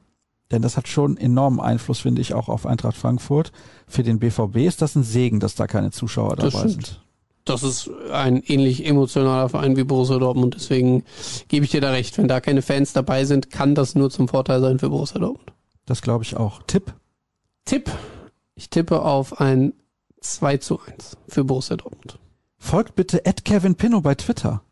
denn 0.50 0.62
das 0.62 0.76
hat 0.76 0.88
schon 0.88 1.16
enormen 1.16 1.60
Einfluss, 1.60 2.00
finde 2.00 2.22
ich, 2.22 2.34
auch 2.34 2.48
auf 2.48 2.66
Eintracht 2.66 2.96
Frankfurt. 2.96 3.52
Für 3.86 4.02
den 4.02 4.18
BVB 4.18 4.56
ist 4.58 4.82
das 4.82 4.94
ein 4.94 5.02
Segen, 5.02 5.40
dass 5.40 5.54
da 5.54 5.66
keine 5.66 5.90
Zuschauer 5.90 6.36
das 6.36 6.52
dabei 6.52 6.68
stimmt. 6.68 6.86
sind. 6.86 7.00
Das 7.44 7.62
ist 7.62 7.90
ein 8.12 8.42
ähnlich 8.42 8.86
emotionaler 8.86 9.48
Verein 9.48 9.76
wie 9.76 9.84
Borussia 9.84 10.18
Dortmund. 10.18 10.54
Deswegen 10.54 11.04
gebe 11.48 11.64
ich 11.64 11.70
dir 11.70 11.80
da 11.80 11.90
recht. 11.90 12.18
Wenn 12.18 12.28
da 12.28 12.40
keine 12.40 12.60
Fans 12.60 12.92
dabei 12.92 13.24
sind, 13.24 13.50
kann 13.50 13.74
das 13.74 13.94
nur 13.94 14.10
zum 14.10 14.28
Vorteil 14.28 14.60
sein 14.60 14.78
für 14.78 14.90
Borussia 14.90 15.18
Dortmund. 15.18 15.52
Das 15.86 16.02
glaube 16.02 16.24
ich 16.24 16.36
auch. 16.36 16.62
Tipp? 16.66 16.92
Tipp. 17.64 17.90
Ich 18.54 18.68
tippe 18.68 19.02
auf 19.02 19.40
ein 19.40 19.72
2 20.20 20.58
zu 20.58 20.80
1 20.80 21.16
für 21.28 21.44
Borussia 21.44 21.76
Dortmund. 21.76 22.18
Folgt 22.58 22.96
bitte 22.96 23.24
Ed 23.24 23.44
Kevin 23.44 23.76
Pinno 23.76 24.00
bei 24.02 24.14
Twitter. 24.14 24.62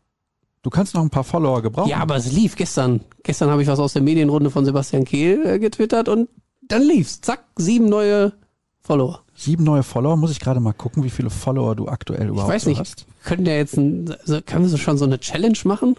Du 0.67 0.71
kannst 0.71 0.93
noch 0.95 1.01
ein 1.01 1.09
paar 1.09 1.23
Follower 1.23 1.61
gebrauchen. 1.61 1.89
Ja, 1.89 1.99
aber 1.99 2.17
es 2.17 2.29
lief 2.33 2.57
gestern. 2.57 2.99
Gestern 3.23 3.49
habe 3.49 3.61
ich 3.61 3.69
was 3.69 3.79
aus 3.79 3.93
der 3.93 4.01
Medienrunde 4.01 4.49
von 4.49 4.65
Sebastian 4.65 5.05
Kehl 5.05 5.45
äh, 5.45 5.59
getwittert 5.59 6.09
und 6.09 6.27
dann 6.67 6.81
lief's. 6.81 7.21
Zack, 7.21 7.45
sieben 7.55 7.87
neue 7.87 8.33
Follower. 8.81 9.21
Sieben 9.33 9.63
neue 9.63 9.83
Follower? 9.83 10.17
Muss 10.17 10.31
ich 10.31 10.41
gerade 10.41 10.59
mal 10.59 10.73
gucken, 10.73 11.05
wie 11.05 11.09
viele 11.09 11.29
Follower 11.29 11.73
du 11.73 11.87
aktuell 11.87 12.27
überhaupt 12.27 12.51
hast. 12.51 12.67
Ich 12.67 12.77
weiß 12.77 12.79
nicht, 12.79 13.05
können 13.23 13.45
wir 13.45 13.55
jetzt 13.55 13.77
ein, 13.77 14.13
können 14.45 14.63
wir 14.63 14.67
so 14.67 14.75
schon 14.75 14.97
so 14.97 15.05
eine 15.05 15.21
Challenge 15.21 15.57
machen? 15.63 15.95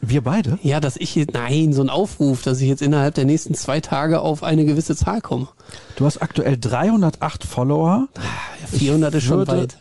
Wir 0.00 0.22
beide? 0.22 0.60
Ja, 0.62 0.78
dass 0.78 0.96
ich 0.96 1.16
jetzt, 1.16 1.34
nein, 1.34 1.72
so 1.72 1.82
ein 1.82 1.90
Aufruf, 1.90 2.42
dass 2.42 2.60
ich 2.60 2.68
jetzt 2.68 2.82
innerhalb 2.82 3.16
der 3.16 3.24
nächsten 3.24 3.54
zwei 3.54 3.80
Tage 3.80 4.20
auf 4.20 4.44
eine 4.44 4.64
gewisse 4.64 4.94
Zahl 4.94 5.22
komme. 5.22 5.48
Du 5.96 6.04
hast 6.04 6.22
aktuell 6.22 6.56
308 6.56 7.42
Follower. 7.42 8.06
Ja, 8.14 8.78
400 8.78 9.12
ich 9.12 9.18
ist 9.18 9.24
schon 9.24 9.38
würde, 9.38 9.62
weit. 9.62 9.78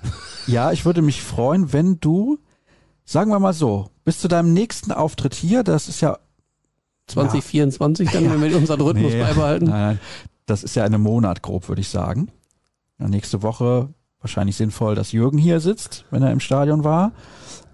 Ja, 0.48 0.72
ich 0.72 0.86
würde 0.86 1.04
mich 1.04 1.22
freuen, 1.22 1.72
wenn 1.72 2.00
du 2.00 2.40
sagen 3.06 3.32
wir 3.32 3.40
mal 3.40 3.54
so, 3.54 3.90
bis 4.04 4.20
zu 4.20 4.28
deinem 4.28 4.54
nächsten 4.54 4.92
Auftritt 4.92 5.34
hier, 5.34 5.64
das 5.64 5.90
ist 5.90 6.02
ja 6.02 6.20
2024 7.08 8.12
ja. 8.12 8.20
dann, 8.20 8.42
wenn 8.42 8.50
wir 8.52 8.58
unseren 8.58 8.82
Rhythmus 8.82 9.14
nee, 9.14 9.22
beibehalten. 9.22 9.66
Nein, 9.66 9.82
nein, 9.82 10.00
das 10.46 10.64
ist 10.64 10.76
ja 10.76 10.84
eine 10.84 10.98
Monat 10.98 11.42
grob, 11.42 11.68
würde 11.68 11.82
ich 11.82 11.90
sagen. 11.90 12.30
Ja, 13.00 13.08
nächste 13.08 13.42
Woche 13.42 13.90
wahrscheinlich 14.20 14.56
sinnvoll, 14.56 14.96
dass 14.96 15.12
Jürgen 15.12 15.38
hier 15.38 15.60
sitzt, 15.60 16.06
wenn 16.12 16.24
er 16.24 16.32
im 16.32 16.40
Stadion 16.40 16.84
war. 16.84 17.12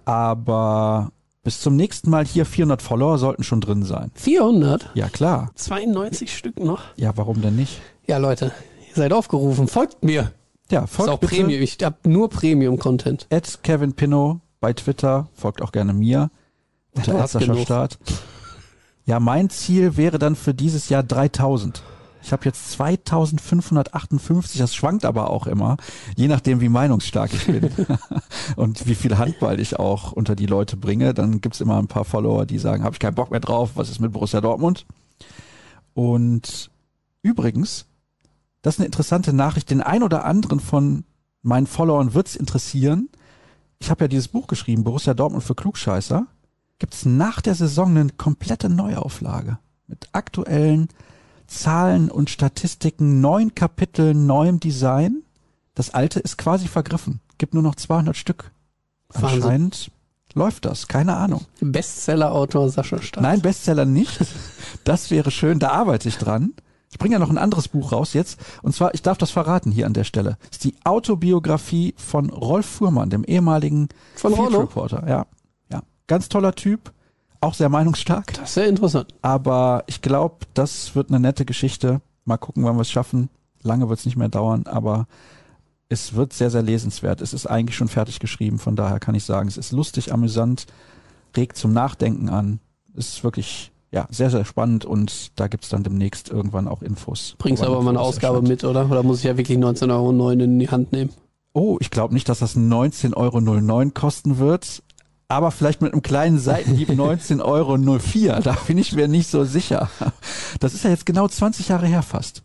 Aber 0.06 1.12
bis 1.44 1.62
zum 1.62 1.76
nächsten 1.76 2.10
Mal 2.10 2.26
hier 2.26 2.46
400 2.46 2.82
Follower 2.82 3.18
sollten 3.18 3.44
schon 3.44 3.62
drin 3.62 3.84
sein. 3.84 4.12
400? 4.16 4.92
Ja, 4.96 5.10
klar. 5.10 5.52
92 5.56 6.36
Stück 6.36 6.60
noch? 6.60 6.82
Ja, 6.96 7.16
warum 7.16 7.42
denn 7.42 7.56
nicht? 7.56 7.80
Ja, 8.08 8.18
Leute, 8.18 8.52
ihr 8.90 8.96
seid 8.96 9.14
aufgerufen. 9.14 9.68
Folgt 9.68 10.04
mir. 10.04 10.32
Ja, 10.72 10.88
folgt 10.88 11.10
ist 11.10 11.14
auch 11.16 11.20
bitte. 11.20 11.36
Premium. 11.36 11.62
Ich 11.62 11.78
hab 11.84 12.06
nur 12.06 12.30
Premium-Content. 12.30 13.28
At 13.32 13.60
Kevin 13.64 13.94
Pinno 13.94 14.42
bei 14.60 14.74
Twitter, 14.74 15.30
folgt 15.34 15.62
auch 15.62 15.72
gerne 15.72 15.94
mir. 15.94 16.32
Unter 16.92 17.16
Ärztischer 17.16 17.58
Start. 17.58 18.00
Ja, 19.06 19.20
mein 19.20 19.50
Ziel 19.50 19.98
wäre 19.98 20.20
dann 20.20 20.36
für 20.36 20.54
dieses 20.54 20.90
Jahr 20.90 21.04
3000. 21.04 21.82
Ich 22.22 22.34
habe 22.34 22.46
jetzt 22.46 22.72
2558, 22.72 24.60
das 24.60 24.76
schwankt 24.76 25.06
aber 25.06 25.30
auch 25.30 25.48
immer, 25.48 25.78
je 26.18 26.28
nachdem, 26.28 26.60
wie 26.60 26.68
meinungsstark 26.68 27.34
ich 27.34 27.46
bin 27.46 27.72
und 28.58 28.88
wie 28.88 28.96
viel 28.96 29.18
Handball 29.18 29.60
ich 29.60 29.80
auch 29.80 30.12
unter 30.12 30.36
die 30.36 30.46
Leute 30.46 30.76
bringe. 30.76 31.14
Dann 31.14 31.40
gibt's 31.40 31.62
immer 31.62 31.78
ein 31.78 31.88
paar 31.88 32.04
Follower, 32.04 32.46
die 32.46 32.60
sagen, 32.60 32.84
habe 32.84 32.96
ich 32.96 33.00
keinen 33.00 33.16
Bock 33.16 33.32
mehr 33.32 33.40
drauf, 33.40 33.72
was 33.76 33.90
ist 33.90 34.00
mit 34.00 34.12
Borussia 34.12 34.42
Dortmund? 34.42 34.86
Und 35.94 36.70
übrigens, 37.22 37.86
das 38.62 38.76
ist 38.76 38.80
eine 38.80 38.88
interessante 38.88 39.32
Nachricht, 39.32 39.70
den 39.70 39.82
ein 39.82 40.04
oder 40.04 40.26
anderen 40.26 40.60
von 40.60 41.06
meinen 41.42 41.68
Followern 41.68 42.14
wird's 42.14 42.36
interessieren 42.36 43.10
ich 43.80 43.90
habe 43.90 44.04
ja 44.04 44.08
dieses 44.08 44.28
Buch 44.28 44.48
geschrieben, 44.48 44.84
Borussia 44.84 45.14
Dortmund 45.14 45.44
für 45.44 45.56
Klugscheißer, 45.56 46.28
gibt 46.78 46.94
es 46.94 47.06
nach 47.06 47.42
der 47.42 47.56
Saison 47.56 47.98
eine 47.98 48.10
komplette 48.12 48.70
Neuauflage 48.70 49.60
mit 49.88 50.10
aktuellen 50.14 50.90
Zahlen 51.48 52.12
und 52.12 52.30
Statistiken, 52.30 53.22
neun 53.22 53.56
Kapiteln, 53.56 54.28
neuem 54.28 54.60
Design. 54.60 55.24
Das 55.74 55.94
alte 55.94 56.20
ist 56.20 56.38
quasi 56.38 56.68
vergriffen. 56.68 57.22
Gibt 57.38 57.54
nur 57.54 57.64
noch 57.64 57.76
200 57.76 58.16
Stück. 58.16 58.52
Wahnsinn. 59.10 59.42
Anscheinend 59.42 59.92
läuft 60.34 60.66
das. 60.66 60.88
Keine 60.88 61.16
Ahnung. 61.16 61.46
Bestseller-Autor 61.60 62.70
Sascha 62.70 63.02
Staat. 63.02 63.24
Nein, 63.24 63.42
Bestseller 63.42 63.86
nicht. 63.86 64.20
Das 64.84 65.10
wäre 65.10 65.32
schön. 65.32 65.58
Da 65.60 65.72
arbeite 65.72 66.08
ich 66.08 66.18
dran. 66.18 66.54
Ich 66.92 66.98
bringe 66.98 67.14
ja 67.14 67.20
noch 67.20 67.30
ein 67.30 67.38
anderes 67.38 67.68
Buch 67.68 67.92
raus 67.92 68.14
jetzt. 68.14 68.40
Und 68.64 68.74
zwar, 68.74 68.94
ich 68.94 69.02
darf 69.02 69.18
das 69.18 69.32
verraten 69.32 69.72
hier 69.72 69.86
an 69.86 69.94
der 69.94 70.04
Stelle. 70.04 70.38
Das 70.50 70.58
ist 70.58 70.64
die 70.64 70.76
Autobiografie 70.84 71.94
von 71.98 72.30
Rolf 72.30 72.66
Fuhrmann, 72.66 73.10
dem 73.10 73.24
ehemaligen 73.24 73.90
von 74.16 74.34
Field 74.34 74.48
Rollo? 74.48 74.60
Reporter. 74.62 75.08
Ja, 75.08 75.26
ja. 75.72 75.84
Ganz 76.08 76.30
toller 76.30 76.56
Typ. 76.56 76.92
Auch 77.42 77.54
sehr 77.54 77.70
meinungsstark. 77.70 78.34
Das 78.34 78.50
ist 78.50 78.54
sehr 78.56 78.68
interessant. 78.68 79.14
Aber 79.22 79.84
ich 79.88 80.02
glaube, 80.02 80.46
das 80.54 80.96
wird 80.96 81.10
eine 81.10 81.20
nette 81.20 81.46
Geschichte. 81.46 82.02
Mal 82.26 82.38
gucken, 82.38 82.64
wann 82.66 82.76
wir 82.76 82.82
es 82.82 82.92
schaffen. 82.92 83.30
Lange 83.62 83.88
wird 83.88 84.00
es 84.00 84.06
nicht 84.06 84.18
mehr 84.18 84.30
dauern, 84.30 84.66
aber 84.66 85.08
es 85.90 86.16
wird 86.16 86.34
sehr, 86.34 86.50
sehr 86.50 86.62
lesenswert. 86.62 87.22
Es 87.22 87.34
ist 87.34 87.46
eigentlich 87.46 87.76
schon 87.76 87.88
fertig 87.88 88.20
geschrieben. 88.20 88.60
Von 88.60 88.76
daher 88.76 89.00
kann 89.00 89.16
ich 89.16 89.24
sagen, 89.24 89.48
es 89.48 89.58
ist 89.58 89.72
lustig, 89.72 90.12
amüsant, 90.12 90.66
regt 91.36 91.56
zum 91.56 91.72
Nachdenken 91.72 92.30
an. 92.30 92.60
Es 92.96 93.10
ist 93.10 93.24
wirklich 93.24 93.72
ja, 93.92 94.08
sehr, 94.12 94.30
sehr 94.30 94.46
spannend 94.46 94.86
und 94.86 95.32
da 95.40 95.48
gibt's 95.48 95.70
dann 95.70 95.84
demnächst 95.84 96.30
irgendwann 96.30 96.68
auch 96.68 96.82
Infos. 96.82 97.36
Bringst 97.40 97.64
aber 97.64 97.82
mal 97.82 97.90
eine 97.92 98.00
Ausgabe 98.00 98.38
erscheint. 98.38 98.50
mit, 98.50 98.64
oder? 98.64 98.90
Oder 98.90 99.04
muss 99.04 99.20
ich 99.20 99.24
ja 99.24 99.38
wirklich 99.38 99.58
19,09 99.58 99.92
Euro 99.92 100.30
in 100.30 100.60
die 100.60 100.70
Hand 100.70 100.92
nehmen? 100.92 101.10
Oh, 101.54 101.78
ich 101.80 101.90
glaube 101.90 102.14
nicht, 102.14 102.30
dass 102.30 102.40
das 102.40 102.56
19,09 102.56 103.16
Euro 103.16 103.92
kosten 103.94 104.38
wird. 104.38 104.84
Aber 105.32 105.52
vielleicht 105.52 105.82
mit 105.82 105.94
einem 105.94 106.02
kleinen 106.02 106.40
Seitenhieb 106.40 106.90
19,04 106.90 107.42
Euro. 107.42 108.42
Da 108.42 108.58
bin 108.68 108.78
ich 108.78 108.94
mir 108.94 109.08
nicht 109.08 109.30
so 109.30 109.44
sicher. 109.44 109.90
Das 110.60 110.74
ist 110.74 110.84
ja 110.84 110.90
jetzt 110.90 111.06
genau 111.06 111.28
20 111.28 111.68
Jahre 111.68 111.86
her 111.86 112.02
fast, 112.02 112.42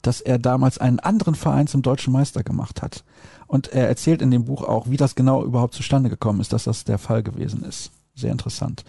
dass 0.00 0.20
er 0.20 0.38
damals 0.38 0.78
einen 0.78 1.00
anderen 1.00 1.34
Verein 1.34 1.66
zum 1.66 1.82
deutschen 1.82 2.12
Meister 2.12 2.44
gemacht 2.44 2.82
hat. 2.82 3.04
Und 3.48 3.72
er 3.72 3.88
erzählt 3.88 4.22
in 4.22 4.30
dem 4.30 4.44
Buch 4.44 4.62
auch, 4.62 4.88
wie 4.88 4.96
das 4.96 5.16
genau 5.16 5.44
überhaupt 5.44 5.74
zustande 5.74 6.08
gekommen 6.08 6.40
ist, 6.40 6.52
dass 6.52 6.64
das 6.64 6.84
der 6.84 6.98
Fall 6.98 7.24
gewesen 7.24 7.64
ist. 7.64 7.90
Sehr 8.14 8.30
interessant. 8.30 8.84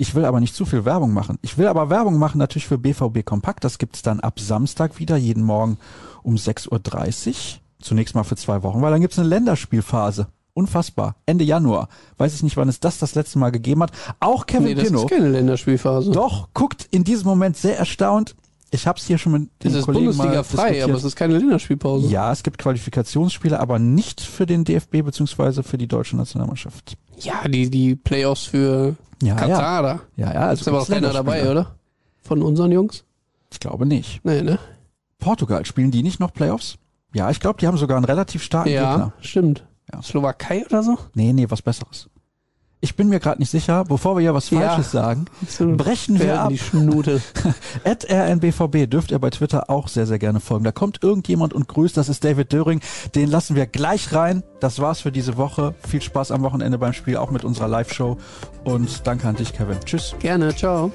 Ich 0.00 0.14
will 0.14 0.24
aber 0.24 0.38
nicht 0.40 0.54
zu 0.54 0.64
viel 0.64 0.84
Werbung 0.84 1.12
machen. 1.12 1.38
Ich 1.42 1.58
will 1.58 1.66
aber 1.66 1.90
Werbung 1.90 2.18
machen 2.18 2.38
natürlich 2.38 2.68
für 2.68 2.78
BVB 2.78 3.24
Kompakt. 3.24 3.64
Das 3.64 3.78
gibt's 3.78 4.00
dann 4.02 4.20
ab 4.20 4.38
Samstag 4.40 4.98
wieder, 5.00 5.16
jeden 5.16 5.42
Morgen 5.42 5.76
um 6.22 6.36
6.30 6.36 7.28
Uhr. 7.28 7.34
Zunächst 7.80 8.14
mal 8.14 8.24
für 8.24 8.36
zwei 8.36 8.62
Wochen, 8.62 8.80
weil 8.80 8.90
dann 8.92 9.00
gibt's 9.00 9.18
eine 9.18 9.28
Länderspielphase. 9.28 10.28
Unfassbar. 10.54 11.14
Ende 11.26 11.44
Januar. 11.44 11.88
Weiß 12.16 12.34
ich 12.34 12.42
nicht, 12.42 12.56
wann 12.56 12.68
es 12.68 12.80
das 12.80 12.98
das 12.98 13.14
letzte 13.14 13.38
Mal 13.38 13.50
gegeben 13.50 13.82
hat. 13.82 13.92
Auch 14.18 14.46
Kevin 14.46 14.64
Nee, 14.64 14.74
das 14.74 14.84
Pinnow. 14.88 15.04
ist 15.04 15.10
keine 15.10 15.28
Länderspielphase. 15.28 16.10
Doch, 16.10 16.48
guckt 16.54 16.88
in 16.90 17.04
diesem 17.04 17.26
Moment 17.28 17.56
sehr 17.56 17.78
erstaunt. 17.78 18.34
Ich 18.70 18.86
habe 18.86 18.98
es 18.98 19.06
hier 19.06 19.18
schon 19.18 19.32
mit 19.32 19.42
Das 19.60 19.72
den 19.72 19.78
ist 19.80 19.84
Kollegen 19.84 20.06
Bundesliga 20.06 20.42
frei, 20.42 20.84
aber 20.84 20.94
es 20.94 21.04
ist 21.04 21.16
keine 21.16 21.38
Länderspielpause. 21.38 22.08
ja, 22.08 22.30
es 22.32 22.42
gibt 22.42 22.58
Qualifikationsspiele, 22.58 23.58
aber 23.58 23.78
nicht 23.78 24.20
für 24.20 24.46
den 24.46 24.64
DFB 24.64 25.02
beziehungsweise 25.04 25.62
für 25.62 25.78
die 25.78 25.86
deutsche 25.86 26.16
Nationalmannschaft. 26.16 26.96
Ja, 27.20 27.46
die, 27.48 27.70
die 27.70 27.94
Playoffs 27.96 28.44
für 28.44 28.96
Ja, 29.22 29.28
ja. 29.28 29.34
Katar 29.36 29.82
da. 29.82 30.00
Ja, 30.16 30.32
ja, 30.32 30.40
also 30.48 30.60
ist 30.62 30.68
aber 30.68 30.82
auch 30.82 30.88
keiner 30.88 31.12
dabei, 31.12 31.50
oder? 31.50 31.74
Von 32.22 32.42
unseren 32.42 32.72
Jungs? 32.72 33.04
Ich 33.50 33.60
glaube 33.60 33.86
nicht. 33.86 34.20
Nee, 34.24 34.42
ne? 34.42 34.58
Portugal, 35.18 35.64
spielen 35.66 35.90
die 35.90 36.02
nicht 36.02 36.20
noch 36.20 36.32
Playoffs? 36.32 36.76
Ja, 37.14 37.30
ich 37.30 37.40
glaube, 37.40 37.58
die 37.58 37.66
haben 37.66 37.76
sogar 37.78 37.96
einen 37.96 38.04
relativ 38.04 38.42
starken 38.42 38.68
Ja, 38.70 38.90
Gegner. 38.90 39.12
stimmt. 39.20 39.64
Ja. 39.92 40.02
Slowakei 40.02 40.64
oder 40.66 40.82
so? 40.82 40.98
Nee, 41.14 41.32
nee, 41.32 41.46
was 41.48 41.62
Besseres. 41.62 42.08
Ich 42.80 42.94
bin 42.94 43.08
mir 43.08 43.18
gerade 43.18 43.40
nicht 43.40 43.50
sicher, 43.50 43.82
bevor 43.82 44.16
wir 44.16 44.20
hier 44.20 44.34
was 44.34 44.50
Ja. 44.50 44.60
Falsches 44.60 44.92
sagen, 44.92 45.24
brechen 45.76 46.20
wir 46.20 46.40
ab. 46.42 46.50
die 46.50 46.58
Schnute. 46.58 47.20
At 47.84 48.08
rnbvb 48.08 48.86
dürft 48.88 49.10
ihr 49.10 49.18
bei 49.18 49.30
Twitter 49.30 49.68
auch 49.68 49.88
sehr, 49.88 50.06
sehr 50.06 50.20
gerne 50.20 50.38
folgen. 50.38 50.62
Da 50.64 50.70
kommt 50.70 51.02
irgendjemand 51.02 51.54
und 51.54 51.66
grüßt, 51.66 51.96
das 51.96 52.08
ist 52.08 52.22
David 52.24 52.52
Döring. 52.52 52.80
Den 53.16 53.28
lassen 53.30 53.56
wir 53.56 53.66
gleich 53.66 54.12
rein. 54.12 54.44
Das 54.60 54.78
war's 54.78 55.00
für 55.00 55.10
diese 55.10 55.36
Woche. 55.36 55.74
Viel 55.88 56.02
Spaß 56.02 56.30
am 56.30 56.42
Wochenende 56.42 56.78
beim 56.78 56.92
Spiel, 56.92 57.16
auch 57.16 57.32
mit 57.32 57.42
unserer 57.44 57.66
Live-Show. 57.66 58.16
Und 58.62 59.04
danke 59.06 59.26
an 59.26 59.34
dich, 59.34 59.52
Kevin. 59.52 59.78
Tschüss. 59.84 60.14
Gerne, 60.20 60.54
ciao. 60.54 60.92